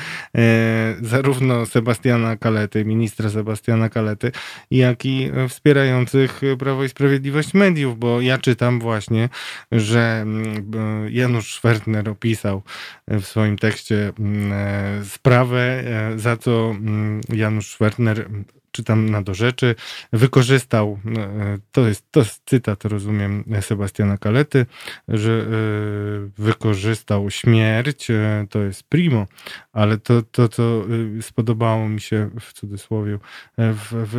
zarówno 1.00 1.66
Sebastiana 1.66 2.36
Kalety, 2.36 2.84
ministra 2.84 3.30
Sebastiana 3.30 3.57
Kalety, 3.90 4.32
jak 4.70 5.04
i 5.04 5.30
wspierających 5.48 6.40
Prawo 6.58 6.84
i 6.84 6.88
Sprawiedliwość 6.88 7.54
mediów, 7.54 7.98
bo 7.98 8.20
ja 8.20 8.38
czytam 8.38 8.80
właśnie, 8.80 9.28
że 9.72 10.20
mm, 10.22 11.08
Janusz 11.10 11.54
Schwertner 11.54 12.08
opisał 12.08 12.62
w 13.08 13.24
swoim 13.24 13.58
tekście 13.58 14.12
mm, 14.18 14.52
e, 14.52 15.04
sprawę, 15.04 15.60
e, 15.60 16.18
za 16.18 16.36
co 16.36 16.70
mm, 16.70 17.20
Janusz 17.28 17.70
Schwertner 17.70 18.28
czytam 18.70 19.10
na 19.10 19.22
do 19.22 19.34
rzeczy, 19.34 19.74
wykorzystał, 20.12 20.98
e, 21.16 21.58
to 21.72 21.88
jest, 21.88 22.12
to 22.12 22.20
jest 22.20 22.42
cytat, 22.46 22.84
rozumiem, 22.84 23.44
Sebastiana 23.60 24.18
Kalety, 24.18 24.66
że 25.08 25.32
e, 25.32 25.44
wykorzystał 26.38 27.30
śmierć, 27.30 28.10
e, 28.10 28.46
to 28.50 28.58
jest 28.58 28.82
primo, 28.88 29.26
ale 29.72 29.98
to, 29.98 30.22
to 30.22 30.48
co 30.48 30.84
spodobało 31.20 31.88
mi 31.88 32.00
się 32.00 32.30
w 32.40 32.52
cudzysłowie 32.52 33.18
w, 33.58 33.88
w 33.92 34.16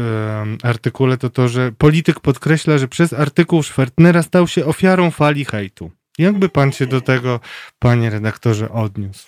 artykule, 0.63 1.17
to 1.17 1.29
to, 1.29 1.47
że 1.47 1.71
polityk 1.71 2.19
podkreśla, 2.19 2.77
że 2.77 2.87
przez 2.87 3.13
artykuł 3.13 3.63
Schwertnera 3.63 4.23
stał 4.23 4.47
się 4.47 4.65
ofiarą 4.65 5.11
fali 5.11 5.45
hejtu. 5.45 5.91
Jakby 6.17 6.49
pan 6.49 6.71
się 6.71 6.87
do 6.87 7.01
tego, 7.01 7.39
panie 7.79 8.09
redaktorze, 8.09 8.69
odniósł? 8.69 9.27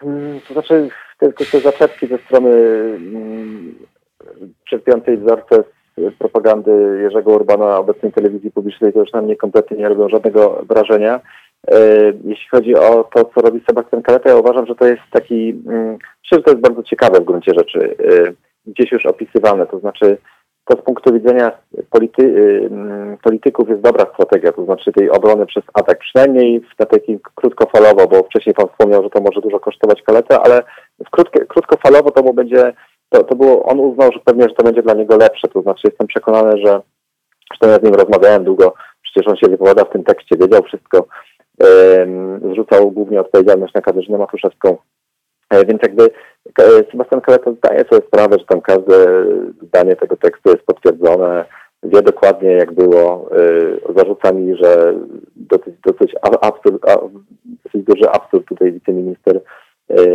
Hmm, 0.00 0.40
to 0.40 0.52
znaczy, 0.54 0.90
tylko 1.18 1.44
te 1.52 1.60
zaczepki 1.60 2.06
ze 2.06 2.18
strony 2.18 2.50
mm, 2.96 3.74
czerpiącej 4.64 5.18
wzorce 5.18 5.64
z 5.96 6.14
propagandy 6.18 6.98
Jerzego 7.02 7.32
Urbana 7.32 7.78
obecnej 7.78 8.12
telewizji 8.12 8.50
publicznej 8.50 8.92
to 8.92 9.00
już 9.00 9.12
na 9.12 9.22
mnie 9.22 9.36
kompletnie 9.36 9.76
nie 9.76 9.88
robią 9.88 10.08
żadnego 10.08 10.64
wrażenia. 10.68 11.20
E, 11.70 11.78
jeśli 12.24 12.48
chodzi 12.50 12.74
o 12.74 13.04
to, 13.14 13.24
co 13.34 13.40
robi 13.40 13.60
Sebastian 13.66 14.02
Kaleta, 14.02 14.30
ja 14.30 14.36
uważam, 14.36 14.66
że 14.66 14.74
to 14.74 14.86
jest 14.86 15.02
taki, 15.10 15.62
mm, 15.66 15.92
myślę, 15.92 16.38
że 16.38 16.42
to 16.42 16.50
jest 16.50 16.62
bardzo 16.62 16.82
ciekawe 16.82 17.20
w 17.20 17.24
gruncie 17.24 17.52
rzeczy, 17.54 17.96
e, 17.98 18.32
gdzieś 18.66 18.92
już 18.92 19.06
opisywane, 19.06 19.66
to 19.66 19.78
znaczy 19.78 20.18
to 20.68 20.80
z 20.80 20.84
punktu 20.84 21.14
widzenia 21.14 21.50
polity, 21.90 22.22
y, 22.22 22.68
mm, 22.70 23.18
polityków 23.22 23.68
jest 23.68 23.80
dobra 23.80 24.06
strategia, 24.14 24.52
to 24.52 24.64
znaczy 24.64 24.92
tej 24.92 25.10
obrony 25.10 25.46
przez 25.46 25.64
atak, 25.74 25.98
przynajmniej 25.98 26.60
w 26.60 26.76
takim 26.76 27.18
krótkofalowo, 27.34 28.06
bo 28.06 28.22
wcześniej 28.22 28.54
Pan 28.54 28.68
wspomniał, 28.68 29.02
że 29.02 29.10
to 29.10 29.20
może 29.20 29.40
dużo 29.40 29.60
kosztować 29.60 30.02
kaletę, 30.02 30.40
ale 30.40 30.62
w 31.06 31.10
krótkie, 31.10 31.46
krótkofalowo 31.46 32.10
to 32.10 32.22
mu 32.22 32.34
będzie, 32.34 32.72
to, 33.08 33.24
to 33.24 33.36
było, 33.36 33.62
on 33.62 33.80
uznał, 33.80 34.12
że 34.12 34.20
pewnie, 34.24 34.42
że 34.48 34.54
to 34.54 34.64
będzie 34.64 34.82
dla 34.82 34.94
niego 34.94 35.16
lepsze, 35.16 35.48
to 35.48 35.62
znaczy 35.62 35.80
jestem 35.84 36.06
przekonany, 36.06 36.50
że, 36.64 36.80
zresztą 37.50 37.68
ja 37.68 37.76
z 37.76 37.82
nim 37.82 37.94
rozmawiałem 37.94 38.44
długo, 38.44 38.74
przecież 39.02 39.28
on 39.30 39.36
się 39.36 39.48
wypowiada 39.48 39.84
w 39.84 39.90
tym 39.90 40.04
tekście, 40.04 40.36
wiedział 40.36 40.62
wszystko, 40.62 41.06
zrzucał 42.52 42.90
głównie 42.90 43.20
odpowiedzialność 43.20 43.74
na 43.74 43.80
Katarzynę 43.80 44.18
Matuszewską, 44.18 44.76
więc 45.50 45.82
jakby 45.82 46.10
e, 46.58 46.64
Sebastian 46.90 47.20
Kaleta 47.20 47.52
zdaje 47.52 47.84
sobie 47.84 48.06
sprawę, 48.06 48.36
że 48.38 48.44
tam 48.44 48.60
każde 48.60 49.24
zdanie 49.62 49.96
tego 49.96 50.16
tekstu 50.16 50.50
jest 50.50 50.62
potwierdzone, 50.62 51.44
wie 51.82 52.02
dokładnie 52.02 52.50
jak 52.50 52.72
było. 52.72 53.30
E, 53.32 53.94
zarzuca 53.96 54.32
mi, 54.32 54.56
że 54.56 54.94
dosyć, 55.36 55.74
dosyć, 55.86 56.14
absurd, 56.40 56.82
dosyć 57.64 57.82
duży 57.86 58.10
absurd 58.10 58.48
tutaj 58.48 58.72
wiceminister 58.72 59.40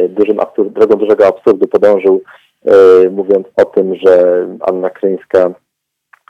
dużym 0.09 0.39
absurd, 0.39 0.69
drogą 0.69 0.95
dużego 0.95 1.27
absurdu 1.27 1.67
podążył, 1.67 2.21
mówiąc 3.11 3.47
o 3.57 3.65
tym, 3.65 3.95
że 3.95 4.45
Anna 4.61 4.89
Kryńska, 4.89 5.51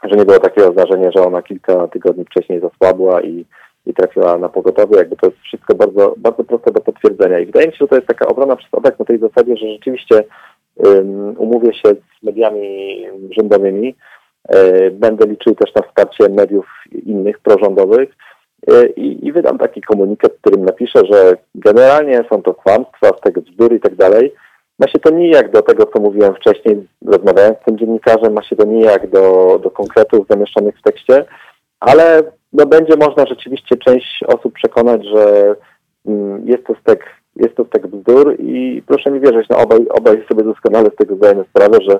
że 0.03 0.17
nie 0.17 0.25
było 0.25 0.39
takiego 0.39 0.71
zdarzenia, 0.71 1.11
że 1.11 1.23
ona 1.23 1.41
kilka 1.41 1.87
tygodni 1.87 2.25
wcześniej 2.25 2.61
zasłabła 2.61 3.21
i 3.21 3.45
i 3.85 3.93
trafiła 3.93 4.37
na 4.37 4.49
pogotowie. 4.49 4.97
Jakby 4.97 5.15
to 5.15 5.27
jest 5.27 5.39
wszystko 5.39 5.75
bardzo, 5.75 6.15
bardzo 6.17 6.43
proste 6.43 6.71
do 6.71 6.81
potwierdzenia. 6.81 7.39
I 7.39 7.45
wydaje 7.45 7.67
mi 7.67 7.73
się, 7.73 7.77
że 7.81 7.87
to 7.87 7.95
jest 7.95 8.07
taka 8.07 8.27
obrona 8.27 8.55
przez 8.55 8.73
obec 8.73 8.99
na 8.99 9.05
tej 9.05 9.19
zasadzie, 9.19 9.57
że 9.57 9.67
rzeczywiście 9.67 10.23
um, 10.75 11.35
umówię 11.37 11.73
się 11.73 11.89
z 11.89 12.23
mediami 12.23 13.05
rządowymi. 13.37 13.95
E, 14.49 14.91
będę 14.91 15.25
liczył 15.25 15.55
też 15.55 15.75
na 15.75 15.81
wsparcie 15.81 16.29
mediów 16.29 16.65
innych 17.05 17.39
prorządowych. 17.39 18.09
E, 18.71 18.87
I, 18.87 19.27
I, 19.27 19.31
wydam 19.31 19.57
taki 19.57 19.81
komunikat, 19.81 20.31
w 20.33 20.41
którym 20.41 20.65
napiszę, 20.65 21.01
że 21.11 21.37
generalnie 21.55 22.23
są 22.29 22.41
to 22.41 22.53
kłamstwa, 22.53 23.07
z 23.17 23.21
tego 23.21 23.41
bzdury 23.41 23.75
i 23.75 23.79
tak 23.79 23.95
dalej. 23.95 24.33
Ma 24.79 24.87
się 24.87 24.99
to 24.99 25.09
nijak 25.09 25.51
do 25.51 25.61
tego, 25.61 25.85
co 25.85 26.01
mówiłem 26.01 26.35
wcześniej, 26.35 26.87
rozmawiając 27.05 27.57
z 27.59 27.65
tym 27.65 27.77
dziennikarzem, 27.77 28.33
ma 28.33 28.43
się 28.43 28.55
to 28.55 28.65
nijak 28.65 29.09
do, 29.09 29.59
do 29.63 29.71
konkretów 29.71 30.27
zamieszczonych 30.29 30.77
w 30.77 30.81
tekście, 30.81 31.25
ale 31.79 32.23
no 32.53 32.65
będzie 32.65 32.93
można 32.97 33.25
rzeczywiście 33.25 33.75
część 33.77 34.23
osób 34.27 34.53
przekonać, 34.53 35.05
że 35.05 35.55
mm, 36.05 36.47
jest 36.47 36.65
to 36.65 36.75
stek, 36.81 37.05
jest 37.35 37.55
to 37.55 37.65
stek 37.65 37.87
bzdur 37.87 38.35
i 38.39 38.83
proszę 38.87 39.11
mi 39.11 39.19
wierzyć, 39.19 39.49
no 39.49 39.57
obaj, 39.57 39.87
obaj 39.89 40.23
sobie 40.31 40.43
doskonale 40.43 40.89
z 40.89 40.95
tego 40.95 41.15
zdajemy 41.15 41.45
sprawę, 41.49 41.77
że 41.89 41.99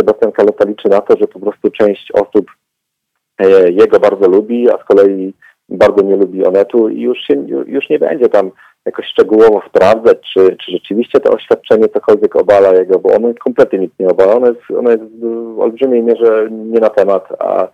Sebastian 0.00 0.32
Kaleta 0.32 0.64
liczy 0.64 0.88
na 0.88 1.00
to, 1.00 1.16
że 1.20 1.26
po 1.26 1.40
prostu 1.40 1.70
część 1.70 2.12
osób 2.12 2.50
e, 3.38 3.70
jego 3.72 4.00
bardzo 4.00 4.28
lubi, 4.28 4.70
a 4.70 4.78
z 4.78 4.84
kolei 4.84 5.34
bardzo 5.68 6.02
nie 6.02 6.16
lubi 6.16 6.46
Onetu 6.46 6.88
i 6.88 7.00
już, 7.00 7.18
się, 7.18 7.34
już 7.66 7.88
nie 7.88 7.98
będzie 7.98 8.28
tam 8.28 8.50
jakoś 8.86 9.06
szczegółowo 9.06 9.62
sprawdzać, 9.68 10.18
czy, 10.34 10.56
czy 10.64 10.72
rzeczywiście 10.72 11.20
to 11.20 11.32
oświadczenie 11.32 11.88
cokolwiek 11.88 12.36
obala 12.36 12.74
jego, 12.74 12.98
bo 12.98 13.14
ono 13.14 13.34
kompletnie 13.44 13.78
nic 13.78 13.92
nie 13.98 14.08
obala. 14.08 14.34
Ono 14.34 14.46
jest, 14.46 14.60
ono 14.78 14.90
jest 14.90 15.02
w 15.20 15.60
olbrzymiej 15.60 16.02
mierze 16.02 16.48
nie 16.50 16.80
na 16.80 16.88
temat, 16.88 17.28
a 17.38 17.68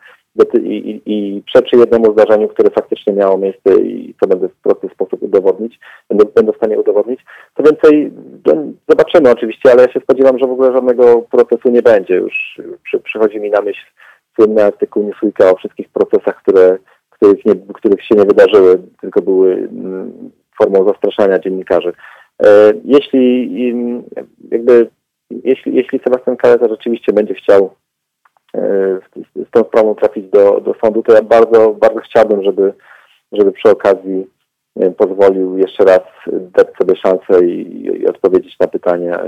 i, 0.63 1.03
i, 1.07 1.43
przeczy 1.43 1.77
jednemu 1.77 2.13
zdarzeniu, 2.13 2.49
które 2.49 2.71
faktycznie 2.71 3.13
miało 3.13 3.39
miejsce 3.39 3.75
i 3.83 4.15
co 4.21 4.27
będę 4.29 4.49
w 4.49 4.57
prosty 4.57 4.89
sposób 4.95 5.23
udowodnić, 5.23 5.79
będę, 6.09 6.25
będę 6.35 6.53
w 6.53 6.57
stanie 6.57 6.79
udowodnić. 6.79 7.21
Co 7.57 7.63
więcej, 7.63 8.13
no, 8.47 8.55
zobaczymy 8.89 9.31
oczywiście, 9.31 9.73
ale 9.73 9.83
ja 9.83 9.93
się 9.93 10.01
spodziewam, 10.01 10.39
że 10.39 10.47
w 10.47 10.51
ogóle 10.51 10.73
żadnego 10.73 11.23
procesu 11.23 11.71
nie 11.71 11.83
będzie. 11.83 12.15
Już 12.15 12.61
przy, 12.85 13.01
przychodzi 13.01 13.41
mi 13.41 13.51
na 13.51 13.61
myśl 13.61 13.87
słynny 14.37 14.65
artykuł 14.65 15.03
Newsweeka 15.03 15.51
o 15.51 15.57
wszystkich 15.57 15.89
procesach, 15.89 16.43
które, 16.43 16.79
których, 17.11 17.45
nie, 17.45 17.55
których 17.75 18.05
się 18.05 18.15
nie 18.15 18.25
wydarzyły, 18.25 18.79
tylko 19.01 19.23
były 19.23 19.53
mm, 19.53 20.31
formą 20.59 20.89
zastraszania 20.89 21.39
dziennikarzy. 21.39 21.93
E, 22.43 22.73
jeśli 22.85 23.51
jakby 24.51 24.91
jeśli, 25.31 25.75
jeśli 25.75 25.99
Sebastian 25.99 26.37
Kaleta 26.37 26.69
rzeczywiście 26.69 27.13
będzie 27.13 27.35
chciał 27.35 27.71
z 29.35 29.51
tą 29.51 29.61
sprawą 29.65 29.95
trafić 29.95 30.31
do, 30.31 30.61
do 30.61 30.75
sądu, 30.85 31.03
to 31.03 31.13
ja 31.13 31.23
bardzo, 31.23 31.73
bardzo 31.73 32.01
chciałbym, 32.01 32.43
żeby, 32.43 32.73
żeby 33.33 33.53
przy 33.53 33.71
okazji 33.71 34.27
pozwolił 34.97 35.59
jeszcze 35.59 35.85
raz 35.85 36.03
dać 36.33 36.67
sobie 36.79 36.97
szansę 36.97 37.45
i, 37.45 37.85
i, 37.85 38.09
odpowiedzieć 38.09 38.59
na 38.61 38.67
pytanie, 38.67 39.19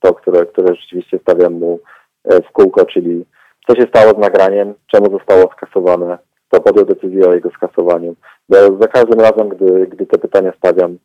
to, 0.00 0.14
które, 0.14 0.46
które 0.46 0.74
rzeczywiście 0.74 1.18
stawiam 1.18 1.52
mu 1.52 1.80
e, 2.24 2.42
w 2.42 2.52
kółko, 2.52 2.86
czyli 2.86 3.24
co 3.66 3.74
się 3.74 3.82
stało 3.82 4.12
z 4.12 4.18
nagraniem, 4.18 4.74
czemu 4.86 5.10
zostało 5.10 5.52
skasowane, 5.52 6.18
kto 6.48 6.60
podjął 6.60 6.86
decyzję 6.86 7.28
o 7.28 7.34
jego 7.34 7.50
skasowaniu. 7.50 8.14
Bo 8.48 8.56
za 8.56 8.88
każdym 8.88 9.20
razem, 9.20 9.48
gdy, 9.48 9.86
gdy 9.86 10.06
te 10.06 10.18
pytania 10.18 10.52
stawiam, 10.58 10.98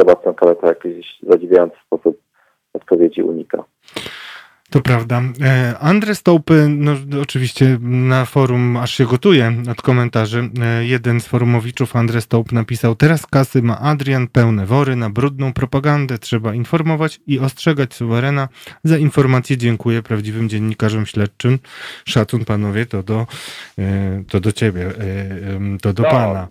Sebastian 0.00 0.34
Kaleta 0.34 0.66
jakiś 0.66 1.18
zadziwiający 1.22 1.76
sposób 1.86 2.16
odpowiedzi 2.74 3.22
unika. 3.22 3.64
To 4.72 4.80
prawda. 4.80 5.22
E, 5.44 5.78
Andrzej 5.78 6.14
Stołpy, 6.14 6.66
no 6.68 6.92
oczywiście 7.22 7.78
na 7.80 8.24
forum 8.24 8.76
aż 8.76 8.94
się 8.94 9.04
gotuje 9.04 9.52
od 9.70 9.82
komentarzy. 9.82 10.50
E, 10.62 10.84
jeden 10.84 11.20
z 11.20 11.26
forumowiczów, 11.26 11.96
Andrzej 11.96 12.22
Stołp, 12.22 12.52
napisał: 12.52 12.94
Teraz 12.94 13.26
kasy 13.26 13.62
ma 13.62 13.78
Adrian, 13.80 14.28
pełne 14.28 14.66
wory 14.66 14.96
na 14.96 15.10
brudną 15.10 15.52
propagandę. 15.52 16.18
Trzeba 16.18 16.54
informować 16.54 17.20
i 17.26 17.38
ostrzegać 17.38 17.94
suwerena. 17.94 18.48
Za 18.84 18.98
informację 18.98 19.56
dziękuję 19.56 20.02
prawdziwym 20.02 20.48
dziennikarzom 20.48 21.06
śledczym. 21.06 21.58
Szacun 22.04 22.44
panowie, 22.44 22.86
to 22.86 23.02
do, 23.02 23.26
e, 23.78 24.22
to 24.30 24.40
do 24.40 24.52
ciebie, 24.52 24.92
to 25.82 25.92
do 25.92 26.02
no, 26.02 26.10
pana. 26.10 26.48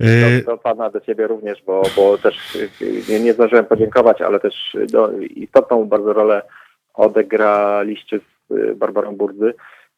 Do, 0.00 0.52
do, 0.52 0.58
pana, 0.58 0.90
do 0.90 1.00
ciebie 1.00 1.26
również, 1.26 1.62
bo, 1.66 1.82
bo 1.96 2.18
też 2.18 2.58
nie, 3.08 3.20
nie 3.20 3.32
zdążyłem 3.32 3.64
podziękować, 3.64 4.22
ale 4.22 4.40
też 4.40 4.76
do, 4.92 5.10
istotną 5.20 5.84
bardzo 5.84 6.12
rolę 6.12 6.42
odegraliście 6.98 8.18
z 8.18 8.50
y, 8.50 8.74
Barbarą 8.74 9.16
Burdzy 9.16 9.54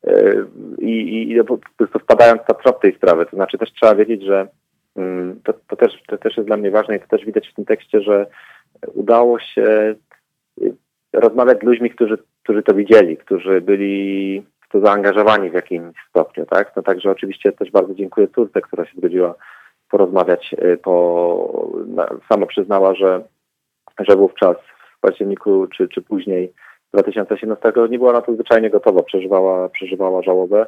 y, 0.06 0.46
i, 0.78 1.32
i 1.32 1.44
po 1.44 1.58
prostu 1.76 1.98
wpadając 1.98 2.48
na 2.48 2.54
trop 2.54 2.82
tej 2.82 2.94
sprawy. 2.94 3.26
To 3.26 3.36
znaczy 3.36 3.58
też 3.58 3.72
trzeba 3.72 3.94
wiedzieć, 3.94 4.22
że 4.22 4.48
mm, 4.96 5.40
to, 5.44 5.52
to, 5.52 5.76
też, 5.76 5.92
to 6.06 6.18
też 6.18 6.36
jest 6.36 6.46
dla 6.46 6.56
mnie 6.56 6.70
ważne 6.70 6.96
i 6.96 7.00
to 7.00 7.06
też 7.06 7.24
widać 7.24 7.48
w 7.48 7.54
tym 7.54 7.64
tekście, 7.64 8.00
że 8.00 8.26
udało 8.94 9.38
się 9.38 9.94
y, 10.62 10.74
rozmawiać 11.12 11.60
z 11.60 11.62
ludźmi, 11.62 11.90
którzy, 11.90 12.18
którzy 12.42 12.62
to 12.62 12.74
widzieli, 12.74 13.16
którzy 13.16 13.60
byli 13.60 14.42
w 14.60 14.72
to 14.72 14.80
zaangażowani 14.80 15.50
w 15.50 15.54
jakimś 15.54 15.96
stopniu, 16.08 16.46
tak? 16.46 16.72
No 16.76 16.82
także 16.82 17.10
oczywiście 17.10 17.52
też 17.52 17.70
bardzo 17.70 17.94
dziękuję 17.94 18.28
córce, 18.28 18.60
która 18.60 18.86
się 18.86 18.96
zgodziła 18.96 19.34
porozmawiać, 19.90 20.54
po, 20.82 21.70
sama 22.28 22.46
przyznała, 22.46 22.94
że, 22.94 23.22
że 23.98 24.16
wówczas 24.16 24.56
w 24.96 25.00
październiku 25.00 25.66
czy, 25.66 25.88
czy 25.88 26.02
później 26.02 26.52
2018 26.94 27.72
nie 27.90 27.98
była 27.98 28.12
na 28.12 28.22
to 28.22 28.34
zwyczajnie 28.34 28.70
gotowa, 28.70 29.02
przeżywała, 29.02 29.68
przeżywała 29.68 30.22
żałobę. 30.22 30.66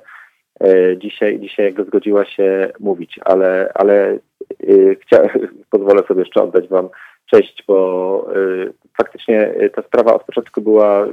E, 0.60 0.96
dzisiaj, 0.98 1.40
dzisiaj 1.40 1.66
jakby 1.66 1.84
zgodziła 1.84 2.24
się 2.24 2.72
mówić, 2.80 3.20
ale, 3.24 3.72
ale 3.74 4.18
yy, 4.60 4.96
chcia, 4.96 5.22
pozwolę 5.70 6.02
sobie 6.08 6.20
jeszcze 6.20 6.42
oddać 6.42 6.68
Wam 6.68 6.88
cześć, 7.30 7.64
bo 7.68 8.28
yy, 8.34 8.72
faktycznie 8.96 9.54
ta 9.74 9.82
sprawa 9.82 10.14
od 10.14 10.24
początku 10.24 10.60
była, 10.60 11.06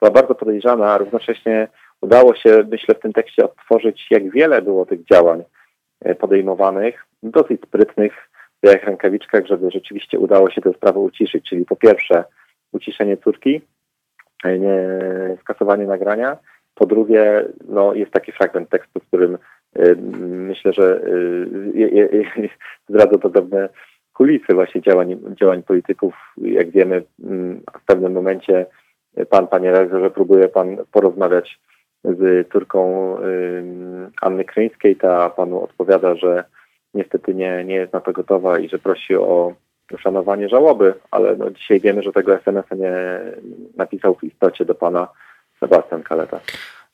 była 0.00 0.10
bardzo 0.12 0.34
podejrzana, 0.34 0.92
a 0.92 0.98
równocześnie 0.98 1.68
udało 2.00 2.34
się, 2.34 2.64
myślę, 2.70 2.94
w 2.94 3.00
tym 3.00 3.12
tekście 3.12 3.44
odtworzyć, 3.44 4.06
jak 4.10 4.30
wiele 4.30 4.62
było 4.62 4.86
tych 4.86 5.04
działań 5.04 5.42
podejmowanych, 6.18 7.06
dosyć 7.22 7.60
sprytnych, 7.62 8.30
w 8.62 8.66
jak 8.66 8.84
rękawiczkach, 8.84 9.46
żeby 9.46 9.70
rzeczywiście 9.70 10.18
udało 10.18 10.50
się 10.50 10.60
tę 10.60 10.72
sprawę 10.72 10.98
uciszyć, 10.98 11.48
czyli 11.48 11.64
po 11.64 11.76
pierwsze 11.76 12.24
uciszenie 12.72 13.16
córki, 13.16 13.60
nie, 14.44 14.78
skasowanie 15.40 15.86
nagrania. 15.86 16.36
Po 16.74 16.86
drugie, 16.86 17.44
no, 17.68 17.94
jest 17.94 18.12
taki 18.12 18.32
fragment 18.32 18.68
tekstu, 18.68 19.00
w 19.00 19.06
którym 19.06 19.38
y, 19.78 19.96
myślę, 20.20 20.72
że 20.72 21.02
y, 21.76 22.48
zdradza 22.88 23.18
to 23.18 23.30
pewne 23.30 23.68
kulisy 24.12 24.54
właśnie 24.54 24.80
działań, 24.80 25.16
działań 25.40 25.62
polityków. 25.62 26.14
Jak 26.36 26.70
wiemy, 26.70 27.02
mm, 27.24 27.60
w 27.82 27.84
pewnym 27.84 28.12
momencie 28.12 28.66
pan, 29.30 29.46
panie 29.46 29.70
redaktorze, 29.70 30.10
próbuje 30.10 30.48
pan 30.48 30.76
porozmawiać 30.92 31.60
z 32.04 32.48
córką 32.52 33.16
y, 33.18 33.62
Anny 34.20 34.44
Kryńskiej. 34.44 34.96
Ta 34.96 35.30
panu 35.30 35.64
odpowiada, 35.64 36.14
że 36.14 36.44
niestety 36.94 37.34
nie, 37.34 37.64
nie 37.64 37.74
jest 37.74 37.92
na 37.92 38.00
to 38.00 38.12
gotowa 38.12 38.58
i 38.58 38.68
że 38.68 38.78
prosi 38.78 39.16
o 39.16 39.54
uszanowanie 39.92 40.48
żałoby, 40.48 40.94
ale 41.10 41.36
no 41.36 41.50
dzisiaj 41.50 41.80
wiemy, 41.80 42.02
że 42.02 42.12
tego 42.12 42.34
SMS-a 42.34 42.74
nie 42.74 42.92
napisał 43.76 44.14
w 44.14 44.24
istocie 44.24 44.64
do 44.64 44.74
pana 44.74 45.08
Sebastian 45.60 46.02
Kaleta. 46.02 46.40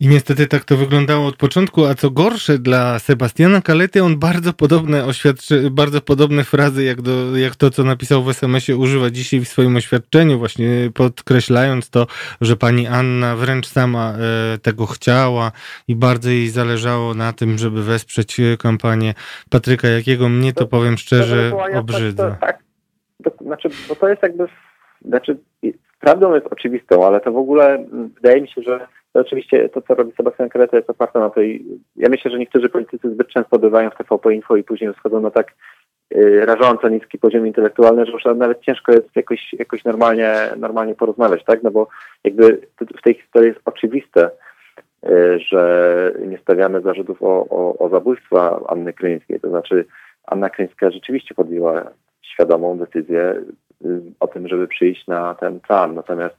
I 0.01 0.09
niestety 0.09 0.47
tak 0.47 0.65
to 0.65 0.77
wyglądało 0.77 1.27
od 1.27 1.37
początku, 1.37 1.85
a 1.85 1.95
co 1.95 2.11
gorsze 2.11 2.59
dla 2.59 2.99
Sebastiana 2.99 3.61
Kalety, 3.61 4.03
on 4.03 4.19
bardzo 4.19 4.53
podobne 4.53 5.05
oświadczy, 5.05 5.71
bardzo 5.71 6.01
podobne 6.01 6.45
frazy 6.45 6.85
jak, 6.85 7.03
do, 7.03 7.37
jak 7.37 7.57
to, 7.57 7.71
co 7.71 7.85
napisał 7.85 8.25
w 8.25 8.29
SMS-ie, 8.29 8.79
używa 8.79 9.11
dzisiaj 9.11 9.41
w 9.41 9.49
swoim 9.49 9.77
oświadczeniu, 9.77 10.39
właśnie 10.39 10.91
podkreślając 10.95 11.91
to, 11.91 12.07
że 12.41 12.57
pani 12.57 12.87
Anna 12.87 13.37
wręcz 13.37 13.67
sama 13.67 14.13
e, 14.13 14.59
tego 14.59 14.87
chciała 14.87 15.53
i 15.89 15.97
bardzo 15.97 16.31
jej 16.31 16.49
zależało 16.49 17.15
na 17.15 17.33
tym, 17.33 17.59
żeby 17.59 17.83
wesprzeć 17.83 18.37
kampanię 18.59 19.15
Patryka 19.51 19.89
Jakiego. 19.89 20.29
Mnie 20.29 20.53
to, 20.53 20.67
powiem 20.67 20.99
szczerze, 20.99 21.53
obrzydza. 21.75 22.37
Tak, 22.41 22.66
to, 23.25 23.31
znaczy, 23.41 23.69
bo 23.89 23.97
to 23.97 24.09
jest 24.09 24.23
jakby, 24.23 24.47
znaczy 25.05 25.37
prawdą 26.01 26.35
jest 26.35 26.47
oczywistą, 26.47 27.07
ale 27.07 27.21
to 27.21 27.33
w 27.33 27.37
ogóle 27.37 27.75
mm, 27.75 28.09
wydaje 28.09 28.41
mi 28.41 28.49
się, 28.49 28.63
że 28.63 28.87
to 29.13 29.21
oczywiście 29.21 29.69
to, 29.69 29.83
co 29.83 29.95
robi 29.95 30.13
Sebastian 30.17 30.49
Kreta 30.49 30.77
jest 30.77 30.91
oparte 30.91 31.19
na 31.19 31.31
tej, 31.31 31.65
ja 31.97 32.09
myślę, 32.09 32.31
że 32.31 32.39
niektórzy 32.39 32.69
politycy 32.69 33.11
zbyt 33.11 33.29
często 33.29 33.59
bywają 33.59 33.91
w 33.91 33.97
TVP 33.97 34.35
Info 34.35 34.57
i 34.57 34.65
później 34.65 34.95
schodzą 34.95 35.21
na 35.21 35.31
tak 35.31 35.55
y, 36.15 36.47
rażąco 36.47 36.89
niski 36.89 37.19
poziom 37.19 37.47
intelektualny, 37.47 38.07
że 38.07 38.13
już 38.13 38.25
nawet 38.25 38.61
ciężko 38.61 38.93
jest 38.93 39.17
jakoś, 39.17 39.53
jakoś 39.53 39.85
normalnie, 39.85 40.35
normalnie 40.57 40.95
porozmawiać, 40.95 41.45
tak? 41.45 41.63
No 41.63 41.71
bo 41.71 41.89
jakby 42.25 42.61
w 42.99 43.03
tej 43.03 43.15
historii 43.15 43.49
jest 43.49 43.61
oczywiste, 43.65 44.31
y, 45.09 45.39
że 45.39 46.13
nie 46.27 46.39
stawiamy 46.39 46.81
zarzutów 46.81 47.23
o, 47.23 47.47
o, 47.51 47.79
o 47.79 47.89
zabójstwa 47.89 48.61
Anny 48.69 48.93
Kryńskiej. 48.93 49.41
To 49.41 49.49
znaczy 49.49 49.85
Anna 50.27 50.51
Kryńska 50.51 50.91
rzeczywiście 50.91 51.35
podjęła 51.35 51.91
świadomą 52.33 52.79
decyzję 52.79 53.43
y, 53.85 54.03
o 54.21 54.27
tym, 54.27 54.49
żeby 54.49 54.69
przyjść 54.69 55.07
na 55.07 55.35
ten 55.35 55.61
plan. 55.61 55.95
Natomiast 55.95 56.37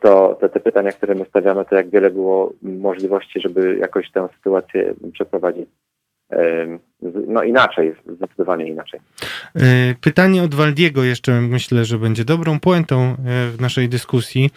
to 0.00 0.36
te, 0.40 0.48
te 0.48 0.60
pytania, 0.60 0.92
które 0.92 1.14
my 1.14 1.24
stawiamy, 1.24 1.64
to 1.64 1.74
jak 1.74 1.90
wiele 1.90 2.10
było 2.10 2.52
możliwości, 2.62 3.40
żeby 3.40 3.76
jakoś 3.76 4.10
tę 4.10 4.28
sytuację 4.36 4.94
przeprowadzić 5.12 5.68
no 7.26 7.42
inaczej, 7.42 7.94
zdecydowanie 8.06 8.68
inaczej. 8.68 9.00
E, 9.56 9.60
pytanie 10.00 10.42
od 10.42 10.54
Waldiego 10.54 11.04
jeszcze 11.04 11.40
myślę, 11.40 11.84
że 11.84 11.98
będzie 11.98 12.24
dobrą 12.24 12.60
puentą 12.60 12.96
e, 12.96 13.14
w 13.50 13.60
naszej 13.60 13.88
dyskusji. 13.88 14.50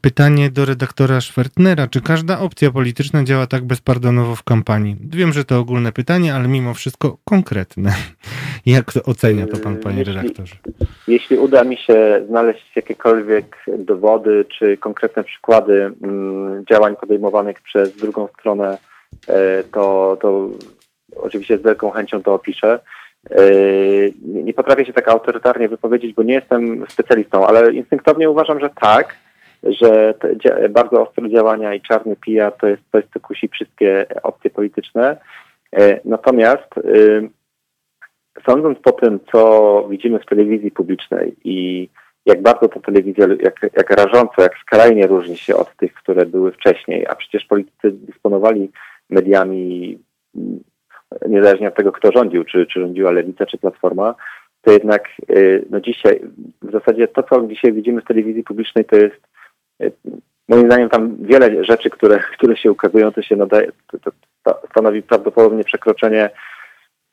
Pytanie 0.00 0.50
do 0.50 0.64
redaktora 0.64 1.20
Schwertnera. 1.20 1.86
Czy 1.86 2.00
każda 2.00 2.40
opcja 2.40 2.70
polityczna 2.70 3.24
działa 3.24 3.46
tak 3.46 3.64
bezpardonowo 3.64 4.36
w 4.36 4.42
kampanii? 4.42 4.96
Wiem, 5.10 5.32
że 5.32 5.44
to 5.44 5.58
ogólne 5.58 5.92
pytanie, 5.92 6.34
ale 6.34 6.48
mimo 6.48 6.74
wszystko 6.74 7.18
konkretne. 7.24 7.90
Jak 8.66 8.92
to 8.92 9.02
ocenia 9.02 9.46
to 9.46 9.56
pan, 9.56 9.76
panie 9.76 9.98
jeśli, 9.98 10.14
redaktorze? 10.14 10.54
Jeśli 11.08 11.38
uda 11.38 11.64
mi 11.64 11.76
się 11.76 12.24
znaleźć 12.28 12.76
jakiekolwiek 12.76 13.56
dowody 13.78 14.44
czy 14.58 14.76
konkretne 14.76 15.24
przykłady 15.24 15.92
mm, 16.02 16.64
działań 16.70 16.96
podejmowanych 16.96 17.60
przez 17.60 17.96
drugą 17.96 18.28
stronę 18.38 18.78
to, 19.72 20.16
to 20.20 20.48
oczywiście 21.16 21.58
z 21.58 21.62
wielką 21.62 21.90
chęcią 21.90 22.22
to 22.22 22.34
opiszę. 22.34 22.80
E, 23.30 23.44
nie 24.22 24.54
potrafię 24.54 24.86
się 24.86 24.92
tak 24.92 25.08
autorytarnie 25.08 25.68
wypowiedzieć, 25.68 26.14
bo 26.14 26.22
nie 26.22 26.34
jestem 26.34 26.84
specjalistą, 26.88 27.46
ale 27.46 27.72
instynktownie 27.72 28.30
uważam, 28.30 28.60
że 28.60 28.70
tak, 28.80 29.16
że 29.62 30.14
bardzo 30.70 31.02
ostre 31.02 31.30
działania 31.30 31.74
i 31.74 31.80
czarny 31.80 32.16
PR 32.16 32.52
to 32.60 32.66
jest 32.66 32.82
coś, 32.92 33.04
co 33.14 33.20
kusi 33.20 33.48
wszystkie 33.48 34.06
opcje 34.22 34.50
polityczne. 34.50 35.16
E, 35.76 36.00
natomiast 36.04 36.74
sądząc 38.46 38.78
po 38.78 38.92
tym, 38.92 39.20
co 39.32 39.86
widzimy 39.90 40.18
w 40.18 40.26
telewizji 40.26 40.70
publicznej 40.70 41.36
i 41.44 41.88
jak 42.26 42.42
bardzo 42.42 42.68
ta 42.68 42.80
telewizja, 42.80 43.26
jak, 43.42 43.60
jak 43.76 43.90
rażąco, 43.90 44.42
jak 44.42 44.58
skrajnie 44.58 45.06
różni 45.06 45.36
się 45.36 45.56
od 45.56 45.76
tych, 45.76 45.94
które 45.94 46.26
były 46.26 46.52
wcześniej, 46.52 47.06
a 47.06 47.14
przecież 47.14 47.44
politycy 47.44 47.90
dysponowali 47.90 48.70
mediami, 49.10 49.98
niezależnie 51.28 51.68
od 51.68 51.74
tego, 51.74 51.92
kto 51.92 52.12
rządził, 52.12 52.44
czy, 52.44 52.66
czy 52.66 52.80
rządziła 52.80 53.10
Lewica, 53.10 53.46
czy 53.46 53.58
Platforma, 53.58 54.14
to 54.62 54.72
jednak 54.72 55.08
y, 55.30 55.64
no 55.70 55.80
dzisiaj, 55.80 56.20
w 56.62 56.72
zasadzie 56.72 57.08
to, 57.08 57.22
co 57.22 57.46
dzisiaj 57.46 57.72
widzimy 57.72 58.00
w 58.00 58.04
telewizji 58.04 58.42
publicznej, 58.44 58.84
to 58.84 58.96
jest 58.96 59.20
y, 59.82 59.92
moim 60.48 60.66
zdaniem 60.66 60.88
tam 60.88 61.16
wiele 61.20 61.64
rzeczy, 61.64 61.90
które, 61.90 62.18
które 62.38 62.56
się 62.56 62.72
ukazują, 62.72 63.12
to 63.12 63.22
się 63.22 63.36
nadaje, 63.36 63.72
to, 63.90 63.98
to, 63.98 64.10
to 64.42 64.62
stanowi 64.70 65.02
prawdopodobnie 65.02 65.64
przekroczenie 65.64 66.30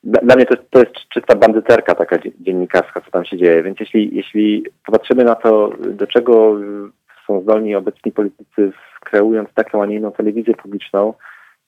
dla 0.04 0.36
mnie 0.36 0.46
to, 0.46 0.56
to 0.70 0.78
jest 0.78 0.94
czysta 1.08 1.36
bandyterka 1.36 1.94
taka 1.94 2.18
dziennikarska, 2.40 3.00
co 3.00 3.10
tam 3.10 3.24
się 3.24 3.36
dzieje. 3.36 3.62
Więc 3.62 3.80
jeśli, 3.80 4.16
jeśli 4.16 4.64
popatrzymy 4.86 5.24
na 5.24 5.34
to, 5.34 5.72
do 5.78 6.06
czego 6.06 6.54
są 7.26 7.40
zdolni 7.40 7.74
obecni 7.74 8.12
politycy, 8.12 8.72
kreując 9.00 9.48
taką, 9.54 9.82
a 9.82 9.86
nie 9.86 9.96
inną 9.96 10.12
telewizję 10.12 10.54
publiczną, 10.54 11.14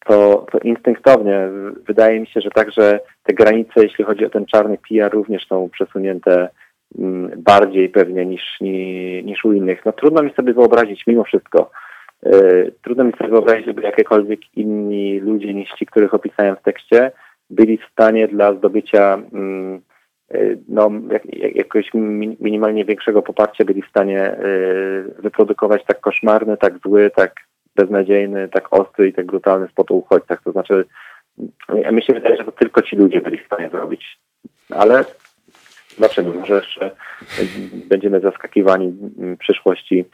to, 0.06 0.46
to 0.52 0.58
instynktownie 0.58 1.48
wydaje 1.86 2.20
mi 2.20 2.26
się, 2.26 2.40
że 2.40 2.50
także 2.50 3.00
te 3.22 3.34
granice, 3.34 3.82
jeśli 3.82 4.04
chodzi 4.04 4.26
o 4.26 4.30
ten 4.30 4.46
czarny 4.46 4.78
PR, 4.88 5.12
również 5.12 5.46
są 5.46 5.68
przesunięte 5.68 6.48
mm, 6.98 7.30
bardziej 7.36 7.88
pewnie 7.88 8.26
niż, 8.26 8.60
niż 9.24 9.44
u 9.44 9.52
innych. 9.52 9.84
No 9.84 9.92
trudno 9.92 10.22
mi 10.22 10.32
sobie 10.32 10.52
wyobrazić 10.52 11.06
mimo 11.06 11.24
wszystko, 11.24 11.70
yy, 12.22 12.72
trudno 12.82 13.04
mi 13.04 13.12
sobie 13.12 13.30
wyobrazić, 13.30 13.66
żeby 13.66 13.82
jakiekolwiek 13.82 14.40
inni 14.56 15.20
ludzie 15.20 15.54
niż 15.54 15.70
ci, 15.70 15.86
których 15.86 16.14
opisałem 16.14 16.56
w 16.56 16.62
tekście, 16.62 17.12
byli 17.50 17.78
w 17.78 17.84
stanie 17.92 18.28
dla 18.28 18.54
zdobycia 18.54 19.18
no, 20.68 20.90
jak, 21.10 21.24
jakiegoś 21.54 21.90
minimalnie 22.40 22.84
większego 22.84 23.22
poparcia 23.22 23.64
byli 23.64 23.82
w 23.82 23.88
stanie 23.88 24.36
wyprodukować 25.18 25.84
tak 25.86 26.00
koszmarny, 26.00 26.56
tak 26.56 26.78
zły, 26.78 27.10
tak 27.16 27.34
beznadziejny, 27.76 28.48
tak 28.48 28.72
ostry 28.72 29.08
i 29.08 29.12
tak 29.12 29.26
brutalny 29.26 29.68
spot 29.68 29.90
o 29.90 29.94
uchodźcach. 29.94 30.42
To 30.42 30.52
znaczy, 30.52 30.84
ja 31.74 31.92
mi 31.92 32.02
się 32.02 32.12
wydaje, 32.12 32.36
że 32.36 32.44
to 32.44 32.52
tylko 32.52 32.82
ci 32.82 32.96
ludzie 32.96 33.20
byli 33.20 33.38
w 33.38 33.46
stanie 33.46 33.70
zrobić. 33.70 34.18
Ale 34.70 35.04
zobaczymy, 35.96 36.34
może 36.34 36.54
jeszcze 36.54 36.90
będziemy 37.88 38.20
zaskakiwani 38.20 38.88
w 39.18 39.36
przyszłości 39.38 40.04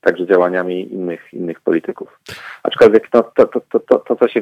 także 0.00 0.26
działaniami 0.26 0.94
innych, 0.94 1.32
innych 1.32 1.60
polityków. 1.60 2.20
Aczkolwiek 2.62 3.08
to, 3.08 3.22
to, 3.22 3.46
to, 3.46 3.80
to, 3.80 3.98
to, 3.98 4.16
co 4.16 4.28
się 4.28 4.40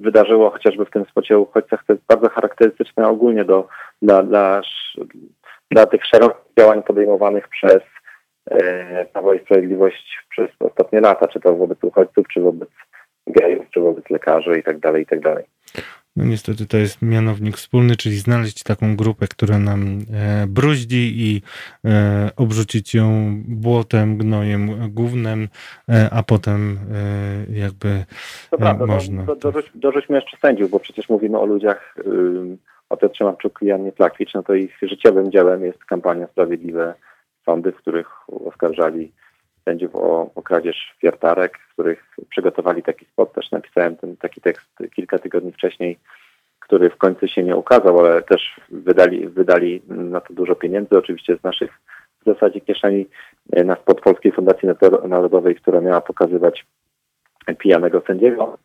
wydarzyło 0.00 0.50
chociażby 0.50 0.84
w 0.84 0.90
tym 0.90 1.04
spocie 1.04 1.38
uchodźcach, 1.38 1.84
to 1.86 1.92
jest 1.92 2.04
bardzo 2.06 2.28
charakterystyczne 2.28 3.08
ogólnie 3.08 3.44
do, 3.44 3.68
dla, 4.02 4.22
dla, 4.22 4.62
dla 5.70 5.86
tych 5.86 6.06
szerokich 6.06 6.52
działań 6.58 6.82
podejmowanych 6.82 7.48
przez 7.48 7.80
Prawo 9.12 9.34
i 9.34 9.38
Sprawiedliwość 9.38 10.18
przez 10.30 10.48
ostatnie 10.60 11.00
lata, 11.00 11.28
czy 11.28 11.40
to 11.40 11.56
wobec 11.56 11.84
uchodźców, 11.84 12.28
czy 12.28 12.40
wobec 12.40 12.68
gejów, 13.26 13.66
czy 13.70 13.80
wobec 13.80 14.10
lekarzy 14.10 14.58
i 14.58 14.62
tak 14.62 14.78
dalej, 14.78 15.02
i 15.02 15.06
tak 15.06 15.20
dalej. 15.20 15.44
No 16.16 16.24
niestety 16.24 16.66
to 16.66 16.76
jest 16.76 17.02
mianownik 17.02 17.56
wspólny, 17.56 17.96
czyli 17.96 18.16
znaleźć 18.16 18.62
taką 18.62 18.96
grupę, 18.96 19.26
która 19.26 19.58
nam 19.58 19.98
e, 20.14 20.46
bruździ 20.46 21.12
i 21.16 21.42
e, 21.84 22.30
obrzucić 22.36 22.94
ją 22.94 23.34
błotem, 23.48 24.16
gnojem 24.16 24.90
głównym, 24.94 25.48
e, 25.88 26.08
a 26.12 26.22
potem 26.22 26.78
e, 26.94 27.58
jakby 27.58 28.04
to 28.50 28.58
prawda, 28.58 28.86
można... 28.86 29.22
Do, 29.22 29.36
do, 29.36 29.40
dorzuć, 29.40 29.70
dorzućmy 29.74 30.16
jeszcze 30.16 30.36
sędziów, 30.36 30.70
bo 30.70 30.80
przecież 30.80 31.08
mówimy 31.08 31.38
o 31.38 31.46
ludziach, 31.46 31.94
o 32.88 32.96
Piotrze 32.96 33.24
Mamczuk 33.24 33.58
i 33.62 33.66
Janie 33.66 33.92
Plakwicz, 33.92 34.34
no 34.34 34.42
to 34.42 34.54
ich 34.54 34.78
życiowym 34.82 35.32
dziełem 35.32 35.64
jest 35.64 35.84
kampania 35.84 36.26
Sprawiedliwe 36.26 36.94
Sądy, 37.44 37.72
w 37.72 37.76
których 37.76 38.30
oskarżali 38.46 39.12
sędziów 39.64 39.96
o, 39.96 40.30
o 40.34 40.42
kradzież 40.42 40.96
wiertarek, 41.02 41.58
w 41.58 41.72
których 41.72 42.16
przygotowali 42.30 42.82
taki 42.82 43.04
spot. 43.04 43.32
Też 43.32 43.50
napisałem 43.50 43.96
ten 43.96 44.16
taki 44.16 44.40
tekst 44.40 44.68
kilka 44.94 45.18
tygodni 45.18 45.52
wcześniej, 45.52 45.98
który 46.60 46.90
w 46.90 46.96
końcu 46.96 47.28
się 47.28 47.42
nie 47.42 47.56
ukazał, 47.56 47.98
ale 47.98 48.22
też 48.22 48.60
wydali, 48.68 49.28
wydali 49.28 49.82
na 49.88 50.20
to 50.20 50.34
dużo 50.34 50.54
pieniędzy, 50.54 50.98
oczywiście 50.98 51.36
z 51.36 51.42
naszych 51.42 51.80
w 52.20 52.24
zasadzie 52.24 52.60
kieszeni 52.60 53.06
e, 53.52 53.64
na 53.64 53.76
spot 53.76 54.00
Polskiej 54.00 54.32
Fundacji 54.32 54.68
Narodowej, 55.08 55.54
która 55.54 55.80
miała 55.80 56.00
pokazywać 56.00 56.66
pijanego 57.58 58.02
sędziego 58.06 58.58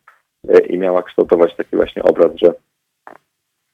e, 0.48 0.58
i 0.58 0.78
miała 0.78 1.02
kształtować 1.02 1.56
taki 1.56 1.76
właśnie 1.76 2.02
obraz, 2.02 2.32
że 2.36 2.52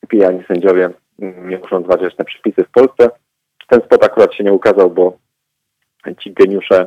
pijani 0.08 0.44
sędziowie 0.48 0.90
nie 1.18 1.58
muszą 1.58 1.82
zważać 1.82 2.18
na 2.18 2.24
przepisy 2.24 2.64
w 2.64 2.70
Polsce. 2.70 3.10
Ten 3.68 3.80
spot 3.80 4.04
akurat 4.04 4.34
się 4.34 4.44
nie 4.44 4.52
ukazał, 4.52 4.90
bo 4.90 5.18
ci 6.18 6.32
geniusze 6.32 6.86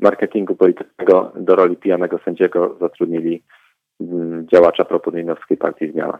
marketingu 0.00 0.54
politycznego 0.56 1.32
do 1.36 1.54
roli 1.56 1.76
pijanego 1.76 2.18
sędziego 2.24 2.76
zatrudnili 2.80 3.42
mm, 4.00 4.48
działacza 4.48 4.84
propozycyjnowskiej 4.84 5.56
partii 5.56 5.92
Zmiana. 5.92 6.18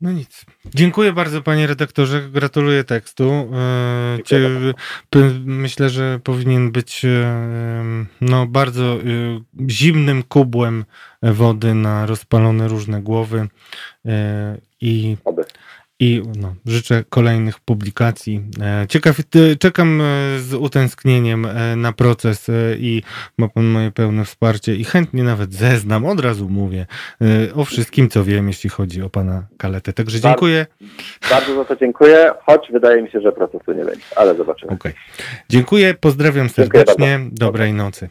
No 0.00 0.12
nic. 0.12 0.46
Dziękuję 0.64 1.12
bardzo 1.12 1.42
panie 1.42 1.66
redaktorze, 1.66 2.20
gratuluję 2.32 2.84
tekstu. 2.84 3.24
E, 3.24 4.18
myślę, 5.44 5.88
że 5.88 6.20
powinien 6.24 6.72
być 6.72 7.04
e, 7.04 7.34
no, 8.20 8.46
bardzo 8.46 8.84
e, 8.84 8.98
zimnym 9.70 10.22
kubłem 10.22 10.84
wody 11.22 11.74
na 11.74 12.06
rozpalone 12.06 12.68
różne 12.68 13.02
głowy 13.02 13.48
i 14.80 15.16
Oby 15.24 15.44
i 16.00 16.22
no, 16.40 16.54
życzę 16.66 17.04
kolejnych 17.08 17.60
publikacji. 17.60 18.42
E, 18.62 18.86
ciekaw, 18.88 19.16
czekam 19.58 20.00
e, 20.00 20.04
z 20.38 20.54
utęsknieniem 20.54 21.46
e, 21.46 21.76
na 21.76 21.92
proces 21.92 22.50
i 22.78 23.02
ma 23.38 23.48
pan 23.48 23.64
moje 23.64 23.90
pełne 23.90 24.24
wsparcie 24.24 24.74
i 24.74 24.84
chętnie 24.84 25.22
nawet 25.22 25.54
zeznam, 25.54 26.06
od 26.06 26.20
razu 26.20 26.48
mówię, 26.48 26.86
o 27.54 27.64
wszystkim, 27.64 28.08
co 28.08 28.24
wiem, 28.24 28.48
jeśli 28.48 28.70
chodzi 28.70 29.02
o 29.02 29.10
pana 29.10 29.42
kaletę. 29.58 29.92
Także 29.92 30.20
dziękuję. 30.20 30.66
Bardzo, 30.80 31.34
bardzo 31.34 31.54
za 31.54 31.64
to 31.64 31.76
dziękuję, 31.76 32.30
choć 32.46 32.72
wydaje 32.72 33.02
mi 33.02 33.10
się, 33.10 33.20
że 33.20 33.32
procesu 33.32 33.72
nie 33.72 33.84
będzie, 33.84 34.04
ale 34.16 34.34
zobaczymy. 34.34 34.72
Okay. 34.72 34.92
Dziękuję, 35.48 35.94
pozdrawiam 35.94 36.48
serdecznie, 36.48 36.94
dziękuję 36.96 37.30
dobrej 37.32 37.72
nocy. 37.72 38.08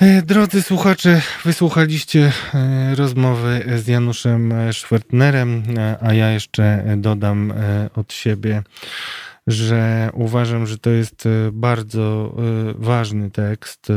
E, 0.00 0.22
drodzy 0.22 0.62
słuchacze, 0.62 1.22
wysłuchaliście 1.44 2.32
e, 2.54 2.94
rozmowy 2.94 3.64
z 3.76 3.88
Januszem 3.88 4.54
Szwertnerem, 4.72 5.62
e, 5.78 5.96
a 6.00 6.14
ja 6.14 6.30
jeszcze 6.30 6.84
dodam 6.96 7.52
od 7.96 8.12
siebie, 8.12 8.62
że 9.46 10.10
uważam, 10.12 10.66
że 10.66 10.78
to 10.78 10.90
jest 10.90 11.28
bardzo 11.52 12.36
ważny 12.78 13.30
tekst. 13.30 13.88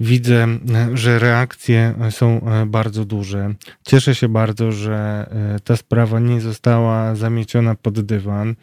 Widzę, 0.00 0.46
że 0.94 1.18
reakcje 1.18 1.94
są 2.10 2.40
bardzo 2.66 3.04
duże. 3.04 3.54
Cieszę 3.84 4.14
się 4.14 4.28
bardzo, 4.28 4.72
że 4.72 5.26
ta 5.64 5.76
sprawa 5.76 6.20
nie 6.20 6.40
została 6.40 7.14
zamieciona 7.14 7.74
pod 7.74 8.00
dywan. 8.00 8.54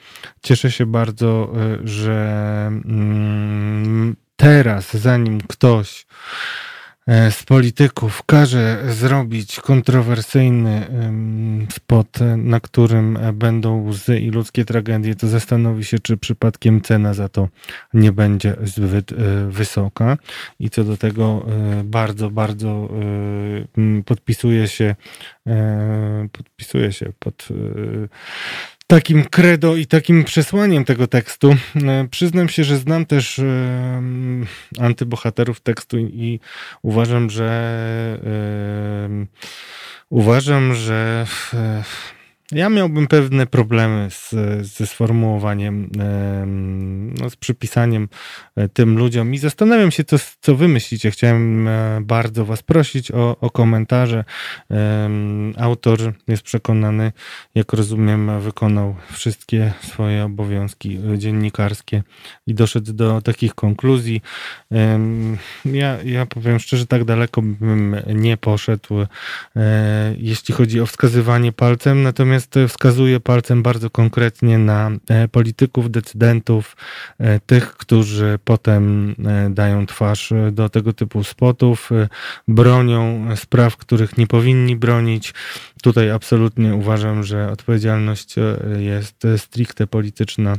Cieszę 0.41 0.71
się 0.71 0.85
bardzo, 0.85 1.53
że 1.83 2.31
mm, 2.85 4.15
teraz, 4.35 4.93
zanim 4.93 5.41
ktoś 5.41 6.05
e, 7.07 7.31
z 7.31 7.43
polityków 7.43 8.23
każe 8.25 8.83
zrobić 8.89 9.59
kontrowersyjny 9.59 10.87
spot, 11.71 12.19
na 12.37 12.59
którym 12.59 13.19
będą 13.33 13.87
łzy 13.87 14.19
i 14.19 14.29
ludzkie 14.29 14.65
tragedie, 14.65 15.15
to 15.15 15.27
zastanowi 15.27 15.85
się, 15.85 15.99
czy 15.99 16.17
przypadkiem 16.17 16.81
cena 16.81 17.13
za 17.13 17.29
to 17.29 17.47
nie 17.93 18.11
będzie 18.11 18.55
zbyt 18.63 19.11
e, 19.11 19.15
wysoka. 19.49 20.17
I 20.59 20.69
co 20.69 20.83
do 20.83 20.97
tego 20.97 21.45
e, 21.47 21.83
bardzo, 21.83 22.29
bardzo 22.29 22.89
podpisuje 24.05 24.67
się, 24.67 24.95
podpisuje 26.31 26.91
się 26.91 27.13
pod 27.19 27.47
takim 28.93 29.25
credo 29.25 29.75
i 29.75 29.87
takim 29.87 30.23
przesłaniem 30.23 30.85
tego 30.85 31.07
tekstu. 31.07 31.55
E, 31.75 32.07
przyznam 32.11 32.49
się, 32.49 32.63
że 32.63 32.77
znam 32.77 33.05
też 33.05 33.39
e, 33.39 34.01
antybohaterów 34.79 35.61
tekstu 35.61 35.97
i 35.97 36.39
uważam, 36.81 37.29
że 37.29 37.49
e, 38.25 39.25
uważam, 40.09 40.75
że 40.75 41.25
ja 42.55 42.69
miałbym 42.69 43.07
pewne 43.07 43.47
problemy 43.47 44.07
z, 44.09 44.31
ze 44.67 44.87
sformułowaniem, 44.87 45.89
no, 47.19 47.29
z 47.29 47.35
przypisaniem 47.35 48.09
e, 48.55 48.69
tym 48.69 48.97
ludziom 48.97 49.33
i 49.33 49.37
zastanawiam 49.37 49.91
się, 49.91 50.03
co, 50.03 50.17
co 50.41 50.55
wy 50.55 50.67
myślicie. 50.67 51.11
Chciałem 51.11 51.67
e, 51.67 52.01
bardzo 52.01 52.45
was 52.45 52.63
prosić 52.63 53.11
o, 53.11 53.39
o 53.39 53.49
komentarze. 53.49 54.23
Autor 55.57 55.99
jest 56.27 56.43
przekonany, 56.43 57.11
jak 57.55 57.73
rozumiem, 57.73 58.39
wykonał 58.39 58.95
wszystkie 59.11 59.73
swoje 59.81 60.23
obowiązki 60.23 60.99
dziennikarskie 61.17 62.03
i 62.47 62.53
doszedł 62.53 62.93
do 62.93 63.21
takich 63.21 63.55
konkluzji. 63.55 64.21
Ja, 65.65 65.97
ja 66.03 66.25
powiem 66.25 66.59
szczerze, 66.59 66.85
tak 66.85 67.03
daleko 67.03 67.41
bym 67.41 67.95
nie 68.13 68.37
poszedł, 68.37 69.01
e, 69.55 70.15
jeśli 70.17 70.53
chodzi 70.53 70.81
o 70.81 70.85
wskazywanie 70.85 71.51
palcem, 71.51 72.03
natomiast 72.03 72.42
natomiast 72.43 72.73
wskazuje 72.73 73.19
palcem 73.19 73.63
bardzo 73.63 73.89
konkretnie 73.89 74.57
na 74.57 74.91
e, 75.09 75.27
polityków, 75.27 75.91
decydentów, 75.91 76.75
e, 77.19 77.39
tych, 77.39 77.71
którzy 77.71 78.39
potem 78.43 79.15
e, 79.25 79.49
dają 79.49 79.85
twarz 79.85 80.33
do 80.51 80.69
tego 80.69 80.93
typu 80.93 81.23
spotów, 81.23 81.89
bronią 82.47 83.27
spraw, 83.35 83.77
których 83.77 84.17
nie 84.17 84.27
powinni 84.27 84.75
bronić. 84.75 85.33
Tutaj 85.83 86.11
absolutnie 86.11 86.75
uważam, 86.75 87.23
że 87.23 87.51
odpowiedzialność 87.51 88.35
jest 88.79 89.27
stricte 89.37 89.87
polityczna 89.87 90.55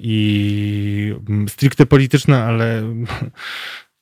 i 0.00 1.14
stricte 1.48 1.86
polityczna, 1.86 2.44
ale 2.44 2.82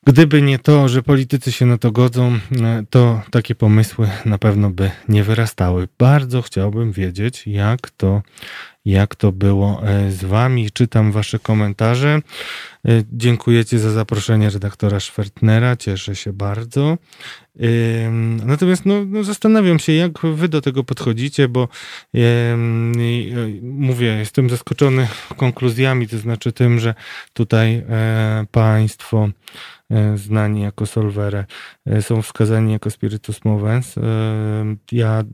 Gdyby 0.06 0.42
nie 0.42 0.58
to, 0.58 0.88
że 0.88 1.02
politycy 1.02 1.52
się 1.52 1.66
na 1.66 1.78
to 1.78 1.92
godzą, 1.92 2.38
e, 2.62 2.84
to 2.90 3.22
takie 3.30 3.54
pomysły 3.54 4.08
na 4.24 4.38
pewno 4.38 4.70
by 4.70 4.90
nie 5.08 5.22
wyrastały. 5.22 5.88
Bardzo 5.98 6.42
chciałbym 6.42 6.92
wiedzieć, 6.92 7.46
jak 7.46 7.90
to, 7.90 8.22
jak 8.84 9.14
to 9.14 9.32
było 9.32 9.82
e, 9.88 10.10
z 10.12 10.24
Wami. 10.24 10.70
Czytam 10.70 11.12
Wasze 11.12 11.38
komentarze. 11.38 12.20
E, 12.88 13.02
dziękujecie 13.12 13.78
za 13.78 13.90
zaproszenie 13.90 14.50
redaktora 14.50 15.00
Schwertnera. 15.00 15.76
Cieszę 15.76 16.16
się 16.16 16.32
bardzo. 16.32 16.98
Natomiast 18.44 18.86
no, 18.86 19.04
no, 19.04 19.24
zastanawiam 19.24 19.78
się, 19.78 19.92
jak 19.92 20.18
Wy 20.18 20.48
do 20.48 20.60
tego 20.60 20.84
podchodzicie, 20.84 21.48
bo 21.48 21.68
mówię, 23.62 24.06
jestem 24.06 24.50
zaskoczony 24.50 25.08
konkluzjami, 25.36 26.08
to 26.08 26.18
znaczy 26.18 26.52
tym, 26.52 26.80
że 26.80 26.94
tutaj 27.34 27.84
Państwo 28.50 29.28
znani 30.14 30.62
jako 30.62 30.86
Solvere, 30.86 31.44
są 32.00 32.22
wskazani 32.22 32.72
jako 32.72 32.90
Spiritus 32.90 33.44
Movens. 33.44 33.94
Ja 34.92 35.24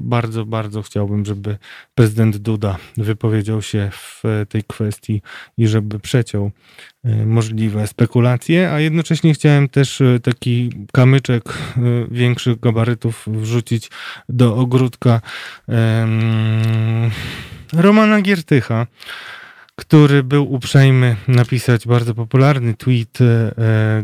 bardzo, 0.00 0.46
bardzo 0.46 0.82
chciałbym, 0.82 1.24
żeby 1.24 1.58
prezydent 1.94 2.36
Duda 2.36 2.76
wypowiedział 2.96 3.62
się 3.62 3.90
w 3.92 4.22
tej 4.48 4.64
kwestii 4.64 5.22
i 5.58 5.66
żeby 5.68 6.00
przeciął 6.00 6.50
możliwe 7.26 7.86
spekulacje, 7.86 8.72
a 8.72 8.80
jednocześnie 8.80 9.34
chciałem 9.34 9.68
też 9.68 10.02
taki 10.22 10.70
kamyczek 10.92 11.42
większych 12.10 12.60
gabarytów 12.60 13.24
wrzucić 13.26 13.90
do 14.28 14.56
ogródka 14.56 15.20
Romana 17.72 18.22
Giertycha, 18.22 18.86
który 19.80 20.22
był 20.22 20.52
uprzejmy 20.52 21.16
napisać 21.28 21.86
bardzo 21.86 22.14
popularny 22.14 22.74
tweet, 22.74 23.18
e, 23.20 23.52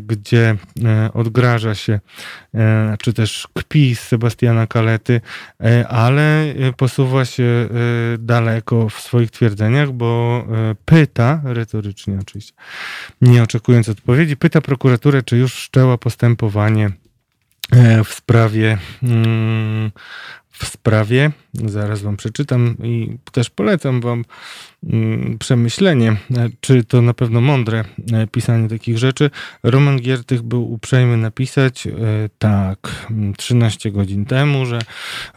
gdzie 0.07 0.57
e, 0.85 1.13
odgraża 1.13 1.75
się, 1.75 2.01
e, 2.55 2.97
czy 3.01 3.13
też 3.13 3.49
kpi 3.55 3.95
z 3.95 4.01
Sebastiana 4.01 4.67
Kalety, 4.67 5.21
ale 5.89 6.55
posuwa 6.77 7.25
się 7.25 7.69
daleko 8.19 8.89
w 8.89 9.01
swoich 9.01 9.31
twierdzeniach, 9.31 9.93
bo 9.93 10.45
pyta, 10.85 11.41
retorycznie 11.45 12.19
oczywiście, 12.21 12.53
nie 13.21 13.43
oczekując 13.43 13.89
odpowiedzi, 13.89 14.37
pyta 14.37 14.61
prokuraturę, 14.61 15.23
czy 15.23 15.37
już 15.37 15.55
wszczęła 15.55 15.99
postępowanie 15.99 16.91
w 18.05 18.15
sprawie 18.15 18.79
mm, 19.03 19.91
w 20.59 20.67
sprawie. 20.67 21.31
Zaraz 21.65 22.03
wam 22.03 22.17
przeczytam 22.17 22.77
i 22.83 23.17
też 23.33 23.51
polecam 23.51 24.01
wam 24.01 24.25
mm, 24.85 25.39
przemyślenie, 25.39 26.17
e, 26.37 26.49
czy 26.61 26.85
to 26.85 27.03
na 27.03 27.15
pewno 27.15 27.41
mądre 27.41 27.85
e, 28.13 28.27
pisanie 28.27 28.69
takich 28.69 28.99
rzeczy. 28.99 29.31
Roman 29.63 30.01
Giertych 30.01 30.43
był 30.43 30.73
uprzejmy 30.73 31.17
napisać 31.17 31.87
e, 31.87 31.91
tak 32.39 33.07
13 33.37 33.89
mm, 33.89 34.01
godzin 34.01 34.25
temu, 34.25 34.67
że 34.67 34.79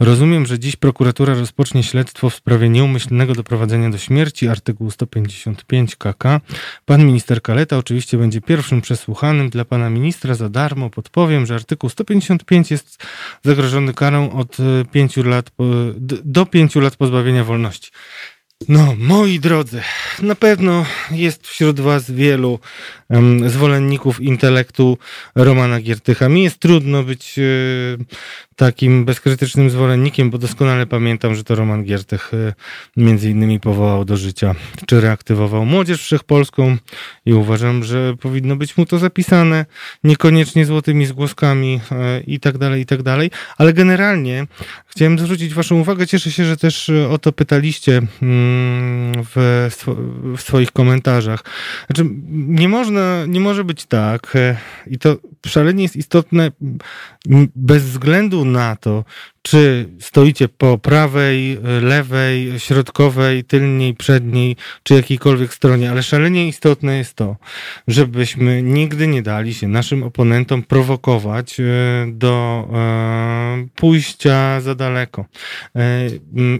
rozumiem, 0.00 0.46
że 0.46 0.58
dziś 0.58 0.76
prokuratura 0.76 1.34
rozpocznie 1.34 1.82
śledztwo 1.82 2.30
w 2.30 2.34
sprawie 2.34 2.68
nieumyślnego 2.68 3.34
doprowadzenia 3.34 3.90
do 3.90 3.98
śmierci, 3.98 4.48
artykuł 4.48 4.90
155 4.90 5.96
KK. 5.96 6.40
Pan 6.86 7.04
minister 7.06 7.42
Kaleta 7.42 7.78
oczywiście 7.78 8.18
będzie 8.18 8.40
pierwszym 8.40 8.80
przesłuchanym 8.80 9.50
dla 9.50 9.64
pana 9.64 9.90
ministra 9.90 10.34
za 10.34 10.48
darmo. 10.48 10.90
Podpowiem, 10.90 11.46
że 11.46 11.54
artykuł 11.54 11.90
155 11.90 12.70
jest 12.70 13.06
zagrożony 13.44 13.94
karą 13.94 14.32
od 14.32 14.56
5 14.92 15.09
pięciu 15.10 15.28
lat, 15.28 15.50
do 16.24 16.46
pięciu 16.46 16.80
lat 16.80 16.96
pozbawienia 16.96 17.44
wolności. 17.44 17.90
No, 18.68 18.94
moi 18.98 19.40
drodzy, 19.40 19.82
na 20.22 20.34
pewno 20.34 20.86
jest 21.10 21.46
wśród 21.46 21.80
Was 21.80 22.10
wielu 22.10 22.58
zwolenników 23.46 24.20
intelektu 24.20 24.98
Romana 25.34 25.80
Giertycha. 25.80 26.28
Mi 26.28 26.42
jest 26.42 26.58
trudno 26.58 27.02
być 27.02 27.38
e, 27.38 27.42
takim 28.56 29.04
bezkrytycznym 29.04 29.70
zwolennikiem, 29.70 30.30
bo 30.30 30.38
doskonale 30.38 30.86
pamiętam, 30.86 31.34
że 31.34 31.44
to 31.44 31.54
Roman 31.54 31.84
Giertych 31.84 32.30
e, 32.34 32.52
między 32.96 33.30
innymi 33.30 33.60
powołał 33.60 34.04
do 34.04 34.16
życia, 34.16 34.54
czy 34.86 35.00
reaktywował 35.00 35.66
Młodzież 35.66 36.02
Wszechpolską 36.02 36.76
i 37.26 37.32
uważam, 37.32 37.84
że 37.84 38.14
powinno 38.20 38.56
być 38.56 38.76
mu 38.76 38.86
to 38.86 38.98
zapisane, 38.98 39.66
niekoniecznie 40.04 40.66
złotymi 40.66 41.06
zgłoskami 41.06 41.80
e, 41.92 42.20
i 42.20 42.40
tak 42.40 42.58
dalej, 42.58 42.82
i 42.82 42.86
tak 42.86 43.02
dalej, 43.02 43.30
ale 43.58 43.72
generalnie 43.72 44.46
chciałem 44.86 45.18
zwrócić 45.18 45.54
Waszą 45.54 45.80
uwagę, 45.80 46.06
cieszę 46.06 46.30
się, 46.30 46.44
że 46.44 46.56
też 46.56 46.90
o 47.10 47.18
to 47.18 47.32
pytaliście 47.32 47.96
mm, 47.96 49.24
w, 49.34 49.68
w 50.36 50.42
swoich 50.42 50.72
komentarzach. 50.72 51.44
Znaczy, 51.86 52.10
nie 52.30 52.68
można, 52.68 52.99
nie 53.28 53.40
może 53.40 53.64
być 53.64 53.86
tak 53.86 54.36
e, 54.36 54.56
i 54.86 54.98
to 54.98 55.16
szalenie 55.46 55.82
jest 55.82 55.96
istotne 55.96 56.52
bez 57.56 57.84
względu 57.84 58.44
na 58.44 58.76
to, 58.76 59.04
czy 59.42 59.88
stoicie 60.00 60.48
po 60.48 60.78
prawej, 60.78 61.58
lewej, 61.82 62.60
środkowej, 62.60 63.44
tylniej, 63.44 63.94
przedniej, 63.94 64.56
czy 64.82 64.94
jakiejkolwiek 64.94 65.54
stronie, 65.54 65.90
ale 65.90 66.02
szalenie 66.02 66.48
istotne 66.48 66.96
jest 66.96 67.14
to, 67.14 67.36
żebyśmy 67.88 68.62
nigdy 68.62 69.06
nie 69.06 69.22
dali 69.22 69.54
się 69.54 69.68
naszym 69.68 70.02
oponentom 70.02 70.62
prowokować 70.62 71.60
e, 71.60 71.64
do 72.08 72.68
e, 72.72 73.66
pójścia 73.74 74.60
za 74.60 74.74
daleko. 74.74 75.24
E, 75.76 76.08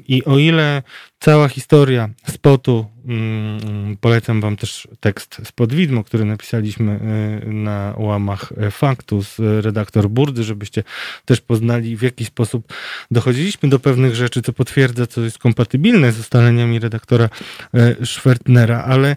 I 0.08 0.24
o 0.24 0.38
ile 0.38 0.82
cała 1.18 1.48
historia 1.48 2.08
spotu, 2.28 2.86
mm, 3.04 3.96
polecam 4.00 4.40
wam 4.40 4.56
też 4.56 4.88
tekst 5.00 5.40
z 5.44 5.52
Podwidmo, 5.52 6.04
który 6.04 6.24
napisaliśmy 6.24 7.00
na 7.46 7.94
łamach 7.98 8.52
faktu 8.70 9.22
z 9.22 9.38
redaktor 9.38 10.08
Burdy, 10.08 10.42
żebyście 10.42 10.82
też 11.24 11.40
poznali 11.40 11.96
w 11.96 12.02
jaki 12.02 12.24
sposób 12.24 12.69
dochodziliśmy 13.10 13.68
do 13.68 13.78
pewnych 13.78 14.14
rzeczy, 14.14 14.42
co 14.42 14.52
potwierdza, 14.52 15.06
co 15.06 15.20
jest 15.20 15.38
kompatybilne 15.38 16.12
z 16.12 16.20
ustaleniami 16.20 16.78
redaktora 16.78 17.28
e, 17.74 18.06
Schwertnera, 18.06 18.84
ale 18.84 19.16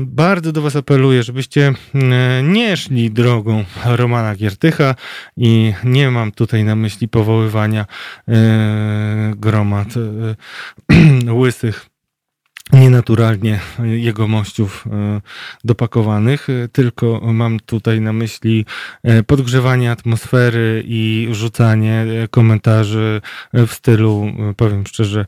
bardzo 0.00 0.52
do 0.52 0.62
Was 0.62 0.76
apeluję, 0.76 1.22
żebyście 1.22 1.72
nie 2.42 2.76
szli 2.76 3.10
drogą 3.10 3.64
Romana 3.84 4.34
Giertycha 4.34 4.94
i 5.36 5.74
nie 5.84 6.10
mam 6.10 6.32
tutaj 6.32 6.64
na 6.64 6.76
myśli 6.76 7.08
powoływania 7.08 7.86
e, 8.28 9.32
gromad 9.36 9.88
e, 9.96 11.32
łysych 11.40 11.95
nienaturalnie 12.72 13.60
jegomościów 13.84 14.84
e, 14.86 15.20
dopakowanych, 15.64 16.50
e, 16.50 16.68
tylko 16.68 17.20
mam 17.32 17.60
tutaj 17.60 18.00
na 18.00 18.12
myśli 18.12 18.66
e, 19.02 19.22
podgrzewanie 19.22 19.90
atmosfery 19.90 20.82
i 20.86 21.28
rzucanie 21.32 22.06
komentarzy 22.30 23.20
w 23.52 23.72
stylu, 23.72 24.32
powiem 24.56 24.86
szczerze, 24.86 25.26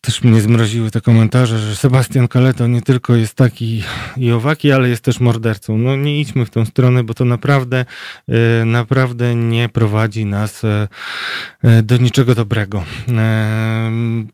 też 0.00 0.22
mnie 0.22 0.40
zmroziły 0.40 0.90
te 0.90 1.00
komentarze, 1.00 1.58
że 1.58 1.76
Sebastian 1.76 2.28
Kaleto 2.28 2.66
nie 2.66 2.82
tylko 2.82 3.14
jest 3.14 3.34
taki 3.34 3.82
i 4.16 4.32
owaki, 4.32 4.72
ale 4.72 4.88
jest 4.88 5.04
też 5.04 5.20
mordercą. 5.20 5.78
No 5.78 5.96
nie 5.96 6.20
idźmy 6.20 6.46
w 6.46 6.50
tą 6.50 6.64
stronę, 6.64 7.04
bo 7.04 7.14
to 7.14 7.24
naprawdę, 7.24 7.84
e, 8.28 8.64
naprawdę 8.64 9.34
nie 9.34 9.68
prowadzi 9.68 10.24
nas 10.24 10.64
e, 10.64 10.88
e, 11.62 11.82
do 11.82 11.96
niczego 11.96 12.34
dobrego. 12.34 12.84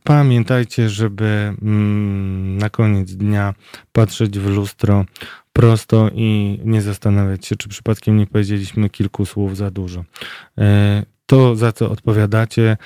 Pamiętajcie, 0.04 0.88
żeby 0.88 1.54
mm, 1.62 2.58
na 2.58 2.70
koniec 2.70 3.12
dnia 3.12 3.54
patrzeć 3.92 4.38
w 4.38 4.46
lustro 4.46 5.04
prosto 5.52 6.10
i 6.14 6.60
nie 6.64 6.82
zastanawiać 6.82 7.46
się, 7.46 7.56
czy 7.56 7.68
przypadkiem 7.68 8.16
nie 8.16 8.26
powiedzieliśmy 8.26 8.90
kilku 8.90 9.26
słów 9.26 9.56
za 9.56 9.70
dużo. 9.70 10.04
To, 11.26 11.56
za 11.56 11.72
co 11.72 11.90
odpowiadacie, 11.90 12.76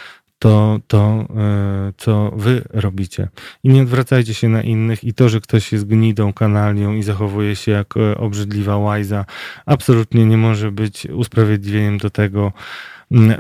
to, 0.41 0.81
to 0.87 1.27
e, 1.37 1.93
co 1.97 2.33
wy 2.37 2.63
robicie. 2.71 3.29
I 3.65 3.69
nie 3.69 3.83
odwracajcie 3.83 4.35
się 4.35 4.49
na 4.49 4.63
innych 4.63 5.05
i 5.05 5.15
to, 5.15 5.29
że 5.29 5.41
ktoś 5.41 5.73
jest 5.73 5.87
gnidą, 5.87 6.33
kanalią 6.33 6.95
i 6.95 7.03
zachowuje 7.03 7.57
się 7.57 7.73
jak 7.73 7.97
e, 7.97 8.19
obrzydliwa 8.19 8.77
łajza, 8.77 9.25
absolutnie 9.67 10.27
nie 10.27 10.37
może 10.37 10.73
być 10.73 11.07
usprawiedliwieniem 11.07 11.99
do 11.99 12.11
tego, 12.11 12.53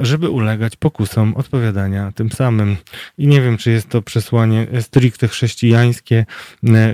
żeby 0.01 0.31
ulegać 0.31 0.77
pokusom 0.77 1.35
odpowiadania 1.37 2.13
tym 2.13 2.33
samym. 2.33 2.77
I 3.19 3.27
nie 3.27 3.41
wiem, 3.41 3.57
czy 3.57 3.71
jest 3.71 3.89
to 3.89 4.03
przesłanie 4.03 4.67
stricte 4.81 5.29
chrześcijańskie, 5.29 6.27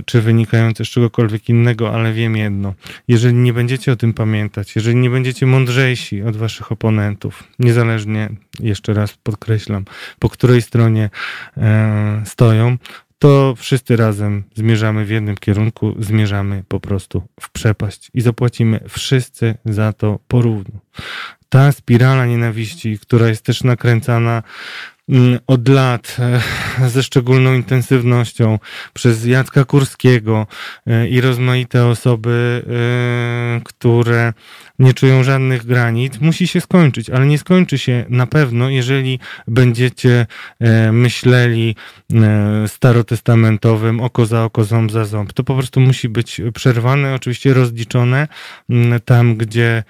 czy 0.06 0.22
wynikające 0.22 0.84
z 0.84 0.88
czegokolwiek 0.88 1.48
innego, 1.48 1.94
ale 1.94 2.12
wiem 2.12 2.36
jedno. 2.36 2.74
Jeżeli 3.08 3.34
nie 3.34 3.52
będziecie 3.52 3.92
o 3.92 3.96
tym 3.96 4.14
pamiętać, 4.14 4.76
jeżeli 4.76 4.96
nie 4.96 5.10
będziecie 5.10 5.46
mądrzejsi 5.46 6.22
od 6.22 6.36
waszych 6.36 6.72
oponentów, 6.72 7.44
niezależnie, 7.58 8.30
jeszcze 8.60 8.94
raz 8.94 9.12
podkreślam, 9.22 9.84
po 10.18 10.28
której 10.28 10.62
stronie 10.62 11.10
e, 11.56 12.22
stoją, 12.24 12.76
to 13.18 13.54
wszyscy 13.56 13.96
razem 13.96 14.44
zmierzamy 14.54 15.04
w 15.04 15.10
jednym 15.10 15.36
kierunku, 15.36 15.94
zmierzamy 15.98 16.64
po 16.68 16.80
prostu 16.80 17.22
w 17.40 17.50
przepaść 17.50 18.10
i 18.14 18.20
zapłacimy 18.20 18.80
wszyscy 18.88 19.54
za 19.64 19.92
to 19.92 20.18
porówno 20.28 20.80
ta 21.48 21.72
spirala 21.72 22.26
nienawiści, 22.26 22.98
która 22.98 23.28
jest 23.28 23.42
też 23.42 23.62
nakręcana 23.64 24.42
od 25.46 25.68
lat 25.68 26.16
e, 26.18 26.88
ze 26.88 27.02
szczególną 27.02 27.54
intensywnością 27.54 28.58
przez 28.92 29.26
Jacka 29.26 29.64
Kurskiego 29.64 30.46
e, 30.86 31.08
i 31.08 31.20
rozmaite 31.20 31.86
osoby, 31.86 32.62
e, 32.66 33.60
które 33.64 34.32
nie 34.78 34.94
czują 34.94 35.24
żadnych 35.24 35.66
granic, 35.66 36.20
musi 36.20 36.46
się 36.46 36.60
skończyć, 36.60 37.10
ale 37.10 37.26
nie 37.26 37.38
skończy 37.38 37.78
się 37.78 38.04
na 38.08 38.26
pewno, 38.26 38.70
jeżeli 38.70 39.18
będziecie 39.48 40.26
myśleli 40.92 41.76
starotestamentowym 42.66 44.00
oko 44.00 44.26
za 44.26 44.44
oko, 44.44 44.64
ząb 44.64 44.92
za 44.92 45.04
ząb. 45.04 45.32
To 45.32 45.44
po 45.44 45.54
prostu 45.54 45.80
musi 45.80 46.08
być 46.08 46.40
przerwane, 46.54 47.14
oczywiście 47.14 47.54
rozliczone 47.54 48.28
tam, 49.04 49.36
gdzie 49.36 49.82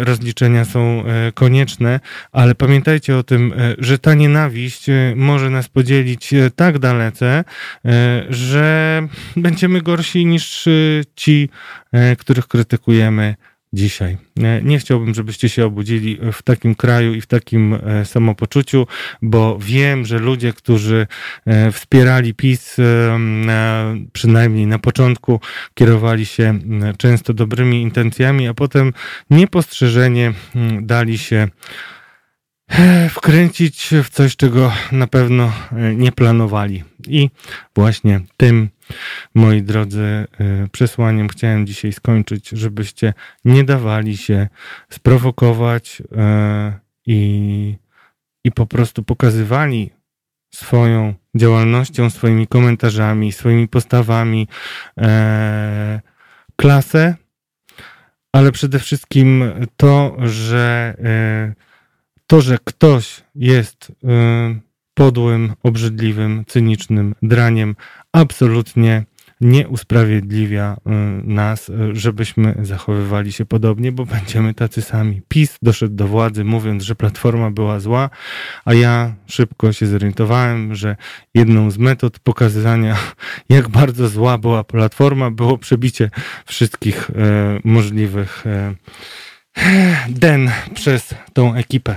rozliczenia 0.00 0.64
są 0.64 1.04
konieczne, 1.34 2.00
ale 2.32 2.54
pamiętajcie 2.54 3.16
o 3.16 3.22
tym, 3.22 3.54
że 3.78 3.98
ta 3.98 4.14
nienawiść 4.14 4.39
może 5.16 5.50
nas 5.50 5.68
podzielić 5.68 6.34
tak 6.56 6.78
dalece, 6.78 7.44
że 8.28 9.02
będziemy 9.36 9.82
gorsi 9.82 10.26
niż 10.26 10.68
ci, 11.16 11.48
których 12.18 12.48
krytykujemy 12.48 13.34
dzisiaj. 13.72 14.18
Nie 14.62 14.78
chciałbym, 14.78 15.14
żebyście 15.14 15.48
się 15.48 15.66
obudzili 15.66 16.18
w 16.32 16.42
takim 16.42 16.74
kraju 16.74 17.14
i 17.14 17.20
w 17.20 17.26
takim 17.26 17.78
samopoczuciu, 18.04 18.86
bo 19.22 19.58
wiem, 19.58 20.06
że 20.06 20.18
ludzie, 20.18 20.52
którzy 20.52 21.06
wspierali 21.72 22.34
PiS, 22.34 22.76
przynajmniej 24.12 24.66
na 24.66 24.78
początku, 24.78 25.40
kierowali 25.74 26.26
się 26.26 26.58
często 26.98 27.34
dobrymi 27.34 27.82
intencjami, 27.82 28.48
a 28.48 28.54
potem 28.54 28.92
niepostrzeżenie 29.30 30.32
dali 30.80 31.18
się 31.18 31.48
wkręcić 33.10 33.90
w 34.04 34.08
coś, 34.08 34.36
czego 34.36 34.72
na 34.92 35.06
pewno 35.06 35.52
e, 35.72 35.94
nie 35.94 36.12
planowali. 36.12 36.84
I 37.08 37.30
właśnie 37.74 38.20
tym, 38.36 38.68
moi 39.34 39.62
drodzy, 39.62 40.02
e, 40.02 40.26
przesłaniem 40.72 41.28
chciałem 41.28 41.66
dzisiaj 41.66 41.92
skończyć, 41.92 42.48
żebyście 42.48 43.14
nie 43.44 43.64
dawali 43.64 44.16
się 44.16 44.48
sprowokować 44.90 46.02
e, 46.16 46.72
i, 47.06 47.74
i 48.44 48.52
po 48.52 48.66
prostu 48.66 49.02
pokazywali 49.02 49.90
swoją 50.54 51.14
działalnością, 51.36 52.10
swoimi 52.10 52.46
komentarzami, 52.46 53.32
swoimi 53.32 53.68
postawami 53.68 54.48
klasę, 56.56 57.14
ale 58.32 58.52
przede 58.52 58.78
wszystkim 58.78 59.44
to, 59.76 60.16
że 60.18 60.94
to, 62.30 62.40
że 62.40 62.58
ktoś 62.64 63.22
jest 63.34 63.90
y, 63.90 63.94
podłym, 64.94 65.52
obrzydliwym, 65.62 66.44
cynicznym 66.46 67.14
draniem, 67.22 67.76
absolutnie 68.12 69.04
nie 69.40 69.68
usprawiedliwia 69.68 70.76
y, 70.76 70.90
nas, 71.24 71.68
y, 71.68 71.72
żebyśmy 71.92 72.54
zachowywali 72.62 73.32
się 73.32 73.44
podobnie, 73.44 73.92
bo 73.92 74.06
będziemy 74.06 74.54
tacy 74.54 74.82
sami. 74.82 75.22
PiS 75.28 75.58
doszedł 75.62 75.94
do 75.94 76.06
władzy 76.06 76.44
mówiąc, 76.44 76.82
że 76.82 76.94
platforma 76.94 77.50
była 77.50 77.80
zła, 77.80 78.10
a 78.64 78.74
ja 78.74 79.14
szybko 79.26 79.72
się 79.72 79.86
zorientowałem, 79.86 80.74
że 80.74 80.96
jedną 81.34 81.70
z 81.70 81.78
metod 81.78 82.18
pokazania, 82.18 82.96
jak 83.48 83.68
bardzo 83.68 84.08
zła 84.08 84.38
była 84.38 84.64
platforma, 84.64 85.30
było 85.30 85.58
przebicie 85.58 86.10
wszystkich 86.46 87.10
możliwych 87.64 88.44
den 90.08 90.50
przez 90.74 91.14
tą 91.32 91.54
ekipę. 91.54 91.96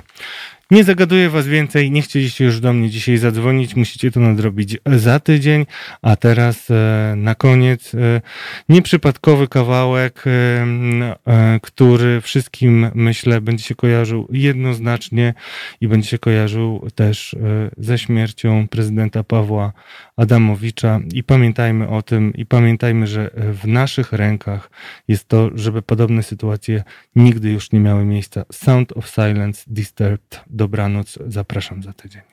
Nie 0.74 0.84
zagaduję 0.84 1.30
was 1.30 1.48
więcej, 1.48 1.92
nie 1.92 2.02
chcieliście 2.02 2.46
już 2.46 2.60
do 2.60 2.74
mnie 2.74 2.90
dzisiaj 2.90 3.18
zadzwonić, 3.18 3.76
musicie 3.76 4.12
to 4.12 4.20
nadrobić 4.20 4.78
za 4.86 5.20
tydzień, 5.20 5.66
a 6.02 6.16
teraz 6.16 6.72
e, 6.72 7.14
na 7.18 7.36
koniec 7.36 7.96
e, 7.96 8.22
nieprzypadkowy 8.70 9.48
kawałek, 9.48 10.24
e, 10.28 11.60
który 11.62 12.22
wszystkim 12.22 12.92
myślę 12.96 13.42
będzie 13.42 13.64
się 13.64 13.76
kojarzył 13.76 14.28
jednoznacznie 14.32 15.34
i 15.82 15.88
będzie 15.88 16.10
się 16.10 16.20
kojarzył 16.20 16.88
też 16.96 17.36
ze 17.78 17.98
śmiercią 17.98 18.68
prezydenta 18.68 19.24
Pawła 19.24 19.74
Adamowicza 20.18 21.00
i 21.14 21.24
pamiętajmy 21.24 21.90
o 21.90 22.02
tym 22.02 22.34
i 22.34 22.46
pamiętajmy, 22.46 23.08
że 23.08 23.32
w 23.36 23.68
naszych 23.68 24.12
rękach 24.12 24.70
jest 25.08 25.28
to, 25.28 25.50
żeby 25.56 25.82
podobne 25.82 26.24
sytuacje 26.24 26.84
nigdy 27.16 27.52
już 27.52 27.72
nie 27.72 27.80
miały 27.80 28.06
miejsca. 28.06 28.46
Sound 28.52 28.98
of 28.98 29.08
Silence 29.08 29.64
Disturbed. 29.68 30.42
Dobranoc, 30.48 31.20
zapraszam 31.28 31.84
za 31.84 31.94
tydzień. 31.94 32.33